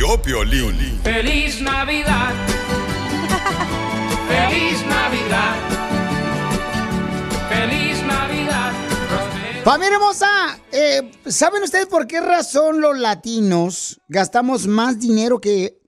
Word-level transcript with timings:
Piolín. 0.00 0.98
Feliz 1.02 1.60
Navidad. 1.60 2.32
Feliz 4.28 4.86
Navidad. 4.86 5.56
Feliz 7.50 8.02
Navidad. 8.04 8.72
Familia 9.62 9.96
hermosa, 9.96 10.58
eh, 10.72 11.10
¿saben 11.26 11.62
ustedes 11.62 11.86
por 11.86 12.06
qué 12.06 12.20
razón 12.20 12.80
los 12.80 12.98
latinos 12.98 14.00
gastamos 14.08 14.66
más 14.66 14.98
dinero 14.98 15.38
que 15.38 15.78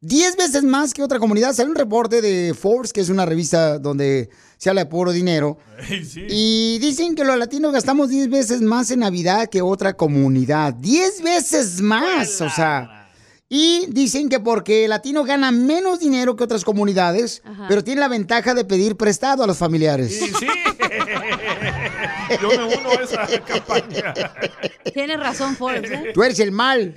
10 0.00 0.36
veces 0.36 0.62
más 0.62 0.92
que 0.92 1.02
otra 1.02 1.18
comunidad? 1.18 1.54
Sale 1.54 1.70
un 1.70 1.76
reporte 1.76 2.20
de 2.20 2.52
Forbes, 2.52 2.92
que 2.92 3.00
es 3.00 3.08
una 3.08 3.24
revista 3.24 3.78
donde 3.78 4.28
se 4.58 4.68
habla 4.68 4.84
de 4.84 4.90
puro 4.90 5.12
dinero. 5.12 5.56
Y 6.28 6.78
dicen 6.78 7.14
que 7.14 7.24
los 7.24 7.38
latinos 7.38 7.72
gastamos 7.72 8.10
10 8.10 8.28
veces 8.28 8.60
más 8.60 8.90
en 8.90 9.00
Navidad 9.00 9.48
que 9.48 9.62
otra 9.62 9.94
comunidad. 9.94 10.74
10 10.74 11.22
veces 11.22 11.80
más, 11.80 12.42
o 12.42 12.50
sea. 12.50 13.05
Y 13.48 13.86
dicen 13.88 14.28
que 14.28 14.40
porque 14.40 14.84
el 14.84 14.90
latino 14.90 15.22
gana 15.24 15.52
menos 15.52 16.00
dinero 16.00 16.34
que 16.34 16.44
otras 16.44 16.64
comunidades, 16.64 17.42
pero 17.68 17.84
tiene 17.84 18.00
la 18.00 18.08
ventaja 18.08 18.54
de 18.54 18.64
pedir 18.64 18.96
prestado 18.96 19.44
a 19.44 19.46
los 19.46 19.56
familiares. 19.56 20.18
Sí, 20.18 20.32
sí. 20.38 20.46
Yo 22.42 22.48
me 22.48 22.76
uno 22.76 22.90
a 22.90 23.02
esa 23.02 23.26
campaña. 23.44 24.14
Tienes 24.92 25.20
razón, 25.20 25.56
Forbes, 25.56 25.90
¿eh? 25.90 26.10
Tú 26.12 26.24
eres 26.24 26.40
el 26.40 26.50
mal. 26.50 26.92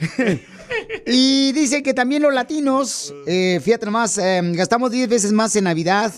y 1.05 1.51
dice 1.51 1.83
que 1.83 1.93
también 1.93 2.23
los 2.23 2.33
latinos, 2.33 3.13
eh, 3.27 3.59
fíjate 3.63 3.85
nomás, 3.85 4.17
eh, 4.17 4.41
gastamos 4.53 4.89
10 4.89 5.07
veces 5.07 5.31
más 5.31 5.55
en 5.55 5.65
Navidad 5.65 6.11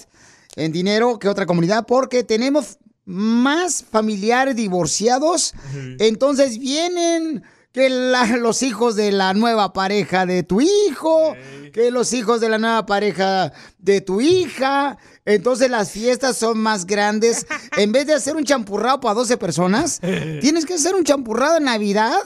en 0.55 0.71
dinero 0.71 1.19
que 1.19 1.29
otra 1.29 1.45
comunidad 1.45 1.85
porque 1.85 2.23
tenemos 2.23 2.77
más 3.05 3.83
familiares 3.83 4.55
divorciados. 4.55 5.53
Entonces 5.99 6.57
vienen 6.57 7.43
que 7.73 7.89
la- 7.89 8.25
los 8.38 8.64
hijos 8.64 8.95
de 8.95 9.11
la 9.11 9.33
nueva 9.33 9.72
pareja 9.73 10.25
de 10.25 10.44
tu 10.44 10.59
hijo, 10.61 11.36
que 11.73 11.89
los 11.91 12.11
hijos 12.13 12.41
de 12.41 12.50
la 12.50 12.58
nueva 12.58 12.86
pareja 12.86 13.53
de 13.78 14.02
tu 14.02 14.19
hija. 14.22 14.97
Entonces 15.25 15.69
las 15.69 15.91
fiestas 15.91 16.36
son 16.38 16.58
más 16.59 16.86
grandes. 16.86 17.45
En 17.78 17.91
vez 17.91 18.07
de 18.07 18.13
hacer 18.13 18.35
un 18.35 18.44
champurrado 18.44 19.00
para 19.00 19.16
12 19.16 19.38
personas, 19.38 20.00
tienes 20.41 20.66
que 20.66 20.73
hacer 20.73 20.95
un 20.95 21.03
champurrado 21.03 21.57
en 21.57 21.63
Navidad 21.66 22.19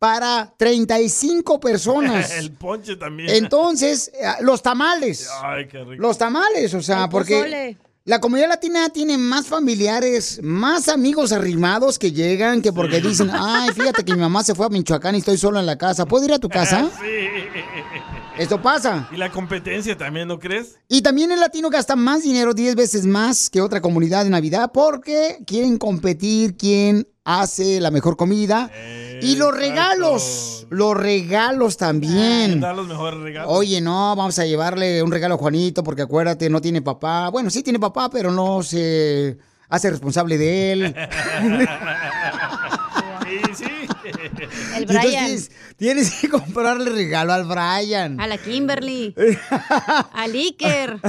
para 0.00 0.54
35 0.56 1.60
personas. 1.60 2.30
El 2.38 2.52
ponche 2.52 2.96
también. 2.96 3.30
Entonces, 3.30 4.10
eh, 4.14 4.26
los 4.40 4.62
tamales. 4.62 5.28
Ay, 5.42 5.66
qué 5.68 5.78
rico. 5.84 6.00
Los 6.02 6.18
tamales, 6.18 6.72
o 6.74 6.82
sea, 6.82 7.04
El 7.04 7.10
porque 7.10 7.34
pozole. 7.36 7.78
La 8.08 8.20
comunidad 8.20 8.48
latina 8.48 8.88
tiene 8.88 9.18
más 9.18 9.48
familiares, 9.48 10.40
más 10.42 10.88
amigos 10.88 11.30
arrimados 11.30 11.98
que 11.98 12.10
llegan 12.10 12.62
que 12.62 12.72
porque 12.72 13.02
dicen, 13.02 13.30
ay, 13.30 13.68
fíjate 13.74 14.02
que 14.02 14.14
mi 14.14 14.20
mamá 14.20 14.42
se 14.42 14.54
fue 14.54 14.64
a 14.64 14.70
Michoacán 14.70 15.14
y 15.14 15.18
estoy 15.18 15.36
solo 15.36 15.60
en 15.60 15.66
la 15.66 15.76
casa. 15.76 16.06
¿Puedo 16.06 16.24
ir 16.24 16.32
a 16.32 16.38
tu 16.38 16.48
casa? 16.48 16.90
Esto 18.38 18.62
pasa. 18.62 19.10
Y 19.12 19.18
la 19.18 19.30
competencia 19.30 19.94
también, 19.98 20.26
¿no 20.26 20.38
crees? 20.38 20.76
Y 20.88 21.02
también 21.02 21.32
el 21.32 21.40
latino 21.40 21.68
gasta 21.68 21.96
más 21.96 22.22
dinero, 22.22 22.54
10 22.54 22.76
veces 22.76 23.04
más 23.04 23.50
que 23.50 23.60
otra 23.60 23.82
comunidad 23.82 24.24
de 24.24 24.30
Navidad, 24.30 24.70
porque 24.72 25.40
quieren 25.46 25.76
competir 25.76 26.56
quién 26.56 27.06
hace 27.24 27.78
la 27.78 27.90
mejor 27.90 28.16
comida. 28.16 28.70
Y 29.22 29.36
los 29.36 29.56
regalos, 29.56 30.66
los 30.70 30.96
regalos 30.96 31.76
también. 31.76 32.60
Dar 32.60 32.74
los 32.74 32.86
mejores 32.86 33.20
regalos. 33.20 33.50
Oye, 33.52 33.80
no, 33.80 34.14
vamos 34.16 34.38
a 34.38 34.46
llevarle 34.46 35.02
un 35.02 35.10
regalo 35.10 35.34
a 35.34 35.38
Juanito 35.38 35.82
porque 35.82 36.02
acuérdate, 36.02 36.50
no 36.50 36.60
tiene 36.60 36.82
papá. 36.82 37.28
Bueno, 37.30 37.50
sí 37.50 37.62
tiene 37.62 37.78
papá, 37.78 38.10
pero 38.10 38.30
no 38.30 38.62
se 38.62 39.38
hace 39.68 39.90
responsable 39.90 40.38
de 40.38 40.72
él. 40.72 40.94
El 44.78 44.84
Y 44.84 44.86
entonces 44.86 45.10
Brian. 45.10 45.24
Tienes, 45.26 45.50
tienes 45.76 46.20
que 46.20 46.28
comprarle 46.28 46.90
regalo 46.90 47.32
al 47.32 47.44
Brian. 47.44 48.20
A 48.20 48.26
la 48.26 48.38
Kimberly. 48.38 49.14
Al 50.12 50.32
Iker. 50.32 51.00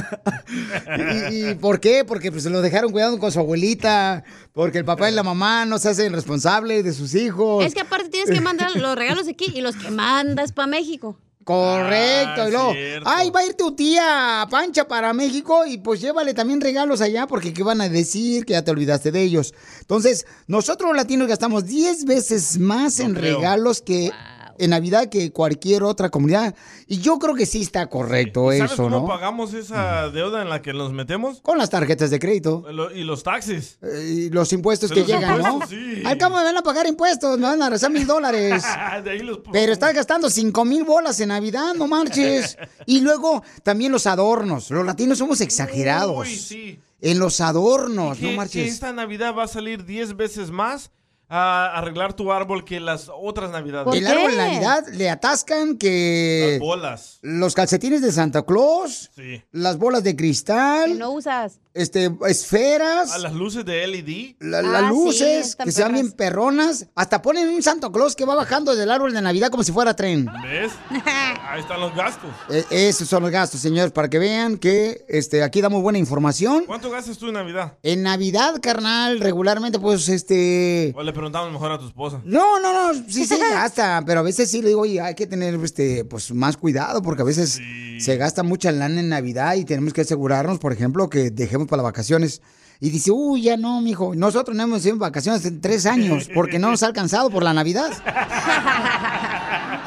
¿Y, 1.31 1.50
y 1.50 1.56
por 1.56 1.80
qué? 1.80 2.03
Porque 2.06 2.31
pues, 2.31 2.44
se 2.44 2.50
lo 2.50 2.62
dejaron 2.62 2.91
cuidando 2.91 3.19
con 3.19 3.31
su 3.31 3.40
abuelita. 3.40 4.24
Porque 4.53 4.80
el 4.80 4.85
papá 4.85 5.09
y 5.09 5.13
la 5.13 5.24
mamá 5.24 5.66
no 5.66 5.78
se 5.78 5.90
hacen 5.90 6.12
responsables 6.13 6.84
de 6.84 6.94
sus 6.94 7.16
hijos. 7.16 7.66
Es 7.66 7.74
que 7.74 7.81
aparte 7.81 8.09
tienes 8.09 8.30
que 8.30 8.41
mandar 8.41 8.75
los 8.75 8.96
regalos 8.96 9.28
aquí 9.28 9.52
y 9.53 9.62
los 9.62 9.75
que 9.75 9.90
mandas 9.91 10.51
para 10.51 10.68
México. 10.68 11.18
Correcto, 11.50 12.48
y 12.48 12.52
luego, 12.52 12.74
cierto. 12.74 13.10
ay, 13.10 13.32
va 13.32 13.40
a 13.40 13.46
ir 13.48 13.56
tu 13.56 13.72
tía 13.72 14.48
Pancha 14.52 14.88
para 14.88 15.14
México 15.14 15.66
y 15.66 15.80
pues 15.80 16.00
llévale 16.00 16.36
también 16.36 16.62
regalos 16.62 17.02
allá 17.02 17.26
porque 17.26 17.54
qué 17.56 17.64
van 17.64 17.82
a 17.82 17.90
decir 17.90 18.46
que 18.46 18.54
ya 18.54 18.64
te 18.64 18.70
olvidaste 18.70 19.12
de 19.12 19.24
ellos. 19.24 19.56
Entonces, 19.80 20.28
nosotros 20.46 20.90
los 20.90 20.96
latinos 20.96 21.28
gastamos 21.28 21.66
10 21.66 22.06
veces 22.06 22.60
más 22.60 23.00
en 23.00 23.16
creo. 23.16 23.38
regalos 23.38 23.82
que 23.82 24.12
en 24.59 24.72
Navidad 24.72 25.09
que 25.09 25.31
cualquier 25.31 25.84
otra 25.84 26.09
comunidad. 26.09 26.56
Y 26.88 27.00
yo 27.00 27.18
creo 27.20 27.36
que 27.36 27.46
sí 27.46 27.62
está 27.62 27.88
correcto 27.88 28.46
¿Sabes 28.52 28.72
eso, 28.74 28.84
cómo 28.84 29.02
¿no? 29.02 29.06
pagamos 29.08 29.53
esa 29.53 30.09
deuda 30.09 30.42
en 30.42 30.50
la 30.50 30.62
que 30.62 30.74
nos 30.74 30.92
metemos? 30.92 31.42
Con 31.42 31.58
las 31.58 31.70
tarjetas 31.70 32.09
de 32.09 32.20
crédito. 32.20 32.66
Lo- 32.72 32.92
Y 32.96 33.03
los 33.03 33.24
taxis. 33.24 33.78
Eh, 33.81 34.06
Y 34.09 34.30
los 34.30 34.52
impuestos 34.53 34.92
que 34.92 35.00
los 35.02 35.08
llegan, 35.08 35.42
¿no? 35.42 35.50
impuestos, 35.53 35.69
sí. 35.69 36.02
Al 36.06 36.18
cabo 36.18 36.38
me 36.38 36.44
van 36.44 36.58
a 36.58 36.62
pagar 36.62 36.88
impuestos, 36.88 37.38
me 37.38 37.46
van 37.48 37.62
a 37.62 37.69
rezar 37.69 37.92
mil 37.92 38.06
dólares. 38.06 38.64
De 39.03 39.09
ahí 39.12 39.19
los 39.19 39.40
Pero 39.52 39.72
estás 39.74 39.94
gastando 39.94 40.30
cinco 40.30 40.66
mil 40.66 40.84
bolas 40.84 41.19
en 41.19 41.30
Navidad, 41.30 41.74
no 41.75 41.88
marches. 41.88 42.58
Y 42.86 43.02
luego 43.02 43.44
también 43.64 43.92
los 43.92 44.08
adornos. 44.08 44.69
Los 44.72 44.86
latinos 44.86 45.18
somos 45.18 45.42
exagerados. 45.42 46.18
Uy, 46.28 46.36
sí. 46.36 46.80
En 47.02 47.18
los 47.19 47.40
adornos, 47.40 48.18
que, 48.18 48.24
no 48.25 48.30
que 48.31 48.36
marches. 48.38 48.74
esta 48.74 48.92
Navidad 48.92 49.34
va 49.34 49.44
a 49.44 49.48
salir 49.48 49.86
10 49.86 50.18
veces 50.18 50.52
más 50.52 50.92
a 51.29 51.78
arreglar 51.78 52.13
tu 52.13 52.31
árbol 52.31 52.66
que 52.66 52.79
las 52.79 53.09
otras 53.13 53.51
Navidades. 53.51 53.94
El 53.94 54.07
árbol 54.07 54.31
de 54.31 54.38
Navidad 54.38 54.84
le 54.91 55.09
atascan 55.09 55.78
que. 55.78 56.50
Las 56.53 56.59
bolas. 56.59 57.19
Los 57.22 57.53
calcetines 57.53 58.01
de 58.01 58.12
Santa 58.12 58.44
Claus. 58.44 59.12
Sí. 59.16 59.44
Las 59.51 59.78
bolas 59.78 60.03
de 60.03 60.16
cristal. 60.16 60.97
no 60.97 61.12
usas. 61.12 61.59
Este, 61.74 62.09
esferas. 62.28 63.12
A 63.13 63.19
las 63.19 63.34
luces 63.34 63.63
de 63.63 63.85
LED. 63.88 64.35
la- 64.40 64.59
Ah, 64.59 64.62
las 64.63 64.81
sí, 64.84 64.90
luces 64.90 65.47
están 65.50 65.66
que 65.66 65.72
sean 65.72 65.94
bien 65.94 66.12
perronas. 66.12 66.88
Hasta 66.96 67.22
ponen 67.22 67.47
un 67.50 67.62
Santa 67.62 67.91
Claus 67.91 68.16
que 68.16 68.25
va 68.25 68.35
bajando 68.35 68.75
del 68.75 68.90
árbol 68.91 69.13
de 69.13 69.22
Navidad 69.22 69.50
como 69.52 69.63
si 69.63 69.72
fuera 69.72 69.96
tren. 69.96 70.28
¿Ves? 70.44 70.72
Ahí 71.50 71.62
están 71.62 71.80
los 71.80 71.96
gastos. 71.96 72.30
Eh, 72.50 72.66
esos 72.71 73.07
son 73.07 73.21
los 73.24 73.31
gastos, 73.31 73.62
señores, 73.62 73.92
para 73.92 74.10
que 74.10 74.19
vean 74.19 74.57
que 74.57 75.06
este, 75.07 75.44
aquí 75.44 75.62
damos 75.62 75.81
buena 75.81 76.00
información. 76.00 76.63
¿Cuánto 76.66 76.89
gastas 76.89 77.18
tú 77.18 77.27
en 77.27 77.33
Navidad? 77.33 77.77
En 77.83 78.04
Navidad, 78.04 78.56
carnal, 78.62 79.19
regularmente, 79.19 79.80
pues, 79.80 80.10
este... 80.10 80.94
O 80.98 81.04
le 81.04 81.13
preguntamos 81.13 81.51
mejor 81.51 81.71
a 81.71 81.80
tu 81.80 81.88
esposa. 81.88 82.21
No, 82.25 82.60
no, 82.60 82.94
no, 82.94 83.04
sí 83.07 83.25
se 83.25 83.38
gasta, 83.54 84.04
pero 84.06 84.19
a 84.21 84.24
veces 84.24 84.50
sí 84.50 84.62
le 84.62 84.69
digo, 84.69 84.81
oye, 84.81 85.01
hay 85.01 85.16
que 85.16 85.27
tener, 85.27 85.54
este, 85.63 86.04
pues, 86.06 86.31
más 86.33 86.57
cuidado, 86.57 87.01
porque 87.01 87.21
a 87.21 87.25
veces 87.25 87.60
se 88.00 88.18
gasta 88.18 88.44
mucha 88.44 88.71
lana 88.71 89.00
en 89.01 89.10
Navidad 89.10 89.56
y 89.56 89.66
tenemos 89.66 89.94
que 89.94 90.01
asegurarnos, 90.01 90.57
por 90.60 90.71
ejemplo, 90.74 91.10
que 91.10 91.31
dejemos 91.31 91.58
para 91.67 91.83
las 91.83 91.91
vacaciones. 91.91 92.41
Y 92.79 92.89
dice, 92.91 93.11
uy, 93.11 93.41
ya 93.44 93.57
no, 93.57 93.81
mijo, 93.81 94.15
nosotros 94.15 94.56
no 94.56 94.63
hemos 94.63 94.85
ido 94.85 94.94
en 94.94 95.00
vacaciones 95.00 95.45
en 95.45 95.59
tres 95.59 95.85
años, 95.85 96.29
porque 96.33 96.59
no 96.59 96.69
nos 96.71 96.81
ha 96.83 96.88
alcanzado 96.88 97.29
por 97.29 97.44
la 97.44 97.53
Navidad. 97.53 97.91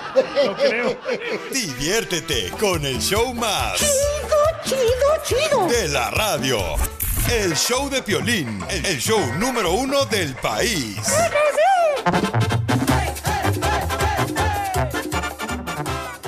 Diviértete 1.53 2.51
con 2.61 2.85
el 2.85 2.99
show 2.99 3.33
más. 3.35 3.79
Chido, 3.79 4.37
chido, 4.65 4.81
chido. 5.25 5.67
De 5.69 5.89
la 5.89 6.11
radio. 6.11 6.59
El 7.31 7.55
show 7.55 7.89
de 7.89 8.03
Piolín, 8.03 8.63
el 8.69 8.99
show 8.99 9.21
número 9.39 9.73
uno 9.73 10.05
del 10.05 10.35
país. 10.35 10.99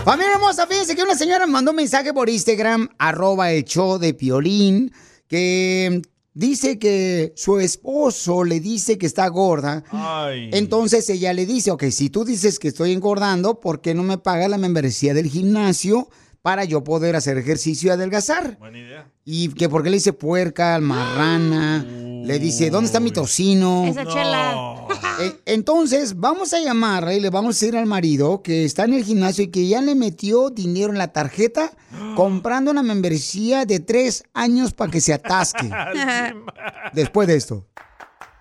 Familia 0.05 0.35
hermosa, 0.35 0.67
fíjense 0.67 0.95
que 0.95 1.03
una 1.03 1.15
señora 1.15 1.47
me 1.47 1.53
mandó 1.53 1.71
un 1.73 1.79
mensaje 1.79 2.13
por 2.13 2.29
Instagram, 2.29 2.89
arroba 2.99 3.51
el 3.51 3.65
show 3.65 3.99
de 3.99 4.15
Piolín, 4.15 4.93
que 5.29 6.03
dice 6.35 6.79
que 6.79 7.33
su 7.37 7.59
esposo 7.59 8.45
le 8.45 8.61
dice 8.61 8.99
que 8.99 9.07
está 9.07 9.29
gorda. 9.29 9.85
Ay. 9.91 10.51
Entonces 10.53 11.09
ella 11.11 11.33
le 11.33 11.47
dice, 11.47 11.71
ok, 11.71 11.85
si 11.91 12.11
tú 12.11 12.25
dices 12.25 12.59
que 12.59 12.69
estoy 12.69 12.93
engordando, 12.93 13.61
¿por 13.61 13.81
qué 13.81 13.95
no 13.95 14.03
me 14.03 14.19
paga 14.19 14.49
la 14.49 14.59
membresía 14.59 15.15
del 15.15 15.29
gimnasio 15.29 16.09
para 16.45 16.65
yo 16.65 16.85
poder 16.85 17.17
hacer 17.17 17.39
ejercicio 17.39 17.89
y 17.89 17.91
adelgazar? 17.93 18.59
Buena 18.59 18.79
idea. 18.79 19.09
Y 19.25 19.49
que 19.55 19.71
porque 19.71 19.89
le 19.89 19.97
dice 19.97 20.13
puerca, 20.13 20.79
marrana, 20.79 21.83
le 21.89 22.39
dice, 22.39 22.69
¿dónde 22.69 22.89
está 22.89 23.01
mi 23.01 23.13
tocino? 23.13 23.87
Esa 23.87 24.05
chela. 24.05 24.81
Eh, 25.21 25.33
Entonces, 25.47 26.19
vamos 26.19 26.53
a 26.55 26.59
llamarla 26.59 27.15
y 27.15 27.21
le 27.21 27.31
vamos 27.31 27.51
a 27.55 27.61
decir 27.61 27.77
al 27.77 27.87
marido 27.87 28.43
que 28.43 28.65
está 28.65 28.83
en 28.85 28.95
el 28.95 29.05
gimnasio 29.05 29.45
y 29.45 29.47
que 29.47 29.69
ya 29.69 29.81
le 29.81 29.95
metió 29.95 30.51
dinero 30.51 30.91
en 30.91 30.99
la 30.99 31.13
tarjeta 31.13 31.71
comprando 32.17 32.73
una 32.73 32.83
membresía 32.83 33.65
de 33.65 33.79
tres 33.79 34.25
años 34.35 34.73
para 34.73 34.91
que 34.91 35.01
se 35.01 35.13
atasque. 35.15 35.71
Después 36.93 37.29
de 37.29 37.37
esto. 37.37 37.65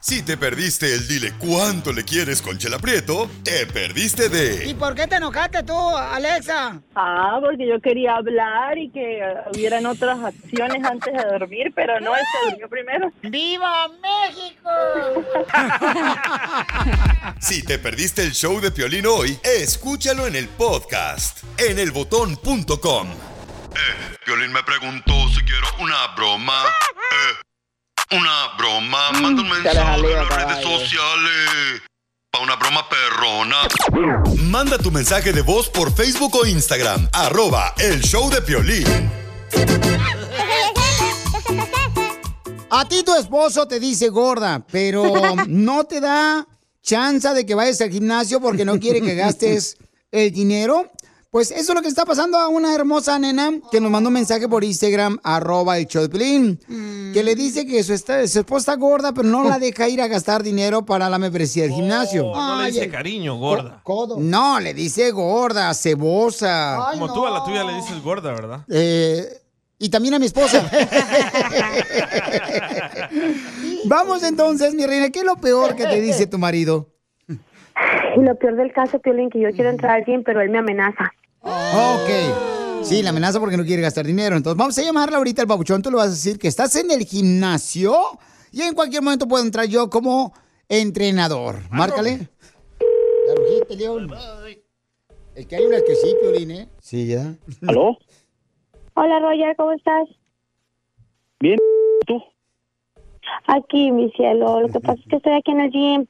Si 0.03 0.21
te 0.21 0.35
perdiste 0.35 0.93
el 0.93 1.07
dile 1.07 1.31
cuánto 1.39 1.93
le 1.93 2.03
quieres 2.03 2.41
con 2.41 2.57
Chela 2.57 2.77
Prieto, 2.77 3.31
te 3.41 3.65
perdiste 3.65 4.27
de 4.27 4.75
por 4.75 4.95
qué 4.95 5.07
te 5.07 5.15
enojaste 5.15 5.63
tú, 5.63 5.73
Alexa? 5.97 6.81
Ah, 6.93 7.39
porque 7.41 7.65
yo 7.65 7.79
quería 7.79 8.17
hablar 8.17 8.77
y 8.77 8.89
que 8.89 9.21
hubieran 9.53 9.85
otras 9.85 10.19
acciones 10.19 10.83
antes 10.83 11.13
de 11.13 11.23
dormir, 11.23 11.71
pero 11.73 12.01
no, 12.01 12.13
él 12.17 12.21
se 12.33 12.49
durmió 12.49 12.67
primero. 12.69 13.13
¡Viva 13.21 13.87
México! 14.01 14.69
Si 17.39 17.63
te 17.63 17.79
perdiste 17.79 18.23
el 18.23 18.33
show 18.33 18.59
de 18.59 18.71
Piolín 18.71 19.05
hoy, 19.05 19.39
escúchalo 19.43 20.27
en 20.27 20.35
el 20.35 20.49
podcast 20.49 21.43
en 21.57 21.79
elbotón.com. 21.79 23.07
Eh, 23.09 24.17
Piolín 24.25 24.51
me 24.51 24.63
preguntó 24.63 25.13
si 25.29 25.41
quiero 25.43 25.67
una 25.79 26.07
broma. 26.15 26.63
Eh, 26.65 27.52
una 28.13 28.55
broma. 28.57 29.11
Manda 29.11 29.41
un 29.41 29.49
mensaje 29.49 29.79
en 29.79 30.15
las 30.15 30.29
redes 30.29 30.63
sociales. 30.63 31.81
Pa' 32.31 32.39
una 32.39 32.55
broma 32.55 32.87
perrona. 32.89 33.57
Manda 34.37 34.77
tu 34.77 34.91
mensaje 34.91 35.33
de 35.33 35.41
voz 35.41 35.69
por 35.69 35.93
Facebook 35.93 36.35
o 36.35 36.45
Instagram. 36.45 37.07
Arroba 37.11 37.73
el 37.77 38.01
show 38.01 38.29
de 38.29 38.41
Piolín. 38.41 39.11
A 42.69 42.87
ti 42.87 43.03
tu 43.03 43.15
esposo 43.15 43.67
te 43.67 43.79
dice 43.79 44.09
gorda, 44.09 44.65
pero 44.71 45.03
no 45.47 45.83
te 45.83 45.99
da 45.99 46.47
chance 46.81 47.29
de 47.33 47.45
que 47.45 47.55
vayas 47.55 47.81
al 47.81 47.91
gimnasio 47.91 48.41
porque 48.41 48.65
no 48.65 48.79
quiere 48.79 49.01
que 49.01 49.15
gastes 49.15 49.77
el 50.11 50.31
dinero. 50.31 50.91
Pues 51.33 51.49
eso 51.49 51.71
es 51.71 51.75
lo 51.75 51.81
que 51.81 51.87
está 51.87 52.05
pasando 52.05 52.37
a 52.37 52.47
una 52.47 52.75
hermosa 52.75 53.17
nena 53.17 53.53
que 53.71 53.81
nos 53.81 53.89
mandó 53.89 54.09
un 54.09 54.13
mensaje 54.13 54.47
por 54.47 54.63
Instagram, 54.63 55.17
arroba 55.23 55.79
el 55.79 55.87
Piolín, 55.87 56.59
que 57.11 57.23
le 57.23 57.33
dice 57.33 57.65
que 57.65 57.81
su, 57.81 57.93
esposa 57.93 58.57
está 58.57 58.75
gorda, 58.75 59.13
pero 59.15 59.27
no 59.27 59.43
la 59.43 59.57
deja 59.57 59.89
ir 59.89 59.99
a 60.03 60.07
gastar 60.07 60.43
dinero 60.43 60.85
para 60.85 61.09
la 61.09 61.17
membresía 61.17 61.63
del 61.63 61.71
gimnasio. 61.71 62.27
Oh, 62.27 62.35
no 62.35 62.57
le 62.57 62.65
Ay, 62.65 62.71
dice 62.71 62.85
el- 62.85 62.91
cariño, 62.91 63.37
gorda. 63.37 63.81
No, 64.19 64.59
le 64.59 64.75
dice 64.75 65.09
gorda, 65.09 65.73
cebosa. 65.73 66.89
Como 66.91 67.11
tú 67.11 67.25
a 67.25 67.31
la 67.31 67.43
tuya 67.43 67.63
le 67.63 67.77
dices 67.77 67.99
gorda, 68.03 68.31
¿verdad? 68.31 68.59
Eh, 68.69 69.27
y 69.79 69.89
también 69.89 70.13
a 70.13 70.19
mi 70.19 70.27
esposa. 70.27 70.69
Vamos 73.85 74.21
entonces, 74.21 74.75
mi 74.75 74.85
reina, 74.85 75.09
¿qué 75.09 75.21
es 75.21 75.25
lo 75.25 75.37
peor 75.37 75.75
que 75.75 75.87
te 75.87 75.99
dice 75.99 76.27
tu 76.27 76.37
marido? 76.37 76.91
Y 78.15 78.21
lo 78.21 78.35
peor 78.35 78.55
del 78.55 78.71
caso, 78.71 78.99
Piolín, 78.99 79.31
que 79.31 79.39
yo 79.39 79.49
quiero 79.49 79.71
entrar 79.71 79.95
al 79.95 80.05
gym, 80.05 80.21
pero 80.23 80.39
él 80.39 80.51
me 80.51 80.59
amenaza. 80.59 81.11
Ok. 81.43 82.83
Sí, 82.83 83.01
la 83.01 83.11
amenaza 83.11 83.39
porque 83.39 83.57
no 83.57 83.63
quiere 83.63 83.81
gastar 83.81 84.05
dinero. 84.05 84.35
Entonces 84.35 84.57
vamos 84.57 84.77
a 84.77 84.81
llamarla 84.81 85.17
ahorita 85.17 85.41
al 85.41 85.47
babuchón. 85.47 85.81
Tú 85.81 85.89
le 85.89 85.97
vas 85.97 86.07
a 86.07 86.11
decir 86.11 86.39
que 86.39 86.47
estás 86.47 86.75
en 86.75 86.91
el 86.91 87.05
gimnasio 87.05 87.95
y 88.51 88.61
en 88.61 88.73
cualquier 88.73 89.01
momento 89.01 89.27
puedo 89.27 89.43
entrar 89.43 89.65
yo 89.65 89.89
como 89.89 90.33
entrenador. 90.69 91.61
Márcale. 91.69 92.29
La 93.27 93.35
rojita, 93.35 93.75
León. 93.75 94.09
El 95.35 95.47
que 95.47 95.55
hay 95.55 95.65
una 95.65 95.81
que 95.81 95.95
sí, 95.95 96.15
Piolín, 96.21 96.51
¿eh? 96.51 96.69
Sí, 96.79 97.07
ya. 97.07 97.35
¿Aló? 97.67 97.97
Hola, 98.95 99.19
Roger, 99.19 99.55
¿cómo 99.55 99.71
estás? 99.71 100.07
Bien, 101.39 101.57
¿tú? 102.05 102.21
Aquí, 103.47 103.91
mi 103.91 104.11
cielo. 104.11 104.61
Lo 104.61 104.67
que 104.67 104.79
pasa 104.79 105.01
es 105.01 105.07
que 105.09 105.15
estoy 105.15 105.33
aquí 105.33 105.51
en 105.51 105.61
el 105.61 105.71
gym, 105.71 106.07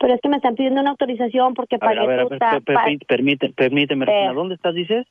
pero 0.00 0.14
es 0.14 0.20
que 0.20 0.28
me 0.30 0.36
están 0.36 0.54
pidiendo 0.56 0.80
una 0.80 0.90
autorización 0.90 1.52
porque 1.54 1.78
pagué 1.78 2.00
a 2.00 2.06
ver, 2.06 2.20
a 2.20 2.22
tu 2.24 2.28
ver, 2.30 2.38
ta- 2.40 2.50
per- 2.52 2.62
per- 2.64 2.74
pa- 2.74 3.06
permite- 3.06 3.52
permíteme, 3.54 4.06
Eh. 4.06 4.08
Regina, 4.08 4.32
¿dónde 4.32 4.54
estás, 4.56 4.74
dices? 4.74 5.06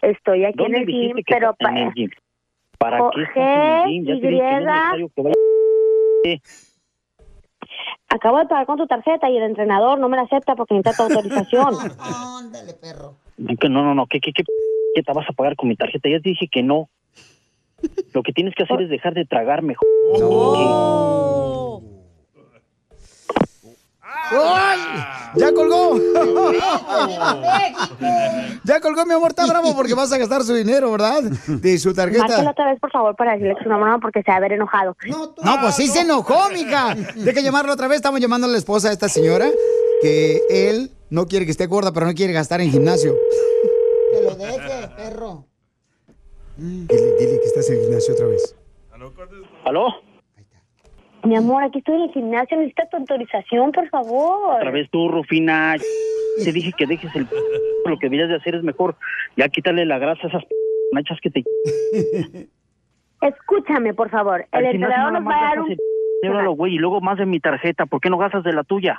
Estoy 0.00 0.44
aquí 0.44 0.52
en 0.64 0.72
¿Dónde 0.72 0.78
el 0.78 0.86
gym, 0.86 1.16
pero 1.26 1.50
estás 1.50 1.68
en 1.70 1.74
pa- 1.74 1.80
el 1.82 1.92
gym? 1.94 2.10
¿Para 2.78 2.98
qué 3.14 3.22
estás 3.22 3.36
en 3.36 3.62
el 3.62 3.88
gym? 3.88 4.04
Ya 4.06 4.14
te 4.20 4.26
dije 4.28 4.38
que 4.38 4.54
no 4.54 4.58
es 4.58 4.64
necesario 4.64 5.08
que 5.14 5.22
vayas 5.22 5.36
acabo 8.08 8.38
de 8.38 8.46
pagar 8.46 8.66
con 8.66 8.76
tu 8.76 8.86
tarjeta 8.86 9.30
y 9.30 9.36
el 9.38 9.42
entrenador 9.44 9.98
no 9.98 10.08
me 10.08 10.16
la 10.16 10.24
acepta 10.24 10.54
porque 10.54 10.74
necesita 10.74 10.94
tu 10.96 11.02
autorización. 11.14 11.74
Ándale, 11.98 12.74
perro. 12.74 13.14
Que 13.58 13.68
no, 13.68 13.82
no, 13.82 13.94
no, 13.94 14.06
¿qué, 14.06 14.20
qué, 14.20 14.32
qué, 14.32 14.44
qué 14.94 15.02
te 15.02 15.12
vas 15.12 15.28
a 15.28 15.32
pagar 15.32 15.56
con 15.56 15.68
mi 15.68 15.76
tarjeta? 15.76 16.08
Ya 16.08 16.20
te 16.20 16.28
dije 16.28 16.46
que 16.48 16.62
no. 16.62 16.88
Lo 18.12 18.22
que 18.22 18.32
tienes 18.32 18.54
que 18.54 18.64
hacer 18.64 18.82
es 18.82 18.90
dejar 18.90 19.14
de 19.14 19.24
tragar 19.24 19.62
mejor. 19.62 19.86
¡Ay! 24.34 24.78
¡Ya 25.36 25.52
colgó! 25.52 25.96
ya 28.64 28.80
colgó, 28.80 29.06
mi 29.06 29.14
amor. 29.14 29.30
Está 29.30 29.46
bravo 29.46 29.74
porque 29.74 29.94
vas 29.94 30.12
a 30.12 30.18
gastar 30.18 30.42
su 30.42 30.54
dinero, 30.54 30.90
¿verdad? 30.90 31.22
De 31.22 31.78
su 31.78 31.94
tarjeta. 31.94 32.50
otra 32.50 32.70
vez, 32.70 32.80
por 32.80 32.90
favor, 32.90 33.16
para 33.16 33.32
decirle 33.32 33.56
que 33.60 33.68
una 33.68 33.78
broma 33.78 33.98
porque 33.98 34.22
se 34.22 34.30
va 34.30 34.36
a 34.36 34.40
ver 34.40 34.52
enojado. 34.52 34.96
No, 35.06 35.60
pues 35.60 35.76
sí 35.76 35.88
se 35.88 36.00
enojó, 36.00 36.50
mija. 36.50 36.94
Deja 37.16 37.40
llamarlo 37.40 37.72
otra 37.72 37.88
vez. 37.88 37.96
Estamos 37.96 38.20
llamando 38.20 38.46
a 38.46 38.50
la 38.50 38.58
esposa 38.58 38.88
de 38.88 38.94
esta 38.94 39.08
señora 39.08 39.48
que 40.02 40.42
él 40.50 40.90
no 41.10 41.26
quiere 41.26 41.44
que 41.44 41.52
esté 41.52 41.66
gorda, 41.66 41.92
pero 41.92 42.06
no 42.06 42.14
quiere 42.14 42.32
gastar 42.32 42.60
en 42.60 42.70
gimnasio. 42.70 43.14
Que 44.12 44.24
lo 44.24 44.34
deje, 44.34 44.88
perro. 44.96 45.46
Dile, 46.56 47.16
dile 47.18 47.40
que 47.40 47.46
estás 47.46 47.68
en 47.70 47.76
el 47.76 47.82
gimnasio 47.82 48.14
otra 48.14 48.26
vez. 48.26 48.56
¿Aló? 49.64 50.11
Mi 51.24 51.36
amor, 51.36 51.62
aquí 51.62 51.78
estoy 51.78 51.96
en 51.96 52.02
el 52.02 52.10
gimnasio, 52.12 52.56
necesita 52.56 52.88
tu 52.88 52.96
autorización, 52.96 53.70
por 53.72 53.88
favor. 53.90 54.56
Otra 54.56 54.70
vez 54.70 54.90
tú, 54.90 55.08
Rufina. 55.08 55.76
Te 56.42 56.52
dije 56.52 56.72
que 56.76 56.86
dejes 56.86 57.14
el... 57.14 57.28
Lo 57.86 57.98
que 57.98 58.06
deberías 58.06 58.28
de 58.28 58.36
hacer 58.36 58.54
es 58.54 58.62
mejor 58.62 58.96
ya 59.36 59.48
quitarle 59.48 59.84
la 59.84 59.98
grasa 59.98 60.22
a 60.24 60.28
esas 60.28 60.42
nachas 60.92 61.18
que 61.20 61.30
te... 61.30 61.44
Escúchame, 63.20 63.94
por 63.94 64.10
favor. 64.10 64.46
El 64.50 64.64
entrenador 64.66 65.12
nos 65.12 65.26
va 65.26 65.38
a 65.38 65.42
dar 65.42 65.60
un... 65.60 65.70
el 65.70 65.78
dinero 66.22 66.40
a 66.40 66.42
lo 66.42 66.52
güey 66.52 66.74
y 66.74 66.78
luego 66.78 67.00
más 67.00 67.18
de 67.18 67.26
mi 67.26 67.38
tarjeta. 67.38 67.86
¿Por 67.86 68.00
qué 68.00 68.10
no 68.10 68.18
gastas 68.18 68.42
de 68.42 68.52
la 68.52 68.64
tuya? 68.64 68.98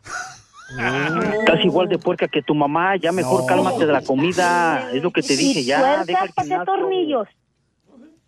Estás 1.39 1.63
igual 1.65 1.89
de 1.89 1.97
puerca 1.99 2.27
que 2.29 2.41
tu 2.41 2.55
mamá. 2.55 2.95
Ya 2.95 3.11
mejor 3.11 3.41
No. 3.41 3.47
cálmate 3.47 3.85
de 3.85 3.91
la 3.91 4.01
comida. 4.01 4.89
Es 4.93 5.03
lo 5.03 5.11
que 5.11 5.21
te 5.21 5.35
dije. 5.35 5.59
Y 5.59 5.65
Ya, 5.65 5.79
deja 5.81 6.01
el 6.01 6.05
tuercas, 6.07 6.35
¿para 6.35 6.47
qué 6.47 6.49
gimnasio. 6.55 6.73
tornillos? 6.73 7.27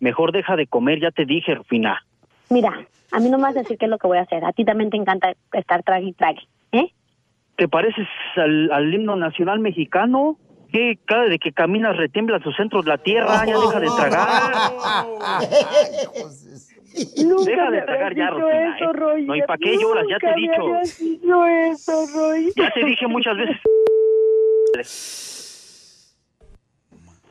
Mejor 0.00 0.32
deja 0.32 0.54
de 0.56 0.66
comer. 0.66 1.00
Ya 1.00 1.10
te 1.10 1.24
dije, 1.24 1.54
Rufina. 1.54 2.04
Mira, 2.50 2.86
a 3.12 3.20
mí 3.20 3.30
no 3.30 3.38
me 3.38 3.44
vas 3.44 3.56
a 3.56 3.60
decir 3.60 3.78
qué 3.78 3.86
es 3.86 3.90
lo 3.90 3.98
que 3.98 4.06
voy 4.06 4.18
a 4.18 4.22
hacer. 4.22 4.44
A 4.44 4.52
ti 4.52 4.64
también 4.64 4.90
te 4.90 4.96
encanta 4.96 5.32
estar 5.52 5.82
trague 5.82 6.06
y 6.06 6.12
trague, 6.12 6.40
¿eh? 6.72 6.92
¿Te 7.56 7.68
pareces 7.68 8.06
al, 8.36 8.70
al 8.72 8.92
himno 8.92 9.16
nacional 9.16 9.60
mexicano? 9.60 10.38
Que 10.70 10.98
cada 11.04 11.26
vez 11.26 11.38
que 11.40 11.52
caminas 11.52 11.96
retiembla 11.96 12.40
sus 12.40 12.54
centros 12.56 12.84
la 12.86 12.98
tierra. 12.98 13.44
Ya 13.46 13.58
deja 13.58 13.80
de 13.80 13.88
tragar. 13.96 14.26
Nunca 17.24 17.44
Deja 17.44 17.70
de 17.70 17.82
tragar 17.82 18.14
ya, 18.14 18.28
eso, 18.28 18.50
¿eh? 18.50 18.70
No, 19.22 19.36
¿y 19.36 19.42
para 19.42 19.58
qué 19.58 19.76
lloras? 19.76 20.06
Ya 20.08 20.18
te 20.18 20.30
he 20.30 20.34
dicho. 20.34 20.62
dicho 20.98 21.46
eso, 21.46 22.06
Roger. 22.14 22.52
Ya 22.56 22.70
te 22.70 22.84
dije 22.84 23.06
muchas 23.06 23.36
veces. 23.36 23.58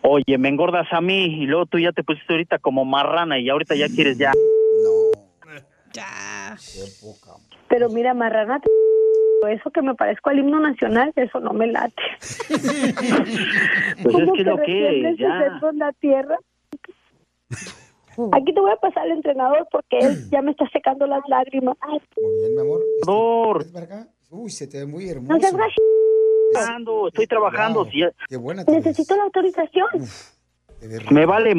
Oye, 0.02 0.38
me 0.38 0.50
engordas 0.50 0.88
a 0.92 1.02
mí 1.02 1.26
y 1.26 1.48
luego 1.48 1.66
tú 1.66 1.80
ya 1.80 1.92
te 1.92 2.04
pusiste 2.04 2.32
ahorita 2.34 2.60
como 2.60 2.86
marrana 2.86 3.40
y 3.40 3.50
ahorita 3.50 3.74
ya 3.76 3.88
quieres 3.88 4.20
ya. 4.20 4.32
Pero 7.70 7.90
mira, 7.90 8.14
marrana, 8.14 8.60
te- 8.60 9.54
eso 9.54 9.70
que 9.72 9.82
me 9.82 9.94
parezco 9.96 10.30
al 10.32 10.40
himno 10.40 10.60
nacional, 10.60 11.12
eso 11.16 11.40
no 11.40 11.54
me 11.54 11.68
late. 11.68 11.94
Pues 12.48 12.58
es 12.58 14.12
¿Cómo 14.12 14.34
que 14.34 14.42
es 14.42 14.48
lo 14.48 14.58
que 14.58 15.00
es, 15.10 15.12
sus 15.12 15.20
ya. 15.20 15.40
centros 15.44 15.74
en 15.74 15.80
la 15.80 15.92
tierra? 15.94 16.38
Aquí 18.32 18.54
te 18.54 18.60
voy 18.62 18.72
a 18.72 18.76
pasar 18.78 19.04
al 19.04 19.12
entrenador 19.12 19.68
porque 19.72 20.00
él 20.00 20.30
ya 20.32 20.42
me 20.42 20.52
está 20.52 20.68
secando 20.70 21.06
las 21.06 21.22
lágrimas. 21.28 21.76
Ay, 21.82 22.00
Muy 22.22 22.32
bien, 22.40 22.56
mi 22.56 22.62
amor. 22.62 22.82
Por 23.06 23.60
¿Ves 23.64 23.72
para 23.72 23.86
acá? 23.86 24.08
Uy, 24.32 24.50
se 24.50 24.68
te 24.68 24.80
ve 24.80 24.86
muy 24.86 25.06
no 25.06 25.12
hermoso. 25.12 25.40
seas 25.42 25.54
gacho. 25.56 25.76
trabajando, 26.54 27.08
estoy 27.10 27.28
trabajando. 27.28 27.86
si 27.86 28.00
ya- 28.00 28.12
Qué 28.30 28.38
buena 28.38 28.64
te 28.66 28.72
ves. 28.72 28.86
Necesito 28.86 29.16
la 29.18 29.24
autorización. 29.24 29.88
Me 31.12 31.26
vale. 31.26 31.56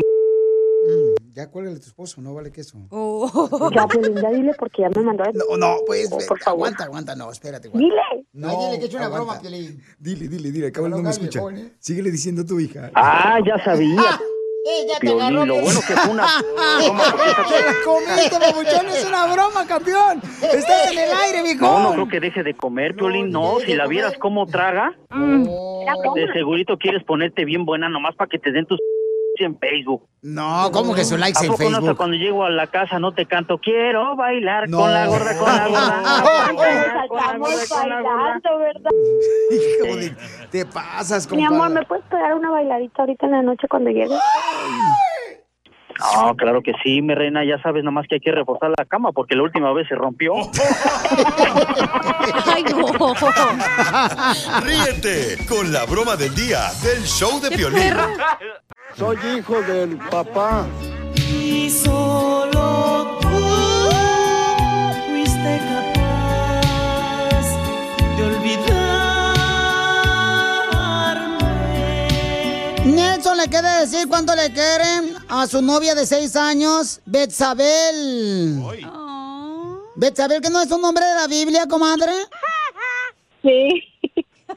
Mm, 1.36 1.38
Ya 1.38 1.50
cuélgale 1.50 1.76
a 1.76 1.80
tu 1.80 1.86
esposo, 1.86 2.20
no 2.22 2.32
vale 2.34 2.50
que 2.50 2.62
eso. 2.62 2.78
Ya, 3.74 3.86
Piolín, 3.86 4.16
ya 4.20 4.30
dile 4.30 4.52
porque 4.58 4.82
ya 4.82 4.88
me 4.88 5.02
mandó 5.02 5.24
a... 5.24 5.32
No, 5.32 5.56
no, 5.58 5.76
pues, 5.86 6.08
Oh, 6.10 6.18
por 6.26 6.38
favor. 6.40 6.58
aguanta, 6.68 6.84
aguanta, 6.84 7.14
no, 7.14 7.30
espérate. 7.30 7.68
aguanta. 7.68 7.86
Dile. 7.86 8.24
No, 8.32 8.48
dile 8.48 8.78
que 8.78 8.84
he 8.84 8.86
hecho 8.88 8.96
una 8.96 9.08
broma, 9.08 9.40
Piolín. 9.40 9.82
Dile, 9.98 10.28
dile, 10.28 10.50
dile, 10.50 10.66
acá 10.68 10.80
Pero 10.80 10.88
no 10.88 10.96
no 10.96 11.02
me 11.02 11.10
escucha. 11.10 11.40
joven, 11.40 11.56
¿eh? 11.58 11.72
Síguele 11.78 12.10
diciendo 12.10 12.42
a 12.42 12.46
tu 12.46 12.58
hija. 12.58 12.90
Ah, 12.94 13.38
ya 13.46 13.62
sabía. 13.64 14.00
¡Eh, 14.68 14.86
ya 14.88 14.94
te 14.98 15.06
Piolín, 15.06 15.34
lo 15.46 15.60
bueno 15.60 15.80
que 15.86 15.94
fue 15.94 16.10
una 16.12 16.26
broma, 16.84 17.04
fíjate. 17.04 17.54
¡Te 17.54 17.60
la 17.66 17.74
comiste, 17.84 18.38
babuchón! 18.38 18.86
¡Es 18.88 19.04
una 19.04 19.32
broma, 19.32 19.66
campeón! 19.66 20.20
¡Estás 20.42 20.92
en 20.92 20.98
el 20.98 21.10
aire, 21.24 21.42
mijo! 21.42 21.64
No, 21.66 21.82
no 21.82 21.92
creo 21.92 22.08
que 22.08 22.20
deje 22.20 22.42
de 22.42 22.54
comer, 22.54 22.96
Piolín. 22.96 23.30
No, 23.30 23.58
si 23.64 23.74
la 23.74 23.86
vieras 23.86 24.14
cómo 24.18 24.46
traga, 24.46 24.90
de 25.10 26.32
segurito 26.32 26.76
quieres 26.78 27.04
ponerte 27.04 27.44
bien 27.44 27.64
buena 27.64 27.88
nomás 27.88 28.14
para 28.16 28.28
que 28.28 28.38
te 28.38 28.50
den 28.50 28.66
tus 28.66 28.80
en 29.44 29.58
Facebook. 29.58 30.08
No, 30.22 30.70
¿cómo 30.72 30.94
que 30.94 31.04
su 31.04 31.16
likes 31.16 31.38
¿A 31.40 31.42
en 31.44 31.52
poco 31.52 31.62
no 31.64 31.68
Facebook? 31.76 31.96
cuando 31.96 32.16
llego 32.16 32.44
a 32.44 32.50
la 32.50 32.66
casa 32.66 32.98
no 32.98 33.12
te 33.12 33.26
canto 33.26 33.58
quiero 33.58 34.16
bailar 34.16 34.68
No. 34.68 34.78
con 34.78 34.92
la 34.92 35.06
gorda, 35.06 35.38
con 35.38 35.46
la 35.56 35.68
gorda? 35.68 36.02
Hijo 39.50 39.96
de- 39.96 40.16
Te 40.50 40.66
pasas, 40.66 41.30
Mi 41.30 41.44
amor, 41.44 41.58
compadre. 41.68 41.80
¿me 41.80 41.86
puedes 41.86 42.04
pegar 42.06 42.34
una 42.34 42.50
bailadita 42.50 43.02
ahorita 43.02 43.26
en 43.26 43.32
la 43.32 43.42
noche 43.42 43.66
cuando 43.68 43.90
llegues? 43.90 44.10
No, 45.98 46.34
claro 46.36 46.62
que 46.62 46.72
sí, 46.82 47.02
mi 47.02 47.14
reina, 47.14 47.44
ya 47.44 47.60
sabes 47.62 47.82
nada 47.82 47.92
más 47.92 48.06
que 48.08 48.16
hay 48.16 48.20
que 48.20 48.32
reforzar 48.32 48.70
la 48.76 48.84
cama 48.84 49.12
porque 49.12 49.34
la 49.34 49.42
última 49.42 49.72
vez 49.72 49.88
se 49.88 49.94
rompió. 49.94 50.34
Ay, 52.46 52.64
no. 52.64 52.86
Ríete 54.62 55.38
con 55.48 55.72
la 55.72 55.84
broma 55.84 56.16
del 56.16 56.34
día 56.34 56.70
del 56.82 57.04
show 57.04 57.40
de 57.40 57.50
Piolín. 57.50 57.94
Soy 58.94 59.16
hijo 59.36 59.60
del 59.62 59.96
papá. 59.96 60.66
Y 61.16 61.70
solo 61.70 62.95
Nelson 73.16 73.38
le 73.38 73.49
quiere 73.49 73.68
decir 73.80 74.06
cuánto 74.08 74.37
le 74.37 74.52
quieren 74.52 75.16
a 75.30 75.46
su 75.46 75.62
novia 75.62 75.94
de 75.94 76.04
seis 76.04 76.37
años, 76.37 77.00
Betsabel. 77.06 78.62
Betsabel, 79.94 80.42
que 80.42 80.50
no 80.50 80.61
es 80.61 80.70
un 80.70 80.82
nombre 80.82 81.02
de 81.02 81.14
la 81.14 81.26
Biblia, 81.26 81.66
comadre. 81.66 82.12
Sí. 83.40 83.82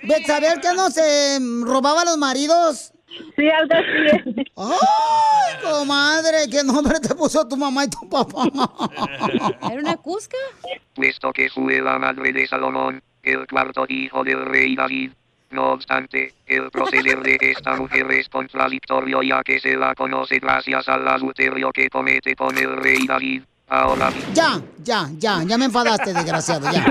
Betsabel, 0.04 0.60
que 0.60 0.74
no 0.74 0.90
se 0.90 1.40
robaba 1.64 2.02
a 2.02 2.06
los 2.06 2.18
maridos. 2.18 2.92
Sí, 3.38 3.48
algo 3.50 3.76
así 3.76 4.36
es. 4.36 4.48
¡Ay, 4.58 5.56
comadre! 5.64 6.50
¿Qué 6.52 6.62
nombre 6.62 7.00
te 7.00 7.16
puso 7.16 7.48
tu 7.48 7.56
mamá 7.56 7.86
y 7.86 7.90
tu 7.90 8.10
papá? 8.10 8.44
¿Era 9.72 9.80
una 9.80 9.96
cusca? 9.96 10.36
puesto 10.96 11.32
que 11.32 11.50
fue 11.50 11.82
la 11.82 11.98
madre 11.98 12.34
de 12.34 12.46
Salomón, 12.46 13.02
el 13.24 13.48
cuarto 13.48 13.86
hijo 13.88 14.22
del 14.26 14.46
rey 14.46 14.76
David. 14.76 15.12
No 15.52 15.72
obstante, 15.74 16.32
el 16.46 16.70
proceder 16.70 17.22
de 17.24 17.38
esta 17.42 17.76
mujer 17.76 18.06
es 18.12 18.30
contradictorio 18.30 19.24
ya 19.24 19.42
que 19.44 19.60
se 19.60 19.76
la 19.76 19.96
conoce 19.96 20.38
gracias 20.40 20.88
al 20.88 21.08
adulterio 21.08 21.72
que 21.72 21.90
comete 21.90 22.36
con 22.36 22.56
el 22.58 22.78
rey 22.78 23.08
David. 23.08 23.42
Ahora 23.72 24.10
bien, 24.10 24.24
Ya, 24.34 24.60
ya, 24.84 25.10
ya, 25.20 25.44
ya 25.46 25.58
me 25.58 25.66
enfadaste, 25.66 26.12
desgraciado, 26.14 26.68
ya. 26.72 26.84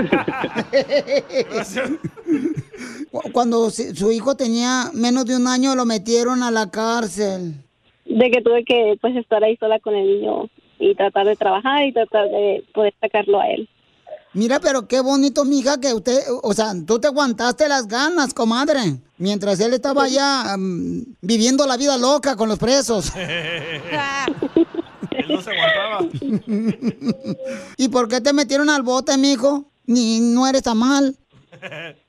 Cu- 3.11 3.21
Cuando 3.33 3.69
su 3.69 4.11
hijo 4.11 4.35
tenía 4.35 4.85
menos 4.93 5.25
de 5.25 5.35
un 5.35 5.47
año, 5.47 5.75
lo 5.75 5.85
metieron 5.85 6.41
a 6.43 6.51
la 6.51 6.69
cárcel. 6.69 7.53
De 8.05 8.31
que 8.31 8.41
tuve 8.41 8.63
que 8.63 8.97
pues 9.01 9.15
estar 9.15 9.43
ahí 9.43 9.55
sola 9.57 9.79
con 9.79 9.95
el 9.95 10.05
niño 10.07 10.49
y 10.79 10.95
tratar 10.95 11.27
de 11.27 11.35
trabajar 11.35 11.85
y 11.85 11.91
tratar 11.93 12.29
de 12.29 12.63
poder 12.73 12.93
sacarlo 13.01 13.39
a 13.41 13.49
él. 13.49 13.67
Mira, 14.33 14.59
pero 14.59 14.87
qué 14.87 15.01
bonito, 15.01 15.43
mija, 15.43 15.79
que 15.79 15.93
usted, 15.93 16.19
o 16.43 16.53
sea, 16.53 16.73
tú 16.85 16.99
te 16.99 17.07
aguantaste 17.07 17.67
las 17.67 17.87
ganas, 17.87 18.33
comadre, 18.33 18.79
mientras 19.17 19.59
él 19.59 19.73
estaba 19.73 20.03
allá 20.03 20.53
am, 20.53 21.03
viviendo 21.21 21.65
la 21.65 21.77
vida 21.77 21.97
loca 21.97 22.35
con 22.35 22.47
los 22.49 22.59
presos. 22.59 23.11
Él 25.11 25.25
no 25.27 25.41
se 25.41 25.49
aguantaba. 25.51 26.07
¿Y 27.77 27.89
por 27.89 28.07
qué 28.07 28.21
te 28.21 28.31
metieron 28.31 28.69
al 28.69 28.83
bote, 28.83 29.17
mijo? 29.17 29.65
Ni 29.85 30.19
no 30.21 30.47
eres 30.47 30.63
tan 30.63 30.77
mal. 30.77 31.15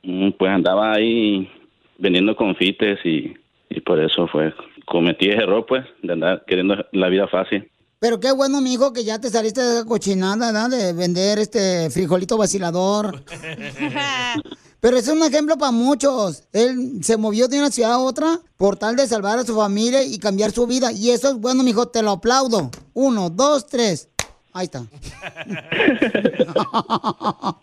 Mm, 0.03 0.31
Pues 0.39 0.50
andaba 0.53 0.93
ahí 0.93 1.50
vendiendo 1.99 2.37
confites 2.37 2.99
y, 3.05 3.35
y 3.69 3.81
por 3.81 3.99
eso 4.00 4.29
fue. 4.29 4.55
Cometí 4.87 5.29
ese 5.29 5.39
error, 5.43 5.65
pues, 5.67 5.85
de 6.03 6.12
andar 6.12 6.45
queriendo 6.47 6.77
la 6.93 7.09
vida 7.09 7.27
fácil. 7.27 7.69
Pero 8.00 8.19
qué 8.19 8.33
bueno, 8.33 8.61
mijo, 8.62 8.95
que 8.95 9.04
ya 9.04 9.19
te 9.19 9.28
saliste 9.28 9.61
de 9.61 9.75
esa 9.75 9.85
cochinada, 9.85 10.47
¿verdad? 10.47 10.71
De 10.71 10.95
vender 10.95 11.38
este 11.38 11.90
frijolito 11.90 12.38
vacilador. 12.38 13.23
Pero 14.80 14.97
es 14.97 15.07
un 15.09 15.23
ejemplo 15.23 15.59
para 15.59 15.71
muchos. 15.71 16.45
Él 16.54 17.00
se 17.02 17.19
movió 17.19 17.47
de 17.47 17.59
una 17.59 17.71
ciudad 17.71 17.92
a 17.92 17.99
otra 17.99 18.40
por 18.57 18.78
tal 18.78 18.97
de 18.97 19.07
salvar 19.07 19.38
a 19.38 19.45
su 19.45 19.54
familia 19.54 20.02
y 20.02 20.19
cambiar 20.19 20.50
su 20.50 20.66
vida. 20.66 20.92
Y 20.92 21.11
eso 21.11 21.28
es 21.28 21.35
bueno, 21.35 21.62
mijo, 21.62 21.88
te 21.88 22.02
lo 22.02 22.12
aplaudo. 22.12 22.71
Uno, 22.95 23.28
dos, 23.28 23.66
tres. 23.66 24.09
Ahí 24.54 24.64
está. 24.64 24.87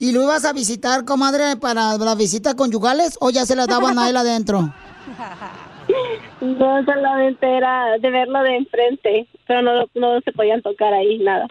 ¿Y 0.00 0.10
lo 0.10 0.24
ibas 0.24 0.44
a 0.44 0.52
visitar, 0.52 1.04
comadre, 1.04 1.54
para 1.58 1.96
las 1.96 2.18
visitas 2.18 2.56
conyugales 2.56 3.16
o 3.20 3.30
ya 3.30 3.46
se 3.46 3.54
las 3.54 3.68
daban 3.68 4.00
a 4.00 4.10
él 4.10 4.16
adentro? 4.16 4.74
No 6.40 6.84
solamente 6.84 7.46
era 7.56 7.98
de 7.98 8.10
verlo 8.10 8.42
de 8.42 8.56
enfrente, 8.56 9.26
pero 9.46 9.62
no, 9.62 9.86
no 9.94 10.20
se 10.20 10.32
podían 10.32 10.62
tocar 10.62 10.92
ahí, 10.92 11.18
nada. 11.18 11.46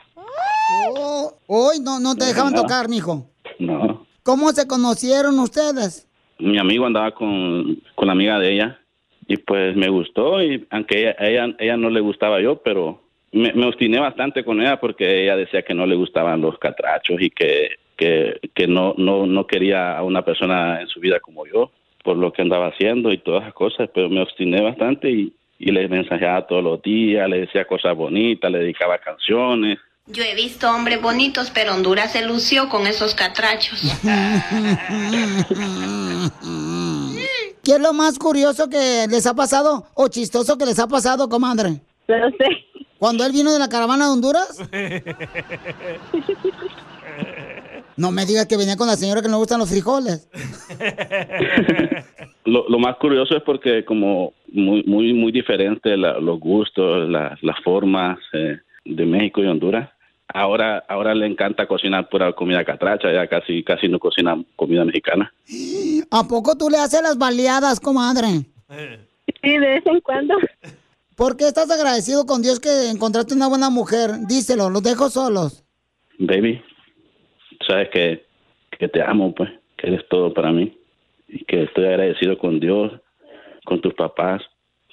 Oh, 0.98 1.34
hoy 1.48 1.80
no, 1.82 2.00
no 2.00 2.16
te 2.16 2.26
dejaban 2.26 2.54
No. 2.54 2.62
tocar, 2.62 2.88
mijo. 2.90 3.26
No. 3.60 4.06
¿Cómo 4.24 4.50
se 4.52 4.68
conocieron 4.68 5.40
ustedes? 5.40 6.08
Mi 6.40 6.58
amigo 6.58 6.86
andaba 6.86 7.12
con, 7.12 7.82
con 7.96 8.08
la 8.08 8.14
amiga 8.14 8.40
de 8.40 8.54
ella 8.54 8.80
y 9.28 9.38
pues 9.38 9.76
me 9.76 9.90
gustó 9.90 10.42
y 10.44 10.68
aunque 10.70 11.02
ella, 11.02 11.16
ella, 11.20 11.56
ella 11.60 11.78
no 11.78 11.90
le 11.90 12.02
gustaba 12.02 12.42
yo, 12.42 12.58
pero 12.62 13.02
me, 13.32 13.54
me 13.54 13.66
obstiné 13.68 14.00
bastante 14.00 14.44
con 14.44 14.62
ella 14.62 14.80
porque 14.80 15.24
ella 15.24 15.36
decía 15.36 15.62
que 15.64 15.74
no 15.74 15.86
le 15.86 15.96
gustaban 15.96 16.42
los 16.42 16.58
catrachos 16.60 17.22
y 17.22 17.30
que, 17.30 17.70
que, 17.96 18.40
que 18.54 18.68
no, 18.68 18.94
no, 18.98 19.26
no 19.26 19.48
quería 19.48 19.98
a 19.98 20.04
una 20.04 20.24
persona 20.24 20.82
en 20.82 20.88
su 20.88 21.00
vida 21.00 21.20
como 21.20 21.46
yo 21.46 21.72
por 22.06 22.16
lo 22.16 22.32
que 22.32 22.44
andaba 22.44 22.68
haciendo 22.68 23.12
y 23.12 23.18
todas 23.18 23.42
esas 23.42 23.56
cosas, 23.56 23.90
pero 23.94 24.10
me 24.10 24.22
obstiné 24.22 24.62
bastante 24.62 25.12
y, 25.12 25.34
y 25.58 25.72
le 25.72 25.90
mensajeaba 25.90 26.46
todos 26.46 26.64
los 26.64 26.80
días, 26.84 27.28
le 27.28 27.40
decía 27.42 27.66
cosas 27.66 27.98
bonitas, 27.98 28.52
le 28.52 28.60
dedicaba 28.60 29.00
canciones. 29.00 29.80
Yo 30.06 30.24
he 30.24 30.36
visto 30.36 30.70
hombres 30.70 31.02
bonitos, 31.02 31.50
pero 31.50 31.74
Honduras 31.74 32.12
se 32.12 32.24
lució 32.24 32.70
con 32.70 32.86
esos 32.86 33.16
catrachos. 33.16 33.82
¿Qué 37.64 37.72
es 37.72 37.80
lo 37.80 37.94
más 37.94 38.20
curioso 38.20 38.70
que 38.70 39.08
les 39.10 39.26
ha 39.26 39.34
pasado 39.34 39.88
o 39.96 40.08
chistoso 40.08 40.60
que 40.60 40.68
les 40.68 40.78
ha 40.78 40.88
pasado, 40.88 41.28
comadre? 41.28 41.82
No 42.08 42.30
sé. 42.38 42.68
¿Cuando 43.00 43.26
él 43.26 43.32
vino 43.32 43.52
de 43.52 43.58
la 43.58 43.68
caravana 43.68 44.06
de 44.06 44.12
Honduras? 44.12 44.60
No 47.98 48.12
me 48.12 48.26
digas 48.26 48.46
que 48.46 48.58
venía 48.58 48.76
con 48.78 48.88
la 48.88 48.96
señora 48.98 49.22
que 49.22 49.28
no 49.28 49.34
le 49.36 49.40
gustan 49.40 49.60
los 49.60 49.70
frijoles. 49.70 50.28
Lo, 52.46 52.70
lo 52.70 52.78
más 52.78 52.98
curioso 52.98 53.36
es 53.36 53.42
porque 53.44 53.84
como 53.86 54.34
muy 54.52 54.84
muy 54.84 55.14
muy 55.14 55.32
diferente 55.32 55.98
la- 55.98 56.20
los 56.20 56.40
gustos, 56.40 57.10
la- 57.10 57.36
las 57.42 57.60
formas 57.64 58.20
eh, 58.34 58.60
de 58.86 59.06
México 59.06 59.42
y 59.44 59.48
Honduras. 59.48 59.90
Ahora 60.32 60.84
ahora 60.88 61.16
le 61.16 61.26
encanta 61.26 61.66
cocinar 61.68 62.08
pura 62.08 62.34
comida 62.34 62.64
catracha, 62.64 63.12
ya 63.12 63.26
casi 63.28 63.64
casi 63.64 63.88
no 63.88 63.98
cocina 63.98 64.36
comida 64.56 64.86
mexicana. 64.86 65.34
¿A 66.12 66.24
poco 66.28 66.56
tú 66.56 66.70
le 66.70 66.78
haces 66.78 67.02
las 67.02 67.18
baleadas, 67.18 67.80
comadre? 67.80 68.28
Sí, 69.42 69.50
de 69.50 69.60
vez 69.60 69.86
en 69.88 70.00
cuando. 70.02 70.36
¿Por 71.16 71.38
qué 71.38 71.48
estás 71.48 71.72
agradecido 71.72 72.28
con 72.28 72.44
Dios 72.44 72.60
que 72.60 72.90
encontraste 72.92 73.34
una 73.34 73.48
buena 73.48 73.72
mujer? 73.72 74.12
Díselo, 74.28 74.70
los 74.70 74.84
dejo 74.84 75.10
solos. 75.10 75.64
Baby, 76.20 76.62
sabes 77.68 77.90
que, 77.90 78.26
que 78.78 78.88
te 78.88 79.02
amo, 79.02 79.34
pues, 79.34 79.50
que 79.78 79.88
eres 79.88 80.08
todo 80.08 80.34
para 80.34 80.52
mí 80.52 80.78
y 81.28 81.44
que 81.46 81.64
estoy 81.64 81.86
agradecido 81.86 82.38
con 82.38 82.60
Dios, 82.60 82.94
con 83.66 83.82
tus 83.82 83.94
papás 83.94 84.42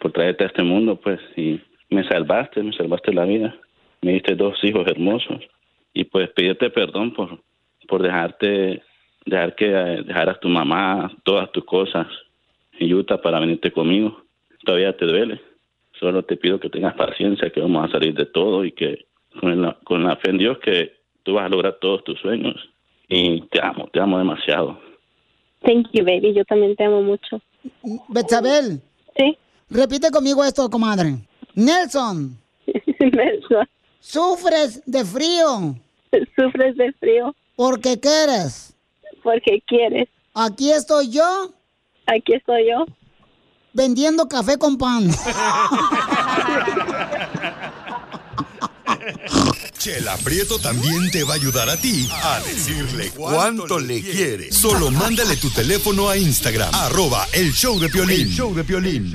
por 0.00 0.12
traerte 0.12 0.44
a 0.44 0.48
este 0.48 0.62
mundo, 0.62 0.96
pues, 0.96 1.20
y 1.36 1.60
me 1.90 2.02
salvaste, 2.08 2.62
me 2.62 2.72
salvaste 2.72 3.12
la 3.12 3.24
vida. 3.24 3.54
Me 4.00 4.14
diste 4.14 4.34
dos 4.34 4.58
hijos 4.64 4.86
hermosos 4.88 5.40
y 5.94 6.04
pues 6.04 6.28
pedirte 6.30 6.70
perdón 6.70 7.12
por 7.12 7.38
por 7.88 8.02
dejarte 8.02 8.82
dejar 9.26 9.54
que 9.54 9.66
dejaras 9.66 10.40
tu 10.40 10.48
mamá, 10.48 11.12
todas 11.24 11.50
tus 11.52 11.64
cosas 11.64 12.06
en 12.78 12.92
Utah 12.92 13.20
para 13.20 13.40
venirte 13.40 13.70
conmigo. 13.70 14.24
Todavía 14.64 14.96
te 14.96 15.06
duele. 15.06 15.40
Solo 15.98 16.24
te 16.24 16.36
pido 16.36 16.58
que 16.58 16.70
tengas 16.70 16.94
paciencia, 16.94 17.50
que 17.50 17.60
vamos 17.60 17.88
a 17.88 17.92
salir 17.92 18.14
de 18.14 18.26
todo 18.26 18.64
y 18.64 18.72
que 18.72 19.06
con 19.38 19.60
la, 19.62 19.76
con 19.84 20.02
la 20.04 20.16
fe 20.16 20.30
en 20.30 20.38
Dios 20.38 20.58
que 20.58 20.94
tú 21.24 21.34
vas 21.34 21.46
a 21.46 21.48
lograr 21.48 21.78
todos 21.80 22.04
tus 22.04 22.18
sueños. 22.20 22.56
Y 23.08 23.42
te 23.48 23.60
amo, 23.62 23.88
te 23.92 24.00
amo 24.00 24.18
demasiado. 24.18 24.78
Thank 25.64 25.88
you, 25.92 26.04
baby. 26.04 26.34
Yo 26.34 26.44
también 26.44 26.74
te 26.76 26.84
amo 26.84 27.02
mucho. 27.02 27.40
Betabel. 28.08 28.80
Sí. 29.16 29.36
Repite 29.70 30.10
conmigo 30.10 30.44
esto, 30.44 30.68
comadre. 30.68 31.16
Nelson. 31.54 32.36
mensa. 32.98 33.68
¿Sufres 34.00 34.82
de 34.86 35.04
frío? 35.04 35.76
¿Sufres 36.36 36.76
de 36.76 36.92
frío? 36.94 37.34
¿Por 37.56 37.80
qué 37.80 37.98
quieres? 38.00 38.74
Porque 39.22 39.62
quieres. 39.66 40.08
Aquí 40.34 40.72
estoy 40.72 41.10
yo. 41.10 41.52
Aquí 42.06 42.34
estoy 42.34 42.68
yo. 42.68 42.84
Vendiendo 43.72 44.28
café 44.28 44.58
con 44.58 44.76
pan. 44.76 45.04
Chela 49.82 50.16
Prieto 50.18 50.60
también 50.60 51.10
te 51.10 51.24
va 51.24 51.32
a 51.32 51.34
ayudar 51.34 51.68
a 51.68 51.76
ti 51.76 52.08
a 52.12 52.38
decirle 52.38 53.10
cuánto 53.10 53.80
le 53.80 54.00
quiere. 54.00 54.52
Solo 54.52 54.92
mándale 54.92 55.34
tu 55.36 55.50
teléfono 55.50 56.08
a 56.08 56.16
Instagram, 56.16 56.72
arroba 56.72 57.26
el 57.32 57.52
show 57.52 57.80
de 57.80 57.88
Piolín. 57.88 58.28
El 58.28 58.32
show 58.32 58.54
de 58.54 58.62
Piolín. 58.62 59.12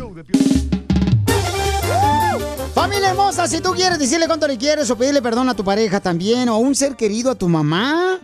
Familia 2.75 3.11
hermosa, 3.11 3.47
si 3.47 3.61
tú 3.61 3.71
quieres 3.71 3.97
decirle 3.97 4.27
cuánto 4.27 4.45
le 4.45 4.57
quieres 4.57 4.89
o 4.89 4.97
pedirle 4.97 5.21
perdón 5.21 5.47
a 5.47 5.55
tu 5.55 5.63
pareja 5.63 6.01
también, 6.01 6.49
o 6.49 6.55
a 6.55 6.57
un 6.57 6.75
ser 6.75 6.97
querido, 6.97 7.31
a 7.31 7.35
tu 7.35 7.47
mamá, 7.47 8.19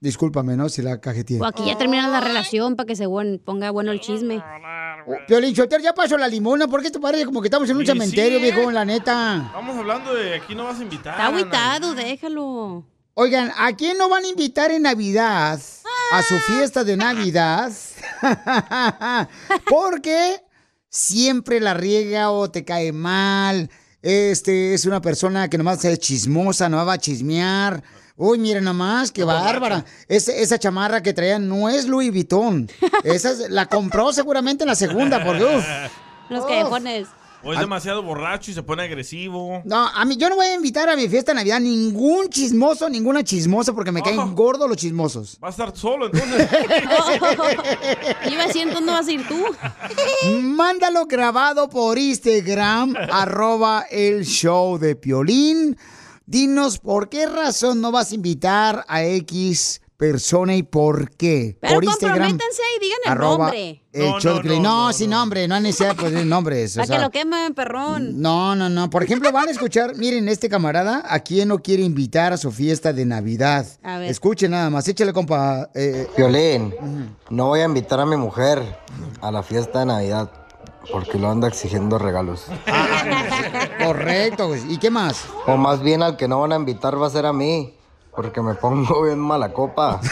discúlpame, 0.00 0.56
¿no? 0.56 0.68
Si 0.68 0.82
la 0.82 1.00
cajeteé. 1.00 1.40
O 1.40 1.44
aquí 1.46 1.64
ya 1.66 1.76
termina 1.76 2.08
la 2.08 2.20
relación 2.20 2.76
para 2.76 2.86
que 2.86 2.94
se 2.96 3.06
buen- 3.06 3.40
ponga 3.44 3.70
bueno 3.70 3.90
el 3.92 4.00
chisme. 4.00 4.42
Piolín 5.26 5.54
Sotelo, 5.54 5.82
ya 5.82 5.92
pasó 5.94 6.16
la 6.18 6.28
limona, 6.28 6.66
¿por 6.68 6.82
qué 6.82 6.90
te 6.90 6.98
parece 7.00 7.24
como 7.24 7.40
que 7.40 7.46
estamos 7.48 7.68
en 7.70 7.76
un 7.76 7.82
Sí, 7.82 7.88
cementerio, 7.92 8.38
sí, 8.38 8.44
viejo, 8.44 8.70
la 8.70 8.84
neta? 8.84 9.44
Estamos 9.46 9.76
hablando 9.76 10.14
de 10.14 10.34
aquí 10.36 10.54
no 10.54 10.64
vas 10.64 10.78
a 10.78 10.82
invitar. 10.82 11.12
Está 11.14 11.26
a 11.26 11.30
nadie. 11.30 11.42
agüitado, 11.44 11.94
déjalo. 11.94 12.84
Oigan, 13.18 13.50
¿a 13.56 13.74
quién 13.74 13.96
no 13.96 14.10
van 14.10 14.24
a 14.24 14.28
invitar 14.28 14.70
en 14.70 14.82
Navidad 14.82 15.58
a 16.12 16.22
su 16.22 16.38
fiesta 16.40 16.84
de 16.84 16.98
Navidad? 16.98 17.72
Porque 19.70 20.42
siempre 20.90 21.58
la 21.60 21.72
riega 21.72 22.30
o 22.30 22.50
te 22.50 22.62
cae 22.64 22.92
mal. 22.92 23.70
Este 24.02 24.74
es 24.74 24.84
una 24.84 25.00
persona 25.00 25.48
que 25.48 25.56
nomás 25.56 25.82
es 25.86 25.98
chismosa, 25.98 26.68
no 26.68 26.84
va 26.84 26.92
a 26.92 26.98
chismear. 26.98 27.82
Uy, 28.16 28.38
miren 28.38 28.64
nomás, 28.64 29.10
qué 29.12 29.24
bárbara. 29.24 29.82
Es- 30.08 30.28
esa 30.28 30.58
chamarra 30.58 31.02
que 31.02 31.14
traía 31.14 31.38
no 31.38 31.70
es 31.70 31.86
Louis 31.86 32.10
Vuitton. 32.12 32.68
Esa 33.02 33.30
es- 33.30 33.48
la 33.48 33.64
compró 33.64 34.12
seguramente 34.12 34.64
en 34.64 34.68
la 34.68 34.74
segunda, 34.76 35.24
porque 35.24 35.44
uf. 35.56 35.64
Los 36.28 36.44
callejones. 36.44 37.06
O 37.42 37.52
es 37.52 37.60
demasiado 37.60 38.02
borracho 38.02 38.50
y 38.50 38.54
se 38.54 38.62
pone 38.62 38.82
agresivo. 38.82 39.62
No, 39.64 39.86
a 39.86 40.04
mí 40.04 40.16
yo 40.16 40.28
no 40.28 40.36
voy 40.36 40.46
a 40.46 40.54
invitar 40.54 40.88
a 40.88 40.96
mi 40.96 41.08
fiesta 41.08 41.32
de 41.32 41.36
Navidad 41.36 41.60
ningún 41.60 42.28
chismoso, 42.28 42.88
ninguna 42.88 43.22
chismosa, 43.22 43.72
porque 43.72 43.92
me 43.92 44.02
caen 44.02 44.34
gordos 44.34 44.68
los 44.68 44.76
chismosos. 44.76 45.38
Va 45.42 45.48
a 45.48 45.50
estar 45.50 45.76
solo 45.76 46.06
entonces. 46.06 46.48
Iba 48.30 48.42
a 48.42 48.46
decir, 48.46 48.62
entonces 48.62 48.86
no 48.86 48.92
vas 48.92 49.06
a 49.06 49.12
ir 49.12 49.26
tú. 49.28 49.44
Mándalo 50.40 51.06
grabado 51.06 51.68
por 51.68 51.98
Instagram, 51.98 52.94
arroba 53.12 53.86
el 53.90 54.24
show 54.24 54.78
de 54.78 54.96
Piolín. 54.96 55.76
Dinos 56.26 56.78
por 56.78 57.08
qué 57.08 57.26
razón 57.26 57.80
no 57.80 57.92
vas 57.92 58.10
a 58.10 58.14
invitar 58.16 58.84
a 58.88 59.04
X 59.04 59.80
persona 59.96 60.54
y 60.54 60.62
por 60.62 61.10
qué. 61.10 61.56
Pero 61.60 61.74
por 61.74 61.84
Instagram. 61.84 62.18
comprométanse 62.18 62.62
y 62.76 62.80
digan 62.80 62.98
el 63.04 63.12
arroba 63.12 63.38
nombre. 63.46 63.82
el 63.92 64.62
No, 64.62 64.86
no, 64.86 64.92
sin 64.92 65.10
nombre, 65.10 65.48
no 65.48 65.54
hay 65.54 65.62
necesidad 65.62 65.96
de 65.96 66.02
poner 66.02 66.26
nombres. 66.26 66.76
o 66.76 66.80
Para 66.86 66.96
que 66.96 67.02
lo 67.02 67.10
quemen, 67.10 67.54
perrón. 67.54 68.20
No, 68.20 68.54
no, 68.54 68.68
no. 68.68 68.90
Por 68.90 69.02
ejemplo, 69.02 69.32
van 69.32 69.48
a 69.48 69.50
escuchar, 69.50 69.96
miren, 69.96 70.28
este 70.28 70.48
camarada, 70.48 71.02
¿a 71.08 71.20
quién 71.20 71.48
no 71.48 71.58
quiere 71.58 71.82
invitar 71.82 72.32
a 72.32 72.36
su 72.36 72.52
fiesta 72.52 72.92
de 72.92 73.04
Navidad? 73.06 73.66
A 73.82 73.98
ver. 73.98 74.10
Escuchen 74.10 74.50
nada 74.50 74.70
más, 74.70 74.86
échale, 74.88 75.12
compa. 75.12 75.70
eh, 75.74 76.06
Violín, 76.16 76.74
no 77.30 77.46
voy 77.48 77.60
a 77.60 77.64
invitar 77.64 78.00
a 78.00 78.06
mi 78.06 78.16
mujer 78.16 78.62
a 79.20 79.30
la 79.30 79.42
fiesta 79.42 79.80
de 79.80 79.86
Navidad 79.86 80.30
porque 80.92 81.18
lo 81.18 81.28
anda 81.30 81.48
exigiendo 81.48 81.98
regalos. 81.98 82.44
correcto, 83.84 84.48
güey. 84.48 84.72
¿y 84.72 84.78
qué 84.78 84.90
más? 84.90 85.24
O 85.46 85.56
más 85.56 85.82
bien 85.82 86.02
al 86.02 86.16
que 86.16 86.28
no 86.28 86.40
van 86.40 86.52
a 86.52 86.56
invitar 86.56 87.00
va 87.00 87.06
a 87.06 87.10
ser 87.10 87.26
a 87.26 87.32
mí 87.32 87.75
porque 88.16 88.40
me 88.42 88.54
pongo 88.54 89.02
bien 89.04 89.18
mala 89.18 89.52
copa. 89.52 90.00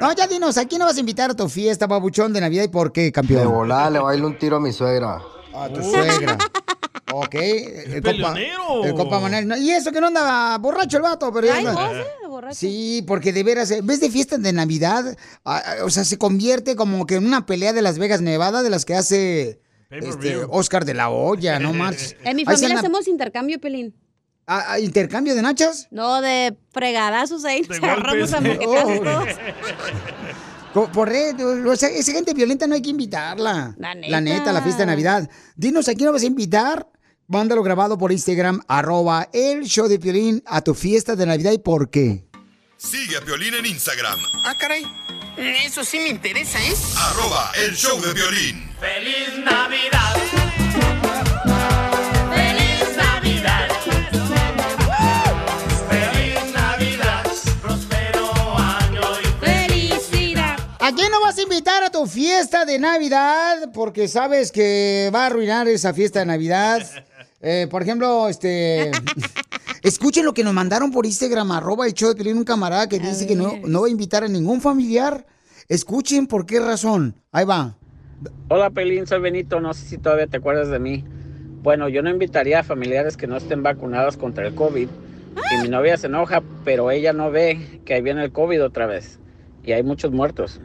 No, 0.00 0.12
ya 0.12 0.26
dinos, 0.26 0.58
¿a 0.58 0.66
quién 0.66 0.78
no 0.80 0.86
vas 0.86 0.96
a 0.96 1.00
invitar 1.00 1.30
a 1.30 1.34
tu 1.34 1.48
fiesta, 1.48 1.86
babuchón 1.86 2.32
de 2.32 2.40
Navidad 2.40 2.64
y 2.64 2.68
por 2.68 2.92
qué, 2.92 3.12
campeón? 3.12 3.40
De 3.42 3.46
volada 3.46 3.88
le 3.90 3.98
bailo 4.00 4.26
un 4.26 4.38
tiro 4.38 4.56
a 4.56 4.60
mi 4.60 4.72
suegra. 4.72 5.20
A 5.54 5.68
tu 5.68 5.82
suegra. 5.82 6.36
Ok, 7.12 7.34
el 7.34 8.02
peleonero. 8.02 8.84
el 8.84 8.94
compa 8.94 9.20
Manuel. 9.20 9.46
No, 9.46 9.56
y 9.56 9.70
eso 9.70 9.92
que 9.92 10.00
no 10.00 10.06
anda 10.08 10.56
borracho 10.58 10.96
el 10.96 11.02
vato, 11.02 11.30
pero 11.32 11.52
Ay, 11.52 11.66
anda- 11.66 11.72
vos, 11.88 11.96
eh, 11.96 12.26
borracho. 12.28 12.54
Sí, 12.56 13.04
porque 13.06 13.32
de 13.32 13.42
veras, 13.44 13.70
en 13.70 13.86
vez 13.86 14.00
de 14.00 14.10
fiesta 14.10 14.38
de 14.38 14.52
Navidad, 14.52 15.16
ah, 15.44 15.62
o 15.84 15.90
sea, 15.90 16.04
se 16.04 16.16
convierte 16.18 16.74
como 16.74 17.06
que 17.06 17.16
en 17.16 17.26
una 17.26 17.44
pelea 17.46 17.72
de 17.72 17.82
Las 17.82 17.98
Vegas, 17.98 18.22
Nevada, 18.22 18.62
de 18.62 18.70
las 18.70 18.84
que 18.84 18.94
hace 18.94 19.60
este, 19.90 20.38
Oscar 20.48 20.84
de 20.84 20.94
la 20.94 21.10
Olla, 21.10 21.58
¿no, 21.58 21.72
March? 21.74 22.16
En 22.24 22.36
mi 22.36 22.44
familia 22.44 22.68
anda- 22.70 22.80
hacemos 22.80 23.06
intercambio, 23.08 23.60
Pelín. 23.60 23.94
¿Intercambio 24.80 25.34
de 25.34 25.42
nachas? 25.42 25.88
No, 25.90 26.20
de 26.20 26.56
fregadazos 26.72 27.44
ahí. 27.44 27.62
Nos 27.68 27.78
agarramos 27.82 28.32
a 28.32 28.40
moquetazos 28.42 28.98
Oh. 28.98 29.04
todos. 30.72 30.88
Por 30.92 31.08
red, 31.08 31.38
o 31.66 31.76
sea, 31.76 31.90
esa 31.90 32.12
gente 32.12 32.32
violenta 32.32 32.66
no 32.66 32.74
hay 32.74 32.80
que 32.82 32.88
invitarla. 32.90 33.74
La 33.78 33.94
La 33.94 34.20
neta, 34.22 34.52
la 34.52 34.62
fiesta 34.62 34.80
de 34.82 34.86
Navidad. 34.86 35.28
Dinos, 35.54 35.86
¿a 35.88 35.94
quién 35.94 36.06
nos 36.06 36.14
vas 36.14 36.22
a 36.22 36.26
invitar? 36.26 36.88
Mándalo 37.28 37.62
grabado 37.62 37.96
por 37.98 38.10
Instagram, 38.10 38.60
arroba 38.68 39.28
el 39.34 39.64
show 39.64 39.86
de 39.86 39.98
Piolín 39.98 40.42
a 40.46 40.60
tu 40.62 40.74
fiesta 40.74 41.14
de 41.14 41.26
Navidad 41.26 41.52
y 41.52 41.58
por 41.58 41.90
qué. 41.90 42.24
Sigue 42.78 43.16
a 43.18 43.20
Piolín 43.20 43.54
en 43.54 43.66
Instagram, 43.66 44.18
Ah, 44.44 44.54
caray. 44.58 44.82
Eso 45.36 45.84
sí 45.84 45.98
me 45.98 46.08
interesa, 46.08 46.58
¿eh? 46.58 46.74
arroba 46.98 47.52
el 47.66 47.74
show 47.74 48.00
de 48.00 48.12
Piolín. 48.14 48.70
¡Feliz 48.80 49.44
Navidad! 49.44 50.14
¡Feliz 52.34 52.96
Navidad! 52.96 53.68
¿A 60.84 60.92
quién 60.92 61.12
no 61.12 61.20
vas 61.20 61.38
a 61.38 61.42
invitar 61.42 61.84
a 61.84 61.90
tu 61.90 62.06
fiesta 62.06 62.64
de 62.64 62.76
Navidad? 62.76 63.70
Porque 63.72 64.08
sabes 64.08 64.50
que 64.50 65.12
va 65.14 65.22
a 65.22 65.26
arruinar 65.26 65.68
esa 65.68 65.94
fiesta 65.94 66.18
de 66.18 66.26
Navidad. 66.26 66.82
Eh, 67.40 67.68
por 67.70 67.82
ejemplo, 67.82 68.28
este... 68.28 68.90
Escuchen 69.84 70.24
lo 70.24 70.34
que 70.34 70.42
nos 70.42 70.52
mandaron 70.52 70.90
por 70.90 71.06
Instagram, 71.06 71.52
arroba 71.52 71.86
el 71.86 71.94
show 71.94 72.14
de 72.14 72.34
un 72.34 72.42
camarada 72.42 72.88
que 72.88 72.98
dice 72.98 73.28
que 73.28 73.36
no, 73.36 73.52
no 73.64 73.82
va 73.82 73.86
a 73.86 73.90
invitar 73.90 74.24
a 74.24 74.28
ningún 74.28 74.60
familiar. 74.60 75.24
Escuchen 75.68 76.26
por 76.26 76.46
qué 76.46 76.58
razón. 76.58 77.14
Ahí 77.30 77.44
va. 77.44 77.76
Hola 78.48 78.70
Pelín, 78.70 79.06
soy 79.06 79.20
Benito, 79.20 79.60
no 79.60 79.74
sé 79.74 79.86
si 79.86 79.98
todavía 79.98 80.26
te 80.26 80.38
acuerdas 80.38 80.68
de 80.68 80.80
mí. 80.80 81.04
Bueno, 81.62 81.88
yo 81.88 82.02
no 82.02 82.10
invitaría 82.10 82.58
a 82.58 82.62
familiares 82.64 83.16
que 83.16 83.28
no 83.28 83.36
estén 83.36 83.62
vacunados 83.62 84.16
contra 84.16 84.48
el 84.48 84.56
COVID. 84.56 84.88
Y 84.88 85.62
mi 85.62 85.68
novia 85.68 85.96
se 85.96 86.08
enoja, 86.08 86.42
pero 86.64 86.90
ella 86.90 87.12
no 87.12 87.30
ve 87.30 87.80
que 87.84 87.94
ahí 87.94 88.02
viene 88.02 88.24
el 88.24 88.32
COVID 88.32 88.64
otra 88.64 88.86
vez. 88.86 89.20
Y 89.62 89.70
hay 89.72 89.84
muchos 89.84 90.10
muertos. 90.10 90.60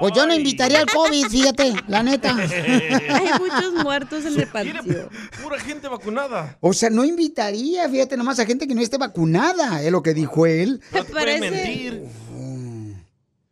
Pues 0.00 0.12
yo 0.14 0.26
no 0.26 0.34
invitaría 0.34 0.80
al 0.80 0.86
COVID, 0.86 1.26
fíjate, 1.26 1.72
la 1.88 2.02
neta. 2.02 2.36
Hay 2.36 3.28
muchos 3.40 3.82
muertos 3.82 4.24
en 4.24 4.40
el 4.40 4.46
patio. 4.46 5.08
Pura 5.42 5.58
gente 5.58 5.88
vacunada. 5.88 6.56
O 6.60 6.72
sea, 6.72 6.90
no 6.90 7.04
invitaría, 7.04 7.88
fíjate 7.88 8.16
nomás, 8.16 8.38
a 8.38 8.46
gente 8.46 8.66
que 8.68 8.74
no 8.74 8.80
esté 8.80 8.98
vacunada, 8.98 9.82
es 9.82 9.90
lo 9.90 10.02
que 10.02 10.14
dijo 10.14 10.46
él. 10.46 10.80
No 10.92 11.04
te 11.04 11.12
pueden 11.12 11.40
mentir. 11.40 12.04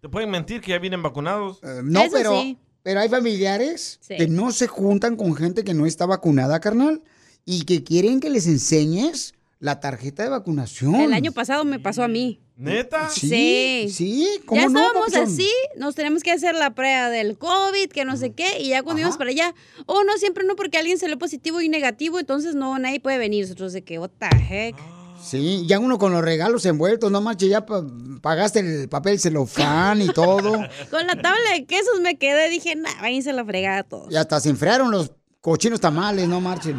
Te 0.00 0.08
pueden 0.08 0.30
mentir 0.30 0.60
que 0.60 0.70
ya 0.70 0.78
vienen 0.78 1.02
vacunados. 1.02 1.58
No, 1.82 2.04
pero, 2.12 2.40
pero 2.82 3.00
hay 3.00 3.08
familiares 3.08 3.98
Sí. 4.00 4.16
que 4.16 4.28
no 4.28 4.52
se 4.52 4.66
juntan 4.68 5.16
con 5.16 5.34
gente 5.34 5.64
que 5.64 5.74
no 5.74 5.86
está 5.86 6.06
vacunada, 6.06 6.60
carnal, 6.60 7.02
y 7.44 7.64
que 7.64 7.82
quieren 7.82 8.20
que 8.20 8.30
les 8.30 8.46
enseñes 8.46 9.34
la 9.58 9.80
tarjeta 9.80 10.22
de 10.22 10.28
vacunación. 10.28 10.94
El 10.96 11.12
año 11.12 11.32
pasado 11.32 11.64
me 11.64 11.80
pasó 11.80 12.02
a 12.04 12.08
mí. 12.08 12.40
¿Neta? 12.56 13.10
Sí, 13.10 13.88
sí, 13.92 14.40
¿cómo 14.46 14.60
ya 14.62 14.68
no, 14.68 14.80
estábamos 14.80 15.12
papuchón? 15.12 15.24
así, 15.34 15.50
nos 15.76 15.94
tenemos 15.94 16.22
que 16.22 16.32
hacer 16.32 16.54
la 16.54 16.74
prueba 16.74 17.10
del 17.10 17.36
COVID, 17.36 17.90
que 17.90 18.06
no 18.06 18.16
sé 18.16 18.32
qué, 18.32 18.58
y 18.60 18.68
ya 18.70 18.82
cuando 18.82 19.00
íbamos 19.00 19.18
para 19.18 19.28
allá, 19.28 19.54
oh, 19.84 20.04
no, 20.04 20.16
siempre 20.16 20.42
no, 20.44 20.56
porque 20.56 20.78
alguien 20.78 20.98
salió 20.98 21.18
positivo 21.18 21.60
y 21.60 21.68
negativo, 21.68 22.18
entonces 22.18 22.54
no, 22.54 22.78
nadie 22.78 22.98
puede 22.98 23.18
venir. 23.18 23.44
Nosotros 23.44 23.74
de 23.74 23.84
que, 23.84 23.98
what 23.98 24.10
the 24.18 24.28
heck. 24.48 24.74
Sí, 25.22 25.64
ya 25.66 25.78
uno 25.78 25.98
con 25.98 26.12
los 26.12 26.22
regalos 26.22 26.64
envueltos, 26.66 27.10
no 27.10 27.20
manches, 27.20 27.50
ya 27.50 27.66
pa- 27.66 27.84
pagaste 28.22 28.60
el 28.60 28.88
papel 28.88 29.18
celofán 29.20 30.00
y 30.00 30.08
todo. 30.08 30.52
Con 30.90 31.06
la 31.06 31.14
tabla 31.16 31.52
de 31.54 31.64
quesos 31.64 32.00
me 32.02 32.16
quedé, 32.16 32.48
dije, 32.50 32.76
nah, 32.76 33.00
váyanse 33.00 33.30
a 33.30 33.32
la 33.32 33.44
fregada 33.44 33.82
todos. 33.82 34.12
Y 34.12 34.16
hasta 34.16 34.38
se 34.40 34.50
enfriaron 34.50 34.90
los 34.90 35.12
cochinos 35.40 35.80
tamales, 35.80 36.28
no 36.28 36.40
marchen. 36.40 36.76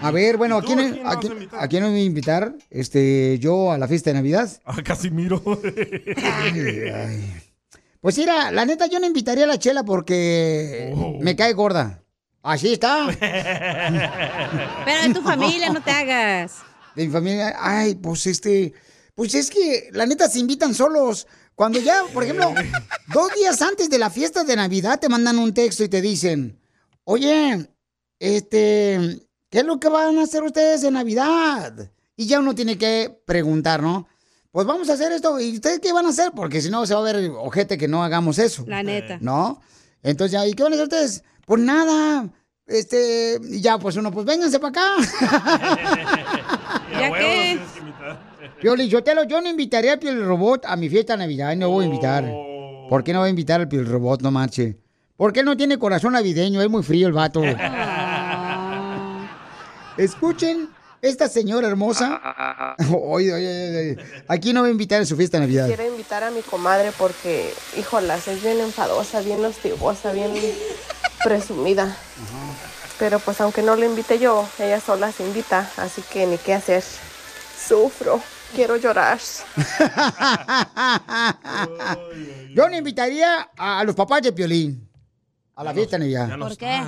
A 0.00 0.10
ver, 0.10 0.36
bueno, 0.36 0.56
¿a 0.58 0.62
quién, 0.62 1.00
a, 1.04 1.18
quién, 1.18 1.48
a 1.52 1.68
quién 1.68 1.82
me 1.84 1.90
voy 1.90 2.00
a 2.00 2.04
invitar? 2.04 2.54
Este, 2.70 3.38
yo 3.40 3.72
a 3.72 3.78
la 3.78 3.88
fiesta 3.88 4.10
de 4.10 4.14
Navidad. 4.14 4.50
Ah, 4.64 4.82
casi 4.84 5.10
miro. 5.10 5.42
Pues 8.00 8.16
mira, 8.16 8.52
la 8.52 8.64
neta 8.64 8.86
yo 8.86 9.00
no 9.00 9.06
invitaría 9.06 9.42
a 9.42 9.48
la 9.48 9.58
chela 9.58 9.82
porque 9.84 10.92
Oh. 10.96 11.18
me 11.20 11.34
cae 11.34 11.52
gorda. 11.52 12.00
Así 12.42 12.74
está. 12.74 13.08
Pero 14.84 15.02
de 15.08 15.14
tu 15.14 15.20
familia 15.22 15.70
no 15.72 15.82
te 15.82 15.90
hagas. 15.90 16.58
De 16.94 17.06
mi 17.06 17.12
familia, 17.12 17.56
ay, 17.58 17.96
pues 17.96 18.26
este, 18.28 18.72
pues 19.16 19.34
es 19.34 19.50
que 19.50 19.88
la 19.92 20.06
neta 20.06 20.28
se 20.28 20.38
invitan 20.38 20.74
solos. 20.74 21.26
Cuando 21.56 21.80
ya, 21.80 22.04
por 22.14 22.22
ejemplo, 22.22 22.54
dos 23.12 23.34
días 23.34 23.60
antes 23.62 23.90
de 23.90 23.98
la 23.98 24.10
fiesta 24.10 24.44
de 24.44 24.54
Navidad 24.54 25.00
te 25.00 25.08
mandan 25.08 25.36
un 25.40 25.52
texto 25.52 25.82
y 25.82 25.88
te 25.88 26.00
dicen, 26.00 26.56
oye, 27.02 27.68
este, 28.20 29.18
¿qué 29.50 29.58
es 29.58 29.64
lo 29.64 29.78
que 29.80 29.88
van 29.88 30.18
a 30.18 30.22
hacer 30.22 30.42
ustedes 30.42 30.84
en 30.84 30.94
Navidad? 30.94 31.90
Y 32.16 32.26
ya 32.26 32.40
uno 32.40 32.54
tiene 32.54 32.76
que 32.76 33.20
preguntar, 33.24 33.82
¿no? 33.82 34.08
Pues 34.50 34.66
vamos 34.66 34.88
a 34.90 34.94
hacer 34.94 35.12
esto. 35.12 35.38
¿Y 35.38 35.54
ustedes 35.54 35.78
qué 35.80 35.92
van 35.92 36.06
a 36.06 36.08
hacer? 36.08 36.32
Porque 36.34 36.60
si 36.60 36.70
no, 36.70 36.84
se 36.86 36.94
va 36.94 37.00
a 37.00 37.12
ver 37.12 37.30
ojete 37.30 37.78
que 37.78 37.86
no 37.86 38.02
hagamos 38.02 38.38
eso. 38.38 38.64
La 38.66 38.82
neta. 38.82 39.18
¿No? 39.20 39.60
Entonces, 40.02 40.32
ya, 40.32 40.46
¿y 40.46 40.54
qué 40.54 40.62
van 40.62 40.72
a 40.72 40.74
hacer 40.76 40.84
ustedes? 40.84 41.22
Pues 41.46 41.60
nada. 41.60 42.28
Este, 42.66 43.38
y 43.50 43.60
ya, 43.60 43.78
pues 43.78 43.96
uno, 43.96 44.10
pues 44.10 44.26
vénganse 44.26 44.58
para 44.58 44.70
acá. 44.70 44.96
¿Ya 46.92 47.12
qué? 47.12 47.60
Pioli, 48.60 48.88
yo 48.88 49.02
te 49.02 49.14
lo, 49.14 49.24
yo 49.24 49.40
no 49.40 49.48
invitaría 49.48 49.92
al 49.92 49.98
Piel 49.98 50.24
Robot 50.24 50.64
a 50.66 50.76
mi 50.76 50.88
fiesta 50.88 51.14
de 51.14 51.20
Navidad, 51.20 51.54
no 51.56 51.70
voy 51.70 51.84
a 51.84 51.86
invitar. 51.86 52.24
¿Por 52.88 53.04
qué 53.04 53.12
no 53.12 53.20
voy 53.20 53.28
a 53.28 53.30
invitar 53.30 53.60
al 53.60 53.68
Piel 53.68 53.86
Robot? 53.86 54.22
No 54.22 54.30
marche. 54.30 54.76
Porque 55.16 55.40
él 55.40 55.46
no 55.46 55.56
tiene 55.56 55.78
corazón 55.78 56.12
navideño, 56.12 56.60
es 56.60 56.68
muy 56.68 56.82
frío 56.82 57.06
el 57.06 57.12
vato. 57.12 57.42
Escuchen, 59.98 60.68
esta 61.02 61.28
señora 61.28 61.68
hermosa. 61.68 62.20
Oye, 62.90 63.32
oye, 63.32 63.34
oye, 63.34 63.78
oye. 63.78 63.96
Aquí 64.28 64.52
no 64.52 64.60
voy 64.60 64.68
a 64.68 64.72
invitar 64.72 65.02
a 65.02 65.04
su 65.04 65.16
fiesta 65.16 65.38
de 65.38 65.42
Navidad. 65.42 65.66
Quiero 65.66 65.86
invitar 65.86 66.24
a 66.24 66.30
mi 66.30 66.42
comadre 66.42 66.92
porque, 66.96 67.52
híjolas, 67.76 68.28
es 68.28 68.42
bien 68.42 68.60
enfadosa, 68.60 69.20
bien 69.20 69.44
hostigosa, 69.44 70.12
bien 70.12 70.32
presumida. 71.24 71.96
Pero 72.98 73.18
pues 73.20 73.40
aunque 73.40 73.62
no 73.62 73.76
le 73.76 73.86
invite 73.86 74.18
yo, 74.18 74.48
ella 74.58 74.80
sola 74.80 75.12
se 75.12 75.24
invita, 75.24 75.70
así 75.76 76.02
que 76.12 76.26
ni 76.26 76.38
qué 76.38 76.54
hacer. 76.54 76.82
Sufro, 77.68 78.20
quiero 78.54 78.76
llorar. 78.76 79.18
Yo 82.54 82.68
no 82.68 82.76
invitaría 82.76 83.50
a, 83.56 83.80
a 83.80 83.84
los 83.84 83.94
papás 83.94 84.22
de 84.22 84.32
Piolín 84.32 84.88
a 85.54 85.64
la 85.64 85.74
fiesta 85.74 85.96
de 85.98 86.00
Navidad. 86.00 86.38
¿Por 86.38 86.56
qué? 86.56 86.80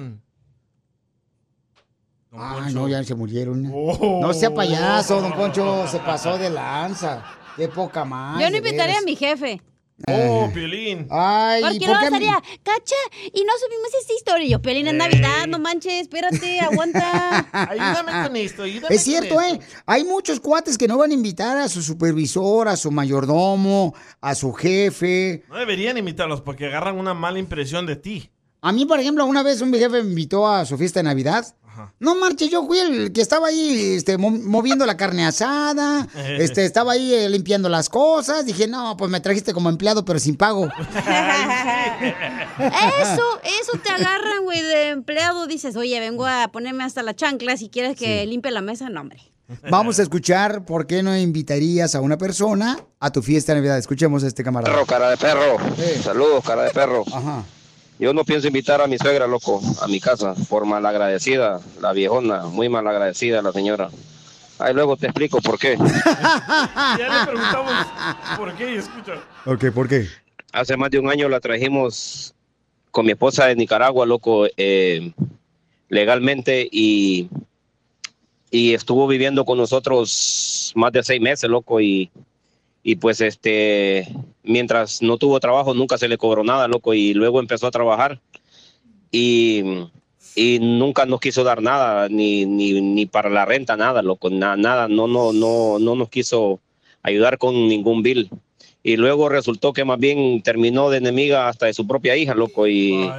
Están. 2.33 2.65
Ay, 2.65 2.75
no, 2.75 2.89
ya 2.89 3.03
se 3.05 3.15
murieron. 3.15 3.71
Oh. 3.73 4.21
No 4.21 4.33
sea 4.33 4.53
payaso, 4.53 5.21
don 5.21 5.33
Poncho, 5.33 5.87
se 5.89 5.99
pasó 5.99 6.39
de 6.39 6.51
lanza. 6.51 7.25
Qué 7.57 7.69
poca 7.69 8.05
más. 8.05 8.41
Yo 8.41 8.47
no 8.47 8.53
de 8.53 8.59
invitaría 8.59 8.99
a 8.99 9.03
mi 9.03 9.17
jefe. 9.17 9.61
Oh, 10.09 10.51
Piolín. 10.53 11.07
Ay, 11.11 11.63
Porque 11.63 11.87
¿por 11.87 12.03
estaría, 12.03 12.43
cacha, 12.63 12.97
y 13.27 13.45
no 13.45 13.53
subimos 13.61 13.95
esta 14.01 14.13
historia. 14.15 14.47
Y 14.47 14.51
Yo, 14.51 14.63
Pelín, 14.63 14.87
es 14.87 14.95
Navidad, 14.95 15.47
no 15.47 15.59
manches, 15.59 16.03
espérate, 16.03 16.61
aguanta. 16.61 17.47
Ayúdame 17.53 18.27
con 18.27 18.37
esto, 18.37 18.63
ayúdame 18.63 18.95
Es 18.95 19.03
cierto, 19.03 19.35
con 19.35 19.45
¿eh? 19.45 19.61
Hay 19.85 20.05
muchos 20.05 20.41
cuates 20.41 20.79
que 20.79 20.89
no 20.89 20.97
van 20.97 21.11
a 21.11 21.15
invitar 21.15 21.59
a 21.59 21.69
su 21.69 21.83
supervisor, 21.83 22.69
a 22.69 22.77
su 22.77 22.91
mayordomo, 22.91 23.95
a 24.21 24.35
su 24.35 24.53
jefe. 24.53 25.45
No 25.49 25.57
deberían 25.57 25.99
imitarlos 25.99 26.41
porque 26.41 26.67
agarran 26.67 26.99
una 26.99 27.13
mala 27.13 27.39
impresión 27.39 27.85
de 27.85 27.97
ti. 27.97 28.31
A 28.63 28.73
mí, 28.73 28.85
por 28.85 29.01
ejemplo, 29.01 29.25
una 29.25 29.43
vez 29.43 29.61
un 29.61 29.73
jefe 29.73 30.03
me 30.03 30.11
invitó 30.11 30.47
a 30.47 30.65
su 30.67 30.77
fiesta 30.77 31.01
de 31.01 31.05
Navidad. 31.05 31.47
No 31.99 32.15
marche, 32.15 32.49
yo 32.49 32.67
fui 32.67 32.79
el 32.79 33.13
que 33.13 33.21
estaba 33.21 33.49
ahí 33.49 33.95
este, 33.97 34.19
mo- 34.19 34.31
moviendo 34.31 34.87
la 34.87 34.97
carne 34.97 35.27
asada, 35.27 36.07
este, 36.39 36.65
estaba 36.65 36.93
ahí 36.93 37.13
eh, 37.15 37.29
limpiando 37.29 37.69
las 37.69 37.89
cosas. 37.89 38.45
Dije, 38.47 38.67
no, 38.69 38.97
pues 38.97 39.11
me 39.11 39.21
trajiste 39.21 39.53
como 39.53 39.69
empleado, 39.69 40.05
pero 40.05 40.19
sin 40.19 40.37
pago. 40.37 40.69
Eso, 42.61 43.41
eso 43.61 43.73
te 43.83 43.91
agarran, 43.91 44.45
güey, 44.45 44.61
de 44.63 44.89
empleado. 44.91 45.47
Dices, 45.47 45.77
oye, 45.77 45.99
vengo 46.01 46.27
a 46.27 46.49
ponerme 46.49 46.85
hasta 46.85 47.03
la 47.03 47.15
chancla 47.15 47.57
si 47.57 47.69
quieres 47.69 47.97
que 47.97 48.27
limpie 48.27 48.51
la 48.51 48.61
mesa. 48.61 48.89
No, 48.89 49.01
hombre. 49.01 49.21
Vamos 49.69 49.99
a 49.99 50.03
escuchar 50.03 50.65
por 50.65 50.87
qué 50.87 51.03
no 51.03 51.17
invitarías 51.17 51.95
a 51.95 52.01
una 52.01 52.17
persona 52.19 52.79
a 53.01 53.11
tu 53.11 53.21
fiesta 53.23 53.53
de 53.53 53.59
Navidad. 53.61 53.79
Escuchemos 53.79 54.23
a 54.23 54.29
este 54.29 54.45
camarada. 54.45 54.73
Perro, 54.73 54.87
cara 54.87 55.11
de 55.11 55.17
perro. 55.17 55.57
Saludos, 56.03 56.45
cara 56.45 56.63
de 56.63 56.71
perro. 56.71 57.05
Ajá. 57.13 57.43
Yo 58.01 58.15
no 58.15 58.25
pienso 58.25 58.47
invitar 58.47 58.81
a 58.81 58.87
mi 58.87 58.97
suegra, 58.97 59.27
loco, 59.27 59.61
a 59.83 59.87
mi 59.87 60.01
casa, 60.01 60.35
por 60.49 60.65
malagradecida, 60.65 61.61
la 61.83 61.93
viejona, 61.93 62.47
muy 62.47 62.67
malagradecida 62.71 63.43
la 63.43 63.53
señora. 63.53 63.91
Ahí 64.59 64.73
luego 64.73 64.97
te 64.97 65.09
explico 65.09 65.39
por 65.43 65.59
qué. 65.59 65.77
Ya 66.99 67.21
le 67.21 67.27
preguntamos 67.27 67.73
por 68.39 68.55
qué 68.55 68.73
y 68.73 68.77
escucha. 68.79 69.23
Ok, 69.45 69.67
¿por 69.75 69.87
qué? 69.87 70.07
Hace 70.51 70.79
más 70.79 70.91
de 70.91 70.99
un 70.99 71.11
año 71.11 71.29
la 71.29 71.41
trajimos 71.41 72.35
con 72.91 73.05
mi 73.05 73.13
esposa 73.13 73.45
de 73.45 73.57
Nicaragua, 73.57 74.07
loco, 74.07 74.47
eh, 74.57 75.13
legalmente 75.91 76.67
y, 76.73 77.29
y 78.51 78.73
estuvo 78.73 79.07
viviendo 79.09 79.45
con 79.45 79.59
nosotros 79.59 80.73
más 80.75 80.91
de 80.93 81.03
seis 81.03 81.21
meses, 81.21 81.51
loco, 81.51 81.83
y, 81.83 82.11
y 82.83 82.97
pues 82.97 83.21
este, 83.21 84.09
mientras 84.43 85.03
no 85.03 85.17
tuvo 85.19 85.39
trabajo 85.41 85.75
nunca 85.75 85.99
se 85.99 86.09
le 86.09 86.19
cobró 86.19 86.45
nada, 86.45 86.69
loco, 86.69 86.95
y 86.95 87.15
luego 87.15 87.41
empezó 87.41 87.67
a 87.67 87.71
trabajar 87.71 88.21
y, 89.11 89.63
y 90.35 90.59
nunca 90.61 91.07
nos 91.07 91.21
quiso 91.21 91.45
dar 91.45 91.63
nada, 91.63 92.09
ni, 92.09 92.47
ni, 92.47 92.81
ni 92.81 93.07
para 93.07 93.29
la 93.31 93.45
renta, 93.45 93.77
nada, 93.77 94.03
loco, 94.03 94.31
na- 94.31 94.57
nada, 94.57 94.89
no, 94.89 95.07
no, 95.07 95.33
no, 95.33 95.79
no 95.79 95.95
nos 95.95 96.09
quiso 96.09 96.61
ayudar 97.03 97.39
con 97.39 97.69
ningún 97.69 98.03
bill. 98.03 98.31
Y 98.83 98.97
luego 98.97 99.29
resultó 99.29 99.73
que 99.75 99.85
más 99.85 99.99
bien 99.99 100.41
terminó 100.43 100.89
de 100.89 100.99
enemiga 100.99 101.49
hasta 101.49 101.67
de 101.67 101.75
su 101.75 101.87
propia 101.87 102.17
hija, 102.17 102.35
loco, 102.35 102.67
y, 102.67 103.11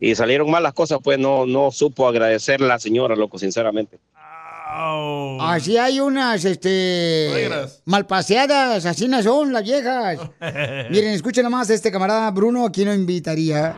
y 0.00 0.14
salieron 0.14 0.50
mal 0.50 0.62
las 0.62 0.74
cosas, 0.74 1.00
pues 1.02 1.18
no, 1.18 1.44
no 1.46 1.70
supo 1.72 2.06
agradecer 2.06 2.60
la 2.60 2.78
señora, 2.78 3.16
loco, 3.16 3.38
sinceramente. 3.38 3.98
Así 5.40 5.76
hay 5.76 6.00
unas, 6.00 6.44
este, 6.44 7.28
Suegras. 7.30 7.82
malpaseadas, 7.86 8.86
así 8.86 9.08
no 9.08 9.22
son 9.22 9.52
las 9.52 9.62
viejas. 9.64 10.18
Miren, 10.90 11.10
escuchen 11.12 11.44
nomás 11.44 11.70
a 11.70 11.74
este 11.74 11.90
camarada 11.90 12.30
Bruno, 12.30 12.64
¿a 12.66 12.70
quién 12.70 12.88
no 12.88 12.94
invitaría? 12.94 13.74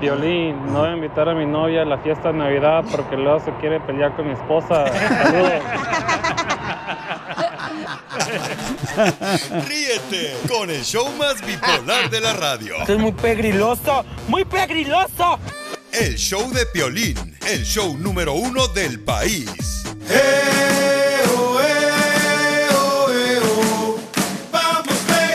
Violín, 0.00 0.54
no 0.66 0.80
voy 0.80 0.90
a 0.90 0.92
invitar 0.92 1.28
a 1.28 1.34
mi 1.34 1.44
novia 1.44 1.82
a 1.82 1.84
la 1.84 1.98
fiesta 1.98 2.28
de 2.28 2.38
Navidad 2.38 2.84
porque 2.90 3.16
luego 3.16 3.40
se 3.44 3.52
quiere 3.56 3.80
pelear 3.80 4.14
con 4.14 4.26
mi 4.28 4.32
esposa. 4.34 4.86
Saludos. 4.86 5.52
Ríete 9.68 10.36
con 10.48 10.70
el 10.70 10.84
show 10.84 11.08
más 11.18 11.44
bipolar 11.44 12.10
de 12.10 12.20
la 12.20 12.32
radio. 12.34 12.76
Esto 12.80 12.92
es 12.94 12.98
muy 12.98 13.12
pegriloso, 13.12 14.04
muy 14.28 14.44
pegriloso. 14.44 15.38
El 15.92 16.16
show 16.16 16.50
de 16.52 16.66
Piolín, 16.66 17.36
el 17.48 17.64
show 17.64 17.96
número 17.96 18.34
uno 18.34 18.68
del 18.68 19.00
país. 19.00 19.77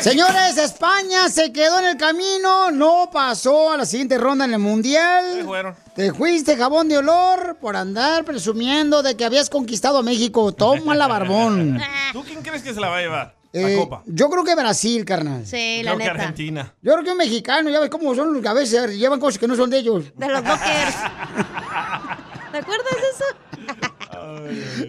Señores, 0.01 0.57
España 0.57 1.29
se 1.29 1.53
quedó 1.53 1.79
en 1.79 1.85
el 1.85 1.97
camino, 1.97 2.71
no 2.71 3.09
pasó 3.11 3.71
a 3.71 3.77
la 3.77 3.85
siguiente 3.85 4.17
ronda 4.17 4.43
en 4.45 4.53
el 4.53 4.59
Mundial. 4.59 5.47
Te 5.95 6.13
fuiste 6.13 6.57
jabón 6.57 6.89
de 6.89 6.97
olor 6.97 7.57
por 7.61 7.77
andar 7.77 8.25
presumiendo 8.25 9.01
de 9.01 9.15
que 9.15 9.23
habías 9.23 9.49
conquistado 9.49 9.99
a 9.99 10.03
México. 10.03 10.51
Toma 10.51 10.93
la 10.93 11.07
barbón. 11.07 11.79
¿Tú 12.11 12.21
quién 12.23 12.41
crees 12.41 12.61
que 12.61 12.73
se 12.73 12.81
la 12.81 12.89
va 12.89 12.97
a 12.97 13.01
llevar? 13.01 13.35
Eh, 13.53 13.75
la 13.75 13.81
copa. 13.81 14.03
Yo 14.05 14.29
creo 14.29 14.43
que 14.43 14.55
Brasil, 14.55 15.05
carnal. 15.05 15.45
Sí, 15.47 15.79
Creo 15.81 15.97
que 15.97 16.03
Argentina. 16.03 16.73
Yo 16.81 16.91
creo 16.93 17.03
que 17.05 17.11
un 17.11 17.17
mexicano, 17.17 17.69
ya 17.69 17.79
ves 17.79 17.89
cómo 17.89 18.13
son 18.13 18.33
los 18.33 18.41
que 18.41 18.47
a 18.49 18.53
veces 18.53 18.97
llevan 18.97 19.19
cosas 19.19 19.39
que 19.39 19.47
no 19.47 19.55
son 19.55 19.69
de 19.69 19.77
ellos. 19.77 20.05
De 20.15 20.27
los 20.27 20.43
Dockers. 20.43 20.95
¿Te 22.51 22.57
acuerdas? 22.59 22.93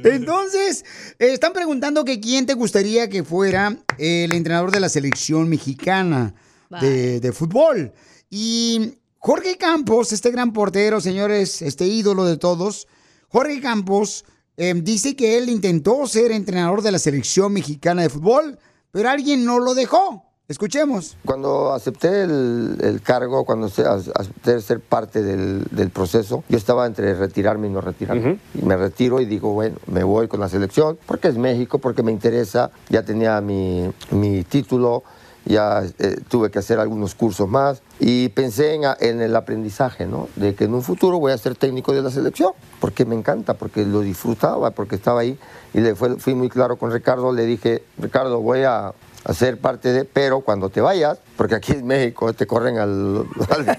Entonces, 0.05 0.85
eh, 1.19 1.33
están 1.33 1.53
preguntando 1.53 2.05
que 2.05 2.21
quién 2.21 2.47
te 2.47 2.55
gustaría 2.55 3.09
que 3.09 3.25
fuera 3.25 3.77
el 3.99 4.33
entrenador 4.33 4.71
de 4.71 4.81
la 4.81 4.89
selección 4.89 5.49
mexicana 5.49 6.35
de, 6.81 7.21
de 7.21 7.33
fútbol. 7.33 7.93
Y 8.31 8.95
Jorge 9.19 9.57
Campos, 9.57 10.13
este 10.13 10.31
gran 10.31 10.53
portero, 10.53 11.01
señores, 11.01 11.63
este 11.63 11.87
ídolo 11.87 12.25
de 12.25 12.37
todos, 12.37 12.89
Jorge 13.29 13.61
Campos 13.61 14.25
eh, 14.57 14.73
dice 14.77 15.17
que 15.17 15.37
él 15.37 15.49
intentó 15.49 16.07
ser 16.07 16.31
entrenador 16.31 16.83
de 16.83 16.93
la 16.93 16.99
selección 16.99 17.53
mexicana 17.53 18.03
de 18.03 18.11
fútbol, 18.11 18.59
pero 18.91 19.11
alguien 19.11 19.45
no 19.45 19.59
lo 19.59 19.75
dejó. 19.75 20.25
Escuchemos. 20.47 21.17
Cuando 21.25 21.73
acepté 21.73 22.23
el, 22.25 22.77
el 22.83 23.01
cargo, 23.01 23.45
cuando 23.47 23.71
se- 23.71 23.87
a- 23.87 23.95
acepté 23.95 24.61
ser 24.61 24.81
parte 24.81 25.23
del, 25.23 25.65
del 25.71 25.89
proceso, 25.89 26.45
yo 26.51 26.59
estaba 26.59 26.85
entre 26.87 27.15
retirarme 27.15 27.69
y 27.69 27.71
no 27.71 27.81
retirarme. 27.81 28.39
Y 28.55 28.63
me 28.63 28.77
retiro 28.77 29.21
y 29.21 29.25
digo, 29.25 29.55
bueno, 29.55 29.77
me 29.87 30.05
voy 30.05 30.29
con 30.29 30.41
la 30.41 30.51
selección, 30.51 30.99
porque 31.07 31.29
es 31.29 31.39
México, 31.39 31.79
porque 31.79 32.03
me 32.03 32.13
interesa, 32.13 32.71
ya 32.91 33.03
tenía 33.03 33.41
mi, 33.41 33.91
mi 34.11 34.45
título, 34.45 35.03
ya 35.47 35.83
eh, 35.99 36.17
tuve 36.29 36.51
que 36.51 36.59
hacer 36.59 36.79
algunos 36.79 37.15
cursos 37.15 37.49
más 37.49 37.81
y 37.99 38.29
pensé 38.29 38.75
en 39.01 39.23
el 39.23 39.35
aprendizaje, 39.37 40.07
¿no? 40.07 40.29
De 40.37 40.55
que 40.55 40.65
en 40.65 40.75
un 40.75 40.83
futuro 40.83 41.19
voy 41.19 41.33
a 41.33 41.39
ser 41.39 41.55
técnico 41.55 41.93
de 41.95 42.03
la 42.03 42.11
selección, 42.11 42.53
porque 42.81 43.07
me 43.07 43.15
encanta, 43.15 43.55
porque 43.55 43.87
lo 43.87 44.01
disfrutaba, 44.01 44.73
porque 44.73 44.97
estaba 44.97 45.21
ahí 45.21 45.39
y 45.73 45.81
le 45.81 45.95
fue- 45.95 46.17
fui 46.19 46.35
muy 46.35 46.51
claro 46.51 46.77
con 46.77 46.93
Ricardo, 46.93 47.33
le 47.33 47.47
dije, 47.47 47.83
Ricardo, 47.99 48.41
voy 48.41 48.63
a 48.65 48.93
a 49.25 49.33
ser 49.35 49.59
parte 49.59 49.93
de, 49.93 50.05
pero 50.05 50.41
cuando 50.41 50.69
te 50.69 50.81
vayas, 50.81 51.19
porque 51.37 51.55
aquí 51.55 51.73
en 51.73 51.87
México 51.87 52.33
te 52.35 52.47
corren 52.47 52.79
al, 52.79 53.27
al- 53.51 53.79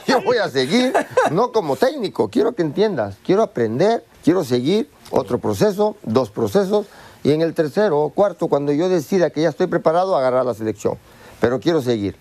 yo 0.06 0.22
voy 0.22 0.38
a 0.38 0.48
seguir, 0.48 0.92
no 1.30 1.52
como 1.52 1.76
técnico, 1.76 2.28
quiero 2.28 2.54
que 2.54 2.62
entiendas, 2.62 3.16
quiero 3.24 3.42
aprender, 3.42 4.04
quiero 4.24 4.44
seguir 4.44 4.88
otro 5.10 5.38
proceso, 5.38 5.96
dos 6.02 6.30
procesos, 6.30 6.86
y 7.22 7.32
en 7.32 7.42
el 7.42 7.52
tercero 7.52 8.00
o 8.00 8.10
cuarto, 8.10 8.48
cuando 8.48 8.72
yo 8.72 8.88
decida 8.88 9.30
que 9.30 9.42
ya 9.42 9.50
estoy 9.50 9.66
preparado, 9.66 10.16
agarrar 10.16 10.46
la 10.46 10.54
selección, 10.54 10.96
pero 11.40 11.60
quiero 11.60 11.82
seguir. 11.82 12.16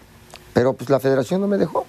Pero 0.53 0.73
pues 0.73 0.89
la 0.89 0.99
federación 0.99 1.39
no 1.39 1.47
me 1.47 1.57
dejó. 1.57 1.85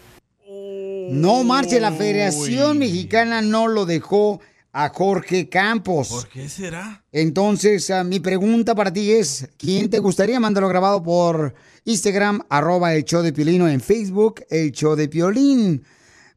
No 1.10 1.42
marche, 1.42 1.80
la 1.80 1.90
Federación 1.92 2.78
Mexicana 2.78 3.40
no 3.40 3.66
lo 3.66 3.86
dejó 3.86 4.40
a 4.80 4.90
Jorge 4.90 5.48
Campos. 5.48 6.08
¿Por 6.08 6.28
qué 6.28 6.48
será? 6.48 7.04
Entonces, 7.10 7.90
ah, 7.90 8.04
mi 8.04 8.20
pregunta 8.20 8.76
para 8.76 8.92
ti 8.92 9.10
es, 9.10 9.48
¿quién 9.58 9.90
te 9.90 9.98
gustaría? 9.98 10.38
Mándalo 10.38 10.68
grabado 10.68 11.02
por 11.02 11.52
Instagram, 11.84 12.42
arroba 12.48 12.94
el 12.94 13.02
show 13.02 13.20
de 13.22 13.32
Piolín, 13.32 13.62
o 13.62 13.68
en 13.68 13.80
Facebook, 13.80 14.44
el 14.50 14.70
show 14.70 14.94
de 14.94 15.08
Piolín. 15.08 15.82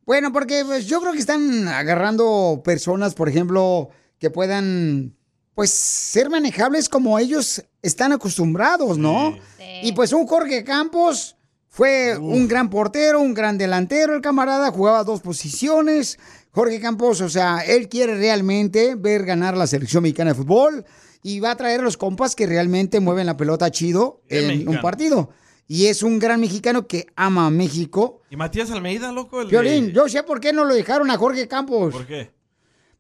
Bueno, 0.08 0.34
porque 0.34 0.64
pues, 0.66 0.88
yo 0.88 1.02
creo 1.02 1.14
que 1.14 1.20
están 1.20 1.68
agarrando 1.68 2.64
personas, 2.66 3.14
por 3.14 3.30
ejemplo, 3.30 3.90
que 4.18 4.32
puedan, 4.32 5.16
pues, 5.54 5.70
ser 5.70 6.32
manejables 6.32 6.90
como 6.90 7.20
ellos 7.20 7.64
están 7.84 8.12
acostumbrados, 8.12 8.98
¿no? 8.98 9.38
Y 9.84 9.92
pues 9.92 10.14
un 10.14 10.26
Jorge 10.26 10.64
Campos 10.64 11.36
fue 11.68 12.18
un 12.18 12.48
gran 12.48 12.70
portero, 12.70 13.22
un 13.22 13.34
gran 13.34 13.58
delantero, 13.58 14.16
el 14.16 14.22
camarada 14.22 14.72
jugaba 14.72 15.04
dos 15.04 15.22
posiciones. 15.22 16.18
Jorge 16.52 16.80
Campos, 16.80 17.22
o 17.22 17.30
sea, 17.30 17.60
él 17.66 17.88
quiere 17.90 18.16
realmente 18.18 18.96
ver 18.96 19.24
ganar 19.26 19.56
la 19.56 19.68
selección 19.68 20.04
mexicana 20.04 20.32
de 20.32 20.36
fútbol 20.36 20.86
y 21.24 21.40
va 21.40 21.52
a 21.52 21.56
traer 21.56 21.80
a 21.80 21.84
los 21.84 21.98
compas 21.98 22.36
que 22.36 22.46
realmente 22.48 23.00
mueven 23.00 23.26
la 23.28 23.38
pelota 23.38 23.70
chido 23.72 24.22
en 24.28 24.48
mexicano. 24.48 24.72
un 24.78 24.82
partido. 24.82 25.30
Y 25.68 25.86
es 25.86 26.04
un 26.04 26.20
gran 26.20 26.42
mexicano 26.42 26.86
que 26.88 27.08
ama 27.16 27.48
a 27.48 27.50
México. 27.50 28.22
¿Y 28.30 28.36
Matías 28.36 28.70
Almeida, 28.72 29.12
loco? 29.14 29.40
El 29.42 29.48
de- 29.48 29.52
Piolín, 29.52 29.92
yo 29.94 30.10
sé 30.10 30.24
por 30.24 30.42
qué 30.42 30.52
no 30.52 30.66
lo 30.66 30.74
dejaron 30.74 31.10
a 31.10 31.18
Jorge 31.18 31.48
Campos. 31.48 31.94
¿Por 31.94 32.06
qué? 32.06 32.32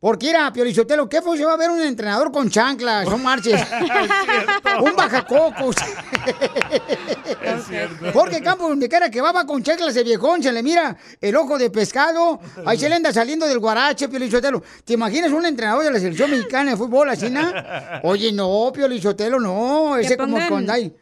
Porque 0.01 0.31
era, 0.31 0.51
Piolichotelo, 0.51 1.07
¿qué 1.07 1.21
fue? 1.21 1.37
Se 1.37 1.45
va 1.45 1.53
a 1.53 1.57
ver 1.57 1.69
un 1.69 1.79
entrenador 1.79 2.31
con 2.31 2.49
chanclas, 2.49 3.07
no 3.07 3.19
marches. 3.19 3.61
un 4.81 4.95
bajacocos. 4.95 5.75
Jorge 8.11 8.41
Campos, 8.41 8.69
donde 8.69 8.89
quiera 8.89 9.11
que 9.11 9.21
va, 9.21 9.31
va 9.31 9.45
con 9.45 9.61
chanclas 9.61 9.93
de 9.93 10.03
viejón, 10.03 10.41
se 10.41 10.51
le 10.51 10.63
mira 10.63 10.97
el 11.19 11.35
ojo 11.35 11.59
de 11.59 11.69
pescado, 11.69 12.39
ahí 12.65 12.79
se 12.79 12.89
le 12.89 12.95
anda 12.95 13.13
saliendo 13.13 13.45
del 13.47 13.59
guarache, 13.59 14.09
Piolichotelo. 14.09 14.63
¿Te 14.83 14.93
imaginas 14.93 15.31
un 15.31 15.45
entrenador 15.45 15.83
de 15.83 15.91
la 15.91 15.99
selección 15.99 16.31
mexicana 16.31 16.71
de 16.71 16.77
fútbol 16.77 17.07
así, 17.09 17.29
na? 17.29 18.01
Oye, 18.03 18.31
no, 18.31 18.71
Piolichotelo, 18.73 19.39
no, 19.39 19.97
ese 19.97 20.17
como 20.17 20.37
pongan- 20.37 20.49
con 20.49 20.67
ay, 20.71 20.95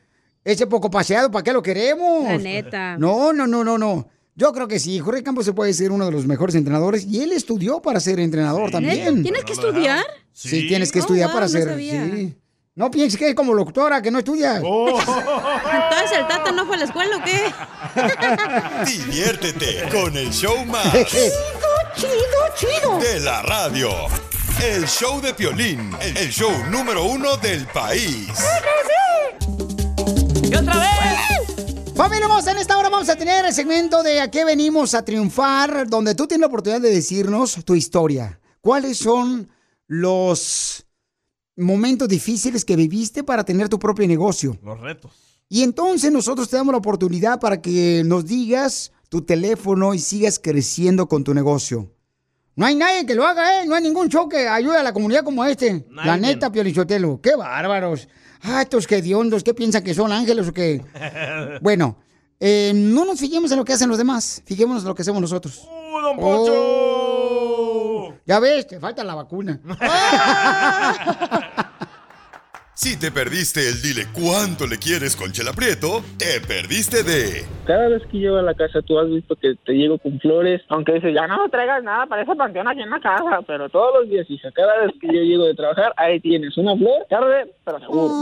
ese 0.43 0.67
poco 0.67 0.91
paseado, 0.91 1.31
¿para 1.31 1.43
qué 1.43 1.53
lo 1.53 1.61
queremos? 1.61 2.25
La 2.25 2.37
neta. 2.37 2.97
No, 2.97 3.31
no, 3.31 3.47
no, 3.47 3.63
no, 3.63 3.77
no. 3.77 4.09
Yo 4.39 4.53
creo 4.53 4.69
que 4.69 4.79
sí, 4.79 4.99
Jorge 4.99 5.21
Campos 5.21 5.43
se 5.43 5.51
puede 5.51 5.73
ser 5.73 5.91
uno 5.91 6.05
de 6.05 6.11
los 6.13 6.25
mejores 6.25 6.55
entrenadores 6.55 7.03
y 7.05 7.21
él 7.21 7.33
estudió 7.33 7.81
para 7.81 7.99
ser 7.99 8.21
entrenador 8.21 8.71
también. 8.71 9.21
¿Tienes 9.21 9.43
que 9.43 9.51
estudiar? 9.51 10.01
Sí, 10.31 10.65
tienes 10.65 10.93
que 10.93 10.99
Oh, 10.99 11.01
estudiar 11.01 11.27
wow, 11.27 11.33
para 11.33 11.45
no 11.47 11.51
ser. 11.51 11.67
sabía. 11.67 12.05
sí. 12.05 12.35
No 12.73 12.89
pienses 12.89 13.19
que 13.19 13.27
es 13.31 13.35
como 13.35 13.53
locutora, 13.53 14.01
que 14.01 14.09
no 14.11 14.19
estudias. 14.19 14.55
Entonces 14.63 16.17
el 16.17 16.25
Tata 16.29 16.53
no 16.53 16.65
fue 16.65 16.77
a 16.77 16.79
la 16.79 16.85
escuela 16.85 17.17
o 17.17 17.21
qué? 17.25 17.51
Diviértete 18.89 19.89
con 19.91 20.15
el 20.15 20.31
show 20.31 20.65
más. 20.65 20.89
chido, 20.93 22.09
chido. 22.55 22.97
De 22.99 23.19
la 23.19 23.41
radio. 23.41 23.89
El 24.63 24.87
show 24.87 25.19
de 25.19 25.33
Piolín, 25.33 25.91
el 25.99 26.29
show 26.29 26.51
número 26.71 27.03
uno 27.03 27.35
del 27.35 27.67
país. 27.67 28.29
¡Y 30.43 30.55
otra 30.55 30.77
vez! 30.79 31.18
Familia 31.99 32.27
hermosa, 32.27 32.51
en 32.51 32.59
esta 32.59 32.77
hora 32.77 32.87
vamos 32.87 33.09
a 33.09 33.17
tener 33.17 33.43
el 33.43 33.51
segmento 33.51 34.03
de 34.03 34.21
A 34.21 34.31
qué 34.31 34.45
venimos 34.45 34.93
a 34.93 35.03
triunfar, 35.03 35.89
donde 35.89 36.15
tú 36.15 36.27
tienes 36.27 36.39
la 36.39 36.47
oportunidad 36.47 36.79
de 36.79 36.91
decirnos 36.91 37.59
tu 37.65 37.75
historia. 37.75 38.39
¿Cuáles 38.61 38.99
son 38.99 39.49
los 39.85 40.85
momentos 41.57 42.07
difíciles 42.07 42.63
que 42.63 42.77
viviste 42.77 43.25
para 43.25 43.43
tener 43.43 43.67
tu 43.67 43.77
propio 43.77 44.07
negocio? 44.07 44.57
Los 44.63 44.79
retos. 44.79 45.11
Y 45.49 45.61
entonces 45.61 46.09
nosotros 46.09 46.49
te 46.49 46.55
damos 46.55 46.71
la 46.71 46.77
oportunidad 46.77 47.41
para 47.41 47.61
que 47.61 48.03
nos 48.05 48.25
digas 48.25 48.93
tu 49.09 49.23
teléfono 49.23 49.93
y 49.93 49.99
sigas 49.99 50.39
creciendo 50.39 51.09
con 51.09 51.25
tu 51.25 51.33
negocio. 51.33 51.91
No 52.55 52.65
hay 52.65 52.75
nadie 52.75 53.05
que 53.05 53.13
lo 53.13 53.27
haga, 53.27 53.61
¿eh? 53.61 53.65
No 53.67 53.75
hay 53.75 53.83
ningún 53.83 54.07
show 54.07 54.29
que 54.29 54.47
ayude 54.47 54.77
a 54.77 54.83
la 54.83 54.93
comunidad 54.93 55.25
como 55.25 55.43
este. 55.43 55.85
La 55.89 56.15
neta, 56.15 56.49
Piolichotelo. 56.49 57.19
¡Qué 57.21 57.35
bárbaros! 57.35 58.07
Ah, 58.41 58.61
estos 58.61 58.89
hediondos, 58.91 59.43
¿qué 59.43 59.53
piensan 59.53 59.83
que 59.83 59.93
son 59.93 60.11
ángeles 60.11 60.47
o 60.47 60.53
qué? 60.53 60.83
Bueno, 61.61 61.97
eh, 62.39 62.71
no 62.73 63.05
nos 63.05 63.19
fijemos 63.19 63.51
en 63.51 63.57
lo 63.57 63.65
que 63.65 63.73
hacen 63.73 63.89
los 63.89 63.97
demás. 63.97 64.41
Fijémonos 64.45 64.83
en 64.83 64.89
lo 64.89 64.95
que 64.95 65.01
hacemos 65.01 65.21
nosotros. 65.21 65.67
¡Uh, 65.67 66.01
don 66.01 66.17
Poncho! 66.17 66.53
Oh. 66.55 68.13
Ya 68.25 68.39
ves, 68.39 68.67
te 68.67 68.79
falta 68.79 69.03
la 69.03 69.15
vacuna. 69.15 69.59
Si 72.81 72.95
te 72.95 73.11
perdiste 73.11 73.67
el 73.67 73.81
dile 73.81 74.07
cuánto 74.13 74.65
le 74.65 74.77
quieres 74.77 75.13
con 75.13 75.33
Chela 75.33 75.51
Prieto, 75.51 76.01
te 76.17 76.39
perdiste 76.39 77.03
de 77.03 77.45
Cada 77.67 77.89
vez 77.89 78.01
que 78.09 78.19
llego 78.19 78.37
a 78.37 78.41
la 78.41 78.53
casa, 78.53 78.81
tú 78.81 78.97
has 78.97 79.09
visto 79.09 79.35
que 79.35 79.55
te 79.65 79.73
llego 79.73 79.97
con 79.97 80.17
flores, 80.21 80.61
aunque 80.69 80.93
dices, 80.93 81.13
ya 81.13 81.27
no 81.27 81.43
me 81.43 81.49
traigas 81.49 81.83
nada 81.83 82.05
para 82.05 82.21
ese 82.21 82.33
panteón 82.37 82.69
aquí 82.69 82.79
en 82.79 82.89
la 82.89 83.01
casa, 83.01 83.41
pero 83.45 83.67
todos 83.67 83.99
los 83.99 84.09
días, 84.09 84.25
hija, 84.29 84.49
cada 84.53 84.85
vez 84.85 84.93
que 85.01 85.07
yo 85.07 85.21
llego 85.21 85.43
de 85.43 85.55
trabajar, 85.55 85.91
ahí 85.97 86.21
tienes 86.21 86.57
una 86.57 86.73
flor, 86.77 87.05
tarde, 87.09 87.53
pero 87.65 87.79
seguro. 87.81 88.13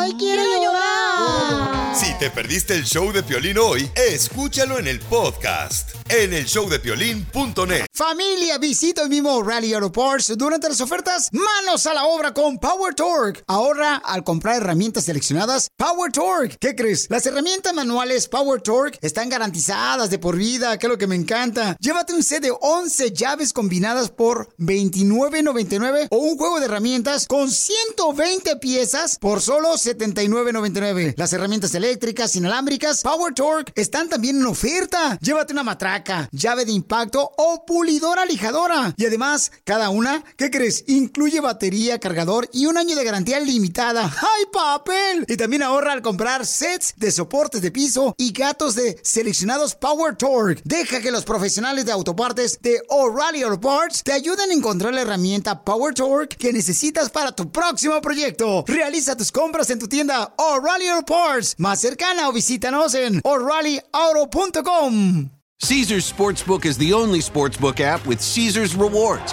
¡Ay, 0.00 0.14
quiero 0.18 0.42
llorar! 0.42 1.94
Si 1.94 2.18
te 2.18 2.30
perdiste 2.30 2.74
el 2.74 2.84
show 2.84 3.12
de 3.12 3.22
Piolín 3.22 3.56
hoy, 3.58 3.88
escúchalo 3.94 4.78
en 4.78 4.88
el 4.88 4.98
podcast, 4.98 5.94
en 6.10 6.32
el 6.32 6.44
showdepiolín.net. 6.44 7.86
Familia, 7.92 8.58
visita 8.58 9.02
el 9.02 9.10
mismo 9.10 9.42
Rally 9.42 9.74
Auto 9.74 9.92
Parts 9.92 10.36
durante 10.36 10.68
las 10.68 10.80
ofertas. 10.80 11.28
Manos 11.32 11.86
a 11.86 11.94
la 11.94 12.06
obra 12.06 12.34
con 12.34 12.58
Power 12.58 12.94
Torque. 12.94 13.42
Al 13.76 14.22
comprar 14.22 14.58
herramientas 14.58 15.04
seleccionadas 15.04 15.68
Power 15.76 16.12
Torque. 16.12 16.56
¿Qué 16.60 16.76
crees? 16.76 17.08
Las 17.10 17.26
herramientas 17.26 17.74
manuales 17.74 18.28
Power 18.28 18.60
Torque 18.60 18.98
están 19.02 19.28
garantizadas 19.28 20.10
de 20.10 20.20
por 20.20 20.36
vida, 20.36 20.78
que 20.78 20.86
es 20.86 20.90
lo 20.90 20.96
que 20.96 21.08
me 21.08 21.16
encanta. 21.16 21.76
Llévate 21.80 22.14
un 22.14 22.22
set 22.22 22.42
de 22.42 22.52
11 22.52 23.10
llaves 23.10 23.52
combinadas 23.52 24.10
por 24.10 24.54
$29.99 24.58 26.06
o 26.10 26.18
un 26.18 26.38
juego 26.38 26.60
de 26.60 26.66
herramientas 26.66 27.26
con 27.26 27.50
120 27.50 28.56
piezas 28.58 29.18
por 29.18 29.40
solo 29.42 29.74
$79.99. 29.74 31.14
Las 31.16 31.32
herramientas 31.32 31.74
eléctricas 31.74 32.36
inalámbricas 32.36 33.02
Power 33.02 33.34
Torque 33.34 33.72
están 33.74 34.08
también 34.08 34.36
en 34.36 34.46
oferta. 34.46 35.18
Llévate 35.20 35.52
una 35.52 35.64
matraca, 35.64 36.28
llave 36.30 36.64
de 36.64 36.70
impacto 36.70 37.32
o 37.36 37.66
pulidora 37.66 38.24
lijadora. 38.24 38.94
Y 38.96 39.06
además, 39.06 39.50
cada 39.64 39.90
una, 39.90 40.22
¿qué 40.36 40.48
crees? 40.52 40.84
Incluye 40.86 41.40
batería, 41.40 41.98
cargador 41.98 42.48
y 42.52 42.66
un 42.66 42.78
año 42.78 42.94
de 42.94 43.02
garantía 43.02 43.40
limitada. 43.54 44.04
¡Ay, 44.04 44.44
papel! 44.52 45.24
Y 45.28 45.36
también 45.36 45.62
ahorra 45.62 45.92
al 45.92 46.02
comprar 46.02 46.44
sets 46.44 46.94
de 46.96 47.10
soportes 47.10 47.62
de 47.62 47.70
piso 47.70 48.14
y 48.18 48.32
gatos 48.32 48.74
de 48.74 48.98
seleccionados 49.02 49.76
Power 49.76 50.16
Torque. 50.16 50.60
Deja 50.64 51.00
que 51.00 51.12
los 51.12 51.24
profesionales 51.24 51.86
de 51.86 51.92
autopartes 51.92 52.58
de 52.60 52.82
O'Reilly 52.88 53.42
Auto 53.42 53.60
Parts 53.60 54.02
te 54.02 54.12
ayuden 54.12 54.50
a 54.50 54.54
encontrar 54.54 54.92
la 54.92 55.02
herramienta 55.02 55.62
Power 55.62 55.94
Torque 55.94 56.36
que 56.36 56.52
necesitas 56.52 57.10
para 57.10 57.32
tu 57.32 57.50
próximo 57.50 58.00
proyecto. 58.00 58.64
Realiza 58.66 59.16
tus 59.16 59.30
compras 59.30 59.70
en 59.70 59.78
tu 59.78 59.88
tienda 59.88 60.34
O'Reilly 60.36 60.88
Auto 60.88 61.06
Parts 61.06 61.54
más 61.58 61.80
cercana 61.80 62.28
o 62.28 62.32
visítanos 62.32 62.94
en 62.94 63.20
o'ReillyAuto.com. 63.22 65.30
Caesar's 65.60 66.04
Sportsbook 66.04 66.66
is 66.66 66.76
the 66.76 66.92
only 66.92 67.20
sportsbook 67.20 67.80
app 67.80 68.04
with 68.06 68.20
Caesar's 68.20 68.74
rewards. 68.74 69.32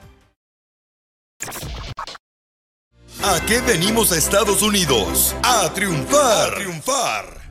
¿A 3.23 3.39
qué 3.45 3.61
venimos 3.61 4.11
a 4.11 4.17
Estados 4.17 4.63
Unidos? 4.63 5.35
A 5.43 5.71
triunfar. 5.75 6.55
Triunfar. 6.55 7.41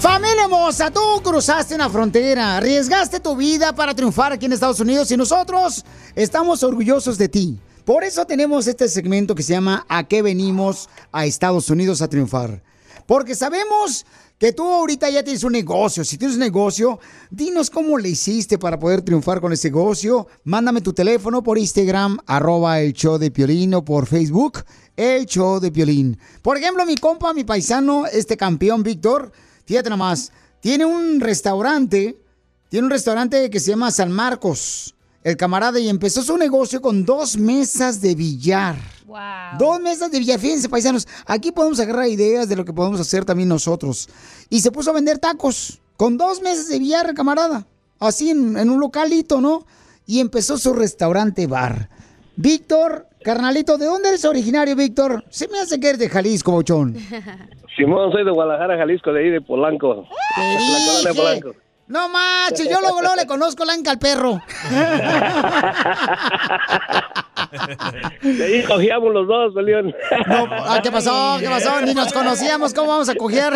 Familia 0.00 0.42
hermosa, 0.44 0.90
tú 0.90 1.00
cruzaste 1.24 1.74
una 1.74 1.88
frontera, 1.88 2.58
arriesgaste 2.58 3.20
tu 3.20 3.34
vida 3.34 3.74
para 3.74 3.94
triunfar 3.94 4.32
aquí 4.32 4.44
en 4.44 4.52
Estados 4.52 4.80
Unidos 4.80 5.10
y 5.10 5.16
nosotros 5.16 5.82
estamos 6.14 6.62
orgullosos 6.62 7.16
de 7.16 7.30
ti. 7.30 7.58
Por 7.86 8.04
eso 8.04 8.26
tenemos 8.26 8.66
este 8.66 8.86
segmento 8.88 9.34
que 9.34 9.42
se 9.42 9.54
llama 9.54 9.86
¿A 9.88 10.04
qué 10.04 10.20
venimos 10.20 10.90
a 11.10 11.24
Estados 11.24 11.70
Unidos 11.70 12.02
a 12.02 12.08
triunfar? 12.08 12.62
Porque 13.08 13.34
sabemos 13.34 14.04
que 14.36 14.52
tú 14.52 14.64
ahorita 14.64 15.08
ya 15.08 15.22
tienes 15.22 15.42
un 15.42 15.52
negocio. 15.52 16.04
Si 16.04 16.18
tienes 16.18 16.36
un 16.36 16.42
negocio, 16.42 17.00
dinos 17.30 17.70
cómo 17.70 17.96
le 17.96 18.10
hiciste 18.10 18.58
para 18.58 18.78
poder 18.78 19.00
triunfar 19.00 19.40
con 19.40 19.50
ese 19.50 19.68
negocio. 19.68 20.26
Mándame 20.44 20.82
tu 20.82 20.92
teléfono 20.92 21.42
por 21.42 21.56
Instagram, 21.56 22.18
arroba 22.26 22.82
el 22.82 22.92
show 22.92 23.16
de 23.16 23.30
Piolín 23.30 23.72
o 23.72 23.82
por 23.82 24.04
Facebook, 24.04 24.62
el 24.94 25.24
show 25.24 25.58
de 25.58 25.72
Piolín. 25.72 26.18
Por 26.42 26.58
ejemplo, 26.58 26.84
mi 26.84 26.96
compa, 26.96 27.32
mi 27.32 27.44
paisano, 27.44 28.04
este 28.04 28.36
campeón 28.36 28.82
Víctor, 28.82 29.32
fíjate 29.64 29.88
nomás, 29.88 30.30
tiene 30.60 30.84
un 30.84 31.18
restaurante, 31.20 32.20
tiene 32.68 32.84
un 32.84 32.90
restaurante 32.90 33.48
que 33.48 33.58
se 33.58 33.70
llama 33.70 33.90
San 33.90 34.12
Marcos, 34.12 34.94
el 35.28 35.36
camarada, 35.36 35.78
y 35.78 35.88
empezó 35.88 36.22
su 36.22 36.36
negocio 36.36 36.80
con 36.80 37.04
dos 37.04 37.36
mesas 37.36 38.00
de 38.00 38.14
billar. 38.14 38.76
Dos 39.58 39.80
mesas 39.80 40.10
de 40.10 40.18
billar, 40.18 40.38
fíjense 40.38 40.68
paisanos, 40.68 41.08
aquí 41.26 41.50
podemos 41.52 41.80
agarrar 41.80 42.08
ideas 42.08 42.48
de 42.48 42.56
lo 42.56 42.64
que 42.64 42.72
podemos 42.72 43.00
hacer 43.00 43.24
también 43.24 43.48
nosotros. 43.48 44.08
Y 44.50 44.60
se 44.60 44.70
puso 44.70 44.90
a 44.90 44.94
vender 44.94 45.18
tacos 45.18 45.80
con 45.96 46.16
dos 46.16 46.42
mesas 46.42 46.68
de 46.68 46.78
billar, 46.78 47.14
camarada, 47.14 47.66
así 47.98 48.30
en, 48.30 48.56
en 48.56 48.70
un 48.70 48.80
localito, 48.80 49.40
¿no? 49.40 49.66
Y 50.06 50.20
empezó 50.20 50.58
su 50.58 50.72
restaurante 50.72 51.46
bar. 51.46 51.88
Víctor, 52.36 53.06
carnalito, 53.22 53.78
¿de 53.78 53.86
dónde 53.86 54.10
eres 54.10 54.24
originario, 54.24 54.76
Víctor? 54.76 55.24
Se 55.28 55.48
me 55.48 55.58
hace 55.58 55.80
que 55.80 55.88
eres 55.88 55.98
de 55.98 56.08
Jalisco, 56.08 56.52
bochón. 56.52 56.96
Simón, 57.76 58.12
soy 58.12 58.24
de 58.24 58.30
Guadalajara, 58.30 58.76
Jalisco, 58.76 59.12
de 59.12 59.20
ahí 59.20 59.30
de 59.30 59.40
Polanco. 59.40 60.06
La 60.36 60.58
colonia 60.58 61.08
de 61.08 61.14
Polanco. 61.14 61.67
No 61.88 62.08
manches, 62.10 62.68
yo 62.68 62.80
luego, 62.80 63.00
luego 63.00 63.16
le 63.16 63.26
conozco 63.26 63.64
Lanca 63.64 63.90
al 63.90 63.98
perro. 63.98 64.38
Ahí 68.22 68.62
cogíamos 68.66 69.14
los 69.14 69.26
dos, 69.26 69.54
León. 69.54 69.94
Ah, 70.26 70.80
¿Qué 70.82 70.90
pasó? 70.90 71.38
¿Qué 71.40 71.46
pasó? 71.46 71.80
Ni 71.80 71.94
nos 71.94 72.12
conocíamos, 72.12 72.74
¿cómo 72.74 72.88
vamos 72.88 73.08
a 73.08 73.14
coger? 73.14 73.54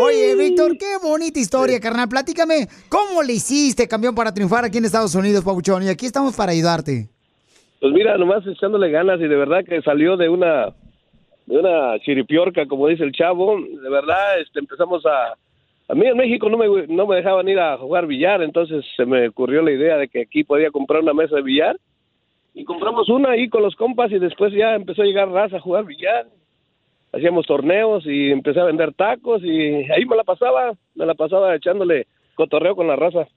Oye, 0.00 0.36
Víctor, 0.36 0.76
qué 0.78 0.98
bonita 1.02 1.40
historia, 1.40 1.80
carnal. 1.80 2.08
Platícame, 2.08 2.68
¿cómo 2.90 3.22
le 3.22 3.34
hiciste, 3.34 3.88
campeón, 3.88 4.14
para 4.14 4.34
triunfar 4.34 4.66
aquí 4.66 4.78
en 4.78 4.84
Estados 4.84 5.14
Unidos, 5.14 5.44
Pabuchón? 5.44 5.82
Y 5.82 5.88
aquí 5.88 6.04
estamos 6.04 6.36
para 6.36 6.52
ayudarte. 6.52 7.08
Pues 7.80 7.92
mira, 7.92 8.18
nomás 8.18 8.46
echándole 8.46 8.90
ganas 8.90 9.18
y 9.20 9.28
de 9.28 9.36
verdad 9.36 9.64
que 9.66 9.80
salió 9.82 10.16
de 10.16 10.28
una 10.28 10.74
de 11.46 11.58
una 11.58 11.98
chiripiorca, 12.00 12.66
como 12.66 12.88
dice 12.88 13.04
el 13.04 13.12
chavo. 13.12 13.56
De 13.60 13.88
verdad, 13.88 14.40
este, 14.40 14.60
empezamos 14.60 15.04
a... 15.06 15.34
A 15.88 15.94
mí 15.94 16.04
en 16.04 16.16
México 16.16 16.48
no 16.48 16.58
me, 16.58 16.86
no 16.88 17.06
me 17.06 17.16
dejaban 17.16 17.48
ir 17.48 17.60
a 17.60 17.78
jugar 17.78 18.08
billar, 18.08 18.42
entonces 18.42 18.84
se 18.96 19.06
me 19.06 19.28
ocurrió 19.28 19.62
la 19.62 19.70
idea 19.70 19.96
de 19.96 20.08
que 20.08 20.22
aquí 20.22 20.42
podía 20.42 20.72
comprar 20.72 21.00
una 21.00 21.14
mesa 21.14 21.36
de 21.36 21.42
billar. 21.42 21.76
Y 22.54 22.64
compramos 22.64 23.08
una 23.08 23.30
ahí 23.30 23.48
con 23.48 23.62
los 23.62 23.76
compas 23.76 24.10
y 24.10 24.18
después 24.18 24.52
ya 24.52 24.74
empezó 24.74 25.02
a 25.02 25.04
llegar 25.04 25.28
raza 25.28 25.58
a 25.58 25.60
jugar 25.60 25.84
billar. 25.84 26.26
Hacíamos 27.12 27.46
torneos 27.46 28.04
y 28.04 28.32
empecé 28.32 28.58
a 28.60 28.64
vender 28.64 28.94
tacos 28.94 29.42
y 29.44 29.50
ahí 29.92 30.04
me 30.06 30.16
la 30.16 30.24
pasaba, 30.24 30.72
me 30.96 31.06
la 31.06 31.14
pasaba 31.14 31.54
echándole 31.54 32.08
cotorreo 32.34 32.74
con 32.74 32.88
la 32.88 32.96
raza. 32.96 33.28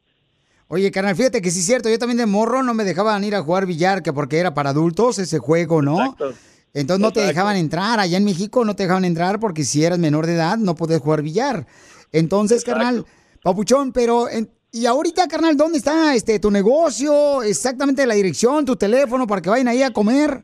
Oye, 0.69 0.91
carnal, 0.91 1.15
fíjate 1.15 1.41
que 1.41 1.52
sí 1.52 1.60
es 1.60 1.65
cierto, 1.65 1.89
yo 1.89 2.00
también 2.00 2.17
de 2.17 2.26
morro 2.26 2.63
no 2.63 2.74
me 2.74 2.84
dejaban 2.84 3.24
ir 3.24 3.36
a 3.36 3.41
jugar 3.41 3.65
billar, 3.65 4.02
que 4.02 4.13
porque 4.13 4.38
era 4.38 4.54
para 4.54 4.69
adultos 4.69 5.19
ese 5.19 5.39
juego, 5.39 5.82
¿no? 5.82 6.00
Exacto. 6.00 6.34
Entonces 6.73 7.01
no 7.01 7.12
te 7.12 7.21
dejaban 7.21 7.58
entrar. 7.58 7.99
Allá 7.99 8.17
en 8.17 8.25
México 8.25 8.63
no 8.65 8.75
te 8.75 8.84
dejaban 8.84 9.05
entrar 9.05 9.39
porque 9.39 9.63
si 9.63 9.84
eras 9.84 9.99
menor 9.99 10.25
de 10.25 10.36
edad 10.36 10.58
no 10.58 10.75
podías 10.75 11.01
jugar 11.01 11.21
billar. 11.23 11.65
Entonces, 12.12 12.63
carnal, 12.63 13.05
papuchón, 13.43 13.91
pero... 13.91 14.29
en- 14.29 14.49
y 14.71 14.86
ahorita, 14.86 15.27
carnal, 15.27 15.58
¿dónde 15.58 15.79
está 15.79 16.13
este 16.13 16.39
tu 16.39 16.51
negocio? 16.51 17.41
Exactamente 17.41 18.05
la 18.05 18.13
dirección, 18.13 18.65
tu 18.65 18.75
teléfono 18.75 19.25
para 19.25 19.41
que 19.41 19.49
vayan 19.49 19.67
ahí 19.67 19.82
a 19.82 19.89
comer. 19.91 20.43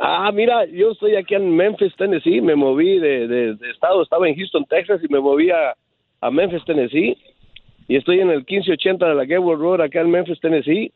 Ah, 0.00 0.32
mira, 0.34 0.64
yo 0.66 0.90
estoy 0.90 1.14
aquí 1.14 1.36
en 1.36 1.54
Memphis, 1.54 1.92
Tennessee. 1.96 2.40
Me 2.40 2.56
moví 2.56 2.98
de, 2.98 3.28
de- 3.28 3.54
de 3.54 3.70
estado, 3.70 4.02
estaba 4.02 4.28
en 4.28 4.34
Houston, 4.34 4.64
Texas, 4.68 5.00
y 5.08 5.12
me 5.12 5.20
moví 5.20 5.50
a, 5.50 5.76
a 6.20 6.30
Memphis, 6.32 6.64
Tennessee. 6.66 7.16
Y 7.86 7.96
estoy 7.96 8.18
en 8.18 8.30
el 8.30 8.38
1580 8.38 9.06
de 9.06 9.14
la 9.14 9.24
Gayward 9.26 9.60
Road, 9.60 9.80
acá 9.82 10.00
en 10.00 10.10
Memphis, 10.10 10.40
Tennessee. 10.40 10.92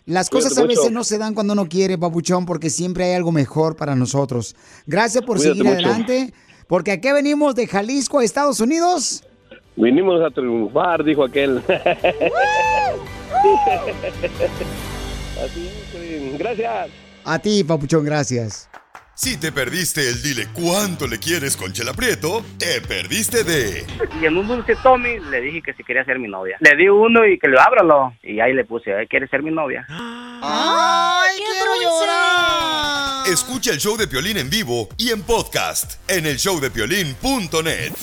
Las 0.07 0.29
cosas 0.29 0.53
Cuídate 0.53 0.65
a 0.65 0.67
veces 0.69 0.83
mucho. 0.85 0.93
no 0.95 1.03
se 1.03 1.17
dan 1.19 1.33
cuando 1.35 1.51
uno 1.53 1.67
quiere, 1.67 1.97
papuchón, 1.97 2.45
porque 2.45 2.69
siempre 2.69 3.03
hay 3.03 3.13
algo 3.13 3.31
mejor 3.31 3.75
para 3.75 3.93
nosotros. 3.95 4.55
Gracias 4.85 5.23
por 5.23 5.37
Cuídate 5.37 5.57
seguir 5.59 5.65
mucho. 5.75 5.85
adelante, 5.87 6.33
porque 6.67 6.91
aquí 6.93 7.11
venimos 7.11 7.53
de 7.55 7.67
Jalisco 7.67 8.19
a 8.19 8.23
Estados 8.23 8.59
Unidos. 8.61 9.23
Vinimos 9.75 10.19
a 10.25 10.31
triunfar, 10.33 11.03
dijo 11.03 11.23
aquel. 11.25 11.61
Así 15.43 15.67
es. 15.67 16.37
Gracias. 16.39 16.89
A 17.23 17.39
ti, 17.39 17.63
papuchón, 17.63 18.03
gracias. 18.05 18.69
Si 19.19 19.35
te 19.35 19.51
perdiste 19.51 20.07
el 20.07 20.21
dile 20.21 20.47
cuánto 20.53 21.07
le 21.07 21.17
quieres 21.17 21.57
con 21.57 21.73
Chela 21.73 21.91
Prieto, 21.93 22.45
te 22.59 22.81
perdiste 22.81 23.43
de 23.43 23.83
Y 24.21 24.25
en 24.25 24.37
un 24.37 24.47
dulce 24.47 24.75
Tommy 24.83 25.17
le 25.31 25.41
dije 25.41 25.63
que 25.63 25.73
si 25.73 25.83
quería 25.83 26.05
ser 26.05 26.19
mi 26.19 26.27
novia. 26.27 26.57
Le 26.59 26.75
di 26.75 26.87
uno 26.87 27.25
y 27.25 27.39
que 27.39 27.47
le 27.47 27.59
ábralo. 27.59 28.13
Y 28.21 28.39
ahí 28.39 28.53
le 28.53 28.63
puse, 28.63 28.93
"Ay, 28.93 29.07
¿quieres 29.07 29.27
ser 29.31 29.41
mi 29.41 29.49
novia? 29.49 29.87
¡Ay, 29.89 31.35
quiero 31.35 31.81
llorar! 31.81 33.27
Escucha 33.27 33.71
el 33.71 33.79
show 33.79 33.97
de 33.97 34.07
Piolín 34.07 34.37
en 34.37 34.51
vivo 34.51 34.87
y 34.97 35.09
en 35.09 35.23
podcast 35.23 35.95
en 36.07 36.27
el 36.27 36.37
showdepiolín.net. 36.37 37.93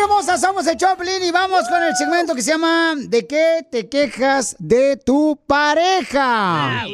Familia 0.00 0.14
hermosa, 0.14 0.38
somos 0.38 0.66
el 0.66 0.78
Choplin 0.78 1.22
y 1.22 1.30
vamos 1.30 1.68
con 1.68 1.82
el 1.82 1.94
segmento 1.94 2.34
que 2.34 2.40
se 2.40 2.52
llama 2.52 2.94
¿De 2.96 3.26
qué 3.26 3.66
te 3.70 3.86
quejas 3.90 4.56
de 4.58 4.96
tu 4.96 5.38
pareja? 5.46 6.86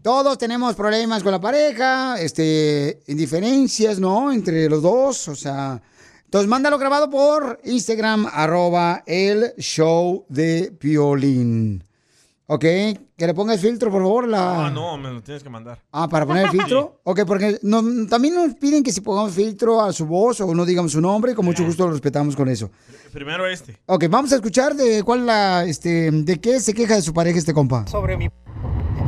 Todos 0.00 0.38
tenemos 0.38 0.74
problemas 0.74 1.22
con 1.22 1.32
la 1.32 1.40
pareja, 1.42 2.18
este, 2.18 3.02
indiferencias, 3.08 3.98
¿no? 3.98 4.32
Entre 4.32 4.66
los 4.70 4.80
dos, 4.80 5.28
o 5.28 5.36
sea. 5.36 5.82
Entonces, 6.24 6.48
mándalo 6.48 6.78
grabado 6.78 7.10
por 7.10 7.60
Instagram, 7.64 8.26
arroba 8.32 9.02
el 9.04 9.52
show 9.58 10.24
de 10.30 10.72
Piolín. 10.78 11.84
¿Ok? 12.46 12.64
Que 13.22 13.28
le 13.28 13.34
pongas 13.34 13.60
filtro, 13.60 13.88
por 13.88 14.02
favor, 14.02 14.26
la... 14.26 14.66
Ah, 14.66 14.70
no, 14.70 14.98
me 14.98 15.08
lo 15.08 15.22
tienes 15.22 15.44
que 15.44 15.48
mandar. 15.48 15.78
Ah, 15.92 16.08
para 16.08 16.26
poner 16.26 16.46
el 16.46 16.50
filtro. 16.50 16.98
Ok, 17.04 17.20
porque 17.24 17.56
no- 17.62 17.80
también 18.08 18.34
nos 18.34 18.54
piden 18.54 18.82
que 18.82 18.90
si 18.90 19.00
pongamos 19.00 19.30
filtro 19.30 19.80
a 19.80 19.92
su 19.92 20.06
voz 20.06 20.40
o 20.40 20.52
no 20.52 20.64
digamos 20.64 20.90
su 20.90 21.00
nombre, 21.00 21.32
con 21.32 21.44
mucho 21.44 21.64
gusto 21.64 21.86
lo 21.86 21.92
respetamos 21.92 22.34
con 22.34 22.48
eso. 22.48 22.68
Primero 23.12 23.46
este. 23.46 23.78
Ok, 23.86 24.06
vamos 24.10 24.32
a 24.32 24.34
escuchar 24.34 24.74
de 24.74 25.04
cuál 25.04 25.24
la, 25.24 25.62
este, 25.64 26.10
de 26.10 26.40
qué 26.40 26.58
se 26.58 26.74
queja 26.74 26.96
de 26.96 27.02
su 27.02 27.14
pareja 27.14 27.38
este 27.38 27.54
compa. 27.54 27.86
sobre 27.86 28.16
mi 28.16 28.28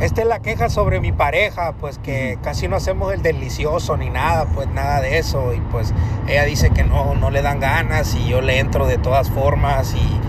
esta 0.01 0.23
es 0.23 0.29
la 0.29 0.41
queja 0.41 0.69
sobre 0.71 1.01
mi 1.01 1.11
pareja, 1.11 1.73
pues 1.81 1.99
que 1.99 2.39
casi 2.41 2.69
no 2.69 2.77
hacemos 2.77 3.13
el 3.13 3.21
delicioso 3.21 3.97
ni 3.97 4.11
nada, 4.11 4.47
pues 4.55 4.69
nada 4.69 5.01
de 5.01 5.19
eso. 5.19 5.53
Y 5.55 5.61
pues 5.73 5.93
ella 6.29 6.45
dice 6.45 6.71
que 6.71 6.85
no, 6.85 7.17
no 7.17 7.33
le 7.33 7.43
dan 7.43 7.59
ganas 7.59 8.15
y 8.15 8.29
yo 8.29 8.41
le 8.41 8.61
entro 8.61 8.87
de 8.87 8.99
todas 8.99 9.29
formas 9.29 9.93
y, 9.95 10.21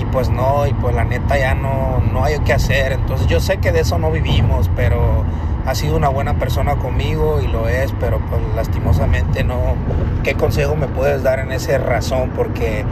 y 0.00 0.04
pues 0.06 0.28
no, 0.28 0.66
y 0.66 0.72
pues 0.74 0.94
la 0.94 1.04
neta 1.04 1.38
ya 1.38 1.54
no, 1.54 2.00
no 2.12 2.24
hay 2.24 2.38
qué 2.44 2.52
hacer. 2.52 2.92
Entonces 2.92 3.26
yo 3.26 3.40
sé 3.40 3.58
que 3.58 3.72
de 3.72 3.80
eso 3.80 3.98
no 3.98 4.10
vivimos, 4.10 4.70
pero 4.76 5.24
ha 5.66 5.74
sido 5.74 5.96
una 5.96 6.08
buena 6.08 6.38
persona 6.38 6.76
conmigo 6.76 7.40
y 7.40 7.46
lo 7.46 7.68
es, 7.68 7.92
pero 8.00 8.20
pues 8.28 8.40
lastimosamente 8.54 9.44
no. 9.44 9.76
¿Qué 10.22 10.34
consejo 10.34 10.76
me 10.76 10.88
puedes 10.88 11.22
dar 11.22 11.38
en 11.38 11.52
esa 11.52 11.78
razón? 11.78 12.30
Porque 12.36 12.84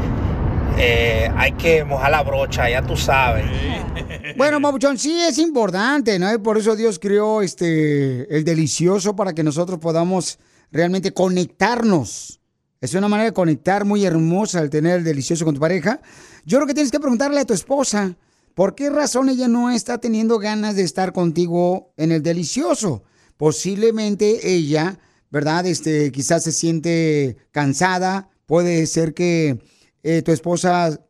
eh, 0.78 1.30
hay 1.36 1.52
que 1.52 1.84
mojar 1.84 2.10
la 2.10 2.22
brocha, 2.22 2.68
ya 2.70 2.82
tú 2.82 2.96
sabes. 2.96 3.46
Bueno, 4.36 4.60
Mabuchón, 4.60 4.96
sí 4.96 5.20
es 5.20 5.36
importante, 5.36 6.18
¿no? 6.18 6.32
Y 6.32 6.38
por 6.38 6.56
eso 6.56 6.74
Dios 6.74 6.98
creó 6.98 7.42
este, 7.42 8.34
el 8.34 8.44
delicioso 8.44 9.14
para 9.14 9.34
que 9.34 9.42
nosotros 9.42 9.78
podamos 9.78 10.38
realmente 10.70 11.12
conectarnos. 11.12 12.40
Es 12.82 12.94
una 12.94 13.06
manera 13.06 13.30
de 13.30 13.32
conectar 13.32 13.84
muy 13.84 14.04
hermosa 14.04 14.60
el 14.60 14.68
tener 14.68 14.98
el 14.98 15.04
delicioso 15.04 15.44
con 15.44 15.54
tu 15.54 15.60
pareja. 15.60 16.00
Yo 16.44 16.58
creo 16.58 16.66
que 16.66 16.74
tienes 16.74 16.90
que 16.90 16.98
preguntarle 16.98 17.38
a 17.38 17.44
tu 17.44 17.54
esposa, 17.54 18.16
¿por 18.54 18.74
qué 18.74 18.90
razón 18.90 19.28
ella 19.28 19.46
no 19.46 19.70
está 19.70 19.98
teniendo 19.98 20.40
ganas 20.40 20.74
de 20.74 20.82
estar 20.82 21.12
contigo 21.12 21.94
en 21.96 22.10
el 22.10 22.24
delicioso? 22.24 23.04
Posiblemente 23.36 24.52
ella, 24.52 24.98
¿verdad? 25.30 25.64
Este, 25.66 26.10
quizás 26.10 26.42
se 26.42 26.50
siente 26.50 27.36
cansada, 27.52 28.30
puede 28.46 28.84
ser 28.86 29.14
que 29.14 29.62
eh, 30.02 30.22
tu 30.22 30.32
esposa 30.32 31.00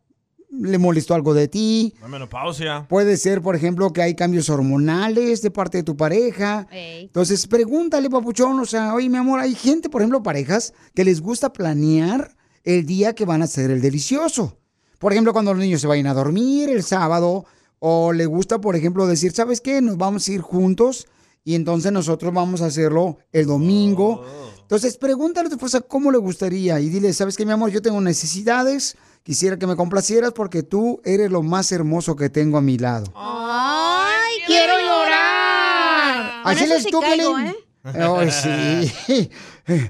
le 0.53 0.78
molestó 0.78 1.14
algo 1.14 1.32
de 1.34 1.48
ti, 1.48 1.94
La 2.00 2.09
menopausia. 2.09 2.86
Puede 2.88 3.16
ser, 3.16 3.40
por 3.40 3.57
ejemplo, 3.57 3.92
que 3.92 4.03
hay 4.03 4.14
cambios 4.14 4.50
hormonales 4.50 5.40
de 5.40 5.50
parte 5.50 5.78
de 5.78 5.82
tu 5.82 5.96
pareja. 5.96 6.66
Entonces, 6.70 7.46
pregúntale, 7.46 8.11
papuchón, 8.11 8.61
o 8.61 8.66
sea, 8.66 8.94
oye, 8.94 9.09
mi 9.09 9.16
amor, 9.16 9.40
hay 9.40 9.55
gente, 9.55 9.88
por 9.88 10.03
ejemplo, 10.03 10.22
parejas 10.22 10.74
que 10.94 11.05
les 11.05 11.20
gusta 11.20 11.53
planear 11.53 12.36
el 12.64 12.84
día 12.84 13.14
que 13.14 13.24
van 13.24 13.40
a 13.40 13.46
hacer 13.46 13.70
el 13.70 13.80
delicioso. 13.80 14.59
Por 14.98 15.12
ejemplo, 15.12 15.32
cuando 15.32 15.53
los 15.53 15.62
niños 15.62 15.80
se 15.80 15.86
vayan 15.86 16.07
a 16.07 16.14
dormir 16.14 16.68
el 16.68 16.82
sábado, 16.82 17.46
o 17.78 18.12
le 18.12 18.26
gusta, 18.26 18.61
por 18.61 18.76
ejemplo, 18.76 19.07
decir, 19.07 19.32
¿sabes 19.32 19.61
qué? 19.61 19.80
Nos 19.80 19.96
vamos 19.96 20.28
a 20.28 20.32
ir 20.32 20.40
juntos 20.40 21.09
y 21.44 21.55
entonces 21.57 21.90
nosotros 21.90 22.32
vamos 22.32 22.62
a 22.62 22.66
hacerlo 22.66 23.18
el 23.32 23.46
domingo. 23.46 24.24
Entonces, 24.61 24.96
pregúntale 24.96 25.46
a 25.46 25.50
tu 25.50 25.57
esposa 25.57 25.80
cómo 25.80 26.12
le 26.12 26.18
gustaría 26.18 26.78
y 26.78 26.88
dile, 26.88 27.12
¿sabes 27.12 27.36
qué, 27.36 27.44
mi 27.44 27.53
amor? 27.53 27.70
Yo 27.70 27.82
tengo 27.82 28.00
necesidades, 28.00 28.96
quisiera 29.22 29.58
que 29.58 29.66
me 29.66 29.76
complacieras 29.76 30.32
porque 30.32 30.62
tú 30.62 31.00
eres 31.04 31.30
lo 31.30 31.42
más 31.42 31.72
hermoso 31.72 32.16
que 32.16 32.30
tengo 32.30 32.58
a 32.58 32.60
mi 32.60 32.78
lado. 32.78 33.12
¡Ay, 33.14 34.38
quiero 34.46 34.74
llorar! 34.78 36.42
Así 36.44 36.66
les 36.66 36.82
sí 36.82 36.90
tú, 36.90 37.00
caigo. 37.00 37.38
¿eh? 37.38 37.54
Ay, 37.84 38.30
sí. 39.06 39.30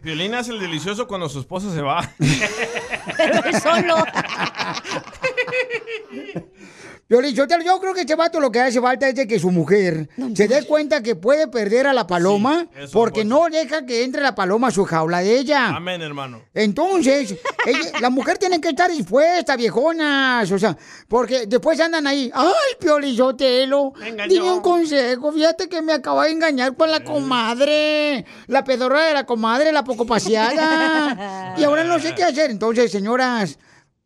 Violín 0.03 0.35
hace 0.35 0.53
el 0.53 0.61
delicioso 0.61 1.07
cuando 1.07 1.29
su 1.29 1.41
esposa 1.41 1.73
se 1.73 1.81
va. 1.81 2.03
solo. 3.63 3.97
Piolín, 7.13 7.35
yo, 7.35 7.47
creo 7.47 7.93
que 7.93 8.01
este 8.01 8.15
vato 8.15 8.41
lo 8.41 8.51
que 8.51 8.59
hace 8.59 8.81
falta 8.81 9.07
es 9.07 9.15
de 9.15 9.27
que 9.29 9.39
su 9.39 9.51
mujer 9.51 10.09
se 10.35 10.49
dé 10.49 10.65
cuenta 10.65 11.03
que 11.03 11.15
puede 11.15 11.47
perder 11.47 11.87
a 11.87 11.93
la 11.93 12.07
paloma 12.07 12.67
Sí, 12.73 12.91
porque 12.91 13.23
no 13.23 13.49
deja 13.51 13.85
que 13.85 14.03
entre 14.03 14.23
la 14.23 14.35
paloma 14.35 14.69
a 14.69 14.71
su 14.71 14.87
jaula 14.87 15.19
de 15.19 15.39
ella. 15.39 15.77
Amén, 15.77 16.01
hermano. 16.01 16.41
Entonces, 16.55 17.35
ella- 17.67 18.01
la 18.01 18.09
mujer 18.09 18.39
tiene 18.39 18.63
que 18.63 18.71
estar 18.71 18.91
dispuesta, 18.91 19.57
viejonas. 19.57 20.51
O 20.51 20.59
sea, 20.59 20.75
porque 21.07 21.45
después 21.47 21.79
andan 21.81 22.07
ahí. 22.07 22.31
¡Ay, 22.33 22.77
Piolizotelo! 22.81 23.93
Dime 24.27 24.51
un 24.51 24.63
consejo. 24.63 25.33
Fíjate 25.33 25.69
que 25.69 25.83
me 25.83 25.93
acaba 25.93 26.25
de 26.25 26.31
engañar 26.31 26.75
con 26.75 26.91
la 26.91 27.05
comadre. 27.05 28.25
La 28.47 28.65
pedorra 28.65 29.05
de 29.05 29.13
la 29.13 29.27
comadre, 29.27 29.71
la 29.71 29.85
poco 29.85 30.07
paseada. 30.07 31.55
y 31.59 31.65
ahora 31.65 31.85
no 31.85 31.99
sé 31.99 32.15
qué 32.15 32.25
hacer. 32.25 32.51
Entonces, 32.51 32.91
señoras. 32.91 33.59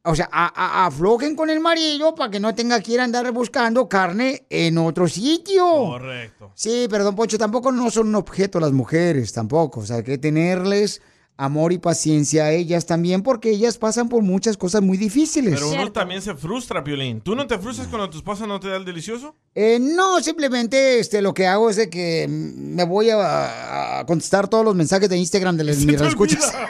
O 0.06 0.14
sea, 0.14 0.28
a- 0.32 0.52
a- 0.54 0.86
aflojen 0.86 1.34
con 1.36 1.50
el 1.50 1.60
marido 1.60 2.14
para 2.14 2.30
que 2.30 2.40
no 2.40 2.54
tenga 2.54 2.80
que 2.80 2.92
ir 2.92 3.00
a 3.00 3.04
andar 3.04 3.30
buscando 3.32 3.88
carne 3.88 4.46
en 4.50 4.78
otro 4.78 5.08
sitio. 5.08 5.64
Correcto. 5.68 6.52
Sí, 6.54 6.86
pero 6.90 7.04
don 7.04 7.14
Poncho, 7.16 7.38
tampoco 7.38 7.72
no 7.72 7.90
son 7.90 8.08
un 8.08 8.14
objeto 8.14 8.60
las 8.60 8.72
mujeres, 8.72 9.32
tampoco. 9.32 9.80
O 9.80 9.86
sea, 9.86 9.96
hay 9.96 10.02
que 10.04 10.18
tenerles 10.18 11.02
amor 11.38 11.70
y 11.74 11.76
paciencia 11.78 12.44
a 12.44 12.52
ellas 12.52 12.86
también, 12.86 13.22
porque 13.22 13.50
ellas 13.50 13.76
pasan 13.76 14.08
por 14.08 14.22
muchas 14.22 14.56
cosas 14.56 14.80
muy 14.80 14.96
difíciles. 14.96 15.52
Pero 15.56 15.68
uno 15.70 15.92
también 15.92 16.22
se 16.22 16.34
frustra, 16.34 16.82
Piolín. 16.82 17.20
¿Tú 17.20 17.36
no 17.36 17.46
te 17.46 17.58
frustras 17.58 17.88
cuando 17.88 18.08
tu 18.08 18.16
esposa 18.16 18.46
no 18.46 18.58
te 18.58 18.68
da 18.68 18.76
el 18.76 18.86
delicioso? 18.86 19.34
Eh, 19.54 19.78
no, 19.78 20.18
simplemente 20.22 20.98
este, 20.98 21.20
lo 21.20 21.34
que 21.34 21.46
hago 21.46 21.68
es 21.68 21.76
de 21.76 21.90
que 21.90 22.26
me 22.28 22.84
voy 22.84 23.10
a, 23.10 23.98
a 23.98 24.06
contestar 24.06 24.48
todos 24.48 24.64
los 24.64 24.74
mensajes 24.74 25.10
de 25.10 25.18
Instagram 25.18 25.58
de 25.58 25.64
las 25.64 25.76
mis 25.84 26.00
escuchas. 26.00 26.54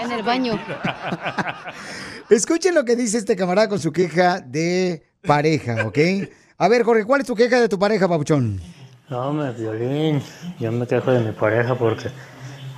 En 0.00 0.12
el 0.12 0.22
baño. 0.22 0.56
Escuchen 2.30 2.74
lo 2.74 2.84
que 2.84 2.94
dice 2.94 3.16
este 3.16 3.36
camarada 3.36 3.70
con 3.70 3.78
su 3.78 3.90
queja 3.90 4.40
de 4.40 5.02
pareja, 5.22 5.86
¿ok? 5.86 5.98
A 6.58 6.68
ver, 6.68 6.82
Jorge, 6.82 7.06
¿cuál 7.06 7.22
es 7.22 7.26
tu 7.26 7.34
queja 7.34 7.58
de 7.58 7.70
tu 7.70 7.78
pareja, 7.78 8.06
papuchón? 8.06 8.60
No, 9.08 9.32
me 9.32 9.50
violín. 9.52 10.20
Yo 10.60 10.70
me 10.70 10.86
quejo 10.86 11.10
de 11.10 11.20
mi 11.20 11.32
pareja 11.32 11.74
porque 11.74 12.10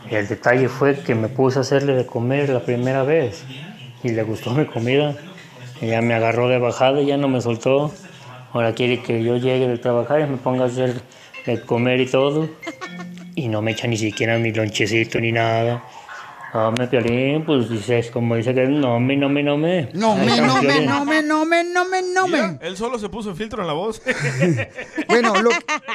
el 0.09 0.29
detalle 0.29 0.69
fue 0.69 0.95
que 1.01 1.17
me 1.17 1.29
puse 1.29 1.59
a 1.59 1.63
hacerle 1.63 1.95
de 1.95 2.07
comer 2.07 2.49
la 2.49 2.65
primera 2.65 3.03
vez 3.03 3.43
y 4.05 4.11
le 4.11 4.23
gustó 4.23 4.53
mi 4.53 4.67
comida. 4.67 5.17
Ella 5.81 6.01
me 6.01 6.15
agarró 6.15 6.49
de 6.49 6.59
bajada 6.59 7.01
y 7.01 7.07
ya 7.07 7.17
no 7.17 7.27
me 7.27 7.41
soltó. 7.41 7.93
Ahora 8.53 8.73
quiere 8.73 9.03
que 9.03 9.25
yo 9.25 9.37
llegue 9.37 9.67
de 9.67 9.79
trabajar 9.79 10.21
y 10.21 10.27
me 10.27 10.37
ponga 10.37 10.63
a 10.63 10.67
hacer 10.69 11.03
de 11.45 11.61
comer 11.63 12.01
y 12.01 12.07
todo. 12.07 12.49
Y 13.35 13.49
no 13.49 13.63
me 13.63 13.73
echa 13.73 13.89
ni 13.89 13.97
siquiera 13.97 14.39
mi 14.39 14.53
lonchecito 14.53 15.19
ni 15.19 15.33
nada. 15.33 15.83
Hombre, 16.53 16.89
Piolín, 16.89 17.45
pues 17.45 17.69
dices, 17.69 18.11
como 18.11 18.35
dice 18.35 18.53
que 18.53 18.67
no 18.67 18.99
me, 18.99 19.17
no 19.17 19.29
me, 19.29 19.43
no 19.43 19.57
me. 19.57 19.89
No 19.95 20.17
me, 20.17 20.41
no 20.41 20.61
me, 20.61 20.85
no 20.85 21.05
me, 21.05 21.23
no 21.23 21.45
me, 21.45 21.63
no 21.65 21.85
me, 21.89 22.03
no 22.03 22.27
me. 22.27 22.59
Él 22.61 22.77
solo 22.77 22.99
se 22.99 23.09
puso 23.09 23.35
filtro 23.37 23.63
en 23.63 23.69
la 23.69 23.73
voz. 23.73 24.03
Bueno, 25.09 25.35
lo, 25.43 25.51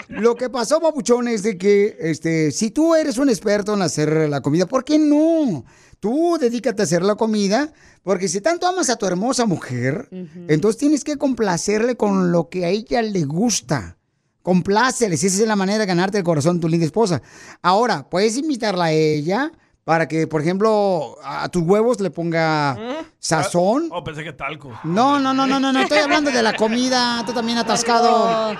lo 0.09 0.35
que 0.35 0.49
pasó, 0.49 0.81
papuchón, 0.81 1.27
es 1.27 1.43
de 1.43 1.57
que 1.57 1.95
este, 1.99 2.51
si 2.51 2.71
tú 2.71 2.95
eres 2.95 3.17
un 3.17 3.29
experto 3.29 3.73
en 3.73 3.81
hacer 3.81 4.29
la 4.29 4.41
comida, 4.41 4.65
¿por 4.65 4.83
qué 4.83 4.99
no? 4.99 5.63
Tú 5.99 6.37
dedícate 6.39 6.81
a 6.81 6.85
hacer 6.85 7.01
la 7.01 7.15
comida, 7.15 7.71
porque 8.03 8.27
si 8.27 8.41
tanto 8.41 8.67
amas 8.67 8.89
a 8.89 8.97
tu 8.97 9.05
hermosa 9.05 9.45
mujer, 9.45 10.09
entonces 10.47 10.77
tienes 10.77 11.03
que 11.03 11.17
complacerle 11.17 11.95
con 11.95 12.31
lo 12.31 12.49
que 12.49 12.65
a 12.65 12.69
ella 12.69 13.01
le 13.01 13.23
gusta. 13.23 13.97
Compláceles, 14.41 15.23
esa 15.23 15.41
es 15.41 15.47
la 15.47 15.55
manera 15.55 15.79
de 15.79 15.85
ganarte 15.85 16.17
el 16.17 16.23
corazón 16.23 16.57
de 16.57 16.61
tu 16.61 16.67
linda 16.67 16.85
esposa. 16.85 17.21
Ahora, 17.61 18.09
puedes 18.09 18.37
invitarla 18.37 18.85
a 18.85 18.91
ella 18.91 19.51
para 19.85 20.07
que, 20.07 20.25
por 20.27 20.41
ejemplo, 20.41 21.15
a 21.23 21.47
tus 21.49 21.61
huevos 21.61 22.01
le 22.01 22.09
ponga 22.09 22.75
sazón. 23.19 23.87
Oh, 23.91 24.03
pensé 24.03 24.23
que 24.23 24.33
talco. 24.33 24.71
No, 24.83 25.19
no, 25.19 25.33
no, 25.33 25.45
no, 25.45 25.59
no, 25.59 25.71
no, 25.71 25.79
estoy 25.79 25.99
hablando 25.99 26.31
de 26.31 26.41
la 26.41 26.53
comida, 26.57 27.23
tú 27.25 27.33
también 27.33 27.59
atascado. 27.59 28.57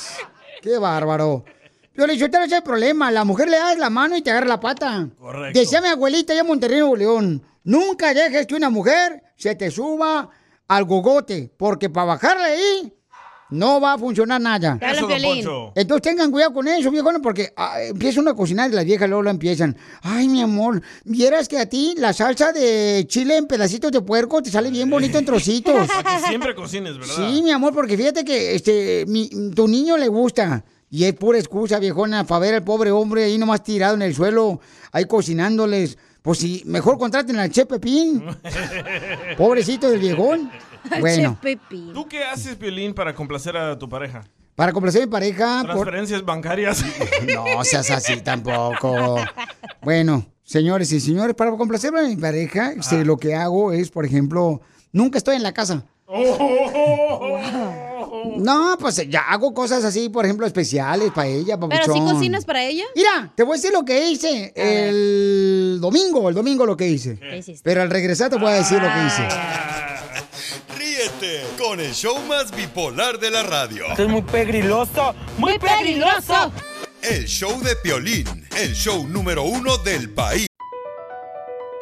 Qué 0.62 0.78
bárbaro. 0.78 1.44
Yo 1.94 2.06
le 2.06 2.12
dije, 2.12 2.30
ese 2.32 2.56
el 2.56 2.62
problema, 2.62 3.10
la 3.10 3.24
mujer 3.24 3.50
le 3.50 3.58
das 3.58 3.78
la 3.78 3.90
mano 3.90 4.16
y 4.16 4.22
te 4.22 4.30
agarra 4.30 4.46
la 4.46 4.60
pata. 4.60 5.08
Correcto. 5.18 5.58
Decía 5.58 5.80
mi 5.80 5.88
abuelita 5.88 6.32
allá 6.32 6.42
en 6.42 6.46
Monterrey, 6.46 6.78
Nuevo 6.78 6.96
León, 6.96 7.42
nunca 7.64 8.14
dejes 8.14 8.46
que 8.46 8.54
una 8.54 8.70
mujer 8.70 9.24
se 9.36 9.56
te 9.56 9.72
suba 9.72 10.30
al 10.68 10.84
gogote, 10.84 11.52
porque 11.58 11.90
para 11.90 12.06
bajarle 12.06 12.44
ahí 12.44 12.94
no 13.50 13.80
va 13.80 13.94
a 13.94 13.98
funcionar 13.98 14.40
nada. 14.40 14.78
Dale, 14.80 14.98
Eso, 14.98 15.50
don. 15.50 15.72
Entonces 15.74 16.02
tengan 16.02 16.30
cuidado 16.30 16.52
con 16.52 16.68
eso, 16.68 16.90
viejo, 16.90 17.10
porque 17.22 17.52
ah, 17.56 17.82
empieza 17.82 18.20
uno 18.20 18.30
a 18.30 18.36
cocinar 18.36 18.70
y 18.70 18.74
las 18.74 18.84
viejas 18.84 19.08
luego 19.08 19.22
lo 19.22 19.30
empiezan. 19.30 19.76
Ay, 20.02 20.28
mi 20.28 20.42
amor, 20.42 20.82
vieras 21.04 21.48
que 21.48 21.58
a 21.58 21.66
ti 21.66 21.94
la 21.96 22.12
salsa 22.12 22.52
de 22.52 23.04
chile 23.08 23.36
en 23.36 23.46
pedacitos 23.46 23.92
de 23.92 24.00
puerco 24.00 24.42
te 24.42 24.50
sale 24.50 24.70
bien 24.70 24.88
bonito 24.88 25.18
en 25.18 25.24
trocitos. 25.24 25.88
Para 26.02 26.20
que 26.20 26.26
siempre 26.28 26.54
cocines, 26.54 26.98
¿verdad? 26.98 27.14
Sí, 27.16 27.42
mi 27.42 27.50
amor, 27.50 27.72
porque 27.74 27.96
fíjate 27.96 28.24
que 28.24 28.54
este 28.54 29.04
mi, 29.06 29.28
tu 29.54 29.66
niño 29.68 29.96
le 29.96 30.08
gusta. 30.08 30.64
Y 30.92 31.04
es 31.04 31.14
pura 31.14 31.38
excusa, 31.38 31.78
viejona, 31.78 32.24
para 32.24 32.40
ver 32.40 32.54
al 32.54 32.64
pobre 32.64 32.90
hombre 32.90 33.22
ahí 33.22 33.38
nomás 33.38 33.62
tirado 33.62 33.94
en 33.94 34.02
el 34.02 34.12
suelo, 34.12 34.60
ahí 34.90 35.04
cocinándoles. 35.04 35.96
Pues 36.22 36.38
sí, 36.38 36.62
mejor 36.66 36.98
contraten 36.98 37.38
al 37.38 37.50
Che 37.50 37.64
Pepín. 37.66 38.22
Pobrecito 39.38 39.90
del 39.90 40.00
viejón. 40.00 40.50
Bueno, 41.00 41.38
¿Tú 41.94 42.06
qué 42.08 42.24
haces, 42.24 42.56
Piolín, 42.56 42.94
para 42.94 43.14
complacer 43.14 43.56
a 43.56 43.78
tu 43.78 43.88
pareja? 43.88 44.22
para 44.54 44.72
complacer 44.72 45.02
a 45.02 45.06
mi 45.06 45.10
pareja... 45.10 45.60
por- 45.62 45.70
Transferencias 45.70 46.22
bancarias. 46.24 46.84
No 47.34 47.64
seas 47.64 47.90
así 47.90 48.20
tampoco. 48.20 49.16
Bueno, 49.80 50.26
señores 50.42 50.92
y 50.92 51.00
señores, 51.00 51.34
para 51.34 51.50
complacer 51.56 51.96
a 51.96 52.02
mi 52.02 52.16
pareja, 52.16 52.72
este, 52.72 53.04
lo 53.06 53.16
que 53.16 53.34
hago 53.34 53.72
es, 53.72 53.90
por 53.90 54.04
ejemplo, 54.04 54.60
nunca 54.92 55.16
estoy 55.16 55.36
en 55.36 55.44
la 55.44 55.52
casa. 55.52 55.84
No, 58.38 58.76
pues 58.78 59.08
ya 59.08 59.20
hago 59.20 59.52
cosas 59.54 59.84
así, 59.84 60.08
por 60.08 60.24
ejemplo, 60.24 60.46
especiales 60.46 61.10
para 61.12 61.28
ella, 61.28 61.58
¿Pero 61.68 61.92
si 61.92 62.00
cocinas 62.00 62.44
para 62.44 62.62
ella? 62.64 62.84
Mira, 62.94 63.32
te 63.34 63.42
voy 63.42 63.54
a 63.54 63.56
decir 63.56 63.72
lo 63.72 63.84
que 63.84 64.10
hice 64.10 64.52
el 64.54 65.78
domingo, 65.80 66.28
el 66.28 66.34
domingo 66.34 66.66
lo 66.66 66.76
que 66.76 66.88
hice. 66.88 67.18
¿Qué 67.18 67.38
hiciste? 67.38 67.62
Pero 67.64 67.82
al 67.82 67.90
regresar 67.90 68.30
te 68.30 68.36
voy 68.36 68.52
a 68.52 68.54
decir 68.54 68.80
lo 68.80 68.88
que 68.88 69.06
hice. 69.06 69.28
Ríete 70.76 71.42
con 71.58 71.80
el 71.80 71.92
show 71.92 72.18
más 72.28 72.54
bipolar 72.54 73.18
de 73.18 73.30
la 73.30 73.42
radio. 73.42 73.86
Esto 73.90 74.02
es 74.04 74.08
muy 74.08 74.22
pegriloso, 74.22 75.14
muy 75.38 75.58
pegriloso. 75.58 76.52
El 77.02 77.26
show 77.26 77.60
de 77.62 77.76
Piolín, 77.76 78.26
el 78.58 78.74
show 78.74 79.06
número 79.06 79.42
uno 79.44 79.78
del 79.78 80.10
país. 80.10 80.46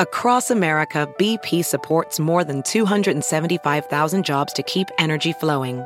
Across 0.01 0.53
America, 0.53 1.09
BP 1.19 1.65
supports 1.65 2.21
more 2.21 2.45
than 2.45 2.63
275,000 2.63 4.25
jobs 4.25 4.53
to 4.53 4.63
keep 4.63 4.87
energy 4.97 5.33
flowing. 5.33 5.85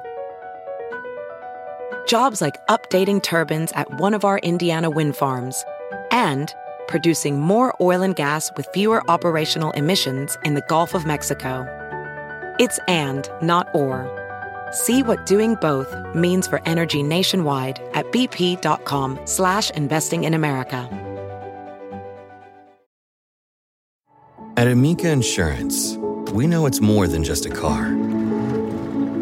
Jobs 2.07 2.40
like 2.40 2.64
updating 2.68 3.22
turbines 3.22 3.72
at 3.72 3.98
one 3.98 4.14
of 4.14 4.24
our 4.24 4.38
Indiana 4.38 4.90
wind 4.90 5.16
farms 5.16 5.64
and 6.11 6.55
producing 6.88 7.40
more 7.40 7.74
oil 7.80 8.03
and 8.03 8.14
gas 8.14 8.50
with 8.57 8.68
fewer 8.74 9.03
operational 9.11 9.70
emissions 9.72 10.36
in 10.44 10.55
the 10.55 10.62
Gulf 10.68 10.94
of 10.94 11.07
Mexico. 11.07 11.66
It's 12.59 12.78
and, 12.86 13.28
not 13.40 13.68
or. 13.74 14.07
See 14.72 15.03
what 15.03 15.26
doing 15.26 15.55
both 15.57 15.94
means 16.14 16.46
for 16.46 16.61
energy 16.66 17.03
nationwide 17.03 17.80
at 17.94 18.11
bp.com 18.12 19.18
slash 19.24 19.70
investing 19.70 20.24
in 20.24 20.34
America. 20.34 20.88
At 24.57 24.68
Amica 24.68 25.09
Insurance, 25.11 25.96
we 26.32 26.46
know 26.46 26.66
it's 26.66 26.80
more 26.80 27.09
than 27.09 27.24
just 27.24 27.46
a 27.46 27.50
car. 27.50 27.96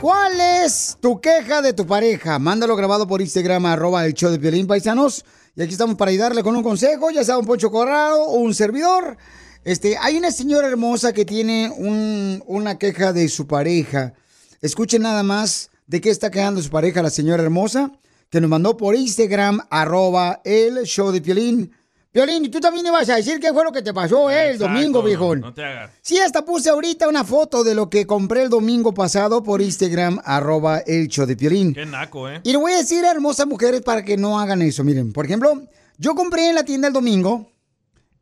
¿Cuál 0.00 0.38
es 0.62 0.98
tu 1.00 1.18
queja 1.18 1.62
de 1.62 1.72
tu 1.72 1.86
pareja? 1.86 2.38
Mándalo 2.38 2.76
grabado 2.76 3.06
por 3.06 3.22
Instagram, 3.22 3.64
arroba 3.64 4.04
el 4.04 4.12
show 4.12 4.30
de 4.30 4.38
Piolín 4.38 4.66
Paisanos. 4.66 5.24
Y 5.56 5.62
aquí 5.62 5.72
estamos 5.72 5.96
para 5.96 6.10
ayudarle 6.10 6.42
con 6.42 6.54
un 6.54 6.62
consejo, 6.62 7.10
ya 7.10 7.24
sea 7.24 7.38
un 7.38 7.46
Poncho 7.46 7.70
Corrado 7.70 8.24
o 8.24 8.40
un 8.40 8.52
servidor. 8.54 9.16
Este, 9.64 9.96
hay 9.96 10.18
una 10.18 10.30
señora 10.32 10.68
hermosa 10.68 11.14
que 11.14 11.24
tiene 11.24 11.72
un- 11.74 12.42
una 12.46 12.76
queja 12.76 13.14
de 13.14 13.26
su 13.30 13.46
pareja. 13.46 14.12
Escuchen 14.60 15.00
nada 15.00 15.22
más 15.22 15.70
de 15.86 16.02
qué 16.02 16.10
está 16.10 16.30
quejando 16.30 16.60
su 16.60 16.68
pareja 16.68 17.02
la 17.02 17.08
señora 17.08 17.42
hermosa, 17.42 17.90
que 18.28 18.38
nos 18.38 18.50
mandó 18.50 18.76
por 18.76 18.94
Instagram, 18.94 19.60
arroba 19.70 20.42
el 20.44 20.82
show 20.84 21.10
de 21.10 21.22
Piolín. 21.22 21.72
Piolín, 22.12 22.44
y 22.44 22.50
tú 22.50 22.60
también 22.60 22.84
ibas 22.86 23.08
a 23.08 23.16
decir 23.16 23.40
qué 23.40 23.52
fue 23.54 23.64
lo 23.64 23.72
que 23.72 23.80
te 23.80 23.94
pasó 23.94 24.28
eh, 24.30 24.50
el 24.50 24.54
Exacto, 24.56 24.74
domingo, 24.74 25.02
viejón. 25.02 25.40
No 25.40 25.54
te 25.54 25.64
hagas. 25.64 25.90
Sí, 26.02 26.18
hasta 26.18 26.44
puse 26.44 26.68
ahorita 26.68 27.08
una 27.08 27.24
foto 27.24 27.64
de 27.64 27.74
lo 27.74 27.88
que 27.88 28.06
compré 28.06 28.42
el 28.42 28.50
domingo 28.50 28.92
pasado 28.92 29.42
por 29.42 29.62
Instagram, 29.62 30.20
arroba 30.24 30.80
el 30.80 31.08
show 31.08 31.24
de 31.24 31.36
Piolín. 31.36 31.72
Qué 31.72 31.86
naco, 31.86 32.28
¿eh? 32.28 32.40
Y 32.44 32.52
le 32.52 32.58
voy 32.58 32.72
a 32.72 32.76
decir 32.76 33.02
a 33.06 33.10
hermosas 33.12 33.46
mujeres 33.46 33.80
para 33.80 34.04
que 34.04 34.18
no 34.18 34.38
hagan 34.38 34.60
eso. 34.60 34.84
Miren, 34.84 35.12
por 35.14 35.24
ejemplo, 35.24 35.62
yo 35.96 36.14
compré 36.14 36.50
en 36.50 36.54
la 36.54 36.64
tienda 36.64 36.88
el 36.88 36.94
domingo. 36.94 37.50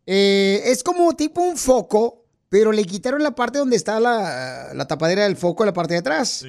eh, 0.07 0.63
es 0.67 0.83
como 0.85 1.15
tipo 1.17 1.41
un 1.43 1.57
foco, 1.57 2.25
pero 2.49 2.71
le 2.73 2.85
quitaron 2.85 3.23
la 3.25 3.33
parte 3.35 3.59
donde 3.59 3.75
está 3.77 3.99
la, 3.99 4.71
la 4.73 4.87
tapadera 4.87 5.25
del 5.25 5.37
foco, 5.37 5.65
la 5.65 5.73
parte 5.73 5.95
de 5.95 5.99
atrás. 6.01 6.45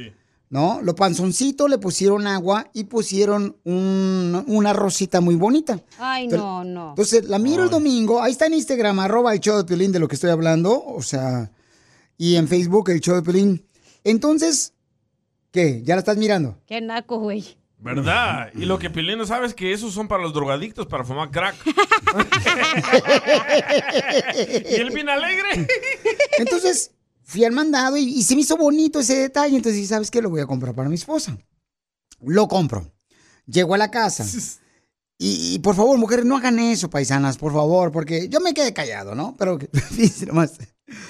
¿No? 0.52 0.82
Los 0.84 0.96
panzoncitos 0.96 1.70
le 1.70 1.78
pusieron 1.78 2.28
agua 2.28 2.70
y 2.74 2.84
pusieron 2.84 3.56
un- 3.64 4.44
una 4.48 4.74
rosita 4.74 5.22
muy 5.22 5.36
bonita. 5.36 5.80
Ay, 5.98 6.26
Entonces- 6.26 6.46
no, 6.46 6.64
no. 6.66 6.90
Entonces, 6.90 7.24
la 7.24 7.40
miro 7.40 7.64
el 7.64 7.70
domingo, 7.70 8.22
ahí 8.22 8.34
está 8.34 8.48
en 8.48 8.56
Instagram, 8.56 9.00
arroba 9.00 9.34
el 9.34 9.40
show 9.40 9.56
de 9.58 9.64
Piolín 9.64 9.94
de 9.94 10.00
lo 10.00 10.10
que 10.10 10.16
estoy 10.16 10.30
hablando, 10.30 10.84
o 10.86 11.02
sea, 11.02 11.50
y 12.18 12.36
en 12.36 12.50
Facebook 12.50 12.90
el 12.90 13.00
show 13.00 13.16
de 13.16 13.22
Piolín. 13.22 13.66
Entonces, 14.04 14.74
¿qué? 15.52 15.84
¿Ya 15.86 15.96
la 15.96 16.00
estás 16.00 16.18
mirando? 16.18 16.58
Qué 16.68 16.82
naco, 16.82 17.18
güey. 17.20 17.56
¿Verdad? 17.80 18.50
Y 18.54 18.66
lo 18.66 18.78
que 18.78 18.90
Piolín 18.90 19.20
no 19.20 19.26
sabe 19.26 19.48
es 19.48 19.54
que 19.54 19.72
esos 19.72 19.94
son 19.94 20.10
para 20.10 20.22
los 20.22 20.34
drogadictos, 20.34 20.86
para 20.86 21.06
fumar 21.06 21.32
crack. 21.32 21.56
y 24.70 24.76
él 24.76 24.92
bien 24.92 25.10
alegre. 25.10 25.68
Entonces, 26.38 26.92
fui 27.32 27.46
al 27.46 27.54
mandado 27.54 27.96
y, 27.96 28.04
y 28.04 28.24
se 28.24 28.36
me 28.36 28.42
hizo 28.42 28.58
bonito 28.58 29.00
ese 29.00 29.16
detalle. 29.16 29.56
Entonces, 29.56 29.88
¿sabes 29.88 30.12
qué? 30.12 30.22
Lo 30.22 30.30
voy 30.30 30.42
a 30.42 30.46
comprar 30.46 30.76
para 30.76 30.90
mi 30.90 30.96
esposa. 30.96 31.38
Lo 32.20 32.48
compro. 32.48 32.92
Llego 33.46 33.74
a 33.74 33.78
la 33.78 33.90
casa. 33.90 34.26
Y, 35.24 35.54
y, 35.54 35.60
por 35.60 35.76
favor, 35.76 36.00
mujeres, 36.00 36.26
no 36.26 36.36
hagan 36.36 36.58
eso, 36.58 36.90
paisanas, 36.90 37.38
por 37.38 37.54
favor, 37.54 37.92
porque 37.92 38.28
yo 38.28 38.40
me 38.40 38.56
quedé 38.56 38.74
callado, 38.74 39.14
¿no? 39.14 39.36
Pero 39.38 39.60
nomás. 40.26 40.58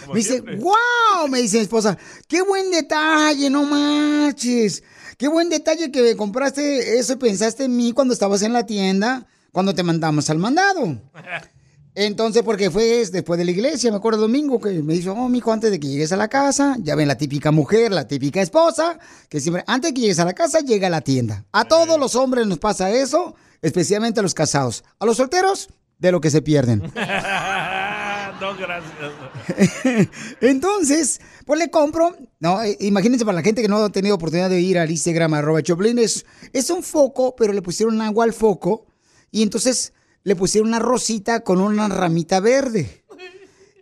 Me 0.10 0.16
dice, 0.16 0.42
wow, 0.42 1.30
me 1.30 1.42
dice 1.42 1.56
mi 1.56 1.64
esposa, 1.64 1.98
qué 2.28 2.42
buen 2.42 2.72
detalle, 2.72 3.50
no 3.50 3.64
manches. 3.64 4.84
Qué 5.18 5.30
buen 5.30 5.48
detalle 5.48 5.94
que 5.94 6.02
me 6.02 6.18
compraste 6.18 7.00
eso 7.00 7.14
y 7.14 7.16
pensaste 7.16 7.64
en 7.64 7.78
mí 7.78 7.94
cuando 7.94 8.14
estabas 8.14 8.42
en 8.42 8.52
la 8.52 8.66
tienda, 8.66 9.28
cuando 9.54 9.74
te 9.74 9.82
mandamos 9.82 10.30
al 10.30 10.40
mandado. 10.40 11.02
Entonces, 11.94 12.44
porque 12.44 12.70
fue 12.70 13.06
después 13.12 13.38
de 13.38 13.46
la 13.46 13.52
iglesia, 13.52 13.92
me 13.92 13.98
acuerdo 13.98 14.24
el 14.24 14.32
domingo, 14.32 14.60
que 14.60 14.70
me 14.82 14.94
dijo, 14.94 15.12
oh, 15.12 15.28
mijo, 15.28 15.52
antes 15.52 15.72
de 15.72 15.80
que 15.80 15.88
llegues 15.88 16.12
a 16.12 16.18
la 16.18 16.30
casa, 16.30 16.78
ya 16.80 16.96
ven 16.96 17.08
la 17.08 17.18
típica 17.18 17.52
mujer, 17.52 17.92
la 17.92 18.08
típica 18.08 18.42
esposa, 18.42 18.98
que 19.28 19.40
siempre, 19.40 19.64
antes 19.68 19.90
de 19.90 19.94
que 19.96 20.02
llegues 20.02 20.20
a 20.20 20.26
la 20.26 20.34
casa, 20.34 20.60
llega 20.60 20.88
a 20.88 20.90
la 20.90 21.02
tienda. 21.02 21.46
A 21.52 21.66
todos 21.66 22.00
los 22.00 22.16
hombres 22.16 22.48
nos 22.48 22.60
pasa 22.60 22.90
eso, 22.92 23.36
especialmente 23.62 24.22
a 24.22 24.24
los 24.24 24.34
casados. 24.34 24.84
A 25.00 25.06
los 25.06 25.18
solteros, 25.18 25.68
de 26.00 26.12
lo 26.12 26.22
que 26.22 26.30
se 26.30 26.42
pierden. 26.42 26.82
no, 28.42 28.58
gracias. 28.58 30.10
Entonces, 30.42 31.22
pues 31.46 31.60
le 31.60 31.70
compro. 31.70 32.16
No, 32.40 32.62
eh, 32.64 32.78
imagínense 32.82 33.24
para 33.24 33.36
la 33.36 33.44
gente 33.44 33.62
que 33.62 33.68
no 33.68 33.78
ha 33.78 33.90
tenido 33.90 34.16
oportunidad 34.16 34.50
de 34.50 34.60
ir 34.60 34.80
al 34.80 34.90
Instagram 34.90 35.36
arroba 35.36 35.62
Choplin, 35.62 36.00
es, 36.00 36.26
es 36.52 36.70
un 36.70 36.84
foco, 36.84 37.36
pero 37.36 37.54
le 37.54 37.62
pusieron 37.62 38.02
agua 38.02 38.26
al 38.26 38.34
foco 38.34 38.88
y 39.30 39.44
entonces 39.44 39.94
le 40.24 40.36
pusieron 40.36 40.70
una 40.70 40.80
rosita 40.80 41.42
con 41.42 41.62
una 41.62 41.88
ramita 41.88 42.40
verde. 42.40 43.04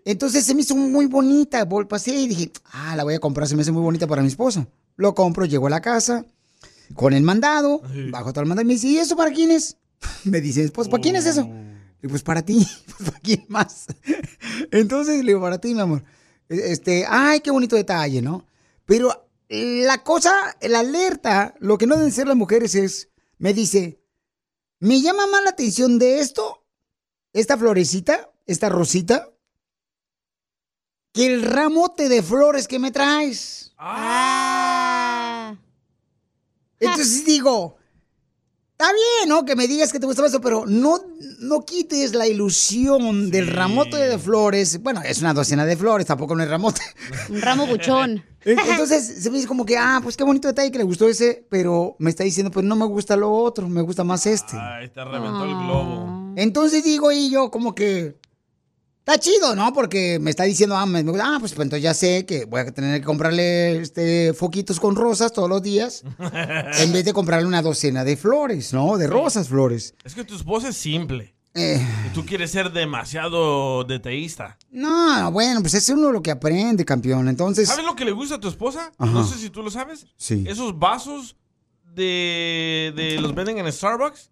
Entonces 0.05 0.45
se 0.45 0.55
me 0.55 0.61
hizo 0.61 0.75
muy 0.75 1.05
bonita. 1.05 1.67
Pasé 1.87 2.15
y 2.15 2.27
dije, 2.27 2.51
ah, 2.71 2.95
la 2.95 3.03
voy 3.03 3.13
a 3.13 3.19
comprar, 3.19 3.47
se 3.47 3.55
me 3.55 3.61
hace 3.61 3.71
muy 3.71 3.81
bonita 3.81 4.07
para 4.07 4.21
mi 4.21 4.27
esposa. 4.27 4.67
Lo 4.95 5.13
compro, 5.13 5.45
llego 5.45 5.67
a 5.67 5.69
la 5.69 5.81
casa 5.81 6.25
con 6.95 7.13
el 7.13 7.23
mandado, 7.23 7.81
bajo 8.09 8.33
todo 8.33 8.41
el 8.41 8.47
mandado 8.47 8.65
y 8.65 8.67
me 8.67 8.73
dice, 8.73 8.87
¿y 8.87 8.97
eso 8.97 9.15
para 9.15 9.31
quién 9.31 9.51
es? 9.51 9.77
Me 10.23 10.41
dice, 10.41 10.63
esposa, 10.63 10.89
¿para 10.89 11.01
quién 11.01 11.15
es 11.17 11.25
eso? 11.25 11.49
Y 12.01 12.07
pues 12.07 12.23
para 12.23 12.41
ti, 12.41 12.65
pues 12.85 13.09
para 13.09 13.19
quién 13.19 13.45
más. 13.49 13.87
Entonces 14.71 15.17
le 15.23 15.31
digo, 15.31 15.41
para 15.41 15.59
ti, 15.59 15.73
mi 15.73 15.81
amor. 15.81 16.03
Este, 16.47 17.05
ay, 17.07 17.41
qué 17.41 17.51
bonito 17.51 17.75
detalle, 17.75 18.21
¿no? 18.21 18.45
Pero 18.85 19.29
la 19.49 20.03
cosa, 20.03 20.31
la 20.61 20.79
alerta, 20.79 21.53
lo 21.59 21.77
que 21.77 21.85
no 21.85 21.95
deben 21.95 22.11
ser 22.11 22.27
las 22.27 22.37
mujeres 22.37 22.75
es, 22.75 23.09
me 23.37 23.53
dice, 23.53 23.99
me 24.79 25.01
llama 25.01 25.27
más 25.27 25.43
la 25.43 25.51
atención 25.51 25.99
de 25.99 26.19
esto, 26.19 26.65
esta 27.33 27.57
florecita, 27.57 28.31
esta 28.45 28.69
rosita, 28.69 29.29
que 31.13 31.25
el 31.25 31.43
ramote 31.43 32.07
de 32.09 32.23
flores 32.23 32.67
que 32.67 32.79
me 32.79 32.91
traes. 32.91 33.73
Entonces 36.79 37.25
digo, 37.25 37.77
está 38.71 38.91
bien, 38.93 39.29
¿no? 39.29 39.43
Que 39.43 39.55
me 39.55 39.67
digas 39.67 39.91
que 39.91 39.99
te 39.99 40.05
gustaba 40.05 40.27
eso, 40.27 40.39
pero 40.39 40.65
no, 40.65 40.99
no 41.39 41.65
quites 41.65 42.13
la 42.13 42.27
ilusión 42.27 43.31
del 43.31 43.47
ramote 43.47 43.97
de 43.97 44.17
flores. 44.17 44.81
Bueno, 44.81 45.01
es 45.03 45.19
una 45.19 45.33
docena 45.33 45.65
de 45.65 45.75
flores, 45.75 46.07
tampoco 46.07 46.35
no 46.35 46.43
es 46.43 46.49
ramote. 46.49 46.81
Un 47.29 47.41
ramo 47.41 47.67
buchón. 47.67 48.23
Entonces 48.45 49.23
se 49.23 49.29
me 49.29 49.37
dice 49.37 49.47
como 49.47 49.65
que, 49.65 49.77
ah, 49.77 49.99
pues 50.01 50.15
qué 50.15 50.23
bonito 50.23 50.47
detalle 50.47 50.71
que 50.71 50.77
le 50.77 50.83
gustó 50.83 51.07
ese, 51.07 51.45
pero 51.49 51.95
me 51.99 52.09
está 52.09 52.23
diciendo, 52.23 52.51
pues 52.51 52.65
no 52.65 52.75
me 52.75 52.85
gusta 52.85 53.15
lo 53.15 53.31
otro, 53.31 53.67
me 53.67 53.81
gusta 53.81 54.03
más 54.03 54.25
este. 54.25 54.57
Ay, 54.57 54.89
te 54.89 55.03
reventó 55.03 55.43
el 55.43 55.55
globo. 55.55 56.33
Entonces 56.35 56.83
digo, 56.83 57.11
y 57.11 57.29
yo 57.29 57.51
como 57.51 57.75
que, 57.75 58.15
está 58.99 59.19
chido, 59.19 59.55
¿no? 59.55 59.73
Porque 59.73 60.19
me 60.19 60.29
está 60.29 60.43
diciendo, 60.43 60.75
ah, 60.77 60.85
me, 60.85 60.99
ah, 60.99 61.37
pues, 61.39 61.53
pues, 61.53 61.65
entonces 61.65 61.81
ya 61.81 61.93
sé 61.93 62.25
que 62.25 62.45
voy 62.45 62.61
a 62.61 62.71
tener 62.71 62.99
que 62.99 63.05
comprarle 63.05 63.77
este, 63.77 64.33
foquitos 64.33 64.79
con 64.79 64.95
rosas 64.95 65.33
todos 65.33 65.49
los 65.49 65.63
días, 65.63 66.03
en 66.79 66.93
vez 66.93 67.05
de 67.05 67.13
comprarle 67.13 67.47
una 67.47 67.61
docena 67.61 68.03
de 68.03 68.15
flores, 68.15 68.73
¿no? 68.73 68.97
De 68.97 69.07
rosas 69.07 69.49
flores. 69.49 69.95
Es 70.03 70.13
que 70.13 70.23
tu 70.23 70.35
esposa 70.35 70.69
es 70.69 70.77
simple. 70.77 71.33
Eh, 71.59 71.85
Y 72.07 72.13
tú 72.13 72.25
quieres 72.25 72.51
ser 72.51 72.71
demasiado 72.71 73.83
detallista. 73.83 74.57
no, 74.71 75.31
bueno, 75.31 75.61
pues 75.61 75.73
es 75.73 75.89
uno 75.89 76.11
lo 76.11 76.21
que 76.21 76.31
aprende, 76.31 76.85
campeón. 76.85 77.27
Entonces, 77.27 77.67
¿Sabes 77.67 77.85
lo 77.85 77.95
que 77.95 78.05
le 78.05 78.11
gusta 78.11 78.35
a 78.35 78.39
tu 78.39 78.47
esposa? 78.47 78.91
Ajá. 78.97 79.11
No 79.11 79.25
sé 79.25 79.37
si 79.37 79.49
tú 79.49 79.61
lo 79.63 79.69
sabes. 79.71 80.07
Sí. 80.17 80.43
Esos 80.47 80.77
vasos 80.79 81.35
de, 81.95 82.93
de 82.95 83.19
los 83.21 83.33
venden 83.35 83.57
en 83.57 83.71
Starbucks 83.71 84.31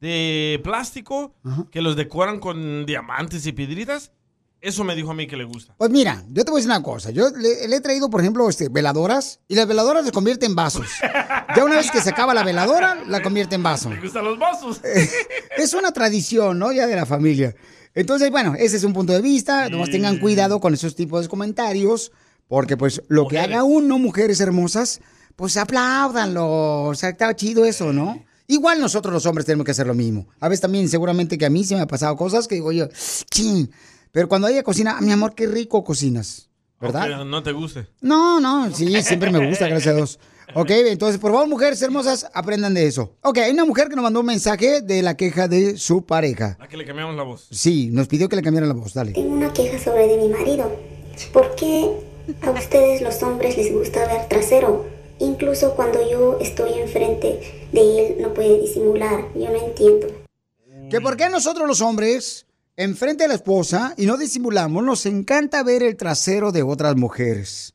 de 0.00 0.60
plástico 0.62 1.34
que 1.70 1.80
los 1.82 1.96
decoran 1.96 2.38
con 2.38 2.84
diamantes 2.86 3.46
y 3.46 3.52
piedritas. 3.52 4.12
Eso 4.64 4.82
me 4.82 4.96
dijo 4.96 5.10
a 5.10 5.14
mí 5.14 5.26
que 5.26 5.36
le 5.36 5.44
gusta. 5.44 5.74
Pues 5.76 5.90
mira, 5.90 6.24
yo 6.30 6.42
te 6.42 6.50
voy 6.50 6.58
a 6.58 6.60
decir 6.60 6.70
una 6.70 6.82
cosa. 6.82 7.10
Yo 7.10 7.28
le, 7.28 7.68
le 7.68 7.76
he 7.76 7.80
traído, 7.82 8.08
por 8.08 8.22
ejemplo, 8.22 8.48
este, 8.48 8.70
veladoras 8.70 9.40
y 9.46 9.56
las 9.56 9.66
veladoras 9.68 10.06
se 10.06 10.10
convierten 10.10 10.52
en 10.52 10.56
vasos. 10.56 10.86
Ya 11.54 11.64
una 11.66 11.76
vez 11.76 11.90
que 11.90 12.00
se 12.00 12.08
acaba 12.08 12.32
la 12.32 12.42
veladora, 12.42 12.96
la 13.06 13.22
convierte 13.22 13.56
en 13.56 13.62
vaso. 13.62 13.90
¿Te 13.90 14.00
gustan 14.00 14.24
los 14.24 14.38
vasos? 14.38 14.80
Es 15.58 15.74
una 15.74 15.92
tradición, 15.92 16.58
¿no? 16.58 16.72
Ya 16.72 16.86
de 16.86 16.96
la 16.96 17.04
familia. 17.04 17.54
Entonces, 17.94 18.30
bueno, 18.30 18.54
ese 18.58 18.78
es 18.78 18.84
un 18.84 18.94
punto 18.94 19.12
de 19.12 19.20
vista. 19.20 19.68
Nomás 19.68 19.90
tengan 19.90 20.18
cuidado 20.18 20.60
con 20.60 20.72
esos 20.72 20.96
tipos 20.96 21.20
de 21.22 21.28
comentarios. 21.28 22.10
Porque, 22.48 22.78
pues, 22.78 23.02
lo 23.08 23.28
que 23.28 23.38
haga 23.38 23.64
uno, 23.64 23.98
mujeres 23.98 24.40
hermosas, 24.40 25.02
pues 25.36 25.58
apláudanlo. 25.58 26.84
O 26.84 26.94
sea, 26.94 27.10
está 27.10 27.36
chido 27.36 27.66
eso, 27.66 27.92
¿no? 27.92 28.24
Igual 28.46 28.80
nosotros 28.80 29.12
los 29.12 29.26
hombres 29.26 29.44
tenemos 29.44 29.66
que 29.66 29.72
hacer 29.72 29.86
lo 29.86 29.94
mismo. 29.94 30.26
A 30.40 30.48
veces 30.48 30.62
también, 30.62 30.88
seguramente 30.88 31.36
que 31.36 31.44
a 31.44 31.50
mí 31.50 31.64
se 31.64 31.74
me 31.74 31.82
ha 31.82 31.86
pasado 31.86 32.16
cosas 32.16 32.48
que 32.48 32.54
digo 32.54 32.72
yo, 32.72 32.88
chin. 33.30 33.70
Pero 34.14 34.28
cuando 34.28 34.46
ella 34.46 34.62
cocina, 34.62 34.94
"Ah, 34.96 35.00
mi 35.00 35.10
amor, 35.10 35.34
qué 35.34 35.48
rico 35.48 35.82
cocinas. 35.82 36.48
¿Verdad? 36.80 37.24
No 37.24 37.42
te 37.42 37.50
guste. 37.50 37.88
No, 38.00 38.38
no, 38.40 38.70
sí, 38.72 39.02
siempre 39.02 39.30
me 39.32 39.44
gusta, 39.48 39.66
gracias 39.66 39.92
a 39.92 39.96
Dios. 39.96 40.18
Ok, 40.54 40.70
entonces, 40.70 41.18
por 41.18 41.32
favor, 41.32 41.48
mujeres 41.48 41.80
hermosas, 41.82 42.28
aprendan 42.34 42.74
de 42.74 42.86
eso. 42.86 43.14
Ok, 43.22 43.38
hay 43.38 43.50
una 43.52 43.64
mujer 43.64 43.88
que 43.88 43.96
nos 43.96 44.02
mandó 44.04 44.20
un 44.20 44.26
mensaje 44.26 44.82
de 44.82 45.00
la 45.02 45.16
queja 45.16 45.48
de 45.48 45.78
su 45.78 46.04
pareja. 46.04 46.58
A 46.60 46.68
que 46.68 46.76
le 46.76 46.84
cambiamos 46.84 47.16
la 47.16 47.22
voz. 47.22 47.48
Sí, 47.50 47.88
nos 47.90 48.06
pidió 48.08 48.28
que 48.28 48.36
le 48.36 48.42
cambiara 48.42 48.66
la 48.66 48.74
voz, 48.74 48.92
dale. 48.92 49.12
Tengo 49.12 49.30
una 49.34 49.52
queja 49.52 49.78
sobre 49.82 50.06
de 50.06 50.18
mi 50.18 50.28
marido. 50.28 50.70
¿Por 51.32 51.54
qué 51.56 51.90
a 52.42 52.50
ustedes 52.50 53.00
los 53.00 53.20
hombres 53.22 53.56
les 53.56 53.72
gusta 53.72 54.06
ver 54.06 54.28
trasero? 54.28 54.84
Incluso 55.18 55.74
cuando 55.74 55.98
yo 56.08 56.38
estoy 56.40 56.74
enfrente 56.78 57.40
de 57.72 58.06
él 58.06 58.16
no 58.20 58.34
puede 58.34 58.60
disimular. 58.60 59.24
Yo 59.34 59.48
no 59.50 59.56
entiendo. 59.56 60.06
Que 60.90 61.00
por 61.00 61.16
qué 61.16 61.30
nosotros 61.30 61.66
los 61.66 61.80
hombres, 61.80 62.43
enfrente 62.76 63.24
de 63.24 63.28
la 63.28 63.34
esposa, 63.34 63.94
y 63.96 64.06
no 64.06 64.16
disimulamos, 64.16 64.82
nos 64.82 65.06
encanta 65.06 65.62
ver 65.62 65.82
el 65.82 65.96
trasero 65.96 66.52
de 66.52 66.62
otras 66.62 66.96
mujeres. 66.96 67.74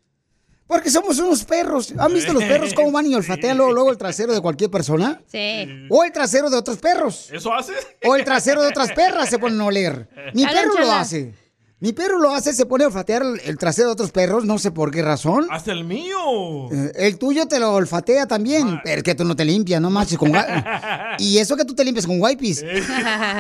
Porque 0.70 0.92
somos 0.92 1.18
unos 1.18 1.46
perros. 1.46 1.94
¿Han 1.98 2.14
visto 2.14 2.32
los 2.32 2.44
perros 2.44 2.76
cómo 2.76 2.92
van 2.92 3.08
y 3.08 3.16
olfatean 3.16 3.58
luego, 3.58 3.74
luego 3.74 3.92
el 3.92 3.98
trasero 3.98 4.34
de 4.34 4.40
cualquier 4.40 4.70
persona? 4.70 5.20
Sí. 5.26 5.68
O 5.90 6.04
el 6.04 6.12
trasero 6.12 6.48
de 6.52 6.58
otros 6.58 6.78
perros. 6.78 7.28
¿Eso 7.34 7.52
hace? 7.52 7.74
O 8.06 8.16
el 8.16 8.24
trasero 8.24 8.62
de 8.62 8.68
otras 8.68 8.92
perras 8.92 9.30
se 9.32 9.40
ponen 9.40 9.60
a 9.62 9.66
oler. 9.66 10.08
Mi 10.36 10.46
perro 10.46 10.80
lo 10.80 10.92
hace. 10.92 11.34
Mi 11.82 11.94
perro 11.94 12.20
lo 12.20 12.32
hace, 12.34 12.52
se 12.52 12.66
pone 12.66 12.84
a 12.84 12.88
olfatear 12.88 13.24
el- 13.46 13.58
trasero 13.58 13.88
de 13.88 13.94
otros 13.94 14.12
perros, 14.12 14.44
no 14.44 14.60
sé 14.60 14.70
por 14.72 14.92
qué 14.92 15.02
razón. 15.02 15.48
Hasta 15.50 15.72
el 15.72 15.86
mío. 15.86 16.70
Eh, 16.72 16.92
El 16.96 17.18
tuyo 17.18 17.46
te 17.48 17.58
lo 17.58 17.74
olfatea 17.74 18.26
también, 18.28 18.82
pero 18.84 18.98
es 18.98 19.04
que 19.04 19.16
tú 19.16 19.24
no 19.24 19.34
te 19.34 19.46
limpias, 19.46 19.80
no 19.80 19.90
manches 19.90 20.18
con 20.18 20.30
Y 21.20 21.38
eso 21.38 21.56
que 21.56 21.64
tú 21.64 21.74
te 21.76 21.86
limpias 21.86 22.06
con 22.06 22.22
wipes. 22.22 22.64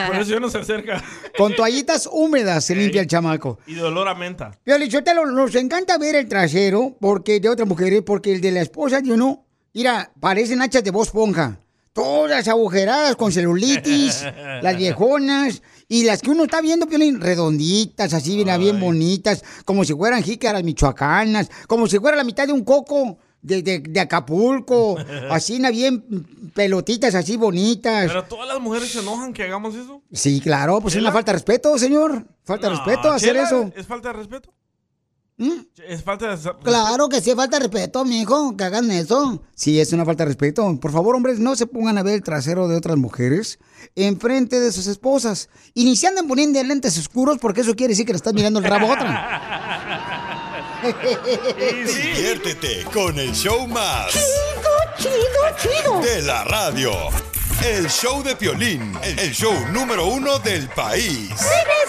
Por 0.07 0.15
eso 0.21 0.31
yo 0.31 0.39
no 0.39 0.49
se 0.49 0.59
acerca. 0.59 1.03
Con 1.37 1.53
toallitas 1.55 2.07
húmedas 2.11 2.63
se 2.65 2.75
limpia 2.75 3.01
el 3.01 3.07
chamaco. 3.07 3.59
Y 3.67 3.73
de 3.75 3.83
olor 3.83 4.07
a 4.07 4.15
menta. 4.15 4.51
Piolichotelo, 4.63 5.25
nos 5.25 5.53
encanta 5.55 5.97
ver 5.97 6.15
el 6.15 6.27
trasero 6.27 6.95
porque 6.99 7.39
de 7.39 7.49
otras 7.49 7.67
mujeres, 7.67 8.01
porque 8.05 8.33
el 8.33 8.41
de 8.41 8.51
la 8.51 8.61
esposa 8.61 8.99
de 9.01 9.11
uno, 9.13 9.45
mira, 9.73 10.11
parecen 10.19 10.61
hachas 10.61 10.83
de 10.83 10.91
voz 10.91 11.11
ponja. 11.11 11.59
Todas 12.03 12.47
agujeradas 12.47 13.17
con 13.17 13.29
celulitis, 13.33 14.23
las 14.61 14.77
viejonas, 14.77 15.61
y 15.89 16.03
las 16.03 16.21
que 16.21 16.29
uno 16.29 16.43
está 16.45 16.61
viendo, 16.61 16.87
Piolín, 16.87 17.19
redonditas, 17.19 18.13
así, 18.13 18.41
bien, 18.41 18.57
bien 18.57 18.79
bonitas, 18.79 19.43
como 19.65 19.83
si 19.83 19.93
fueran 19.93 20.23
jícaras 20.23 20.63
michoacanas, 20.63 21.49
como 21.67 21.87
si 21.87 21.99
fuera 21.99 22.15
la 22.15 22.23
mitad 22.23 22.47
de 22.47 22.53
un 22.53 22.63
coco 22.63 23.17
de, 23.41 23.61
de- 23.63 23.79
de 23.79 23.99
Acapulco, 23.99 24.95
así, 25.29 25.59
bien 25.73 26.51
pelotitas, 26.53 27.15
así 27.15 27.35
bonitas. 27.35 28.07
Pero 28.07 28.23
todas 28.23 28.47
las 28.47 28.61
mujeres 28.61 28.89
se 28.89 28.99
enojan 28.99 29.33
que 29.33 29.43
hagamos 29.43 29.75
eso. 29.75 30.01
Sí, 30.13 30.39
claro, 30.39 30.79
pues 30.79 30.95
es 30.95 31.01
una 31.01 31.11
falta 31.11 31.33
de 31.33 31.37
respeto, 31.39 31.77
señor. 31.77 32.25
Falta 32.45 32.69
de 32.69 32.75
respeto 32.77 33.11
hacer 33.11 33.35
eso. 33.35 33.71
¿Es 33.75 33.85
falta 33.85 34.07
de 34.09 34.13
respeto? 34.19 34.53
Es 35.87 36.03
falta 36.03 36.25
de 36.25 36.31
respeto. 36.35 36.59
Claro 36.63 37.07
que 37.07 37.21
sí 37.21 37.29
es 37.29 37.35
falta 37.35 37.57
de 37.57 37.63
respeto, 37.67 38.03
mijo, 38.03 38.57
que 38.57 38.63
hagan 38.65 38.91
eso. 38.91 39.41
Sí, 39.55 39.79
es 39.79 39.93
una 39.93 40.03
falta 40.05 40.23
de 40.23 40.29
respeto. 40.29 40.77
Por 40.79 40.91
favor, 40.91 41.15
hombres, 41.15 41.39
no 41.39 41.55
se 41.55 41.65
pongan 41.65 41.97
a 41.97 42.03
ver 42.03 42.15
el 42.15 42.23
trasero 42.23 42.67
de 42.67 42.75
otras 42.75 42.97
mujeres 42.97 43.57
enfrente 43.95 44.59
de 44.59 44.71
sus 44.71 44.87
esposas. 44.87 45.49
Y 45.73 45.85
ni 45.85 45.95
se 45.95 46.07
anden 46.07 46.27
poniendo 46.27 46.61
lentes 46.63 46.97
oscuros 46.97 47.37
porque 47.39 47.61
eso 47.61 47.75
quiere 47.75 47.93
decir 47.93 48.05
que 48.05 48.11
le 48.11 48.17
estás 48.17 48.33
mirando 48.33 48.59
el 48.59 48.65
rabo 48.65 48.87
a 48.87 48.93
otra. 48.93 50.09
Diviértete 51.85 52.85
con 52.93 53.17
el 53.17 53.33
show 53.33 53.67
más. 53.67 54.11
Chido, 54.11 55.13
chido, 55.13 55.73
chido. 55.83 56.01
De 56.01 56.21
la 56.21 56.43
radio. 56.43 56.91
El 57.65 57.89
show 57.89 58.23
de 58.23 58.35
Piolín, 58.35 58.93
el 59.03 59.31
show 59.31 59.53
número 59.73 60.07
uno 60.07 60.39
del 60.39 60.69
país. 60.69 61.29
Esta 61.31 61.79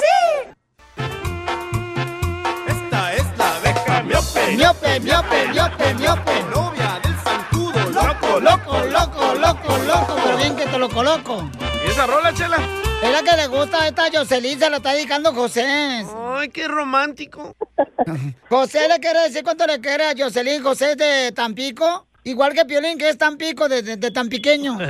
miope. 4.57 5.01
Miope, 5.01 5.01
miope, 5.01 5.49
miope, 5.49 5.95
miope. 5.95 6.43
Novia 6.55 7.01
del 7.03 7.15
zancudo. 7.17 7.91
Loco, 7.91 8.41
loco, 8.41 8.85
loco, 8.87 9.35
loco, 9.35 9.79
loco, 9.87 10.17
pero 10.25 10.37
bien 10.37 10.57
que 10.57 10.67
te 10.67 10.79
lo 10.79 10.89
coloco. 10.89 11.51
¿Y 11.87 11.91
esa 11.91 12.07
rola, 12.07 12.33
chela? 12.33 12.59
Es 13.03 13.11
la 13.11 13.23
que 13.23 13.37
le 13.37 13.47
gusta 13.47 13.83
a 13.83 13.89
esta 13.89 14.05
Jocelyn, 14.13 14.59
se 14.59 14.69
la 14.69 14.77
está 14.77 14.93
dedicando 14.93 15.33
José. 15.33 16.05
Ay, 16.37 16.51
qué 16.51 16.69
romántico. 16.69 17.57
José 18.51 18.89
le 18.89 19.01
quiere 19.01 19.21
decir 19.21 19.43
cuánto 19.43 19.67
le 19.67 19.81
quiere 19.81 20.05
a 20.05 20.15
Jocelyn 20.17 20.63
José 20.63 20.93
es 20.93 20.97
de 20.99 21.33
Tampico. 21.33 22.07
Igual 22.25 22.53
que 22.53 22.67
Piolín, 22.67 22.99
que 22.99 23.09
es 23.09 23.17
Tampico, 23.17 23.69
de, 23.69 23.83
de, 23.83 23.97
de 23.97 24.11
tan 24.11 24.29
pequeño. 24.29 24.77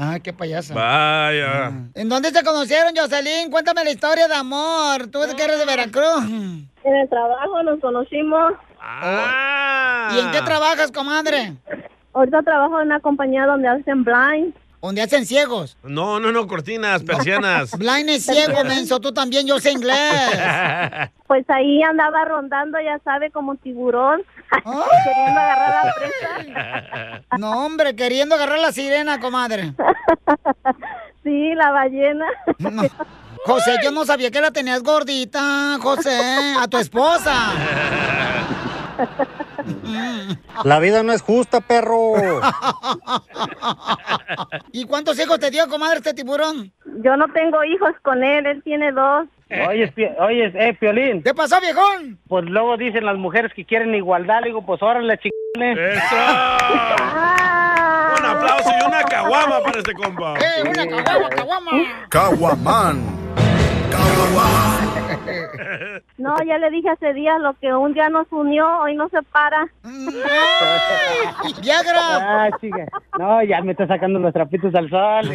Ay, 0.00 0.20
qué 0.20 0.32
payasa. 0.32 0.74
Vaya. 0.74 1.72
¿En 1.94 2.08
dónde 2.08 2.30
se 2.30 2.44
conocieron, 2.44 2.94
Jocelyn? 2.96 3.50
Cuéntame 3.50 3.82
la 3.82 3.90
historia 3.90 4.28
de 4.28 4.34
amor. 4.34 5.08
Tú 5.08 5.18
que 5.36 5.42
eres 5.42 5.58
de 5.58 5.64
Veracruz. 5.64 6.22
En 6.88 6.96
el 6.96 7.08
trabajo 7.10 7.62
nos 7.62 7.80
conocimos. 7.80 8.54
¿Y 10.14 10.18
en 10.20 10.30
qué 10.30 10.40
trabajas, 10.40 10.90
comadre? 10.90 11.52
Ahorita 12.14 12.42
trabajo 12.42 12.80
en 12.80 12.86
una 12.86 13.00
compañía 13.00 13.44
donde 13.44 13.68
hacen 13.68 14.04
blind. 14.04 14.54
Donde 14.80 15.02
hacen 15.02 15.26
ciegos. 15.26 15.76
No, 15.82 16.18
no, 16.18 16.32
no, 16.32 16.46
cortinas, 16.46 17.02
persianas. 17.02 17.72
Blind 17.78 18.08
es 18.08 18.24
ciego, 18.24 18.64
menso. 18.64 19.00
Tú 19.00 19.12
también, 19.12 19.46
yo 19.46 19.58
sé 19.58 19.72
inglés. 19.72 19.96
Pues 21.28 21.44
ahí 21.50 21.82
andaba 21.82 22.24
rondando, 22.24 22.78
ya 22.80 22.98
sabe, 23.04 23.30
como 23.30 23.54
tiburón, 23.56 24.22
queriendo 24.50 25.38
agarrar 25.38 25.84
la 25.84 25.94
presa. 25.94 27.36
No, 27.36 27.66
hombre, 27.66 27.94
queriendo 27.94 28.34
agarrar 28.34 28.58
la 28.60 28.72
sirena, 28.72 29.20
comadre. 29.20 29.74
Sí, 31.22 31.54
la 31.54 31.70
ballena. 31.70 32.24
José, 33.44 33.76
yo 33.82 33.90
no 33.90 34.04
sabía 34.04 34.30
que 34.30 34.40
la 34.40 34.50
tenías 34.50 34.82
gordita, 34.82 35.78
José, 35.80 36.54
a 36.58 36.68
tu 36.68 36.78
esposa. 36.78 37.52
La 40.64 40.78
vida 40.80 41.02
no 41.02 41.12
es 41.12 41.22
justa, 41.22 41.60
perro. 41.60 42.14
¿Y 44.72 44.84
cuántos 44.86 45.18
hijos 45.20 45.38
te 45.38 45.50
dio, 45.50 45.68
comadre, 45.68 45.98
este 45.98 46.14
tiburón? 46.14 46.72
Yo 47.04 47.16
no 47.16 47.26
tengo 47.32 47.62
hijos 47.64 47.92
con 48.02 48.22
él, 48.22 48.46
él 48.46 48.62
tiene 48.62 48.92
dos. 48.92 49.26
Oye, 49.68 49.92
oye, 50.20 50.52
eh, 50.54 50.74
Piolín. 50.78 51.22
¿Qué 51.22 51.32
pasó, 51.32 51.58
viejón? 51.60 52.18
Pues 52.28 52.44
luego 52.44 52.76
dicen 52.76 53.06
las 53.06 53.16
mujeres 53.16 53.52
que 53.54 53.64
quieren 53.64 53.94
igualdad. 53.94 54.40
Le 54.40 54.48
digo, 54.48 54.64
pues 54.64 54.82
órale, 54.82 55.18
chingale. 55.18 55.92
¡Eso! 55.92 56.16
Un 58.18 58.24
aplauso 58.24 58.70
y 58.70 58.86
una 58.86 59.02
caguama 59.04 59.62
para 59.62 59.78
este 59.78 59.92
compa. 59.94 60.34
¡Eh, 60.34 60.62
una 60.62 61.04
caguama, 61.04 61.28
caguama! 61.30 61.70
Caguaman. 62.08 63.18
No, 66.18 66.36
ya 66.44 66.58
le 66.58 66.70
dije 66.70 66.90
hace 66.90 67.12
días 67.12 67.40
lo 67.40 67.54
que 67.54 67.72
un 67.72 67.92
día 67.94 68.08
nos 68.08 68.26
unió, 68.30 68.66
hoy 68.80 68.94
nos 68.94 69.10
separa. 69.10 69.68
¡Viagra! 71.62 72.00
Ah, 72.00 72.50
chica. 72.60 72.86
No, 73.18 73.42
ya 73.42 73.60
me 73.62 73.72
está 73.72 73.86
sacando 73.86 74.18
los 74.18 74.32
trapitos 74.32 74.74
al 74.74 74.90
sol. 74.90 75.30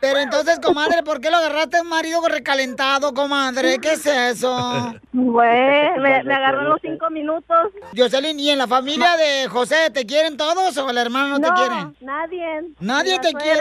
Pero 0.00 0.18
entonces, 0.18 0.60
comadre, 0.60 1.02
¿por 1.02 1.20
qué 1.20 1.30
lo 1.30 1.38
agarraste 1.38 1.80
un 1.80 1.88
marido 1.88 2.20
recalentado, 2.28 3.14
comadre? 3.14 3.78
¿Qué 3.80 3.92
es 3.92 4.04
eso? 4.06 4.94
Güey, 5.12 5.98
me, 5.98 6.22
me 6.24 6.34
agarró 6.34 6.60
en 6.62 6.68
los 6.68 6.80
cinco 6.82 7.08
minutos. 7.10 7.70
Jocelyn, 7.96 8.38
¿y 8.38 8.50
en 8.50 8.58
la 8.58 8.66
familia 8.66 9.16
de 9.16 9.48
José 9.48 9.90
te 9.92 10.04
quieren 10.04 10.36
todos 10.36 10.76
o 10.76 10.90
el 10.90 10.98
hermano 10.98 11.38
no, 11.38 11.46
te 11.46 11.54
quiere? 11.54 11.74
nadie. 12.00 12.64
¿Nadie 12.80 13.18
te 13.20 13.32
quiere? 13.32 13.60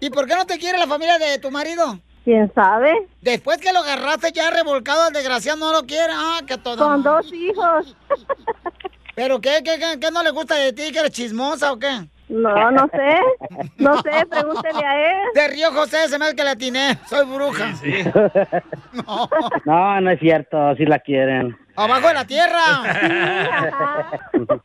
¿Y 0.00 0.10
por 0.10 0.26
qué 0.26 0.34
no 0.34 0.46
te 0.46 0.58
quiere 0.58 0.78
la 0.78 0.86
familia 0.86 1.18
de 1.18 1.38
tu 1.38 1.49
marido? 1.50 1.98
¿Quién 2.24 2.52
sabe? 2.54 3.08
Después 3.22 3.58
que 3.58 3.72
lo 3.72 3.80
agarraste 3.80 4.32
ya 4.32 4.50
revolcado, 4.50 5.08
el 5.08 5.14
desgraciado 5.14 5.58
no 5.58 5.72
lo 5.72 5.86
quiere. 5.86 6.12
Ah, 6.14 6.40
que 6.46 6.58
todo. 6.58 6.86
Con 6.86 7.02
dos 7.02 7.32
hijos. 7.32 7.96
¿Pero 9.14 9.40
qué, 9.40 9.62
qué, 9.64 9.78
qué, 9.78 9.98
qué 10.00 10.10
no 10.10 10.22
le 10.22 10.30
gusta 10.30 10.54
de 10.56 10.72
ti? 10.72 10.92
¿Que 10.92 11.00
eres 11.00 11.12
chismosa 11.12 11.72
o 11.72 11.78
qué? 11.78 12.06
No, 12.30 12.70
no 12.70 12.88
sé. 12.88 13.18
No 13.78 14.00
sé, 14.02 14.24
pregúntele 14.30 14.86
a 14.86 15.10
él. 15.10 15.28
Se 15.34 15.48
rió 15.48 15.72
José, 15.72 16.08
se 16.08 16.16
me 16.16 16.26
hace 16.26 16.36
que 16.36 16.44
la 16.44 16.52
atiné. 16.52 16.98
Soy 17.06 17.26
bruja. 17.26 17.74
No, 19.64 20.00
no 20.00 20.10
es 20.10 20.20
cierto, 20.20 20.74
sí 20.76 20.84
la 20.84 20.98
quieren. 20.98 21.56
¡Abajo 21.76 22.08
de 22.08 22.14
la 22.14 22.24
tierra! 22.24 22.82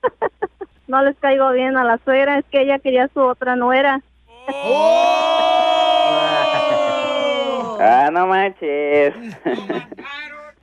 No 0.88 1.02
les 1.02 1.18
caigo 1.18 1.52
bien 1.52 1.76
a 1.78 1.84
la 1.84 1.98
suegra, 2.06 2.38
es 2.38 2.46
que 2.52 2.62
ella 2.62 2.78
quería 2.78 3.10
su 3.12 3.20
otra 3.20 3.56
nuera. 3.56 4.02
Ah, 7.80 8.10
no 8.12 8.28
manches. 8.28 9.14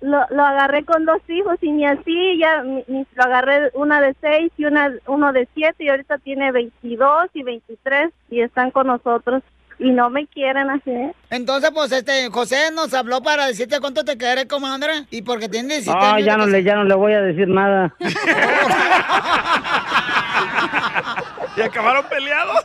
Lo, 0.00 0.18
lo 0.30 0.44
agarré 0.44 0.84
con 0.84 1.04
dos 1.04 1.20
hijos 1.28 1.56
y 1.60 1.70
ni 1.70 1.86
así, 1.86 2.38
ya 2.40 2.62
ni- 2.64 2.82
ni- 2.88 3.06
lo 3.14 3.22
agarré 3.22 3.70
una 3.74 4.00
de 4.00 4.16
seis 4.20 4.50
y 4.56 4.64
una 4.64 4.90
uno 5.06 5.32
de 5.32 5.46
siete 5.54 5.84
y 5.84 5.88
ahorita 5.90 6.18
tiene 6.18 6.50
22 6.50 7.26
y 7.34 7.42
23 7.44 8.10
y 8.30 8.40
están 8.40 8.72
con 8.72 8.88
nosotros 8.88 9.42
y 9.78 9.90
no 9.90 10.10
me 10.10 10.26
quieren 10.26 10.70
así. 10.70 10.90
Entonces, 11.30 11.70
pues, 11.72 11.92
este, 11.92 12.28
José 12.30 12.70
nos 12.74 12.92
habló 12.94 13.22
para 13.22 13.46
decirte 13.46 13.78
cuánto 13.80 14.04
te 14.04 14.16
quiere, 14.16 14.46
comadre. 14.48 15.06
Y 15.10 15.22
porque 15.22 15.48
tiene 15.48 15.68
17 15.74 15.96
No, 15.98 16.04
años 16.14 16.26
ya 16.26 16.36
no, 16.36 16.46
le, 16.46 16.62
ya 16.64 16.74
no 16.76 16.84
le 16.84 16.94
voy 16.94 17.12
a 17.12 17.20
decir 17.20 17.46
nada. 17.48 17.94
¿Y 21.57 21.61
acabaron 21.61 22.05
peleados? 22.09 22.57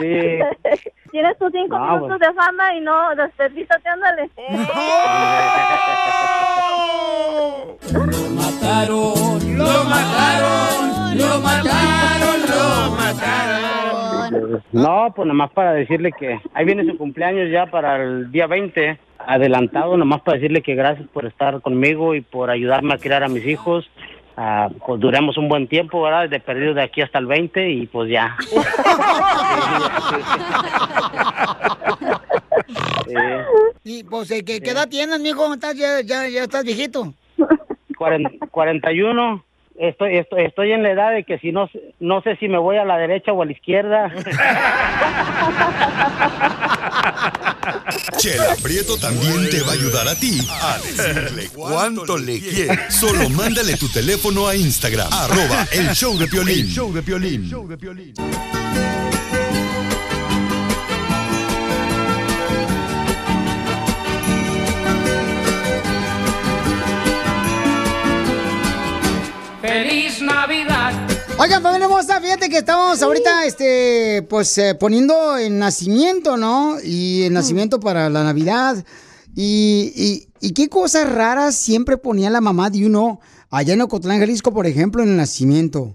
Sí. 0.00 0.38
Tienes 1.10 1.36
tus 1.36 1.52
cinco 1.52 1.78
No, 1.78 1.96
minutos 1.96 2.18
de 2.20 2.32
fama 2.32 2.74
y 2.74 2.80
no, 2.80 3.14
desperdízate, 3.14 3.86
ándale. 3.90 4.30
mataron, 8.34 9.58
lo 9.58 9.84
mataron, 9.84 11.18
lo 11.18 11.40
mataron, 11.40 12.40
lo 12.48 12.90
mataron. 12.96 14.62
No, 14.72 15.12
pues 15.14 15.28
nomás 15.28 15.50
para 15.50 15.74
decirle 15.74 16.12
que 16.12 16.40
ahí 16.54 16.64
viene 16.64 16.86
su 16.90 16.96
cumpleaños 16.96 17.50
ya 17.50 17.66
para 17.66 17.96
el 18.02 18.32
día 18.32 18.46
20, 18.46 18.98
adelantado, 19.18 19.98
nomás 19.98 20.22
para 20.22 20.38
decirle 20.38 20.62
que 20.62 20.74
gracias 20.74 21.06
por 21.08 21.26
estar 21.26 21.60
conmigo 21.60 22.14
y 22.14 22.22
por 22.22 22.48
ayudarme 22.50 22.94
a 22.94 22.98
criar 22.98 23.22
a 23.24 23.28
mis 23.28 23.44
hijos. 23.46 23.90
Ah, 24.36 24.68
pues 24.86 24.98
duramos 25.00 25.36
un 25.36 25.48
buen 25.48 25.68
tiempo, 25.68 26.00
¿verdad? 26.02 26.28
De 26.28 26.40
perdido 26.40 26.72
de 26.74 26.82
aquí 26.82 27.02
hasta 27.02 27.18
el 27.18 27.26
20 27.26 27.70
y 27.70 27.86
pues 27.86 28.10
ya. 28.10 28.36
Eh, 33.08 33.44
Y, 33.84 34.04
pues, 34.04 34.30
eh, 34.30 34.44
¿qué, 34.44 34.60
qué 34.60 34.70
edad 34.70 34.88
tienes, 34.88 35.18
mijo? 35.20 35.52
¿Estás, 35.52 35.74
ya, 35.76 36.00
ya, 36.02 36.28
ya 36.28 36.44
estás 36.44 36.62
viejito. 36.64 37.12
cuaren- 37.98 38.38
41. 38.50 39.44
Estoy, 39.76 40.18
estoy, 40.18 40.42
estoy 40.44 40.72
en 40.72 40.82
la 40.84 40.90
edad 40.92 41.10
de 41.12 41.24
que 41.24 41.38
si 41.38 41.50
no, 41.50 41.66
sé- 41.68 41.94
no 41.98 42.20
sé 42.22 42.36
si 42.36 42.46
me 42.48 42.58
voy 42.58 42.76
a 42.76 42.84
la 42.84 42.96
derecha 42.98 43.32
o 43.32 43.42
a 43.42 43.46
la 43.46 43.52
izquierda. 43.52 44.12
Chela 48.18 48.56
Prieto 48.62 48.96
también 48.96 49.48
te 49.50 49.60
va 49.62 49.70
a 49.70 49.74
ayudar 49.74 50.08
a 50.08 50.14
ti 50.14 50.38
a 50.50 50.78
decirle 50.78 51.48
cuánto 51.48 52.16
le 52.16 52.40
quiere. 52.40 52.90
Solo 52.90 53.28
mándale 53.28 53.76
tu 53.76 53.88
teléfono 53.88 54.48
a 54.48 54.56
Instagram, 54.56 55.12
arroba 55.12 55.66
el 55.72 55.90
show 55.94 56.16
de 56.18 56.26
Piolín. 56.28 56.66
show 56.68 56.92
de 56.92 57.02
Piolín. 57.02 58.14
¡Feliz 69.62 70.01
Navidad! 70.01 70.01
Oigan, 71.38 71.62
familia 71.62 71.86
hermosa, 71.86 72.20
fíjate 72.20 72.48
que 72.48 72.58
estamos 72.58 73.02
ahorita, 73.02 73.44
este, 73.46 74.22
pues, 74.28 74.56
eh, 74.58 74.74
poniendo 74.76 75.36
el 75.36 75.58
nacimiento, 75.58 76.36
¿no? 76.36 76.76
Y 76.82 77.22
el 77.24 77.32
nacimiento 77.32 77.80
para 77.80 78.08
la 78.08 78.22
Navidad. 78.22 78.84
Y, 79.34 79.92
y- 79.96 80.28
y 80.40 80.52
qué 80.52 80.68
cosas 80.68 81.10
raras 81.10 81.56
siempre 81.56 81.96
ponía 81.96 82.30
la 82.30 82.40
mamá 82.40 82.70
de 82.70 82.86
uno 82.86 83.18
allá 83.50 83.74
en 83.74 83.80
Ocotlán, 83.80 84.20
Jalisco, 84.20 84.52
por 84.52 84.66
ejemplo, 84.66 85.02
en 85.02 85.10
el 85.10 85.16
nacimiento. 85.16 85.94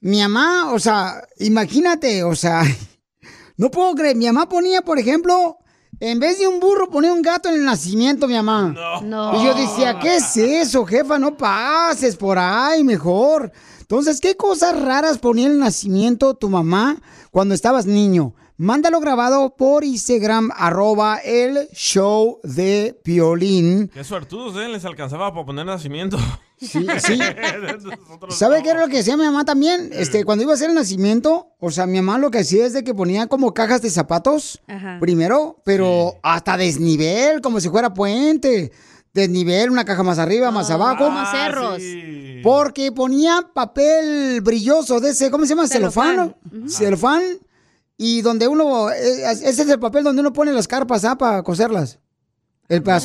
Mi 0.00 0.20
mamá, 0.20 0.72
o 0.72 0.78
sea, 0.78 1.24
imagínate, 1.38 2.22
o 2.22 2.34
sea, 2.34 2.62
no 3.58 3.70
puedo 3.70 3.94
creer, 3.94 4.16
mi 4.16 4.26
mamá 4.26 4.48
ponía, 4.48 4.80
por 4.82 4.98
ejemplo, 4.98 5.58
en 6.00 6.18
vez 6.18 6.38
de 6.38 6.48
un 6.48 6.60
burro, 6.60 6.88
ponía 6.88 7.12
un 7.12 7.20
gato 7.22 7.50
en 7.50 7.56
el 7.56 7.64
nacimiento, 7.64 8.26
mi 8.26 8.34
mamá. 8.34 8.74
No. 9.02 9.40
Y 9.40 9.44
yo 9.44 9.54
decía, 9.54 9.98
¿qué 10.00 10.16
es 10.16 10.36
eso, 10.36 10.86
jefa? 10.86 11.18
No 11.18 11.36
pases 11.36 12.16
por 12.16 12.38
ahí, 12.38 12.82
mejor. 12.82 13.52
Entonces, 13.80 14.20
¿qué 14.20 14.36
cosas 14.36 14.80
raras 14.80 15.18
ponía 15.18 15.46
en 15.46 15.52
el 15.52 15.58
nacimiento 15.58 16.34
tu 16.34 16.48
mamá 16.48 16.96
cuando 17.30 17.54
estabas 17.54 17.84
niño? 17.84 18.34
Mándalo 18.56 19.00
grabado 19.00 19.56
por 19.56 19.84
Instagram, 19.84 20.50
arroba 20.54 21.16
el 21.18 21.68
show 21.72 22.40
de 22.44 22.98
Piolín. 23.02 23.88
Qué 23.88 24.04
suertudos, 24.04 24.56
¿eh? 24.56 24.68
Les 24.68 24.84
alcanzaba 24.84 25.32
para 25.32 25.46
poner 25.46 25.66
nacimiento. 25.66 26.18
Sí, 26.60 26.86
sí. 27.06 27.18
¿Sabe 28.28 28.62
qué 28.62 28.70
era 28.70 28.80
lo 28.80 28.88
que 28.88 28.98
hacía 29.00 29.16
mi 29.16 29.24
mamá 29.24 29.44
también? 29.44 29.90
Este, 29.92 30.24
cuando 30.24 30.42
iba 30.44 30.52
a 30.52 30.54
hacer 30.54 30.68
el 30.68 30.74
nacimiento, 30.74 31.48
o 31.58 31.70
sea, 31.70 31.86
mi 31.86 32.00
mamá 32.00 32.18
lo 32.18 32.30
que 32.30 32.38
hacía 32.40 32.66
es 32.66 32.72
de 32.72 32.84
que 32.84 32.94
ponía 32.94 33.26
como 33.26 33.54
cajas 33.54 33.82
de 33.82 33.90
zapatos 33.90 34.60
Ajá. 34.66 34.98
primero, 35.00 35.60
pero 35.64 36.16
hasta 36.22 36.56
desnivel, 36.56 37.40
como 37.40 37.60
si 37.60 37.68
fuera 37.68 37.94
puente. 37.94 38.72
Desnivel, 39.12 39.70
una 39.70 39.84
caja 39.84 40.04
más 40.04 40.18
arriba, 40.18 40.50
más 40.52 40.70
abajo. 40.70 41.06
Como 41.06 41.24
cerros. 41.32 41.82
Porque 42.44 42.92
ponía 42.92 43.48
papel 43.52 44.40
brilloso 44.40 45.00
de 45.00 45.10
ese, 45.10 45.30
¿cómo 45.32 45.44
se 45.44 45.50
llama? 45.50 45.66
Celofán. 45.66 46.36
Celofán. 46.68 47.22
Y 47.96 48.22
donde 48.22 48.46
uno, 48.48 48.90
eh, 48.90 49.30
ese 49.32 49.48
es 49.62 49.68
el 49.68 49.78
papel 49.80 50.04
donde 50.04 50.20
uno 50.20 50.32
pone 50.32 50.52
las 50.52 50.68
carpas, 50.68 51.04
¿ah? 51.04 51.16
Para 51.18 51.42
coserlas. 51.42 51.98
El 52.68 52.82
pa- 52.82 53.00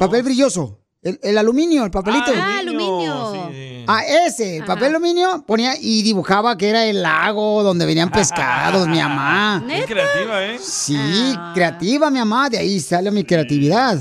papel 0.00 0.24
brilloso. 0.24 0.80
El, 1.06 1.20
el 1.22 1.38
aluminio, 1.38 1.84
el 1.84 1.90
papelito. 1.90 2.32
Ah, 2.34 2.58
aluminio. 2.58 3.50
Ah, 3.88 4.02
ese, 4.04 4.56
el 4.56 4.64
papel 4.64 4.86
aluminio, 4.88 5.44
ponía 5.46 5.74
y 5.80 6.02
dibujaba 6.02 6.56
que 6.58 6.68
era 6.68 6.84
el 6.84 7.02
lago 7.02 7.62
donde 7.62 7.86
venían 7.86 8.10
pescados, 8.10 8.88
mi 8.88 8.98
mamá. 8.98 9.64
Qué 9.68 9.84
creativa, 9.84 10.44
¿eh? 10.44 10.58
Sí, 10.60 10.98
creativa, 11.54 12.10
mi 12.10 12.18
mamá, 12.18 12.50
de 12.50 12.58
ahí 12.58 12.80
sale 12.80 13.10
mi 13.12 13.22
creatividad. 13.22 13.98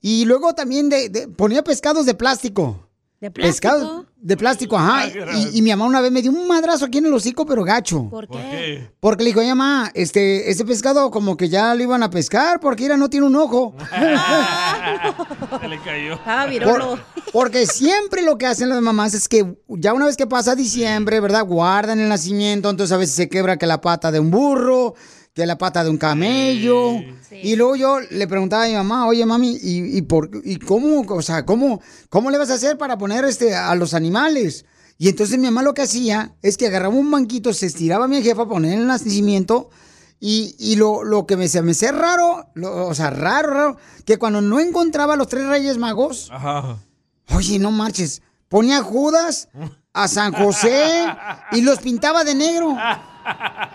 Y 0.00 0.24
luego 0.24 0.54
también 0.54 0.88
de, 0.88 1.08
de- 1.10 1.28
ponía 1.28 1.62
pescados 1.62 2.06
de 2.06 2.14
plástico. 2.14 2.87
De 3.20 3.30
pescado 3.32 4.06
de 4.20 4.36
plástico, 4.36 4.76
ajá. 4.78 5.06
Y, 5.08 5.58
y 5.58 5.62
mi 5.62 5.70
mamá 5.70 5.86
una 5.86 6.00
vez 6.00 6.10
me 6.12 6.22
dio 6.22 6.30
un 6.30 6.46
madrazo 6.46 6.84
aquí 6.84 6.98
en 6.98 7.06
el 7.06 7.14
hocico, 7.14 7.44
pero 7.46 7.64
gacho. 7.64 8.08
¿Por 8.10 8.28
qué? 8.28 8.90
Porque 9.00 9.24
le 9.24 9.30
dijo, 9.30 9.40
oye, 9.40 9.48
mamá, 9.54 9.90
este, 9.94 10.50
ese 10.50 10.64
pescado 10.64 11.10
como 11.10 11.36
que 11.36 11.48
ya 11.48 11.74
lo 11.74 11.82
iban 11.82 12.02
a 12.04 12.10
pescar 12.10 12.60
porque 12.60 12.84
mira, 12.84 12.96
no 12.96 13.08
tiene 13.10 13.26
un 13.26 13.34
ojo. 13.36 13.74
Se 15.60 15.68
le 15.68 15.78
cayó. 15.80 16.18
Ah, 16.26 16.46
Por- 16.62 16.98
porque 17.32 17.66
siempre 17.66 18.22
lo 18.22 18.38
que 18.38 18.46
hacen 18.46 18.68
las 18.68 18.80
mamás 18.80 19.14
es 19.14 19.28
que 19.28 19.56
ya 19.68 19.92
una 19.94 20.06
vez 20.06 20.16
que 20.16 20.26
pasa 20.26 20.54
diciembre, 20.54 21.20
¿verdad? 21.20 21.44
Guardan 21.44 22.00
el 22.00 22.08
nacimiento, 22.08 22.70
entonces 22.70 22.92
a 22.94 22.98
veces 22.98 23.14
se 23.14 23.28
quebra 23.28 23.56
que 23.56 23.66
la 23.66 23.80
pata 23.80 24.10
de 24.10 24.20
un 24.20 24.30
burro, 24.30 24.94
que 25.42 25.46
la 25.46 25.58
pata 25.58 25.84
de 25.84 25.90
un 25.90 25.98
camello. 25.98 26.94
Y 27.30 27.56
luego 27.56 27.76
yo 27.76 28.00
le 28.00 28.26
preguntaba 28.26 28.64
a 28.64 28.68
mi 28.68 28.74
mamá, 28.74 29.06
oye 29.06 29.24
mami, 29.26 29.56
¿y, 29.62 29.96
y 29.98 30.02
por, 30.02 30.30
y 30.44 30.56
cómo, 30.58 31.00
o 31.08 31.22
sea, 31.22 31.44
cómo, 31.46 31.80
cómo 32.08 32.30
le 32.30 32.38
vas 32.38 32.50
a 32.50 32.54
hacer 32.54 32.78
para 32.78 32.98
poner 32.98 33.24
este 33.24 33.54
a 33.54 33.74
los 33.74 33.94
animales? 33.94 34.64
Y 34.98 35.08
entonces 35.08 35.38
mi 35.38 35.44
mamá 35.44 35.62
lo 35.62 35.74
que 35.74 35.82
hacía 35.82 36.34
es 36.42 36.56
que 36.56 36.66
agarraba 36.66 36.94
un 36.94 37.10
banquito, 37.10 37.52
se 37.52 37.66
estiraba 37.66 38.06
a 38.06 38.08
mi 38.08 38.22
jefa 38.22 38.42
a 38.42 38.48
poner 38.48 38.78
el 38.78 38.86
nacimiento. 38.86 39.70
Y, 40.20 40.56
y 40.58 40.74
lo, 40.74 41.04
lo 41.04 41.26
que 41.26 41.36
me, 41.36 41.46
se 41.46 41.62
me 41.62 41.70
hacía 41.70 41.92
raro, 41.92 42.48
lo- 42.54 42.88
o 42.88 42.94
sea, 42.96 43.10
raro, 43.10 43.50
raro, 43.54 43.76
que 44.04 44.16
cuando 44.16 44.40
no 44.40 44.58
encontraba 44.58 45.14
a 45.14 45.16
los 45.16 45.28
tres 45.28 45.46
reyes 45.46 45.78
magos, 45.78 46.28
Ajá. 46.32 46.78
Oye, 47.36 47.60
no 47.60 47.70
marches. 47.70 48.22
Ponía 48.48 48.78
a 48.78 48.82
Judas, 48.82 49.48
a 49.92 50.08
San 50.08 50.32
José 50.32 51.06
y 51.52 51.62
los 51.62 51.78
pintaba 51.80 52.24
de 52.24 52.34
negro. 52.34 52.76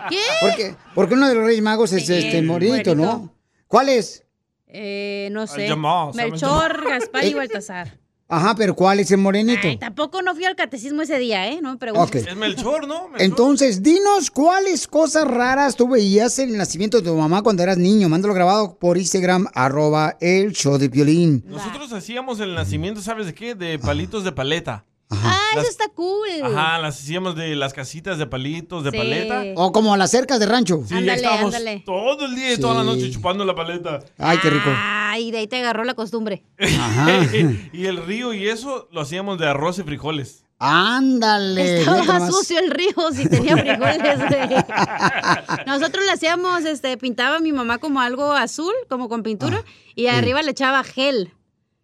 ¿Qué? 0.10 0.20
Porque, 0.42 0.76
porque 0.96 1.14
uno 1.14 1.28
de 1.28 1.36
los 1.36 1.46
Reyes 1.46 1.62
Magos 1.64 1.92
es 1.94 2.10
este 2.10 2.42
morenito, 2.42 2.96
¿no? 2.96 3.34
¿Cuál 3.68 3.90
es? 3.90 4.24
Eh, 4.68 5.30
no 5.32 5.46
sé. 5.46 5.68
llamado, 5.68 6.14
Melchor, 6.14 6.78
llamado. 6.78 6.90
Gaspar 6.90 7.24
y 7.26 7.28
Eh, 7.28 7.36
Baltasar. 7.36 8.00
Ajá, 8.28 8.56
pero 8.56 8.74
¿cuál 8.74 9.00
es 9.00 9.12
el 9.12 9.20
morenito? 9.20 9.68
Ay, 9.68 9.78
tampoco 9.78 10.24
no 10.24 10.34
fui 10.34 10.46
al 10.46 10.56
catecismo 10.56 11.04
ese 11.04 11.20
día, 11.20 11.48
¿eh? 11.50 11.60
No 11.62 11.72
me 11.74 11.78
preguntes. 11.78 12.26
Es 12.26 12.36
Melchor, 12.36 12.88
¿no? 12.88 13.10
Entonces, 13.20 13.84
dinos 13.84 14.32
cuáles 14.32 14.88
cosas 14.88 15.28
raras 15.28 15.76
tú 15.76 15.88
veías 15.88 16.40
en 16.40 16.50
el 16.50 16.58
nacimiento 16.58 16.98
de 17.00 17.04
tu 17.10 17.16
mamá 17.16 17.44
cuando 17.44 17.62
eras 17.62 17.78
niño. 17.78 18.10
Mándalo 18.10 18.34
grabado 18.34 18.80
por 18.80 18.98
Instagram, 18.98 19.46
arroba 19.54 20.18
el 20.20 20.54
show 20.54 20.80
de 20.80 20.90
Piolín. 20.90 21.44
Nosotros 21.46 21.94
hacíamos 21.94 22.40
el 22.40 22.56
nacimiento, 22.56 23.02
¿sabes 23.02 23.28
de 23.28 23.36
qué? 23.36 23.54
De 23.54 23.78
palitos 23.78 24.24
de 24.24 24.32
paleta. 24.32 24.86
Ah, 25.10 25.40
Las- 25.56 25.64
eso 25.66 25.72
está 25.72 25.90
cool. 25.90 26.28
Ajá, 26.44 26.80
las 26.80 27.00
hacíamos 27.00 27.36
de 27.36 27.56
las 27.56 27.74
casitas 27.74 28.18
de 28.18 28.26
palitos 28.26 28.84
de 28.84 28.92
Sí. 28.92 28.98
paleta. 28.98 29.44
O 29.56 29.72
como 29.72 29.96
las 29.96 30.10
cercas 30.12 30.40
de 30.40 30.48
rancho. 30.48 30.82
Sí, 30.88 30.96
Ándale, 30.96 31.14
estábamos 31.22 31.54
ándale. 31.54 31.84
todo 31.86 32.26
el 32.26 32.36
día 32.36 32.54
y 32.54 32.58
toda 32.60 32.74
la 32.76 32.82
Sí. 32.82 32.88
noche 33.00 33.12
chupando 33.12 33.46
la 33.46 33.54
paleta. 33.54 34.00
Ay, 34.18 34.40
qué 34.40 34.50
rico. 34.50 34.70
Ay, 34.76 35.30
de 35.32 35.38
ahí 35.40 35.48
te 35.48 35.58
agarró 35.60 35.84
la 35.84 35.94
costumbre. 35.94 36.44
y 37.74 37.86
el 37.86 37.98
río 38.06 38.34
y 38.34 38.48
eso 38.50 38.88
lo 38.92 39.02
hacíamos 39.02 39.38
de 39.38 39.48
arroz 39.48 39.78
y 39.80 39.84
frijoles. 39.84 40.46
Ándale. 40.60 41.80
Estaba 41.82 42.26
sucio 42.32 42.58
el 42.58 42.72
río 42.72 42.94
si 43.14 43.28
tenía 43.28 43.58
frijoles. 43.58 44.00
Nosotros 45.68 46.06
le 46.06 46.12
hacíamos, 46.12 46.64
este, 46.66 46.98
pintaba 46.98 47.38
a 47.38 47.40
mi 47.40 47.52
mamá 47.52 47.78
como 47.80 48.00
algo 48.02 48.32
azul, 48.34 48.74
como 48.90 49.10
con 49.10 49.24
pintura, 49.24 49.64
y 49.96 50.08
arriba 50.08 50.42
le 50.42 50.52
echaba 50.52 50.84
gel. 50.84 51.34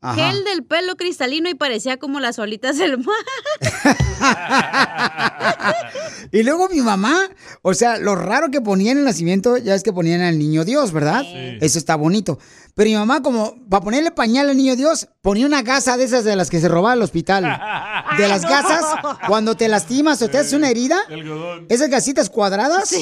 Ajá. 0.02 0.16
Gel 0.16 0.44
del 0.46 0.64
pelo 0.64 0.96
cristalino 0.96 1.50
y 1.50 1.56
parecía 1.56 1.98
como 1.98 2.20
las 2.20 2.40
olitas 2.40 2.78
del 2.78 2.98
mar. 3.00 3.16
Y 6.32 6.44
luego 6.44 6.70
mi 6.70 6.82
mamá, 6.82 7.30
o 7.64 7.74
sea, 7.74 7.98
lo 7.98 8.16
raro 8.16 8.52
que 8.52 8.62
ponía 8.62 8.92
en 8.92 9.00
el 9.00 9.04
nacimiento, 9.04 9.58
ya 9.58 9.74
es 9.74 9.82
que 9.82 9.92
ponían 9.92 10.22
al 10.22 10.38
niño 10.38 10.64
Dios, 10.64 10.92
¿verdad? 10.92 11.24
Eso 11.60 11.80
está 11.80 11.96
bonito. 11.96 12.38
Pero 12.76 12.90
mi 12.90 12.96
mamá, 12.96 13.22
como 13.22 13.56
para 13.68 13.84
ponerle 13.84 14.12
pañal 14.12 14.50
al 14.50 14.58
niño 14.58 14.76
Dios, 14.76 15.10
ponía 15.22 15.46
una 15.46 15.64
gasa 15.64 15.98
de 15.98 16.04
esas 16.04 16.24
de 16.24 16.36
las 16.36 16.50
que 16.50 16.60
se 16.60 16.68
robaba 16.68 16.94
al 16.94 17.02
hospital. 17.02 17.44
De 18.18 18.28
las 18.28 18.42
gasas, 18.42 18.84
cuando 19.28 19.56
te 19.56 19.68
lastimas 19.68 20.22
o 20.22 20.30
te 20.30 20.40
haces 20.40 20.54
una 20.54 20.70
herida, 20.70 20.98
esas 21.70 21.90
gasitas 21.90 22.30
cuadradas, 22.30 22.94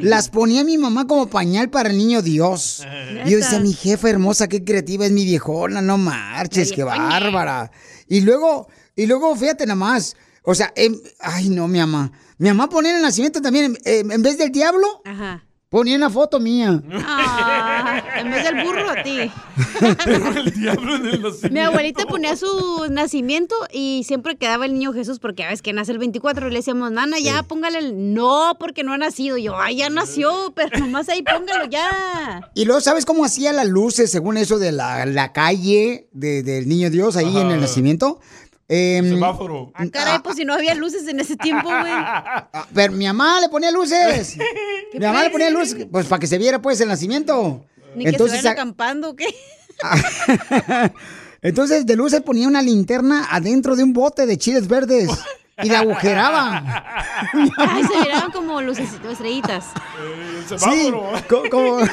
las 0.00 0.30
ponía 0.30 0.64
mi 0.64 0.78
mamá 0.78 1.06
como 1.06 1.28
pañal 1.28 1.70
para 1.70 1.90
el 1.90 1.96
niño 1.96 2.22
Dios. 2.22 2.84
Y 3.24 3.30
yo 3.30 3.38
decía, 3.38 3.60
mi 3.60 3.72
jefa 3.72 4.10
hermosa, 4.10 4.48
qué 4.48 4.64
creativa 4.64 5.06
es 5.06 5.12
mi 5.12 5.24
viejona, 5.24 5.80
no 5.80 5.96
marches, 5.96 6.72
qué 6.72 6.84
bárbara. 6.84 7.70
Y 8.08 8.20
luego, 8.20 8.68
y 8.96 9.06
luego, 9.06 9.34
fíjate 9.36 9.64
nada 9.66 9.76
más, 9.76 10.16
o 10.44 10.54
sea, 10.54 10.72
em- 10.76 11.00
ay 11.20 11.48
no, 11.48 11.66
mi 11.68 11.78
mamá. 11.78 12.12
Mi 12.38 12.48
mamá 12.48 12.68
ponía 12.68 12.90
en 12.90 12.96
el 12.98 13.02
nacimiento 13.02 13.40
también, 13.40 13.78
em, 13.84 14.10
en 14.10 14.22
vez 14.22 14.36
del 14.38 14.50
diablo, 14.52 14.86
Ajá. 15.04 15.44
ponía 15.68 15.96
una 15.96 16.10
foto 16.10 16.38
mía. 16.40 16.82
Ah, 17.06 18.02
en 18.18 18.30
vez 18.30 18.44
del 18.44 18.64
burro 18.64 18.90
a 18.90 19.02
ti. 19.02 19.30
el 20.36 20.52
diablo 20.52 20.96
en 20.96 21.06
el 21.06 21.22
nacimiento. 21.22 21.48
Mi 21.50 21.60
abuelita 21.60 22.06
ponía 22.06 22.36
su 22.36 22.86
nacimiento 22.90 23.54
y 23.72 24.02
siempre 24.04 24.36
quedaba 24.36 24.66
el 24.66 24.74
niño 24.74 24.92
Jesús 24.92 25.18
porque 25.18 25.44
a 25.44 25.48
veces 25.48 25.62
que 25.62 25.72
nace 25.72 25.92
el 25.92 25.98
24 25.98 26.46
y 26.48 26.50
le 26.50 26.56
decíamos, 26.58 26.90
nana, 26.92 27.18
ya 27.18 27.42
póngale 27.44 27.78
el... 27.78 28.14
No, 28.14 28.56
porque 28.58 28.82
no 28.84 28.92
ha 28.92 28.98
nacido. 28.98 29.36
Yo, 29.38 29.58
ay, 29.58 29.76
ya 29.76 29.90
nació, 29.90 30.52
pero 30.54 30.78
nomás 30.78 31.08
ahí 31.08 31.22
póngalo 31.22 31.66
ya. 31.70 32.50
Y 32.54 32.64
luego, 32.64 32.80
¿sabes 32.80 33.04
cómo 33.04 33.24
hacía 33.24 33.52
las 33.52 33.68
luces 33.68 34.10
según 34.10 34.36
eso 34.36 34.58
de 34.58 34.72
la, 34.72 35.06
la 35.06 35.32
calle 35.32 36.08
de- 36.12 36.42
del 36.42 36.68
niño 36.68 36.90
Dios 36.90 37.16
ahí 37.16 37.36
en 37.36 37.50
el 37.50 37.60
nacimiento? 37.60 38.20
Em, 38.66 39.10
Semáforo. 39.10 39.72
Ah, 39.74 39.84
caray, 39.92 40.20
pues 40.22 40.36
si 40.36 40.44
no 40.44 40.54
había 40.54 40.74
luces 40.74 41.06
en 41.06 41.20
ese 41.20 41.36
tiempo, 41.36 41.68
güey. 41.68 41.92
ah, 41.92 42.66
pero 42.74 42.92
mi 42.92 43.04
mamá 43.04 43.40
le 43.40 43.48
ponía 43.48 43.70
luces. 43.70 44.36
¿Qué 44.92 44.98
mi 44.98 45.04
mamá 45.04 45.24
le 45.24 45.30
ponía 45.30 45.50
luces, 45.50 45.86
pues 45.90 46.06
para 46.06 46.20
que 46.20 46.26
se 46.26 46.38
viera 46.38 46.60
pues 46.62 46.80
el 46.80 46.88
nacimiento. 46.88 47.64
Ni 47.94 48.04
que 48.04 48.28
se 48.28 48.48
acampando, 48.48 49.10
¿o 49.10 49.16
¿qué? 49.16 49.26
Entonces 51.42 51.84
de 51.84 51.96
luces 51.96 52.22
ponía 52.22 52.48
una 52.48 52.62
linterna 52.62 53.28
adentro 53.30 53.76
de 53.76 53.84
un 53.84 53.92
bote 53.92 54.24
de 54.26 54.38
chiles 54.38 54.66
verdes 54.66 55.10
y 55.62 55.68
la 55.68 55.80
agujeraba. 55.80 56.62
Ay, 57.56 57.84
se 57.84 58.00
miraban 58.00 58.32
como 58.32 58.60
lucecitas, 58.60 59.12
estrellitas. 59.12 59.66
El 60.50 60.58
Sí, 60.58 60.92
como... 61.50 61.78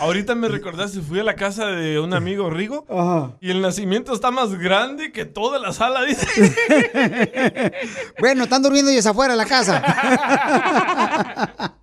Ahorita 0.00 0.34
me 0.34 0.48
recordaste, 0.48 1.00
fui 1.00 1.20
a 1.20 1.24
la 1.24 1.34
casa 1.34 1.66
de 1.66 1.98
un 1.98 2.14
amigo 2.14 2.48
Rigo 2.50 2.86
Ajá. 2.88 3.36
y 3.40 3.50
el 3.50 3.60
nacimiento 3.60 4.14
está 4.14 4.30
más 4.30 4.54
grande 4.54 5.10
que 5.12 5.24
toda 5.24 5.58
la 5.58 5.72
sala, 5.72 6.04
dice. 6.04 6.26
Bueno, 8.18 8.44
están 8.44 8.62
durmiendo 8.62 8.90
ellos 8.90 9.06
afuera 9.06 9.34
de 9.34 9.38
la 9.38 9.46
casa. 9.46 9.82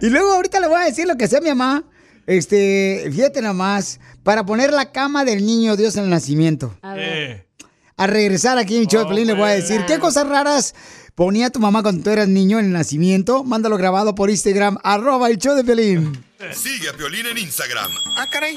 y 0.00 0.08
luego 0.08 0.32
ahorita 0.34 0.60
le 0.60 0.68
voy 0.68 0.80
a 0.82 0.84
decir 0.84 1.06
lo 1.06 1.16
que 1.16 1.24
hacía 1.24 1.40
mi 1.40 1.48
mamá. 1.48 1.84
Este, 2.26 3.08
fíjate 3.12 3.42
nomás, 3.42 4.00
para 4.22 4.44
poner 4.44 4.72
la 4.72 4.92
cama 4.92 5.24
del 5.24 5.44
niño 5.44 5.76
Dios 5.76 5.96
en 5.96 6.04
el 6.04 6.10
nacimiento. 6.10 6.76
A 6.82 6.94
ver. 6.94 7.48
A 7.96 8.06
regresar 8.06 8.58
aquí 8.58 8.74
en 8.76 8.82
el 8.82 8.88
show 8.88 9.02
de 9.04 9.08
Pelín, 9.08 9.26
le 9.28 9.34
voy 9.34 9.48
a 9.50 9.54
decir 9.54 9.84
qué 9.86 9.98
cosas 10.00 10.26
raras 10.28 10.74
ponía 11.14 11.50
tu 11.50 11.60
mamá 11.60 11.82
cuando 11.82 12.02
tú 12.02 12.10
eras 12.10 12.26
niño 12.28 12.58
en 12.58 12.66
el 12.66 12.72
nacimiento. 12.72 13.44
Mándalo 13.44 13.76
grabado 13.76 14.14
por 14.16 14.30
Instagram, 14.30 14.78
arroba 14.82 15.30
el 15.30 15.38
show 15.38 15.54
de 15.54 15.62
Pelín. 15.64 16.24
Sigue 16.52 16.88
a 16.88 16.92
Piolín 16.92 17.26
en 17.26 17.38
Instagram, 17.38 17.90
Ah, 18.16 18.26
caray. 18.30 18.56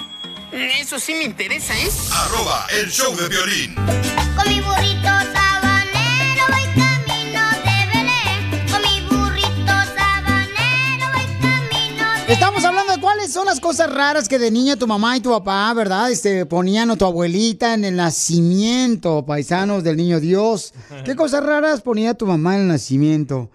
Eso 0.52 0.98
sí 1.00 1.14
me 1.14 1.24
interesa, 1.26 1.74
¿eh? 1.78 1.90
arroba 2.14 2.66
el 2.82 2.90
show 2.90 3.16
de 3.16 3.28
violín. 3.28 3.76
Con 3.76 4.48
mi 4.48 4.60
burrito 4.62 5.04
sabanero 5.34 6.44
voy 6.50 6.66
camino 6.74 7.42
de 7.66 7.78
Belén. 7.94 8.68
Con 8.72 8.82
mi 8.82 9.02
burrito 9.08 9.74
sabanero 9.96 11.06
voy 11.14 11.26
camino 11.42 12.26
de 12.28 12.34
Estamos 12.34 12.64
hablando 12.66 12.87
cuáles 13.28 13.34
son 13.34 13.46
las 13.46 13.60
cosas 13.60 13.94
raras 13.94 14.30
que 14.30 14.40
de 14.40 14.52
niña 14.52 14.78
tu 14.78 14.88
mamá 14.88 15.18
y 15.18 15.20
tu 15.20 15.32
papá, 15.32 15.74
¿verdad? 15.74 16.10
Este, 16.10 16.46
ponían 16.46 16.90
o 16.92 16.96
tu 16.96 17.04
abuelita 17.04 17.74
en 17.74 17.84
el 17.84 17.98
nacimiento, 17.98 19.26
paisanos 19.26 19.84
del 19.84 19.98
niño 19.98 20.22
Dios. 20.22 20.74
¿Qué 21.04 21.14
cosas 21.14 21.44
raras 21.44 21.82
ponía 21.82 22.14
tu 22.14 22.26
mamá 22.26 22.56
en 22.56 22.62
el 22.62 22.68
nacimiento? 22.70 23.50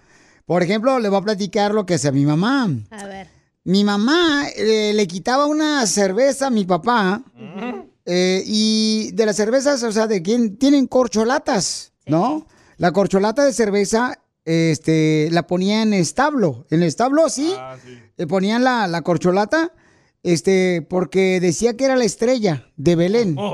Por 0.45 0.63
ejemplo, 0.63 0.99
le 0.99 1.09
voy 1.09 1.21
a 1.21 1.23
platicar 1.23 1.73
lo 1.73 1.87
que 1.87 1.95
hacía 1.95 2.13
mi 2.13 2.27
mamá. 2.27 2.69
A 2.91 3.07
ver. 3.07 3.29
Mi 3.65 3.83
mamá 3.83 4.47
eh, 4.55 4.93
le 4.95 5.07
quitaba 5.07 5.47
una 5.47 5.87
cerveza 5.87 6.49
a 6.49 6.51
mi 6.51 6.67
papá 6.67 7.23
eh, 8.05 8.43
y 8.45 9.13
de 9.13 9.25
las 9.25 9.37
cervezas, 9.37 9.83
o 9.85 9.93
sea, 9.93 10.07
de 10.07 10.21
quien 10.21 10.59
tienen 10.59 10.87
corcholatas, 10.87 11.93
¿no? 12.07 12.47
La 12.77 12.93
corcholata 12.93 13.45
de 13.45 13.55
cerveza, 13.55 14.19
este, 14.45 15.29
la 15.31 15.47
ponía 15.47 15.83
en 15.83 15.93
establo. 15.95 16.67
En 16.71 16.83
el 16.83 16.89
establo, 16.89 17.29
sí. 17.29 17.55
Le 18.17 18.27
ponían 18.27 18.65
la, 18.65 18.87
la 18.89 19.03
corcholata, 19.03 19.73
este, 20.23 20.83
porque 20.89 21.39
decía 21.41 21.77
que 21.77 21.85
era 21.85 21.97
la 21.97 22.05
estrella 22.05 22.67
de 22.77 22.97
Belén. 22.97 23.37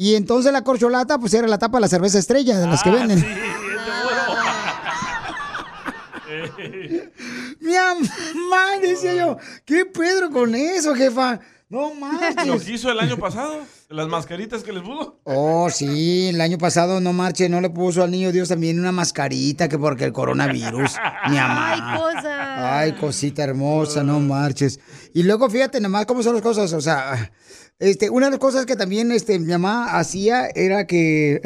Y 0.00 0.14
entonces 0.14 0.52
la 0.52 0.62
corcholata, 0.62 1.18
pues 1.18 1.34
era 1.34 1.48
la 1.48 1.58
tapa 1.58 1.78
de 1.78 1.82
la 1.82 1.88
cerveza 1.88 2.20
estrella 2.20 2.56
de 2.60 2.68
las 2.68 2.84
que 2.84 2.90
venden. 2.92 3.18
Mi 7.60 7.72
mamá, 7.72 8.78
decía 8.80 9.14
yo, 9.14 9.36
¿qué 9.64 9.84
Pedro 9.86 10.30
con 10.30 10.54
eso, 10.54 10.94
jefa? 10.94 11.40
No 11.68 11.88
Lo 11.88 11.94
marches. 11.94 12.64
que 12.64 12.72
hizo 12.74 12.90
el 12.90 13.00
año 13.00 13.18
pasado, 13.18 13.60
las 13.90 14.06
mascaritas 14.08 14.62
que 14.62 14.72
les 14.72 14.82
puso. 14.82 15.20
Oh, 15.24 15.70
sí, 15.70 16.28
el 16.28 16.40
año 16.40 16.58
pasado 16.58 17.00
no 17.00 17.12
marche, 17.12 17.48
no 17.48 17.60
le 17.60 17.70
puso 17.70 18.02
al 18.02 18.10
niño 18.10 18.32
Dios 18.32 18.48
también 18.48 18.78
una 18.78 18.92
mascarita 18.92 19.68
que 19.68 19.78
porque 19.78 20.04
el 20.04 20.12
coronavirus. 20.12 20.96
Mi 21.30 21.36
mamá. 21.36 21.72
Ay, 21.72 21.98
cosa. 21.98 22.78
Ay, 22.78 22.92
cosita 22.92 23.44
hermosa, 23.44 24.02
no 24.02 24.20
marches. 24.20 24.78
Y 25.14 25.22
luego 25.22 25.48
fíjate 25.48 25.80
nomás 25.80 26.06
cómo 26.06 26.22
son 26.22 26.34
las 26.34 26.42
cosas, 26.42 26.72
o 26.72 26.80
sea, 26.80 27.30
Este, 27.78 28.10
una 28.10 28.26
de 28.26 28.32
las 28.32 28.40
cosas 28.40 28.66
que 28.66 28.76
también 28.76 29.12
este, 29.12 29.38
mi 29.38 29.52
mamá 29.52 29.98
hacía 29.98 30.48
era 30.54 30.86
que. 30.86 31.40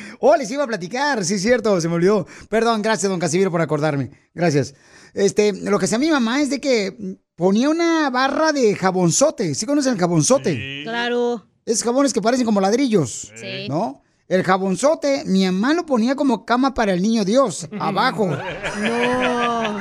oh, 0.20 0.34
les 0.36 0.50
iba 0.50 0.64
a 0.64 0.66
platicar, 0.66 1.24
sí, 1.24 1.34
es 1.34 1.42
cierto, 1.42 1.80
se 1.80 1.88
me 1.88 1.94
olvidó. 1.94 2.26
Perdón, 2.48 2.82
gracias, 2.82 3.10
don 3.10 3.20
Casimiro, 3.20 3.50
por 3.50 3.60
acordarme. 3.60 4.10
Gracias. 4.34 4.74
Este, 5.12 5.52
lo 5.52 5.78
que 5.78 5.84
hacía 5.84 5.98
mi 5.98 6.10
mamá 6.10 6.40
es 6.40 6.50
de 6.50 6.60
que 6.60 7.18
ponía 7.36 7.68
una 7.68 8.10
barra 8.10 8.52
de 8.52 8.74
jabonzote. 8.74 9.54
¿Sí 9.54 9.66
conocen 9.66 9.94
el 9.94 9.98
jabonzote? 9.98 10.82
Claro. 10.84 11.46
Es 11.66 11.82
jabones 11.82 12.12
que 12.12 12.20
parecen 12.22 12.44
como 12.46 12.60
ladrillos. 12.60 13.32
Sí. 13.34 13.68
¿No? 13.68 14.02
El 14.28 14.42
jabonzote, 14.42 15.24
mi 15.26 15.44
mamá 15.44 15.74
lo 15.74 15.84
ponía 15.86 16.14
como 16.14 16.44
cama 16.46 16.72
para 16.74 16.92
el 16.94 17.02
niño 17.02 17.24
Dios, 17.24 17.68
abajo. 17.80 18.26
No. 18.28 19.78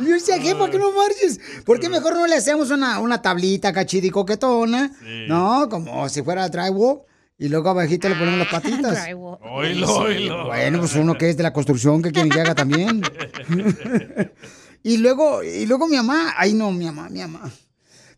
Y 0.00 0.06
Yo 0.06 0.14
decía, 0.14 0.40
jefa, 0.40 0.70
que 0.70 0.78
no 0.78 0.92
marches. 0.92 1.40
¿Por 1.64 1.80
qué 1.80 1.88
mejor 1.88 2.14
no 2.14 2.24
le 2.26 2.36
hacemos 2.36 2.70
una, 2.70 3.00
una 3.00 3.20
tablita 3.20 3.72
cachida 3.72 4.06
y 4.06 4.10
coquetona? 4.10 4.92
¿No? 5.26 5.68
Como 5.68 6.08
si 6.08 6.22
fuera 6.22 6.48
drywall. 6.48 7.00
Y 7.40 7.48
luego 7.48 7.70
abajito 7.70 8.08
le 8.08 8.14
ponemos 8.16 8.38
las 8.38 8.48
patitas. 8.50 9.06
Oílo, 9.42 9.86
Sí, 9.86 9.92
oílo. 9.92 10.46
Bueno, 10.46 10.78
pues 10.80 10.94
uno 10.94 11.16
que 11.18 11.30
es 11.30 11.36
de 11.36 11.42
la 11.44 11.52
construcción, 11.52 12.00
que 12.02 12.12
quieren 12.12 12.30
que 12.30 12.40
haga 12.40 12.54
también. 12.54 13.02
y 14.82 14.98
luego, 14.98 15.42
y 15.42 15.66
luego 15.66 15.88
mi 15.88 15.96
mamá, 15.96 16.34
ay 16.36 16.54
no, 16.54 16.70
mi 16.72 16.84
mamá, 16.84 17.08
mi 17.08 17.20
mamá. 17.20 17.50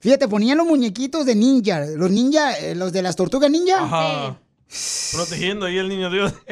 Fíjate, 0.01 0.29
ponían 0.29 0.59
los 0.59 0.67
muñequitos 0.67 1.27
de 1.27 1.35
ninja, 1.35 1.81
los 1.81 2.11
ninja, 2.11 2.55
eh, 2.59 2.75
los 2.75 2.93
de 2.93 3.03
las 3.03 3.17
tortugas 3.17 3.51
ninja. 3.51 3.83
Ajá. 3.83 4.41
Protegiendo 5.13 5.67
ahí 5.67 5.79
al 5.79 5.89
niño 5.89 6.11
Dios. 6.11 6.33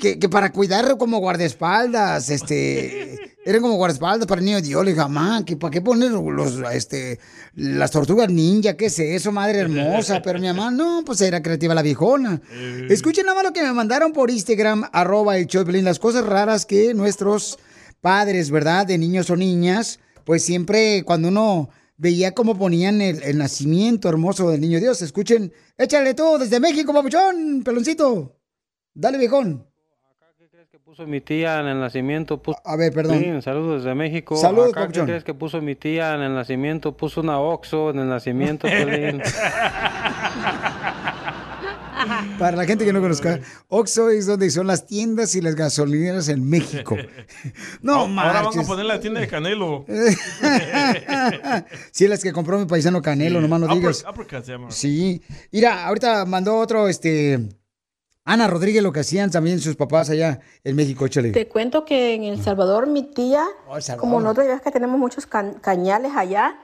Que, 0.00 0.18
que 0.18 0.28
para 0.28 0.52
cuidar 0.52 0.98
como 0.98 1.18
guardaespaldas, 1.18 2.28
este, 2.28 3.18
eran 3.44 3.62
como 3.62 3.76
guardaespaldas 3.76 4.26
para 4.26 4.40
el 4.40 4.44
niño 4.44 4.60
Dios. 4.60 4.84
Le 4.84 4.90
dije, 4.90 5.02
mamá, 5.02 5.44
¿que 5.44 5.56
¿para 5.56 5.70
qué 5.70 5.80
poner 5.80 6.10
los, 6.10 6.58
este, 6.72 7.18
las 7.54 7.90
tortugas 7.90 8.28
ninja? 8.28 8.74
¿Qué 8.74 8.86
es 8.86 8.98
eso, 8.98 9.32
madre 9.32 9.60
hermosa? 9.60 10.20
Pero 10.22 10.38
mi 10.38 10.48
mamá, 10.48 10.70
no, 10.70 11.02
pues 11.06 11.20
era 11.20 11.42
creativa 11.42 11.74
la 11.74 11.82
viejona. 11.82 12.42
Escuchen 12.90 13.24
nada 13.24 13.36
más 13.36 13.44
lo 13.44 13.52
que 13.52 13.62
me 13.62 13.72
mandaron 13.72 14.12
por 14.12 14.30
Instagram, 14.30 14.90
arroba 14.92 15.38
el 15.38 15.46
Piolín, 15.46 15.84
las 15.84 15.98
cosas 15.98 16.26
raras 16.26 16.66
que 16.66 16.92
nuestros 16.92 17.58
padres, 18.04 18.50
¿verdad? 18.50 18.86
De 18.86 18.98
niños 18.98 19.30
o 19.30 19.36
niñas, 19.36 19.98
pues 20.24 20.44
siempre 20.44 21.04
cuando 21.06 21.28
uno 21.28 21.70
veía 21.96 22.34
cómo 22.34 22.58
ponían 22.58 23.00
el, 23.00 23.22
el 23.22 23.38
nacimiento 23.38 24.10
hermoso 24.10 24.50
del 24.50 24.60
niño 24.60 24.78
Dios. 24.78 25.00
Escuchen, 25.00 25.50
échale 25.78 26.12
todo 26.12 26.38
desde 26.38 26.60
México, 26.60 26.92
papuchón, 26.92 27.62
peloncito. 27.64 28.36
Dale, 28.92 29.16
viejón. 29.16 29.66
puso 30.84 31.06
mi 31.06 31.22
tía 31.22 31.60
en 31.60 31.66
el 31.66 31.80
nacimiento? 31.80 32.42
Puso... 32.42 32.58
A 32.62 32.76
ver, 32.76 32.92
perdón. 32.92 33.20
Sí, 33.20 33.40
saludos 33.40 33.82
desde 33.82 33.94
México. 33.94 34.36
Saludos, 34.36 34.76
Acá, 34.76 34.88
¿qué 34.88 35.00
crees 35.00 35.24
que 35.24 35.32
puso 35.32 35.62
mi 35.62 35.74
tía 35.74 36.14
en 36.14 36.20
el 36.20 36.34
nacimiento? 36.34 36.94
Puso 36.94 37.22
una 37.22 37.40
Oxxo 37.40 37.88
en 37.88 38.00
el 38.00 38.08
nacimiento. 38.10 38.68
Para 42.38 42.56
la 42.56 42.64
gente 42.64 42.84
que 42.84 42.92
no 42.92 43.00
conozca, 43.00 43.38
Oxxo 43.68 44.10
es 44.10 44.26
donde 44.26 44.50
son 44.50 44.66
las 44.66 44.86
tiendas 44.86 45.34
y 45.36 45.40
las 45.40 45.54
gasolineras 45.54 46.28
en 46.28 46.48
México. 46.48 46.96
No, 47.82 48.00
Ahora 48.20 48.42
van 48.42 48.58
a 48.58 48.62
poner 48.62 48.86
la 48.86 48.98
tienda 49.00 49.20
de 49.20 49.28
Canelo. 49.28 49.84
sí, 51.92 52.08
las 52.08 52.22
que 52.22 52.32
compró 52.32 52.58
mi 52.58 52.64
paisano 52.66 53.02
Canelo, 53.02 53.40
nomás 53.40 53.60
no 53.60 53.66
Upper- 53.66 53.74
digas. 53.76 54.04
uppercut 54.08 54.44
llama. 54.44 54.70
Sí. 54.70 55.22
Mira, 55.52 55.86
ahorita 55.86 56.24
mandó 56.24 56.56
otro, 56.58 56.88
este... 56.88 57.48
Ana 58.26 58.46
Rodríguez, 58.46 58.82
lo 58.82 58.90
que 58.90 59.00
hacían 59.00 59.30
también 59.30 59.60
sus 59.60 59.76
papás 59.76 60.08
allá 60.08 60.40
en 60.64 60.74
México, 60.76 61.04
échale. 61.04 61.30
Te 61.32 61.46
cuento 61.46 61.84
que 61.84 62.14
en 62.14 62.22
El 62.24 62.42
Salvador 62.42 62.86
mi 62.86 63.02
tía, 63.02 63.44
Oh, 63.68 63.78
Salvador. 63.78 64.00
como 64.00 64.18
nosotros 64.20 64.46
ya 64.46 64.54
ves 64.54 64.62
que 64.62 64.70
tenemos 64.70 64.98
muchos 64.98 65.26
cañales 65.26 66.12
allá, 66.16 66.56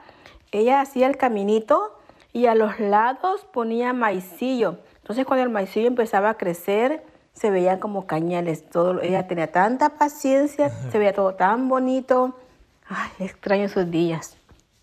ella 0.51 0.81
hacía 0.81 1.05
el 1.05 1.17
caminito 1.17 1.99
y 2.33 2.47
a 2.47 2.55
los 2.55 2.79
lados 2.79 3.45
ponía 3.53 3.93
maicillo. 3.93 4.79
Entonces 5.01 5.25
cuando 5.25 5.43
el 5.43 5.49
maicillo 5.49 5.87
empezaba 5.87 6.29
a 6.31 6.37
crecer, 6.37 7.03
se 7.33 7.49
veían 7.49 7.79
como 7.79 8.05
cañales. 8.07 8.69
Todo, 8.69 9.01
ella 9.01 9.27
tenía 9.27 9.51
tanta 9.51 9.97
paciencia, 9.97 10.71
se 10.91 10.97
veía 10.97 11.13
todo 11.13 11.35
tan 11.35 11.69
bonito. 11.69 12.35
Ay, 12.87 13.09
extraño 13.19 13.65
esos 13.65 13.89
días. 13.89 14.35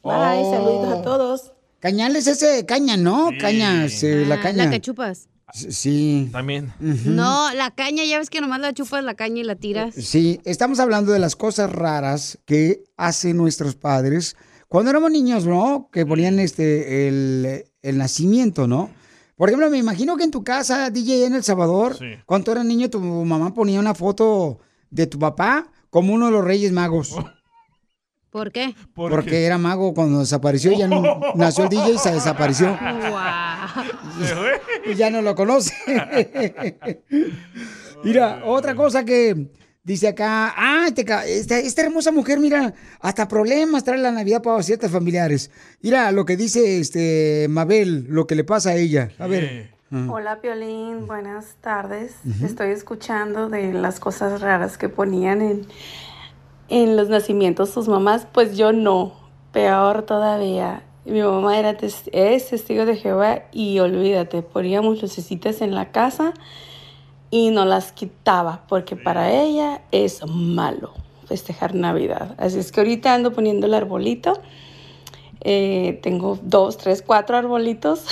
Bye, 0.03 0.13
Oh. 0.15 0.53
saluditos 0.55 0.99
a 0.99 1.03
todos. 1.03 1.53
Cañales 1.81 2.27
ese 2.27 2.65
caña, 2.67 2.97
¿no? 2.97 3.31
Caña, 3.39 3.89
sí, 3.89 4.25
la 4.25 4.37
Ah, 4.37 4.41
caña. 4.41 4.65
La 4.65 4.71
que 4.71 4.81
chupas. 4.81 5.29
Sí. 5.53 6.29
También. 6.33 6.73
No, 6.81 7.53
la 7.55 7.71
caña, 7.71 8.05
ya 8.05 8.19
ves 8.19 8.29
que 8.29 8.41
nomás 8.41 8.61
la 8.61 8.73
chupas 8.75 9.03
la 9.05 9.15
caña 9.15 9.41
y 9.41 9.45
la 9.45 9.55
tiras. 9.57 9.95
Sí, 9.95 10.41
estamos 10.45 10.79
hablando 10.81 11.13
de 11.13 11.19
las 11.21 11.37
cosas 11.37 11.71
raras 11.73 12.39
que 12.45 12.85
hacen 12.97 13.37
nuestros 13.37 13.75
padres 13.77 14.37
cuando 14.69 14.91
éramos 14.91 15.11
niños, 15.11 15.47
¿no? 15.47 15.89
Que 15.93 16.05
ponían 16.05 16.39
este 16.39 17.09
el, 17.09 17.65
el 17.83 17.99
nacimiento, 17.99 18.67
¿no? 18.67 18.91
Por 19.39 19.49
ejemplo, 19.49 19.71
me 19.71 19.79
imagino 19.79 20.17
que 20.17 20.25
en 20.25 20.33
tu 20.33 20.43
casa, 20.43 20.91
DJ, 20.91 21.27
en 21.27 21.37
El 21.37 21.45
Salvador, 21.45 21.97
cuando 22.27 22.45
tú 22.45 22.51
eras 22.51 22.65
niño, 22.65 22.91
tu 22.91 23.01
mamá 23.01 23.55
ponía 23.55 23.79
una 23.79 23.95
foto 23.95 24.59
de 24.91 25.07
tu 25.07 25.17
papá 25.21 25.71
como 25.91 26.13
uno 26.13 26.27
de 26.27 26.33
los 26.33 26.45
Reyes 26.45 26.73
Magos. 26.73 27.15
¿Por 28.31 28.53
qué? 28.53 28.75
porque 28.95 29.47
era 29.47 29.57
mago 29.57 29.95
cuando 29.95 30.19
desapareció, 30.19 30.73
ya 30.73 30.87
no, 30.87 31.03
nació 31.35 31.65
el 31.65 31.71
DJ 31.71 31.93
y 31.95 31.99
se 31.99 32.13
desapareció. 32.13 32.77
Y 34.85 34.95
ya 34.95 35.11
no 35.11 35.23
lo 35.23 35.35
conoce. 35.35 35.75
mira, 38.03 38.43
otra 38.45 38.75
cosa 38.75 39.05
que 39.05 39.51
dice 39.89 40.07
acá, 40.09 40.55
ah, 40.57 40.85
este 40.87 41.05
ca- 41.05 41.25
esta, 41.27 41.59
esta 41.59 41.83
hermosa 41.83 42.13
mujer, 42.13 42.39
mira, 42.39 42.75
hasta 43.01 43.27
problemas 43.27 43.83
trae 43.85 43.99
la 43.99 44.13
Navidad 44.13 44.43
para 44.43 44.63
ciertas 44.63 44.91
familiares. 44.93 45.51
Mira 45.83 46.13
lo 46.13 46.25
que 46.25 46.37
dice 46.37 46.79
este 46.79 47.47
Mabel, 47.49 48.05
lo 48.09 48.27
que 48.27 48.35
le 48.37 48.45
pasa 48.45 48.71
a 48.71 48.75
ella. 48.77 49.11
A 49.19 49.27
ver. 49.27 49.71
Ah. 49.91 50.07
Hola 50.11 50.41
Piolín, 50.43 51.07
buenas 51.07 51.57
tardes. 51.63 52.13
Estoy 52.45 52.73
escuchando 52.73 53.49
de 53.49 53.73
las 53.73 53.99
cosas 53.99 54.43
raras 54.43 54.77
que 54.77 54.91
ponían 54.91 55.41
en, 55.41 55.67
en 56.69 56.95
los 56.97 57.09
nacimientos 57.09 57.71
sus 57.71 57.89
mamás. 57.89 58.27
Pues 58.31 58.57
yo 58.59 58.73
no, 58.75 59.15
peor 59.53 60.03
todavía. 60.03 60.83
Mi 61.07 61.23
mamá 61.23 61.59
era 61.59 61.75
tes- 61.79 62.11
es 62.13 62.51
testigo 62.51 62.85
de 62.85 62.97
Jehová 62.97 63.45
y 63.51 63.79
olvídate, 63.79 64.43
poníamos 64.43 65.01
lucecitas 65.01 65.63
en 65.63 65.75
la 65.75 65.91
casa 65.91 66.35
y 67.31 67.51
no 67.51 67.65
las 67.65 67.93
quitaba 67.93 68.63
porque 68.69 68.97
para 68.97 69.33
ella 69.33 69.83
es 69.93 70.27
malo 70.27 70.93
festejar 71.27 71.75
Navidad. 71.75 72.35
Así 72.39 72.59
es 72.59 72.73
que 72.73 72.81
ahorita 72.81 73.15
ando 73.15 73.33
poniendo 73.33 73.67
el 73.67 73.75
arbolito. 73.75 74.41
Eh, 75.43 76.01
tengo 76.03 76.39
dos, 76.43 76.79
tres, 76.79 77.03
cuatro 77.07 77.37
arbolitos. 77.37 78.05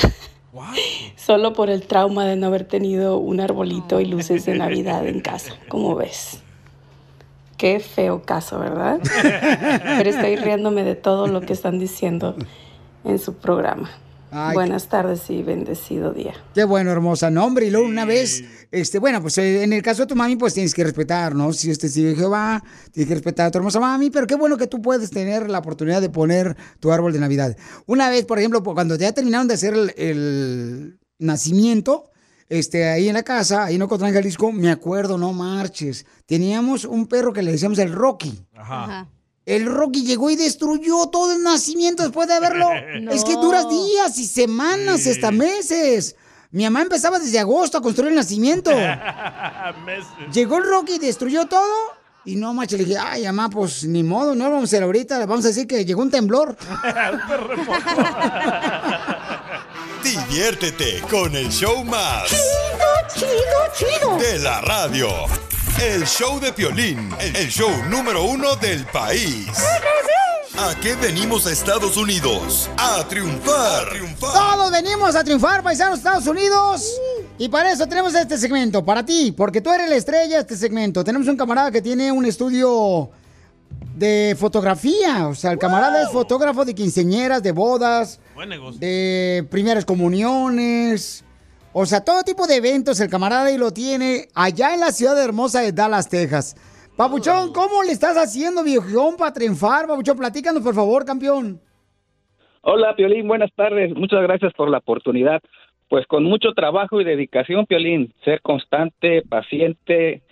Solo 1.16 1.52
por 1.52 1.70
el 1.70 1.86
trauma 1.86 2.24
de 2.26 2.36
no 2.36 2.46
haber 2.46 2.64
tenido 2.64 3.18
un 3.18 3.40
arbolito 3.40 4.00
y 4.00 4.06
luces 4.06 4.46
de 4.46 4.56
Navidad 4.56 5.06
en 5.06 5.20
casa, 5.20 5.54
como 5.68 5.94
ves. 5.94 6.42
Qué 7.58 7.80
feo 7.80 8.22
caso, 8.22 8.58
¿verdad? 8.58 9.00
Pero 9.22 10.10
estoy 10.10 10.36
riéndome 10.36 10.84
de 10.84 10.94
todo 10.94 11.26
lo 11.26 11.40
que 11.40 11.52
están 11.52 11.78
diciendo 11.78 12.36
en 13.04 13.18
su 13.18 13.34
programa. 13.34 13.90
Ay, 14.30 14.54
Buenas 14.54 14.88
tardes 14.88 15.30
y 15.30 15.42
bendecido 15.42 16.12
día. 16.12 16.34
Qué 16.54 16.64
bueno, 16.64 16.90
hermosa. 16.90 17.30
No, 17.30 17.44
hombre, 17.44 17.66
y 17.66 17.70
luego 17.70 17.86
una 17.86 18.04
vez, 18.04 18.44
este, 18.72 18.98
bueno, 18.98 19.22
pues 19.22 19.38
eh, 19.38 19.62
en 19.62 19.72
el 19.72 19.82
caso 19.82 20.02
de 20.02 20.08
tu 20.08 20.16
mami, 20.16 20.36
pues 20.36 20.54
tienes 20.54 20.74
que 20.74 20.82
respetar, 20.84 21.34
¿no? 21.34 21.52
Si 21.52 21.70
este 21.70 21.88
sigue 21.88 22.14
Jehová, 22.14 22.62
tienes 22.92 23.08
que 23.08 23.14
respetar 23.14 23.46
a 23.46 23.50
tu 23.50 23.58
hermosa 23.58 23.80
mami, 23.80 24.10
pero 24.10 24.26
qué 24.26 24.34
bueno 24.34 24.56
que 24.56 24.66
tú 24.66 24.82
puedes 24.82 25.10
tener 25.10 25.48
la 25.48 25.58
oportunidad 25.58 26.00
de 26.00 26.10
poner 26.10 26.56
tu 26.80 26.90
árbol 26.90 27.12
de 27.12 27.20
Navidad. 27.20 27.56
Una 27.86 28.10
vez, 28.10 28.24
por 28.24 28.38
ejemplo, 28.38 28.62
cuando 28.62 28.96
ya 28.96 29.12
terminaron 29.12 29.48
de 29.48 29.54
hacer 29.54 29.74
el, 29.74 29.94
el 29.96 30.98
nacimiento, 31.18 32.10
este, 32.48 32.88
ahí 32.88 33.08
en 33.08 33.14
la 33.14 33.22
casa, 33.22 33.64
ahí 33.64 33.74
en 33.74 33.82
Ocotlán, 33.82 34.12
Jalisco, 34.12 34.52
me 34.52 34.70
acuerdo, 34.70 35.18
no 35.18 35.32
marches, 35.32 36.06
teníamos 36.26 36.84
un 36.84 37.06
perro 37.06 37.32
que 37.32 37.42
le 37.42 37.52
decíamos 37.52 37.78
el 37.78 37.92
Rocky. 37.92 38.40
Ajá. 38.54 39.08
El 39.46 39.64
Rocky 39.64 40.04
llegó 40.04 40.28
y 40.28 40.36
destruyó 40.36 41.06
todo 41.06 41.32
el 41.32 41.42
nacimiento 41.42 42.02
después 42.02 42.28
de 42.28 42.38
verlo. 42.40 42.68
Es 43.12 43.24
que 43.24 43.34
duras 43.34 43.66
días 43.68 44.18
y 44.18 44.26
semanas, 44.26 45.06
hasta 45.06 45.30
meses. 45.30 46.16
Mi 46.50 46.64
mamá 46.64 46.82
empezaba 46.82 47.18
desde 47.20 47.38
agosto 47.38 47.78
a 47.78 47.82
construir 47.82 48.10
el 48.10 48.16
nacimiento. 48.16 48.70
Llegó 50.32 50.58
el 50.58 50.64
Rocky 50.64 50.94
y 50.94 50.98
destruyó 50.98 51.46
todo. 51.46 51.94
Y 52.24 52.34
no, 52.34 52.52
macho, 52.54 52.76
le 52.76 52.84
dije, 52.84 52.98
ay, 52.98 53.22
mamá, 53.24 53.48
pues 53.48 53.84
ni 53.84 54.02
modo, 54.02 54.34
no 54.34 54.46
lo 54.46 54.50
vamos 54.50 54.64
a 54.64 54.70
hacer 54.70 54.82
ahorita. 54.82 55.20
Le 55.20 55.26
vamos 55.26 55.44
a 55.44 55.48
decir 55.48 55.68
que 55.68 55.84
llegó 55.84 56.02
un 56.02 56.10
temblor. 56.10 56.56
Diviértete 60.02 61.02
con 61.02 61.36
el 61.36 61.48
show 61.50 61.84
más. 61.84 62.28
Chido, 63.14 63.28
chido, 63.76 64.16
De 64.18 64.40
la 64.40 64.60
radio. 64.60 65.08
El 65.80 66.04
show 66.06 66.40
de 66.40 66.52
Piolín, 66.52 67.10
el 67.20 67.48
show 67.48 67.70
número 67.90 68.24
uno 68.24 68.56
del 68.56 68.84
país. 68.86 69.46
¿A 70.58 70.74
qué 70.80 70.94
venimos 70.96 71.46
a 71.46 71.52
Estados 71.52 71.96
Unidos? 71.98 72.70
A 72.78 73.06
triunfar. 73.06 73.84
Todos 74.18 74.70
venimos 74.72 75.14
a 75.14 75.22
triunfar, 75.22 75.62
paisanos 75.62 76.02
de 76.02 76.08
Estados 76.08 76.26
Unidos. 76.26 76.98
Y 77.38 77.48
para 77.50 77.72
eso 77.72 77.86
tenemos 77.86 78.14
este 78.14 78.38
segmento, 78.38 78.82
para 78.84 79.04
ti, 79.04 79.32
porque 79.36 79.60
tú 79.60 79.70
eres 79.70 79.88
la 79.90 79.96
estrella 79.96 80.36
de 80.36 80.40
este 80.42 80.56
segmento. 80.56 81.04
Tenemos 81.04 81.28
un 81.28 81.36
camarada 81.36 81.70
que 81.70 81.82
tiene 81.82 82.10
un 82.10 82.24
estudio 82.24 83.10
de 83.94 84.34
fotografía. 84.38 85.28
O 85.28 85.34
sea, 85.34 85.52
el 85.52 85.58
camarada 85.58 86.02
es 86.02 86.08
fotógrafo 86.10 86.64
de 86.64 86.74
quinceñeras, 86.74 87.42
de 87.42 87.52
bodas, 87.52 88.18
Buen 88.34 88.48
negocio. 88.48 88.80
de 88.80 89.46
primeras 89.50 89.84
comuniones. 89.84 91.22
O 91.78 91.84
sea, 91.84 92.02
todo 92.02 92.22
tipo 92.22 92.46
de 92.46 92.56
eventos 92.56 92.98
el 93.00 93.10
camarada 93.10 93.52
y 93.52 93.58
lo 93.58 93.70
tiene 93.70 94.28
allá 94.34 94.72
en 94.72 94.80
la 94.80 94.92
ciudad 94.92 95.22
hermosa 95.22 95.60
de 95.60 95.72
Dallas, 95.72 96.08
Texas. 96.08 96.56
Papuchón, 96.96 97.52
¿cómo 97.52 97.82
le 97.82 97.92
estás 97.92 98.16
haciendo, 98.16 98.64
viejón, 98.64 99.18
para 99.18 99.34
triunfar? 99.34 99.86
Papuchón, 99.86 100.16
platícanos, 100.16 100.62
por 100.62 100.74
favor, 100.74 101.04
campeón. 101.04 101.60
Hola, 102.62 102.96
Piolín, 102.96 103.28
buenas 103.28 103.52
tardes. 103.54 103.94
Muchas 103.94 104.22
gracias 104.22 104.54
por 104.54 104.70
la 104.70 104.78
oportunidad. 104.78 105.42
Pues 105.90 106.06
con 106.06 106.24
mucho 106.24 106.54
trabajo 106.54 106.98
y 106.98 107.04
dedicación, 107.04 107.66
Piolín, 107.66 108.14
ser 108.24 108.40
constante, 108.40 109.20
paciente 109.28 110.22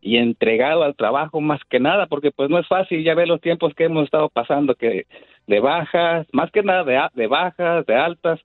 y 0.00 0.16
entregado 0.16 0.82
al 0.82 0.96
trabajo 0.96 1.40
más 1.40 1.60
que 1.70 1.78
nada, 1.78 2.06
porque 2.06 2.32
pues 2.32 2.50
no 2.50 2.58
es 2.58 2.66
fácil, 2.66 3.04
ya 3.04 3.14
ver 3.14 3.28
los 3.28 3.40
tiempos 3.40 3.72
que 3.76 3.84
hemos 3.84 4.06
estado 4.06 4.30
pasando, 4.30 4.74
que 4.74 5.06
de 5.46 5.60
bajas, 5.60 6.26
más 6.32 6.50
que 6.50 6.64
nada 6.64 6.82
de, 6.82 7.00
de 7.14 7.28
bajas, 7.28 7.86
de 7.86 7.94
altas, 7.94 8.40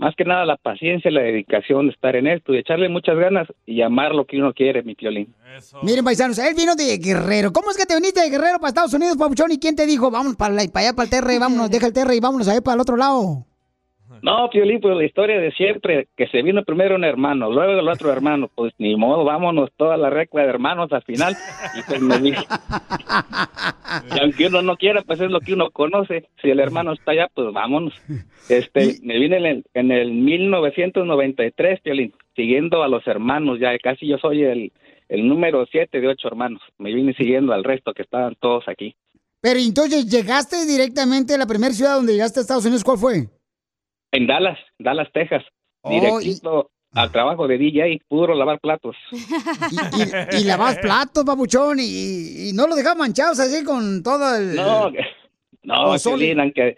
más 0.00 0.14
que 0.16 0.24
nada 0.24 0.44
la 0.46 0.56
paciencia 0.56 1.10
y 1.10 1.14
la 1.14 1.20
dedicación 1.20 1.86
de 1.86 1.92
estar 1.92 2.16
en 2.16 2.26
esto 2.26 2.54
y 2.54 2.58
echarle 2.58 2.88
muchas 2.88 3.16
ganas 3.16 3.46
y 3.66 3.82
amar 3.82 4.14
lo 4.14 4.24
que 4.24 4.38
uno 4.38 4.52
quiere, 4.54 4.82
mi 4.82 4.94
Piolín. 4.94 5.34
Miren, 5.82 6.04
paisanos, 6.04 6.38
él 6.38 6.54
vino 6.56 6.74
de 6.74 6.96
Guerrero. 6.98 7.52
¿Cómo 7.52 7.70
es 7.70 7.76
que 7.76 7.84
te 7.86 7.94
viniste 7.94 8.20
de 8.22 8.30
Guerrero 8.30 8.58
para 8.58 8.68
Estados 8.68 8.94
Unidos, 8.94 9.16
Papuchón? 9.16 9.52
¿Y 9.52 9.58
quién 9.58 9.76
te 9.76 9.84
dijo, 9.86 10.10
vamos 10.10 10.36
para, 10.36 10.54
la- 10.54 10.64
para 10.72 10.86
allá, 10.86 10.96
para 10.96 11.04
el 11.04 11.10
Terre, 11.10 11.38
vámonos, 11.38 11.70
deja 11.70 11.86
el 11.86 11.92
Terre 11.92 12.16
y 12.16 12.20
vámonos 12.20 12.48
allá 12.48 12.60
para 12.62 12.76
el 12.76 12.80
otro 12.80 12.96
lado? 12.96 13.46
No, 14.22 14.50
Piolín, 14.50 14.80
pues 14.80 14.96
la 14.96 15.04
historia 15.04 15.38
de 15.38 15.52
siempre, 15.52 16.08
que 16.16 16.26
se 16.28 16.42
vino 16.42 16.64
primero 16.64 16.96
un 16.96 17.04
hermano, 17.04 17.50
luego 17.50 17.78
el 17.78 17.88
otro 17.88 18.12
hermano, 18.12 18.50
pues 18.54 18.72
ni 18.78 18.96
modo, 18.96 19.24
vámonos 19.24 19.70
toda 19.76 19.96
la 19.96 20.10
recla 20.10 20.42
de 20.42 20.48
hermanos 20.48 20.92
al 20.92 21.02
final. 21.02 21.36
Y 21.78 21.82
pues 21.82 22.00
me 22.00 22.18
vine. 22.18 22.38
Y 24.14 24.20
aunque 24.20 24.46
uno 24.46 24.62
no 24.62 24.76
quiera, 24.76 25.02
pues 25.02 25.20
es 25.20 25.30
lo 25.30 25.40
que 25.40 25.54
uno 25.54 25.70
conoce. 25.70 26.28
Si 26.40 26.50
el 26.50 26.60
hermano 26.60 26.92
está 26.92 27.12
allá, 27.12 27.28
pues 27.34 27.52
vámonos. 27.52 27.94
Este, 28.48 28.96
me 29.02 29.18
vine 29.18 29.36
en 29.36 29.46
el, 29.46 29.64
en 29.74 29.90
el 29.92 30.12
1993, 30.12 31.80
Piolín, 31.80 32.12
siguiendo 32.34 32.82
a 32.82 32.88
los 32.88 33.06
hermanos, 33.06 33.58
ya 33.60 33.76
casi 33.78 34.06
yo 34.08 34.18
soy 34.18 34.42
el, 34.42 34.72
el 35.08 35.28
número 35.28 35.66
siete 35.70 36.00
de 36.00 36.08
ocho 36.08 36.28
hermanos. 36.28 36.62
Me 36.78 36.92
vine 36.92 37.14
siguiendo 37.14 37.52
al 37.52 37.64
resto 37.64 37.92
que 37.92 38.02
estaban 38.02 38.36
todos 38.40 38.64
aquí. 38.68 38.94
Pero 39.40 39.58
entonces, 39.58 40.06
¿llegaste 40.10 40.66
directamente 40.66 41.34
a 41.34 41.38
la 41.38 41.46
primera 41.46 41.72
ciudad 41.72 41.96
donde 41.96 42.12
llegaste 42.12 42.40
a 42.40 42.42
Estados 42.42 42.64
Unidos? 42.64 42.84
¿Cuál 42.84 42.98
fue? 42.98 43.39
En 44.12 44.26
Dallas, 44.26 44.58
Dallas, 44.78 45.08
Texas. 45.12 45.44
Oh, 45.82 45.90
Directito 45.90 46.70
al 46.92 47.12
trabajo 47.12 47.46
de 47.46 47.58
DJ, 47.58 48.00
puro 48.08 48.34
lavar 48.34 48.58
platos. 48.60 48.96
Y 50.32 50.44
lavas 50.44 50.78
platos, 50.78 51.24
papuchón, 51.24 51.78
y, 51.78 52.50
y 52.50 52.52
no 52.52 52.66
los 52.66 52.76
dejabas 52.76 52.98
manchados 52.98 53.38
así 53.38 53.64
con 53.64 54.02
todo 54.02 54.36
el... 54.36 54.56
No, 54.56 54.90
no. 55.62 55.94
Piolín, 56.02 56.40
aunque, 56.40 56.76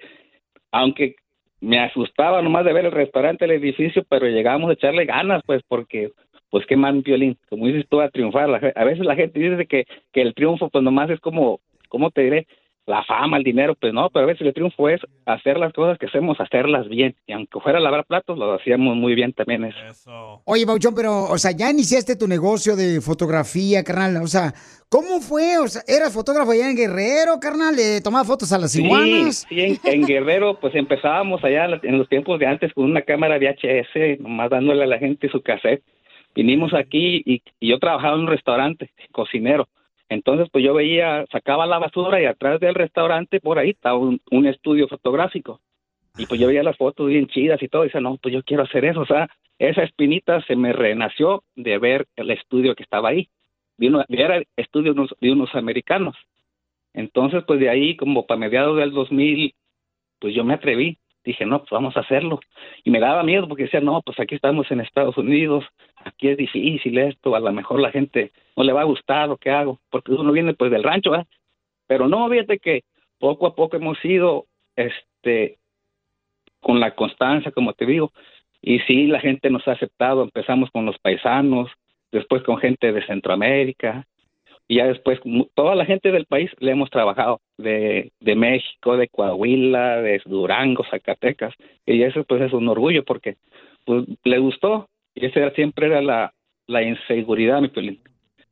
aunque 0.70 1.16
me 1.60 1.80
asustaba 1.80 2.42
nomás 2.42 2.64
de 2.64 2.72
ver 2.72 2.86
el 2.86 2.92
restaurante, 2.92 3.44
el 3.44 3.52
edificio, 3.52 4.04
pero 4.08 4.26
llegamos 4.26 4.68
a 4.68 4.74
echarle 4.74 5.06
ganas, 5.06 5.42
pues, 5.46 5.62
porque, 5.66 6.12
pues, 6.50 6.66
qué 6.66 6.76
man, 6.76 7.02
Piolín, 7.02 7.38
como 7.48 7.66
dices 7.66 7.86
tú, 7.88 8.00
a 8.00 8.10
triunfar. 8.10 8.72
A 8.74 8.84
veces 8.84 9.06
la 9.06 9.16
gente 9.16 9.40
dice 9.40 9.66
que, 9.66 9.86
que 10.12 10.22
el 10.22 10.34
triunfo, 10.34 10.68
pues, 10.68 10.84
nomás 10.84 11.08
es 11.10 11.20
como, 11.20 11.60
¿cómo 11.88 12.10
te 12.10 12.22
diré? 12.22 12.46
La 12.84 13.04
fama, 13.04 13.36
el 13.36 13.44
dinero, 13.44 13.76
pues 13.76 13.92
no, 13.94 14.10
pero 14.10 14.24
a 14.24 14.26
veces 14.26 14.44
el 14.44 14.52
triunfo 14.54 14.88
es 14.88 15.00
hacer 15.24 15.56
las 15.56 15.72
cosas 15.72 15.98
que 15.98 16.06
hacemos, 16.06 16.40
hacerlas 16.40 16.88
bien. 16.88 17.14
Y 17.28 17.32
aunque 17.32 17.60
fuera 17.60 17.78
a 17.78 17.80
lavar 17.80 18.04
platos, 18.04 18.36
lo 18.36 18.52
hacíamos 18.54 18.96
muy 18.96 19.14
bien 19.14 19.32
también 19.32 19.64
eso. 19.66 20.42
Oye, 20.44 20.66
Papuchón, 20.66 20.92
pero, 20.94 21.24
o 21.30 21.38
sea, 21.38 21.52
ya 21.52 21.70
iniciaste 21.70 22.16
tu 22.16 22.26
negocio 22.26 22.74
de 22.74 23.00
fotografía, 23.00 23.84
carnal. 23.84 24.16
O 24.20 24.26
sea, 24.26 24.52
¿cómo 24.88 25.20
fue? 25.20 25.58
O 25.58 25.68
sea, 25.68 25.82
¿eras 25.86 26.12
fotógrafo 26.12 26.50
allá 26.50 26.68
en 26.68 26.76
Guerrero, 26.76 27.38
carnal? 27.40 27.76
¿Le 27.76 28.00
tomaba 28.00 28.24
fotos 28.24 28.52
a 28.52 28.58
las 28.58 28.72
Sí, 28.72 28.82
iguanas? 28.84 29.46
sí, 29.48 29.60
en, 29.60 29.78
en 29.84 30.04
Guerrero, 30.04 30.58
pues 30.60 30.74
empezábamos 30.74 31.44
allá 31.44 31.66
en 31.84 31.98
los 31.98 32.08
tiempos 32.08 32.40
de 32.40 32.46
antes 32.46 32.72
con 32.72 32.84
una 32.86 33.02
cámara 33.02 33.38
VHS, 33.38 34.18
nomás 34.20 34.50
dándole 34.50 34.82
a 34.82 34.86
la 34.88 34.98
gente 34.98 35.28
su 35.28 35.40
cassette. 35.40 35.84
Vinimos 36.34 36.74
aquí 36.74 37.22
y, 37.24 37.42
y 37.60 37.68
yo 37.68 37.78
trabajaba 37.78 38.14
en 38.16 38.22
un 38.22 38.26
restaurante, 38.26 38.90
cocinero. 39.12 39.68
Entonces, 40.12 40.48
pues 40.50 40.64
yo 40.64 40.74
veía, 40.74 41.24
sacaba 41.30 41.66
la 41.66 41.78
basura 41.78 42.20
y 42.20 42.26
atrás 42.26 42.60
del 42.60 42.74
restaurante, 42.74 43.40
por 43.40 43.58
ahí 43.58 43.70
estaba 43.70 43.98
un, 43.98 44.46
estudio 44.46 44.88
fotográfico. 44.88 45.60
Y 46.18 46.26
pues 46.26 46.40
yo 46.40 46.48
veía 46.48 46.62
las 46.62 46.76
fotos 46.76 47.08
bien 47.08 47.26
chidas 47.26 47.62
y 47.62 47.68
todo, 47.68 47.84
y 47.84 47.86
decía, 47.86 48.00
no, 48.00 48.18
pues 48.18 48.34
yo 48.34 48.42
quiero 48.42 48.64
hacer 48.64 48.84
eso. 48.84 49.00
O 49.00 49.06
sea, 49.06 49.30
esa 49.58 49.82
espinita 49.82 50.42
se 50.42 50.56
me 50.56 50.72
renació 50.72 51.44
de 51.56 51.78
ver 51.78 52.06
el 52.16 52.30
estudio 52.30 52.74
que 52.74 52.82
estaba 52.82 53.08
ahí. 53.08 53.28
De 53.78 53.88
uno, 53.88 54.04
era 54.08 54.42
estudio 54.56 54.92
de 54.92 55.00
unos, 55.00 55.16
de 55.20 55.32
unos 55.32 55.54
americanos. 55.54 56.16
Entonces, 56.92 57.42
pues 57.46 57.58
de 57.58 57.70
ahí, 57.70 57.96
como 57.96 58.26
para 58.26 58.38
mediados 58.38 58.76
del 58.76 58.92
2000, 58.92 59.54
pues 60.18 60.34
yo 60.34 60.44
me 60.44 60.54
atreví. 60.54 60.98
Dije, 61.24 61.46
no, 61.46 61.60
pues 61.60 61.70
vamos 61.70 61.96
a 61.96 62.00
hacerlo. 62.00 62.40
Y 62.84 62.90
me 62.90 63.00
daba 63.00 63.22
miedo 63.22 63.48
porque 63.48 63.64
decía, 63.64 63.80
no, 63.80 64.02
pues 64.02 64.18
aquí 64.18 64.34
estamos 64.34 64.70
en 64.70 64.80
Estados 64.80 65.16
Unidos, 65.16 65.64
aquí 66.04 66.28
es 66.28 66.36
difícil 66.36 66.98
esto, 66.98 67.34
a 67.36 67.40
lo 67.40 67.52
mejor 67.52 67.80
la 67.80 67.90
gente 67.90 68.32
no 68.56 68.64
le 68.64 68.72
va 68.72 68.82
a 68.82 68.84
gustar 68.84 69.28
lo 69.28 69.36
que 69.36 69.50
hago, 69.50 69.78
porque 69.90 70.12
uno 70.12 70.32
viene 70.32 70.54
pues 70.54 70.70
del 70.70 70.82
rancho. 70.82 71.12
Pero 71.86 72.08
no, 72.08 72.28
fíjate 72.28 72.58
que 72.58 72.82
poco 73.18 73.46
a 73.46 73.54
poco 73.54 73.76
hemos 73.76 74.04
ido, 74.04 74.46
este, 74.74 75.58
con 76.60 76.80
la 76.80 76.94
constancia, 76.94 77.52
como 77.52 77.72
te 77.72 77.86
digo, 77.86 78.12
y 78.60 78.78
sí, 78.80 79.06
la 79.06 79.20
gente 79.20 79.50
nos 79.50 79.66
ha 79.68 79.72
aceptado, 79.72 80.22
empezamos 80.22 80.70
con 80.70 80.86
los 80.86 80.98
paisanos, 80.98 81.70
después 82.12 82.42
con 82.42 82.58
gente 82.58 82.92
de 82.92 83.04
Centroamérica, 83.06 84.06
y 84.72 84.76
ya 84.76 84.86
después 84.86 85.20
toda 85.54 85.74
la 85.74 85.84
gente 85.84 86.10
del 86.10 86.24
país 86.24 86.50
le 86.58 86.70
hemos 86.70 86.88
trabajado 86.88 87.42
de, 87.58 88.10
de 88.20 88.34
México, 88.34 88.96
de 88.96 89.06
Coahuila, 89.08 90.00
de 90.00 90.22
Durango, 90.24 90.82
Zacatecas 90.90 91.52
y 91.84 92.02
eso 92.02 92.24
pues 92.24 92.40
es 92.40 92.54
un 92.54 92.66
orgullo 92.68 93.04
porque 93.04 93.36
pues 93.84 94.06
le 94.24 94.38
gustó 94.38 94.88
y 95.14 95.26
esa 95.26 95.40
era- 95.40 95.54
siempre 95.54 95.88
era 95.88 96.00
la, 96.00 96.32
la 96.66 96.82
inseguridad 96.82 97.60
mi 97.60 97.68
pelín 97.68 98.00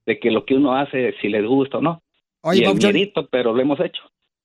de 0.05 0.19
que 0.19 0.31
lo 0.31 0.45
que 0.45 0.57
uno 0.57 0.75
hace 0.77 1.15
si 1.23 1.31
les 1.31 1.47
gusta 1.47 1.79
o 1.79 1.81
no. 1.81 2.03
Oye, 2.43 2.61
y 2.61 2.65
el 2.65 3.11
pero 3.31 3.55
lo 3.55 3.63
hemos 3.63 3.81
hecho 3.81 4.03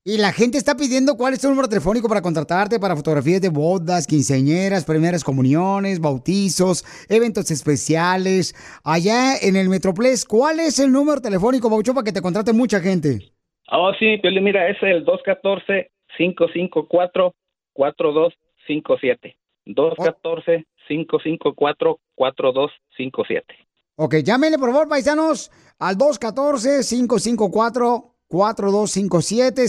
Y 0.07 0.19
la 0.19 0.31
gente 0.31 0.59
está 0.59 0.75
pidiendo 0.75 1.17
cuál 1.17 1.33
es 1.33 1.41
tu 1.41 1.49
número 1.49 1.67
telefónico 1.67 2.07
para 2.07 2.21
contratarte 2.21 2.79
para 2.79 2.95
fotografías 2.95 3.41
de 3.41 3.49
bodas, 3.49 4.05
quinceañeras, 4.05 4.85
primeras 4.85 5.23
comuniones, 5.23 5.99
bautizos, 5.99 6.85
eventos 7.09 7.49
especiales. 7.49 8.53
Allá 8.83 9.35
en 9.41 9.55
el 9.55 9.67
Metroplex, 9.67 10.25
¿cuál 10.25 10.59
es 10.59 10.77
el 10.77 10.91
número 10.91 11.21
telefónico, 11.21 11.71
Papuchón, 11.71 11.95
para 11.95 12.05
que 12.05 12.11
te 12.11 12.21
contrate 12.21 12.53
mucha 12.53 12.79
gente? 12.81 13.31
oh 13.71 13.91
sí 13.97 14.19
Piolín, 14.21 14.43
mira 14.43 14.69
es 14.69 14.77
el 14.83 15.03
214 15.05 15.89
554 16.15 17.33
4257 17.73 19.35
214 19.65 20.67
554 20.87 21.99
4257 22.13 23.55
Ok, 23.97 24.15
llámenle 24.23 24.59
por 24.59 24.71
favor, 24.71 24.89
paisanos, 24.89 25.51
al 25.79 25.97
214-554-4257. 25.97 28.14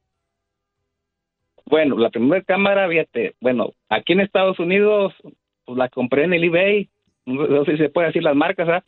Bueno, 1.72 1.96
la 1.96 2.10
primera 2.10 2.42
cámara, 2.42 2.86
fíjate, 2.86 3.34
bueno, 3.40 3.70
aquí 3.88 4.12
en 4.12 4.20
Estados 4.20 4.58
Unidos 4.58 5.14
pues, 5.64 5.78
la 5.78 5.88
compré 5.88 6.24
en 6.24 6.34
el 6.34 6.44
eBay. 6.44 6.90
No 7.24 7.64
sé 7.64 7.72
si 7.72 7.78
se 7.78 7.88
puede 7.88 8.08
decir 8.08 8.22
las 8.22 8.36
marcas, 8.36 8.68
¿ah? 8.68 8.84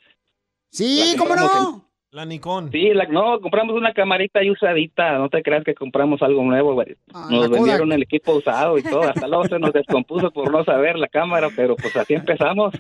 Sí, 0.69 1.15
¿cómo 1.17 1.35
no? 1.35 1.89
La 2.11 2.27
Nikon. 2.27 2.71
Sí, 2.71 2.93
la, 2.93 3.07
no, 3.07 3.41
compramos 3.41 3.75
una 3.75 3.95
camarita 3.95 4.41
ahí 4.41 4.51
usadita. 4.51 5.17
No 5.17 5.31
te 5.31 5.43
creas 5.43 5.65
que 5.65 5.75
compramos 5.75 6.21
algo 6.21 6.43
nuevo, 6.43 6.75
güey. 6.75 6.95
Ah, 7.15 7.27
Nos 7.31 7.49
vendieron 7.49 7.89
Kodak. 7.89 7.97
el 7.97 8.03
equipo 8.03 8.35
usado 8.35 8.77
y 8.77 8.83
todo. 8.83 9.05
Hasta 9.05 9.29
luego 9.29 9.47
se 9.47 9.59
nos 9.59 9.73
descompuso 9.73 10.31
por 10.31 10.53
no 10.53 10.63
saber 10.63 10.99
la 10.99 11.09
cámara, 11.09 11.49
pero 11.57 11.77
pues 11.77 11.97
así 11.97 12.13
empezamos. 12.13 12.75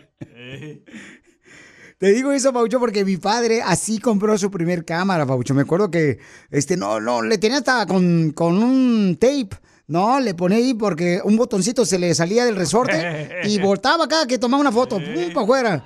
Te 1.96 2.12
digo 2.12 2.30
eso, 2.32 2.52
Paucho, 2.52 2.78
porque 2.78 3.06
mi 3.06 3.16
padre 3.16 3.62
así 3.64 3.98
compró 4.00 4.36
su 4.36 4.50
primer 4.50 4.84
cámara, 4.84 5.24
Paucho. 5.24 5.54
Me 5.54 5.62
acuerdo 5.62 5.90
que, 5.90 6.18
este, 6.50 6.76
no, 6.76 7.00
no, 7.00 7.22
le 7.22 7.38
tenía 7.38 7.56
hasta 7.56 7.86
con, 7.86 8.32
con 8.32 8.62
un 8.62 9.16
tape. 9.18 9.64
No, 9.86 10.18
le 10.20 10.34
ponía 10.34 10.58
ahí 10.58 10.74
porque 10.74 11.20
un 11.24 11.36
botoncito 11.36 11.84
se 11.84 11.98
le 11.98 12.14
salía 12.14 12.44
del 12.44 12.56
resorte 12.56 13.40
y 13.44 13.58
voltaba 13.60 14.08
cada 14.08 14.26
que 14.26 14.38
tomaba 14.38 14.60
una 14.62 14.72
foto, 14.72 14.96
pum, 14.96 15.32
para 15.32 15.42
afuera. 15.44 15.84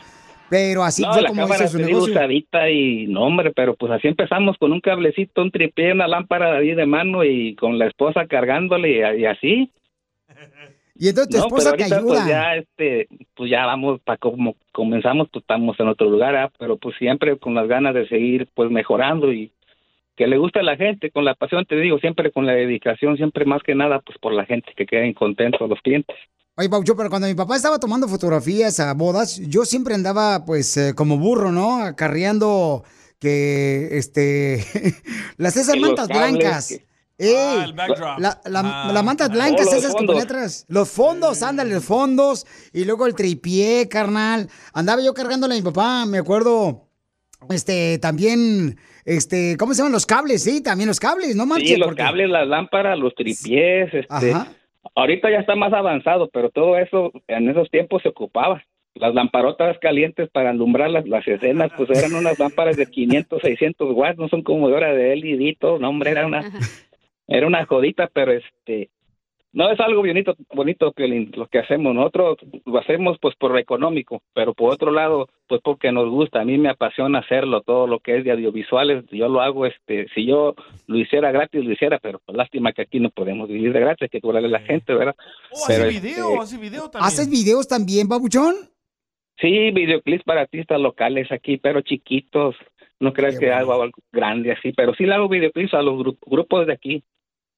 Pero 0.51 0.83
así 0.83 1.03
no, 1.03 1.13
fue 1.13 1.23
la 1.23 1.29
como 1.29 1.43
cámara 1.43 1.65
hizo 1.65 1.73
su 1.73 1.79
negocio. 1.79 2.13
usadita 2.15 2.71
y 2.71 3.07
no, 3.07 3.23
hombre, 3.25 3.53
pero 3.55 3.75
pues 3.77 3.93
así 3.93 4.09
empezamos 4.09 4.57
con 4.59 4.73
un 4.73 4.81
cablecito, 4.81 5.43
un 5.43 5.51
tripié, 5.51 5.93
una 5.93 6.09
lámpara 6.09 6.57
ahí 6.57 6.75
de 6.75 6.87
mano 6.87 7.23
y 7.25 7.55
con 7.57 7.79
la 7.79 7.87
esposa 7.87 8.27
cargándole 8.27 9.17
y, 9.17 9.21
y 9.21 9.27
así. 9.27 9.71
Y 10.95 11.09
entonces 11.09 11.31
tu 11.31 11.37
No, 11.39 11.45
esposa 11.47 11.73
pero 11.73 11.77
te 11.77 11.95
ahorita, 11.95 11.97
ayuda. 11.99 12.15
Pues 12.15 12.27
ya, 12.29 12.57
este, 12.57 13.09
pues 13.35 13.51
ya 13.51 13.67
vamos, 13.67 14.01
para 14.01 14.17
como 14.19 14.57
comenzamos, 14.73 15.29
pues 15.31 15.43
estamos 15.43 15.79
en 15.79 15.89
otro 15.89 16.09
lugar, 16.09 16.35
¿ah? 16.35 16.51
pero 16.59 16.77
pues 16.79 16.97
siempre 16.97 17.37
con 17.39 17.55
las 17.55 17.69
ganas 17.69 17.95
de 17.95 18.09
seguir, 18.09 18.49
pues 18.55 18.71
mejorando 18.71 19.33
y 19.33 19.53
que 20.19 20.27
le 20.27 20.37
gusta 20.37 20.61
a 20.61 20.63
la 20.65 20.77
gente, 20.77 21.11
con 21.11 21.25
la 21.25 21.35
pasión, 21.35 21.65
te 21.65 21.77
digo, 21.77 21.99
siempre 21.99 22.31
con 22.33 22.45
la 22.45 22.53
dedicación, 22.53 23.17
siempre 23.17 23.45
más 23.47 23.63
que 23.63 23.75
nada, 23.75 24.01
pues 24.05 24.19
por 24.19 24.35
la 24.35 24.45
gente, 24.45 24.73
que 24.77 24.85
queden 24.85 25.15
contentos 25.15 25.67
los 25.69 25.81
clientes. 25.81 26.17
Oye, 26.57 26.69
Paucho, 26.69 26.97
pero 26.97 27.09
cuando 27.09 27.29
mi 27.29 27.35
papá 27.37 27.55
estaba 27.57 27.79
tomando 27.79 28.09
fotografías 28.09 28.81
a 28.81 28.93
bodas, 28.95 29.41
yo 29.49 29.65
siempre 29.65 29.95
andaba, 29.95 30.45
pues, 30.45 30.77
eh, 30.77 30.93
como 30.97 31.17
burro, 31.17 31.53
¿no? 31.53 31.81
Acarreando 31.85 32.83
que, 33.21 33.89
este, 33.93 34.65
las 35.37 35.57
esas 35.57 35.75
Que 35.75 35.81
mantas 35.81 36.09
blancas. 36.09 36.69
que- 36.69 36.89
¡Ey! 37.21 37.35
Ah, 37.37 37.65
el 37.65 37.73
backdrop. 37.73 38.19
La- 38.21 38.41
la- 38.45 38.63
Ah. 38.65 38.93
las 38.93 39.05
mantas 39.05 39.29
blancas, 39.31 39.67
Oh, 39.69 39.75
esas 39.77 39.91
fondos. 39.93 40.07
ponía 40.15 40.23
atrás. 40.23 40.65
Los 40.69 40.89
fondos, 40.89 41.43
ándale, 41.43 41.75
los 41.75 41.85
fondos. 41.85 42.47
Y 42.73 42.85
luego 42.85 43.07
el 43.07 43.15
tripié, 43.17 43.89
carnal. 43.89 44.49
Andaba 44.73 45.03
yo 45.03 45.15
cargándole 45.15 45.55
a 45.55 45.57
mi 45.57 45.63
papá, 45.63 46.07
me 46.07 46.19
acuerdo. 46.19 46.85
Este, 47.51 47.99
también, 47.99 48.79
este, 49.17 49.57
¿cómo 49.59 49.73
se 49.75 49.79
llaman 49.79 49.93
los 49.93 50.07
cables? 50.07 50.43
Sí, 50.45 50.63
también 50.63 50.89
los 50.89 51.01
cables, 51.01 51.35
no 51.35 51.47
manches. 51.47 51.69
Sí, 51.71 51.77
los 51.77 51.89
porque- 51.89 52.03
cables, 52.03 52.29
las 52.31 52.47
lámparas, 52.47 52.99
los 52.99 53.15
tripiés, 53.15 53.93
este, 53.95 54.33
Ajá. 54.33 54.53
ahorita 54.95 55.31
ya 55.31 55.39
está 55.39 55.57
más 55.57 55.73
avanzado, 55.73 56.29
pero 56.33 56.51
todo 56.51 56.79
eso 56.79 57.11
en 57.27 57.49
esos 57.49 57.71
tiempos 57.71 58.03
se 58.03 58.09
ocupaba. 58.11 58.63
Las 58.95 59.15
lamparotas 59.15 59.79
calientes 59.79 60.29
para 60.31 60.51
alumbrar 60.51 60.91
las, 60.91 61.07
las 61.07 61.27
escenas, 61.29 61.71
pues 61.77 61.89
eran 61.91 62.15
unas 62.15 62.39
lámparas 62.39 62.77
de 62.77 62.87
500, 62.87 63.41
600 63.43 63.93
watts, 63.95 64.19
no 64.19 64.29
son 64.29 64.43
como 64.43 64.69
de 64.69 64.75
hora 64.75 64.93
de 64.93 65.15
LED, 65.15 65.55
todo, 65.61 65.79
no, 65.79 65.89
hombre, 65.91 66.11
era 66.11 66.27
una, 66.27 66.43
era 67.29 67.47
una 67.47 67.65
jodita, 67.65 68.09
pero 68.13 68.33
este, 68.33 68.91
no 69.59 69.71
es 69.73 69.81
algo 69.81 70.03
bonito, 70.03 70.37
bonito 70.55 70.93
Piolín, 70.93 71.33
lo 71.35 71.47
que 71.49 71.59
hacemos. 71.59 71.93
Nosotros 71.93 72.39
lo 72.65 72.79
hacemos 72.79 73.19
pues 73.21 73.35
por 73.35 73.51
lo 73.51 73.59
económico, 73.59 74.23
pero 74.33 74.55
por 74.55 74.73
otro 74.73 74.93
lado, 74.93 75.29
pues 75.49 75.61
porque 75.65 75.91
nos 75.91 76.09
gusta. 76.09 76.41
A 76.41 76.45
mí 76.45 76.57
me 76.59 76.69
apasiona 76.71 77.19
hacerlo, 77.19 77.63
todo 77.63 77.89
lo 77.89 77.99
que 77.99 78.19
es 78.19 78.25
de 78.25 78.31
audiovisuales. 78.31 79.05
Yo 79.11 79.29
lo 79.29 79.41
hago, 79.41 79.67
este, 79.67 80.07
si 80.15 80.27
yo 80.27 80.55
lo 80.87 80.97
hiciera 80.99 81.33
gratis, 81.33 81.65
lo 81.65 81.73
hiciera, 81.73 81.99
pero 81.99 82.21
pues 82.25 82.37
lástima 82.39 82.73
que 82.73 82.83
aquí 82.83 83.01
no 83.01 83.11
podemos 83.11 83.49
vivir 83.49 83.73
de 83.73 83.81
gratis, 83.81 84.03
hay 84.05 84.09
que 84.09 84.21
cobrarle 84.21 84.49
a 84.49 84.53
la 84.53 84.61
gente, 84.61 84.95
¿verdad? 84.95 85.17
Oh, 85.51 85.65
Pero, 85.67 85.83
hace 85.85 85.89
este, 85.97 86.01
video, 86.09 86.41
hace 86.41 86.57
video 86.59 86.83
también. 86.89 87.05
¿Haces 87.09 87.29
videos 87.29 87.67
también, 87.67 88.07
babuchón? 88.09 88.55
Sí, 89.41 89.71
videoclips 89.73 90.25
para 90.25 90.43
artistas 90.43 90.81
locales 90.81 91.31
aquí, 91.33 91.57
pero 91.59 91.81
chiquitos. 91.81 92.55
No 93.01 93.13
creas 93.13 93.39
que 93.39 93.53
hago 93.53 93.73
algo 93.81 93.97
grande 94.13 94.51
así, 94.53 94.73
pero 94.73 94.93
sí 94.95 95.05
le 95.05 95.15
hago 95.15 95.29
videoclips 95.29 95.75
a 95.75 95.83
los 95.83 95.95
gru- 96.01 96.19
grupos 96.27 96.67
de 96.67 96.73
aquí. 96.73 97.05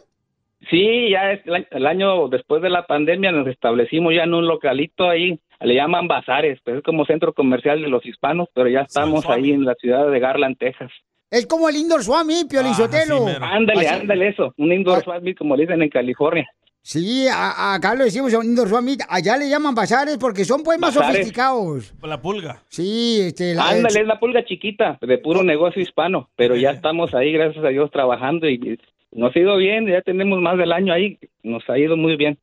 Sí, 0.70 1.11
ya 1.11 1.32
es 1.32 1.47
el 1.47 1.55
año, 1.55 1.66
el 1.70 1.86
año 1.86 2.28
después 2.28 2.62
de 2.62 2.70
la 2.70 2.86
pandemia 2.86 3.32
nos 3.32 3.47
establecimos 3.49 4.15
ya 4.15 4.24
en 4.24 4.35
un 4.35 4.47
localito 4.47 5.09
ahí, 5.09 5.39
le 5.61 5.74
llaman 5.74 6.09
Bazares, 6.09 6.61
pues 6.65 6.77
es 6.77 6.82
como 6.82 7.05
centro 7.05 7.32
comercial 7.32 7.82
de 7.82 7.89
los 7.89 8.05
hispanos, 8.05 8.49
pero 8.55 8.69
ya 8.69 8.82
estamos 8.82 9.28
ahí 9.28 9.51
en 9.53 9.65
la 9.65 9.74
ciudad 9.74 10.11
de 10.11 10.20
Garland, 10.20 10.59
Texas. 10.59 10.91
Es 11.31 11.47
como 11.47 11.69
el 11.69 11.77
Indoor 11.77 12.05
Swami, 12.05 12.45
Piolizotelo. 12.49 13.27
Ándale, 13.41 13.89
ándale 13.89 14.28
eso, 14.28 14.55
un 14.57 14.73
indoor 14.73 15.03
swap 15.03 15.23
meet 15.23 15.36
como 15.36 15.57
le 15.57 15.62
dicen 15.62 15.82
en 15.82 15.89
California. 15.89 16.49
Sí, 16.86 17.27
a- 17.28 17.73
acá 17.74 17.94
lo 17.94 18.05
decimos 18.05 18.35
un 18.35 18.44
Indoor 18.44 18.69
Swami. 18.69 18.98
Allá 19.09 19.39
le 19.39 19.48
llaman 19.48 19.74
bazares 19.74 20.19
porque 20.19 20.44
son 20.44 20.62
pues 20.62 20.78
más 20.78 20.94
Bazares. 20.94 21.16
sofisticados. 21.16 21.94
La 22.02 22.20
pulga. 22.20 22.62
Sí, 22.69 23.20
este... 23.23 23.55
la- 23.55 23.70
Ándale, 23.70 24.01
es 24.02 24.06
la 24.06 24.20
pulga 24.20 24.44
chiquita, 24.44 24.98
de 25.01 25.16
puro 25.16 25.43
negocio 25.43 25.81
hispano, 25.81 26.28
pero 26.36 26.56
ya 26.56 26.70
estamos 26.73 27.15
ahí, 27.15 27.32
gracias 27.32 27.65
a 27.65 27.69
Dios, 27.69 27.90
trabajando 27.90 28.47
y 28.51 28.78
nos 29.12 29.35
ha 29.35 29.39
ido 29.39 29.56
bien, 29.56 29.86
ya 29.86 30.02
tenemos 30.02 30.43
más 30.43 30.59
del 30.59 30.73
año 30.73 30.93
ahí, 30.93 31.19
nos 31.43 31.62
ha 31.70 31.78
ido 31.78 31.97
muy 31.97 32.16
bien. 32.16 32.36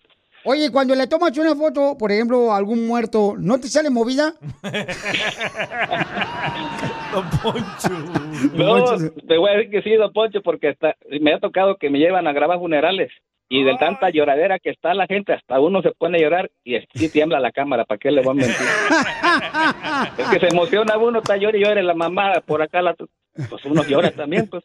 Oye, 0.43 0.72
cuando 0.72 0.95
le 0.95 1.05
tomas 1.05 1.38
una 1.38 1.55
foto, 1.55 1.95
por 1.99 2.11
ejemplo, 2.11 2.51
a 2.51 2.57
algún 2.57 2.88
muerto, 2.88 3.35
¿no 3.38 3.59
te 3.59 3.68
sale 3.68 3.91
movida? 3.91 4.34
No, 8.55 8.85
te 9.27 9.38
voy 9.38 9.49
a 9.49 9.53
decir 9.57 9.69
que 9.72 9.81
sí, 9.81 9.93
don 9.95 10.11
Poncho, 10.13 10.41
porque 10.41 10.69
hasta- 10.69 10.95
me 11.19 11.34
ha 11.34 11.39
tocado 11.39 11.76
que 11.77 11.89
me 11.89 11.99
llevan 11.99 12.26
a 12.27 12.34
grabar 12.34 12.57
funerales 12.59 13.11
y 13.53 13.65
de 13.65 13.76
tanta 13.78 14.10
lloradera 14.10 14.60
que 14.60 14.69
está 14.69 14.94
la 14.94 15.06
gente, 15.07 15.34
hasta 15.34 15.60
uno 15.60 15.82
se 15.82 15.91
pone 15.91 16.18
a 16.18 16.22
llorar 16.22 16.49
y 16.64 16.78
sí 16.95 17.10
tiembla 17.10 17.38
la 17.41 17.52
cámara, 17.52 17.84
¿para 17.84 17.98
qué 17.98 18.10
le 18.10 18.22
voy 18.22 18.32
a 18.32 18.34
mentir? 18.36 18.56
es 20.18 20.28
que 20.30 20.40
se 20.40 20.48
emociona 20.48 20.98
uno, 20.98 21.19
está 21.19 21.36
llorando 21.36 21.57
y 21.57 21.64
llora 21.65 21.84
la 21.84 21.94
mamá, 21.94 22.41
por 22.45 22.61
acá 22.61 22.82
la... 22.82 22.95
Pues 23.49 23.64
uno 23.65 23.84
llora 23.86 24.11
también, 24.11 24.48
pues. 24.48 24.64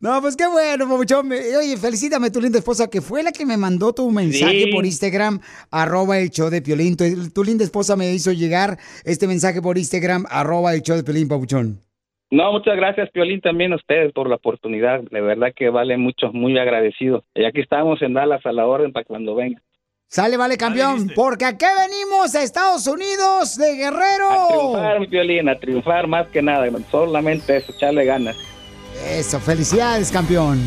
No, 0.00 0.20
pues 0.20 0.36
qué 0.36 0.46
bueno, 0.46 0.88
papuchón. 0.88 1.30
Oye, 1.32 1.76
felicítame 1.78 2.30
tu 2.30 2.40
linda 2.40 2.58
esposa, 2.58 2.88
que 2.88 3.00
fue 3.00 3.22
la 3.22 3.32
que 3.32 3.46
me 3.46 3.56
mandó 3.56 3.94
tu 3.94 4.10
mensaje 4.10 4.64
Sí. 4.64 4.72
por 4.72 4.84
Instagram, 4.84 5.40
arroba 5.70 6.18
el 6.18 6.30
show 6.30 6.50
de 6.50 6.60
Piolín. 6.60 6.96
Tu, 6.96 7.30
tu 7.30 7.44
linda 7.44 7.64
esposa 7.64 7.96
me 7.96 8.12
hizo 8.12 8.32
llegar 8.32 8.78
este 9.04 9.26
mensaje 9.26 9.62
por 9.62 9.78
Instagram, 9.78 10.26
arroba 10.28 10.74
el 10.74 10.82
show 10.82 10.96
de 10.96 11.02
Piolín, 11.04 11.28
papuchón. 11.28 11.80
No, 12.30 12.52
muchas 12.52 12.76
gracias, 12.76 13.10
Piolín, 13.10 13.40
también 13.40 13.72
a 13.72 13.76
ustedes 13.76 14.12
por 14.12 14.28
la 14.28 14.36
oportunidad. 14.36 15.00
De 15.02 15.20
verdad 15.20 15.52
que 15.54 15.70
vale 15.70 15.96
mucho, 15.96 16.32
muy 16.32 16.58
agradecido. 16.58 17.24
Y 17.34 17.44
aquí 17.44 17.60
estamos 17.60 18.02
en 18.02 18.14
Dallas 18.14 18.44
a 18.44 18.52
la 18.52 18.66
orden 18.66 18.92
para 18.92 19.04
cuando 19.04 19.34
venga. 19.34 19.60
Sale, 20.08 20.36
vale, 20.36 20.56
campeón, 20.56 21.10
porque 21.14 21.44
aquí 21.44 21.64
venimos 21.64 22.34
a 22.34 22.42
Estados 22.42 22.86
Unidos 22.86 23.56
de 23.56 23.74
Guerrero. 23.76 24.30
A 24.30 24.48
triunfar, 24.48 25.00
mi 25.00 25.06
Piolín, 25.08 25.48
a 25.48 25.58
triunfar 25.58 26.06
más 26.06 26.28
que 26.28 26.40
nada. 26.42 26.66
Solamente 26.90 27.56
eso, 27.56 27.72
echarle 27.72 28.04
ganas. 28.04 28.36
Eso, 29.10 29.40
felicidades, 29.40 30.12
campeón. 30.12 30.58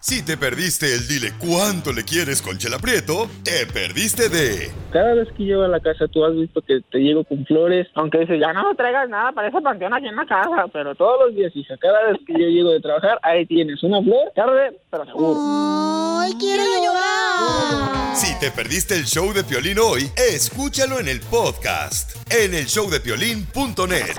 Si 0.00 0.24
te 0.24 0.36
perdiste 0.36 0.94
el 0.94 1.08
dile 1.08 1.32
cuánto 1.40 1.92
le 1.92 2.04
quieres 2.04 2.40
con 2.40 2.56
Chela 2.56 2.78
Prieto, 2.78 3.28
te 3.42 3.66
perdiste 3.66 4.28
de 4.28 4.70
Cada 4.92 5.14
vez 5.14 5.26
que 5.36 5.42
llego 5.42 5.62
a 5.64 5.68
la 5.68 5.80
casa, 5.80 6.06
tú 6.06 6.24
has 6.24 6.36
visto 6.36 6.62
que 6.62 6.80
te 6.88 6.98
llego 6.98 7.24
con 7.24 7.44
flores, 7.44 7.88
aunque 7.96 8.20
dice, 8.20 8.38
ya 8.38 8.52
no 8.52 8.72
traigas 8.76 9.08
nada 9.08 9.32
para 9.32 9.48
ese 9.48 9.60
panteón 9.60 9.92
aquí 9.92 10.06
en 10.06 10.14
la 10.14 10.24
casa, 10.24 10.66
pero 10.72 10.94
todos 10.94 11.26
los 11.26 11.34
días, 11.34 11.50
hija, 11.56 11.76
cada 11.78 12.12
vez 12.12 12.18
que 12.24 12.32
yo 12.32 12.46
llego 12.46 12.70
de 12.70 12.80
trabajar, 12.80 13.18
ahí 13.22 13.44
tienes 13.46 13.82
una 13.82 14.00
flor, 14.00 14.30
tarde, 14.36 14.78
pero 14.88 15.04
seguro. 15.04 16.20
¡Ay, 16.20 16.32
quiero 16.38 16.62
llorar! 16.62 18.14
Si 18.14 18.38
te 18.38 18.52
perdiste 18.52 18.94
el 18.94 19.04
show 19.04 19.32
de 19.32 19.42
Piolín 19.42 19.80
hoy, 19.80 20.08
escúchalo 20.16 21.00
en 21.00 21.08
el 21.08 21.20
podcast 21.22 22.14
en 22.32 22.54
el 22.54 22.66
showdepiolín.net. 22.66 24.14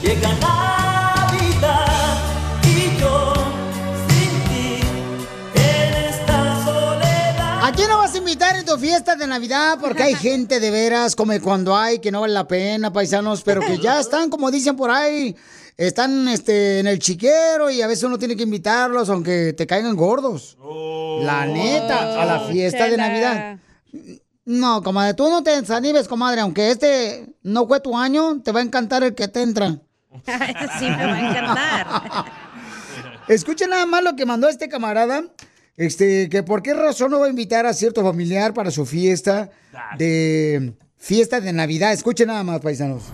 Llega 0.00 0.28
Navidad 0.40 2.11
¿A 7.72 7.74
quién 7.74 7.88
no 7.88 7.96
vas 7.96 8.14
a 8.14 8.18
invitar 8.18 8.54
en 8.54 8.66
tu 8.66 8.76
fiesta 8.76 9.16
de 9.16 9.26
Navidad? 9.26 9.78
Porque 9.80 10.02
hay 10.02 10.14
gente 10.14 10.60
de 10.60 10.70
veras, 10.70 11.16
como 11.16 11.32
cuando 11.40 11.74
hay, 11.74 12.00
que 12.00 12.12
no 12.12 12.20
vale 12.20 12.34
la 12.34 12.46
pena, 12.46 12.92
paisanos, 12.92 13.40
pero 13.40 13.62
que 13.62 13.78
ya 13.78 13.98
están, 13.98 14.28
como 14.28 14.50
dicen 14.50 14.76
por 14.76 14.90
ahí, 14.90 15.34
están 15.78 16.28
este, 16.28 16.80
en 16.80 16.86
el 16.86 16.98
chiquero 16.98 17.70
y 17.70 17.80
a 17.80 17.86
veces 17.86 18.04
uno 18.04 18.18
tiene 18.18 18.36
que 18.36 18.42
invitarlos, 18.42 19.08
aunque 19.08 19.54
te 19.54 19.66
caigan 19.66 19.96
gordos. 19.96 20.58
La 21.22 21.46
neta, 21.46 22.20
a 22.20 22.26
la 22.26 22.40
fiesta 22.40 22.90
de. 22.90 22.98
Navidad. 22.98 23.58
No, 24.44 24.82
comadre, 24.82 25.14
tú 25.14 25.30
no 25.30 25.42
te 25.42 25.58
desanimes, 25.58 26.08
comadre, 26.08 26.42
aunque 26.42 26.72
este 26.72 27.34
no 27.42 27.66
fue 27.66 27.80
tu 27.80 27.96
año, 27.96 28.42
te 28.42 28.52
va 28.52 28.60
a 28.60 28.64
encantar 28.64 29.02
el 29.02 29.14
que 29.14 29.28
te 29.28 29.40
entra. 29.40 29.78
Sí 30.78 30.84
me 30.90 31.06
va 31.06 31.14
a 31.14 31.30
encantar. 31.30 32.24
Escuchen 33.28 33.70
nada 33.70 33.86
más 33.86 34.02
lo 34.02 34.14
que 34.14 34.26
mandó 34.26 34.50
este 34.50 34.68
camarada. 34.68 35.24
Este, 35.76 36.28
que 36.28 36.42
por 36.42 36.62
qué 36.62 36.74
razón 36.74 37.10
no 37.10 37.20
va 37.20 37.26
a 37.26 37.30
invitar 37.30 37.64
a 37.64 37.72
cierto 37.72 38.02
familiar 38.02 38.52
para 38.52 38.70
su 38.70 38.84
fiesta 38.84 39.50
de 39.96 40.74
fiesta 40.98 41.40
de 41.40 41.52
Navidad. 41.52 41.92
Escuchen 41.92 42.28
nada 42.28 42.44
más, 42.44 42.60
paisanos. 42.60 43.04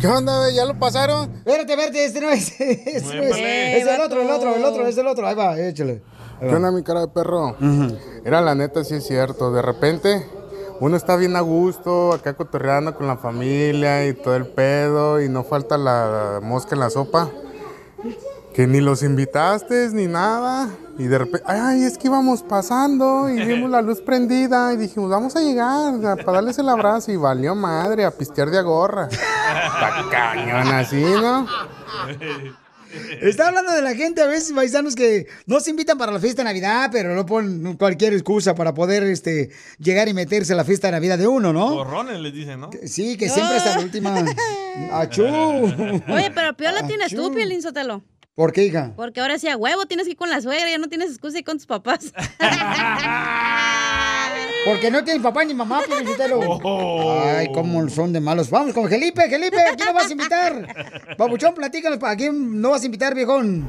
¿Qué 0.00 0.08
onda, 0.08 0.50
¿Ya 0.50 0.64
lo 0.66 0.78
pasaron? 0.78 1.32
Espérate, 1.36 1.72
espérate, 1.72 2.04
este 2.04 2.20
no 2.20 2.30
es. 2.30 2.48
este 2.60 3.16
no 3.16 3.22
es, 3.22 3.86
el 3.86 4.00
otro, 4.00 4.22
el 4.22 4.30
otro, 4.30 4.54
el 4.54 4.64
otro, 4.64 4.86
es 4.86 4.98
el 4.98 5.06
otro. 5.06 5.26
Ahí 5.26 5.34
va, 5.34 5.58
échale. 5.58 6.02
Ahí 6.40 6.40
¿Qué 6.40 6.46
va. 6.46 6.56
onda, 6.56 6.72
mi 6.72 6.82
cara 6.82 7.00
de 7.00 7.08
perro? 7.08 7.56
Era 8.24 8.40
la 8.40 8.54
neta, 8.54 8.82
sí 8.84 8.96
es 8.96 9.06
cierto. 9.06 9.52
De 9.52 9.62
repente, 9.62 10.26
uno 10.80 10.96
está 10.96 11.16
bien 11.16 11.36
a 11.36 11.40
gusto, 11.40 12.12
acá 12.12 12.34
cotorreando 12.34 12.96
con 12.96 13.06
la 13.06 13.16
familia 13.16 14.06
y 14.06 14.14
todo 14.14 14.34
el 14.34 14.46
pedo, 14.46 15.22
y 15.22 15.28
no 15.28 15.44
falta 15.44 15.78
la 15.78 16.40
mosca 16.42 16.74
en 16.74 16.80
la 16.80 16.90
sopa. 16.90 17.30
Que 18.54 18.66
ni 18.68 18.80
los 18.80 19.02
invitaste 19.02 19.90
ni 19.92 20.06
nada. 20.06 20.68
Y 20.96 21.04
de 21.04 21.18
repente, 21.18 21.44
ay, 21.48 21.82
es 21.82 21.98
que 21.98 22.06
íbamos 22.06 22.42
pasando 22.44 23.28
y 23.28 23.34
vimos 23.44 23.68
la 23.68 23.82
luz 23.82 24.00
prendida 24.00 24.72
y 24.72 24.76
dijimos, 24.76 25.10
vamos 25.10 25.34
a 25.34 25.40
llegar 25.40 25.94
a- 26.06 26.16
para 26.16 26.34
darles 26.34 26.58
el 26.58 26.68
abrazo. 26.68 27.10
Y 27.10 27.16
valió 27.16 27.54
madre, 27.56 28.04
a 28.04 28.12
pistear 28.12 28.50
de 28.50 28.58
agorra. 28.58 29.08
Está 29.10 30.04
cañón 30.10 30.68
así, 30.72 31.02
¿no? 31.02 31.46
Está 33.20 33.48
hablando 33.48 33.72
de 33.72 33.82
la 33.82 33.92
gente 33.96 34.22
a 34.22 34.26
veces, 34.26 34.52
paisanos, 34.52 34.94
que 34.94 35.26
no 35.46 35.58
se 35.58 35.70
invitan 35.70 35.98
para 35.98 36.12
la 36.12 36.20
fiesta 36.20 36.42
de 36.42 36.44
Navidad, 36.44 36.90
pero 36.92 37.12
no 37.16 37.26
ponen 37.26 37.76
cualquier 37.76 38.12
excusa 38.12 38.54
para 38.54 38.72
poder 38.72 39.02
este, 39.02 39.50
llegar 39.80 40.08
y 40.08 40.14
meterse 40.14 40.52
a 40.52 40.56
la 40.56 40.64
fiesta 40.64 40.86
de 40.86 40.92
Navidad 40.92 41.18
de 41.18 41.26
uno, 41.26 41.52
¿no? 41.52 41.74
Borrones 41.74 42.20
les 42.20 42.32
dicen, 42.32 42.60
¿no? 42.60 42.70
Sí, 42.86 43.16
que 43.16 43.28
siempre 43.28 43.56
hasta 43.56 43.78
la 43.78 43.82
última. 43.82 44.14
¡Achú! 44.92 45.24
Oye, 45.24 46.30
pero 46.32 46.56
peor 46.56 46.74
la 46.74 46.86
tienes 46.86 47.12
tú, 47.12 47.24
Achú. 47.26 47.34
Piolín 47.34 47.62
Sotelo. 47.62 48.04
¿Por 48.34 48.52
qué, 48.52 48.64
hija? 48.64 48.92
Porque 48.96 49.20
ahora 49.20 49.38
sí 49.38 49.46
a 49.48 49.56
huevo 49.56 49.86
tienes 49.86 50.06
que 50.06 50.12
ir 50.12 50.16
con 50.16 50.28
la 50.28 50.40
suegra, 50.40 50.68
ya 50.68 50.78
no 50.78 50.88
tienes 50.88 51.10
excusa 51.10 51.38
y 51.38 51.44
con 51.44 51.56
tus 51.56 51.66
papás. 51.66 52.12
Porque 54.64 54.90
no 54.90 55.04
tiene 55.04 55.20
papá 55.20 55.44
ni 55.44 55.54
mamá, 55.54 55.82
Piolinsotelo. 55.86 56.40
Oh. 56.40 57.22
Ay, 57.22 57.52
cómo 57.52 57.88
son 57.88 58.12
de 58.12 58.20
malos. 58.20 58.50
Vamos 58.50 58.74
con 58.74 58.88
Felipe, 58.88 59.28
Felipe, 59.28 59.56
¿a 59.60 59.76
quién 59.76 59.88
no 59.88 59.94
vas 59.94 60.08
a 60.08 60.12
invitar? 60.12 61.14
Babuchón, 61.18 61.54
platícanos, 61.54 62.02
¿a 62.02 62.16
quién 62.16 62.60
no 62.60 62.70
vas 62.70 62.82
a 62.82 62.86
invitar, 62.86 63.14
viejón? 63.14 63.68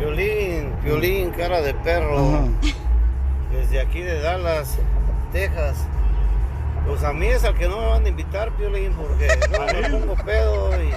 Violín, 0.00 0.72
violín, 0.82 1.30
cara 1.30 1.60
de 1.60 1.72
perro. 1.74 2.48
Desde 3.52 3.80
aquí 3.80 4.00
de 4.00 4.20
Dallas, 4.20 4.76
Texas. 5.30 5.76
Pues 6.84 7.04
a 7.04 7.12
mí 7.12 7.26
es 7.26 7.44
al 7.44 7.56
que 7.56 7.68
no 7.68 7.78
me 7.78 7.86
van 7.86 8.04
a 8.06 8.08
invitar, 8.08 8.50
Violín, 8.56 8.92
porque 8.94 9.28
no 9.52 9.66
me 9.88 9.88
pongo 9.90 10.16
pedo 10.24 10.70
y 10.82 10.90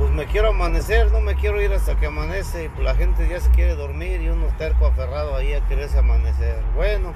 pues 0.00 0.12
me 0.12 0.24
quiero 0.24 0.48
amanecer, 0.48 1.12
no 1.12 1.20
me 1.20 1.34
quiero 1.34 1.60
ir 1.60 1.70
hasta 1.72 1.94
que 2.00 2.06
amanece 2.06 2.64
y 2.64 2.68
pues 2.70 2.82
la 2.82 2.94
gente 2.94 3.28
ya 3.28 3.38
se 3.38 3.50
quiere 3.50 3.74
dormir 3.74 4.22
y 4.22 4.30
uno 4.30 4.46
terco 4.56 4.86
aferrado 4.86 5.36
ahí 5.36 5.52
a 5.52 5.66
quererse 5.68 5.98
amanecer. 5.98 6.56
Bueno, 6.74 7.12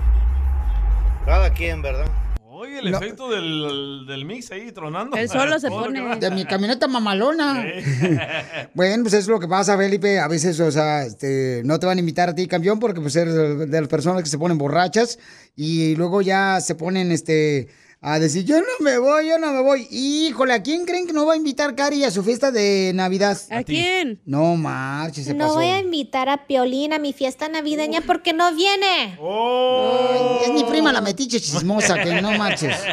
cada 1.24 1.50
quien, 1.54 1.80
¿verdad? 1.80 2.06
Oye, 2.46 2.80
el 2.80 2.94
efecto 2.94 3.30
del, 3.30 4.04
del 4.06 4.26
mix 4.26 4.52
ahí 4.52 4.70
tronando. 4.70 5.16
Él 5.16 5.30
solo 5.30 5.58
se 5.58 5.70
pone. 5.70 6.16
De 6.16 6.30
mi 6.30 6.44
camioneta 6.44 6.86
mamalona. 6.86 7.64
bueno, 8.74 9.02
pues 9.02 9.14
es 9.14 9.28
lo 9.28 9.40
que 9.40 9.48
pasa, 9.48 9.78
Felipe. 9.78 10.20
A 10.20 10.28
veces, 10.28 10.60
o 10.60 10.70
sea, 10.70 11.04
este, 11.04 11.62
no 11.64 11.80
te 11.80 11.86
van 11.86 11.96
a 11.96 12.00
invitar 12.00 12.28
a 12.28 12.34
ti, 12.34 12.46
campeón, 12.46 12.78
porque 12.80 13.00
pues 13.00 13.16
eres 13.16 13.34
de 13.34 13.80
las 13.80 13.88
personas 13.88 14.22
que 14.22 14.28
se 14.28 14.38
ponen 14.38 14.58
borrachas 14.58 15.18
y 15.56 15.96
luego 15.96 16.20
ya 16.20 16.60
se 16.60 16.74
ponen, 16.74 17.12
este, 17.12 17.68
a 18.06 18.18
decir, 18.18 18.44
yo 18.44 18.58
no 18.60 18.66
me 18.80 18.98
voy, 18.98 19.28
yo 19.28 19.38
no 19.38 19.50
me 19.50 19.62
voy. 19.62 19.88
Híjole, 19.90 20.52
¿a 20.52 20.62
quién 20.62 20.84
creen 20.84 21.06
que 21.06 21.14
no 21.14 21.24
va 21.24 21.32
a 21.32 21.36
invitar 21.36 21.74
Cari 21.74 22.04
a 22.04 22.10
su 22.10 22.22
fiesta 22.22 22.50
de 22.50 22.92
Navidad? 22.94 23.40
¿A 23.50 23.62
quién? 23.62 24.20
No 24.26 24.56
marches, 24.56 25.24
se 25.24 25.32
No 25.32 25.46
pasó. 25.46 25.54
voy 25.54 25.68
a 25.68 25.78
invitar 25.78 26.28
a 26.28 26.46
Piolín 26.46 26.92
a 26.92 26.98
mi 26.98 27.14
fiesta 27.14 27.48
navideña 27.48 28.02
porque 28.02 28.34
no 28.34 28.54
viene. 28.54 29.16
Oh. 29.18 30.38
Ay, 30.38 30.50
es 30.50 30.52
mi 30.52 30.64
prima 30.64 30.92
la 30.92 31.00
metiche 31.00 31.40
chismosa, 31.40 31.94
que 32.02 32.20
no 32.20 32.32
marches. 32.36 32.76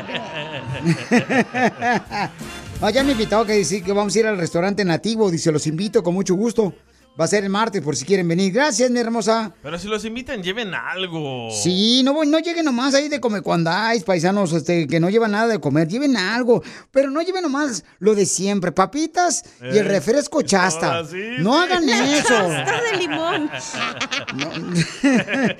Ya 2.94 3.04
me 3.04 3.12
invitado 3.12 3.46
que 3.46 3.54
dice 3.54 3.84
que 3.84 3.94
vamos 3.94 4.16
a 4.16 4.20
ir 4.20 4.26
al 4.28 4.38
restaurante 4.38 4.84
nativo. 4.84 5.30
Dice, 5.30 5.52
los 5.52 5.68
invito 5.68 6.02
con 6.02 6.14
mucho 6.16 6.34
gusto. 6.36 6.74
Va 7.20 7.26
a 7.26 7.28
ser 7.28 7.44
el 7.44 7.50
martes 7.50 7.82
por 7.82 7.96
si 7.96 8.06
quieren 8.06 8.28
venir. 8.28 8.54
Gracias, 8.54 8.90
mi 8.90 8.98
hermosa. 9.00 9.54
Pero 9.62 9.78
si 9.78 9.88
los 9.90 10.06
invitan, 10.06 10.42
lleven 10.42 10.74
algo. 10.74 11.50
Sí, 11.52 12.02
no, 12.04 12.24
no 12.24 12.40
lleguen 12.40 12.64
nomás 12.66 12.96
ahí 12.96 13.10
de 13.10 13.20
comer 13.20 13.44
cuando 13.44 13.70
hay, 13.70 14.00
paisanos, 14.00 14.54
este, 14.54 14.88
que 14.88 15.00
no 15.00 15.10
llevan 15.10 15.32
nada 15.34 15.48
de 15.48 15.60
comer, 15.60 15.88
lleven 15.90 16.16
algo, 16.16 16.64
pero 16.90 17.12
no 17.12 17.22
lleven 17.22 17.44
nomás 17.44 17.84
lo 18.00 18.16
de 18.16 18.26
siempre, 18.26 18.72
papitas 18.72 19.44
y 19.62 19.66
el 19.78 19.78
Eh, 19.78 19.84
refresco 19.84 20.42
chasta. 20.42 20.88
ahora 21.00 21.08
sí, 21.08 21.18
no 21.40 21.54
sí. 21.58 21.60
hagan 21.64 21.86
La 21.86 22.18
eso. 22.18 22.28
chasta 22.30 22.82
de 22.82 22.98
limón. 22.98 23.50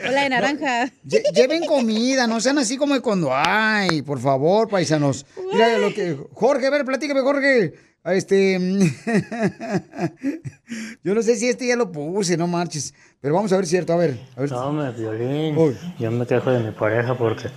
O 0.08 0.12
la 0.12 0.24
de 0.24 0.30
naranja. 0.30 0.86
Lle- 1.06 1.24
Lleven 1.34 1.66
comida, 1.66 2.28
no 2.28 2.40
sean 2.40 2.58
así 2.60 2.78
como 2.78 2.94
de 2.94 3.02
cuando 3.02 3.30
hay, 3.34 4.02
por 4.02 4.20
favor, 4.20 4.70
paisanos. 4.70 5.26
Mira 5.52 5.78
lo 5.78 5.94
que. 5.94 6.18
Jorge, 6.34 6.68
a 6.68 6.70
ver, 6.70 6.86
platícame, 6.86 7.22
Jorge. 7.22 7.74
Este. 8.04 8.60
Yo 11.04 11.14
no 11.14 11.22
sé 11.22 11.36
si 11.36 11.50
este 11.50 11.68
ya 11.68 11.76
lo 11.76 11.92
puse, 11.92 12.36
no 12.36 12.48
marches. 12.48 12.96
Pero 13.20 13.36
vamos 13.36 13.54
a 13.54 13.58
ver 13.58 13.66
si 13.66 13.76
es 13.76 13.80
cierto, 13.80 13.94
a 13.94 13.98
ver. 13.98 14.20
A 14.36 14.42
ver. 14.42 14.52
No, 14.52 14.72
me 14.72 14.92
violín. 14.92 15.56
Yo 16.00 16.10
me 16.10 16.26
quejo 16.26 16.50
de 16.50 16.64
mi 16.64 16.72
pareja 16.72 17.14
porque 17.16 17.50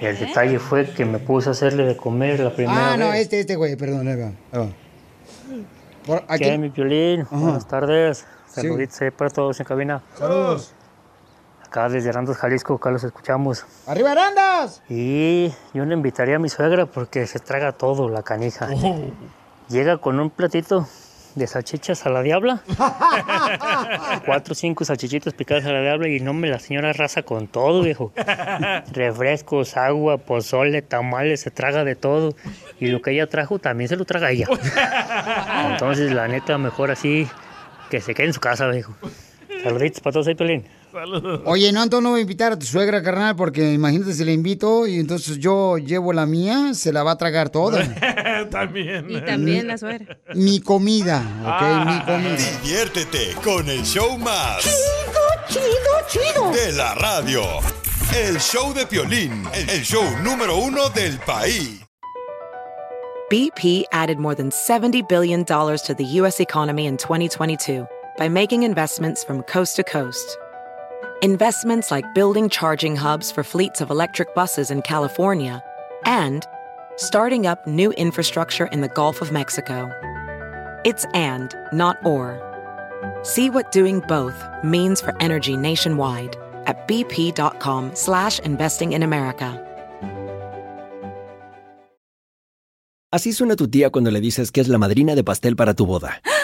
el 0.00 0.16
detalle 0.18 0.60
fue 0.60 0.88
que 0.90 1.04
me 1.04 1.18
puse 1.18 1.48
a 1.48 1.52
hacerle 1.52 1.84
de 1.84 1.96
comer 1.96 2.38
la 2.40 2.54
primera 2.54 2.92
Ah, 2.92 2.96
no, 2.96 3.12
este, 3.12 3.40
este, 3.40 3.56
güey, 3.56 3.74
perdón, 3.76 4.06
ahí 4.06 4.16
va, 4.16 4.26
ahí 4.52 4.60
va. 4.60 4.68
Por 6.06 6.22
aquí. 6.28 6.44
¿Qué, 6.44 6.58
mi 6.58 6.68
violín? 6.68 7.26
Buenas 7.30 7.66
tardes. 7.66 8.18
Sí. 8.46 8.60
Saluditos 8.60 9.00
ahí 9.02 9.10
para 9.10 9.30
todos 9.30 9.58
en 9.58 9.66
cabina. 9.66 10.02
Saludos. 10.16 10.72
Acá 11.64 11.88
desde 11.88 12.10
Arandas, 12.10 12.36
Jalisco, 12.36 12.74
acá 12.74 12.92
los 12.92 13.02
escuchamos. 13.02 13.66
¡Arriba, 13.86 14.12
Arandas! 14.12 14.82
Y 14.88 15.52
yo 15.72 15.84
le 15.84 15.94
invitaría 15.94 16.36
a 16.36 16.38
mi 16.38 16.48
suegra 16.48 16.86
porque 16.86 17.26
se 17.26 17.40
traga 17.40 17.72
todo, 17.72 18.08
la 18.08 18.22
canija. 18.22 18.68
Llega 19.68 19.98
con 19.98 20.20
un 20.20 20.30
platito 20.30 20.86
de 21.34 21.46
salchichas 21.46 22.06
a 22.06 22.10
la 22.10 22.22
diabla. 22.22 22.62
Cuatro 24.26 24.52
o 24.52 24.54
cinco 24.54 24.84
salchichitas 24.84 25.34
picadas 25.34 25.64
a 25.64 25.72
la 25.72 25.80
diabla 25.80 26.08
y 26.08 26.20
no 26.20 26.32
me 26.32 26.48
la 26.48 26.58
señora 26.58 26.92
raza 26.92 27.22
con 27.22 27.48
todo, 27.48 27.82
viejo. 27.82 28.12
Refrescos, 28.92 29.76
agua, 29.76 30.18
pozole, 30.18 30.82
tamales, 30.82 31.40
se 31.40 31.50
traga 31.50 31.84
de 31.84 31.96
todo. 31.96 32.36
Y 32.78 32.88
lo 32.88 33.02
que 33.02 33.12
ella 33.12 33.26
trajo 33.26 33.58
también 33.58 33.88
se 33.88 33.96
lo 33.96 34.04
traga 34.04 34.30
ella. 34.30 34.46
Entonces, 35.70 36.12
la 36.12 36.28
neta, 36.28 36.58
mejor 36.58 36.90
así 36.90 37.28
que 37.90 38.00
se 38.00 38.14
quede 38.14 38.28
en 38.28 38.32
su 38.32 38.40
casa, 38.40 38.68
viejo. 38.68 38.94
Saluditos 39.62 40.00
para 40.00 40.12
todos 40.12 40.28
ahí, 40.28 40.34
Pelín. 40.34 40.64
Oye, 41.44 41.72
no, 41.72 41.82
entonces 41.82 42.02
no 42.02 42.10
voy 42.10 42.20
a 42.20 42.22
invitar 42.22 42.52
a 42.52 42.58
tu 42.58 42.66
suegra, 42.66 43.02
carnal, 43.02 43.34
porque 43.36 43.72
imagínate 43.72 44.12
si 44.12 44.24
le 44.24 44.32
invito 44.32 44.86
y 44.86 44.98
entonces 44.98 45.38
yo 45.38 45.78
llevo 45.78 46.12
la 46.12 46.26
mía, 46.26 46.72
se 46.74 46.92
la 46.92 47.02
va 47.02 47.12
a 47.12 47.18
tragar 47.18 47.50
toda. 47.50 47.82
también. 48.50 49.10
Y 49.10 49.20
también 49.20 49.66
la 49.66 49.78
suegra. 49.78 50.18
mi 50.34 50.60
comida, 50.60 51.22
¿ok? 51.42 51.86
Mi 51.86 52.00
comida. 52.04 52.36
Diviértete 52.62 53.34
con 53.42 53.68
el 53.68 53.82
show 53.82 54.16
más. 54.18 54.62
Chido, 55.48 55.64
chido, 56.08 56.50
De 56.52 56.72
la 56.72 56.94
radio. 56.94 57.42
El 58.16 58.38
show 58.38 58.72
de 58.72 58.86
Piolín. 58.86 59.44
El 59.68 59.82
show 59.82 60.04
número 60.22 60.56
uno 60.56 60.88
del 60.90 61.18
país. 61.20 61.80
BP 63.30 63.84
added 63.90 64.18
more 64.18 64.34
than 64.34 64.50
$70 64.50 65.08
billion 65.08 65.44
to 65.44 65.94
the 65.96 66.04
U.S. 66.20 66.40
economy 66.40 66.86
in 66.86 66.96
2022 66.96 67.86
by 68.16 68.28
making 68.28 68.62
investments 68.62 69.24
from 69.24 69.42
coast 69.42 69.76
to 69.76 69.82
coast. 69.82 70.38
Investments 71.22 71.90
like 71.90 72.12
building 72.14 72.50
charging 72.50 72.96
hubs 72.96 73.30
for 73.30 73.42
fleets 73.42 73.80
of 73.80 73.90
electric 73.90 74.34
buses 74.34 74.70
in 74.70 74.82
California 74.82 75.62
and 76.04 76.44
starting 76.96 77.46
up 77.46 77.66
new 77.66 77.92
infrastructure 77.92 78.66
in 78.66 78.80
the 78.82 78.88
Gulf 78.88 79.22
of 79.22 79.32
Mexico. 79.32 79.90
It's 80.84 81.06
and, 81.14 81.54
not 81.72 81.96
or. 82.04 82.40
See 83.22 83.48
what 83.48 83.72
doing 83.72 84.00
both 84.00 84.36
means 84.62 85.00
for 85.00 85.16
energy 85.22 85.56
nationwide 85.56 86.36
at 86.66 86.86
bp.com 86.88 87.94
slash 87.94 88.38
investing 88.40 88.92
in 88.92 89.02
America. 89.02 89.60
Así 93.12 93.32
suena 93.32 93.54
tu 93.54 93.68
tía 93.68 93.90
cuando 93.90 94.10
le 94.10 94.20
dices 94.20 94.50
que 94.50 94.60
es 94.60 94.68
la 94.68 94.78
madrina 94.78 95.14
de 95.14 95.22
pastel 95.22 95.54
para 95.54 95.74
tu 95.74 95.86
boda. 95.86 96.20
¡Ah! 96.34 96.43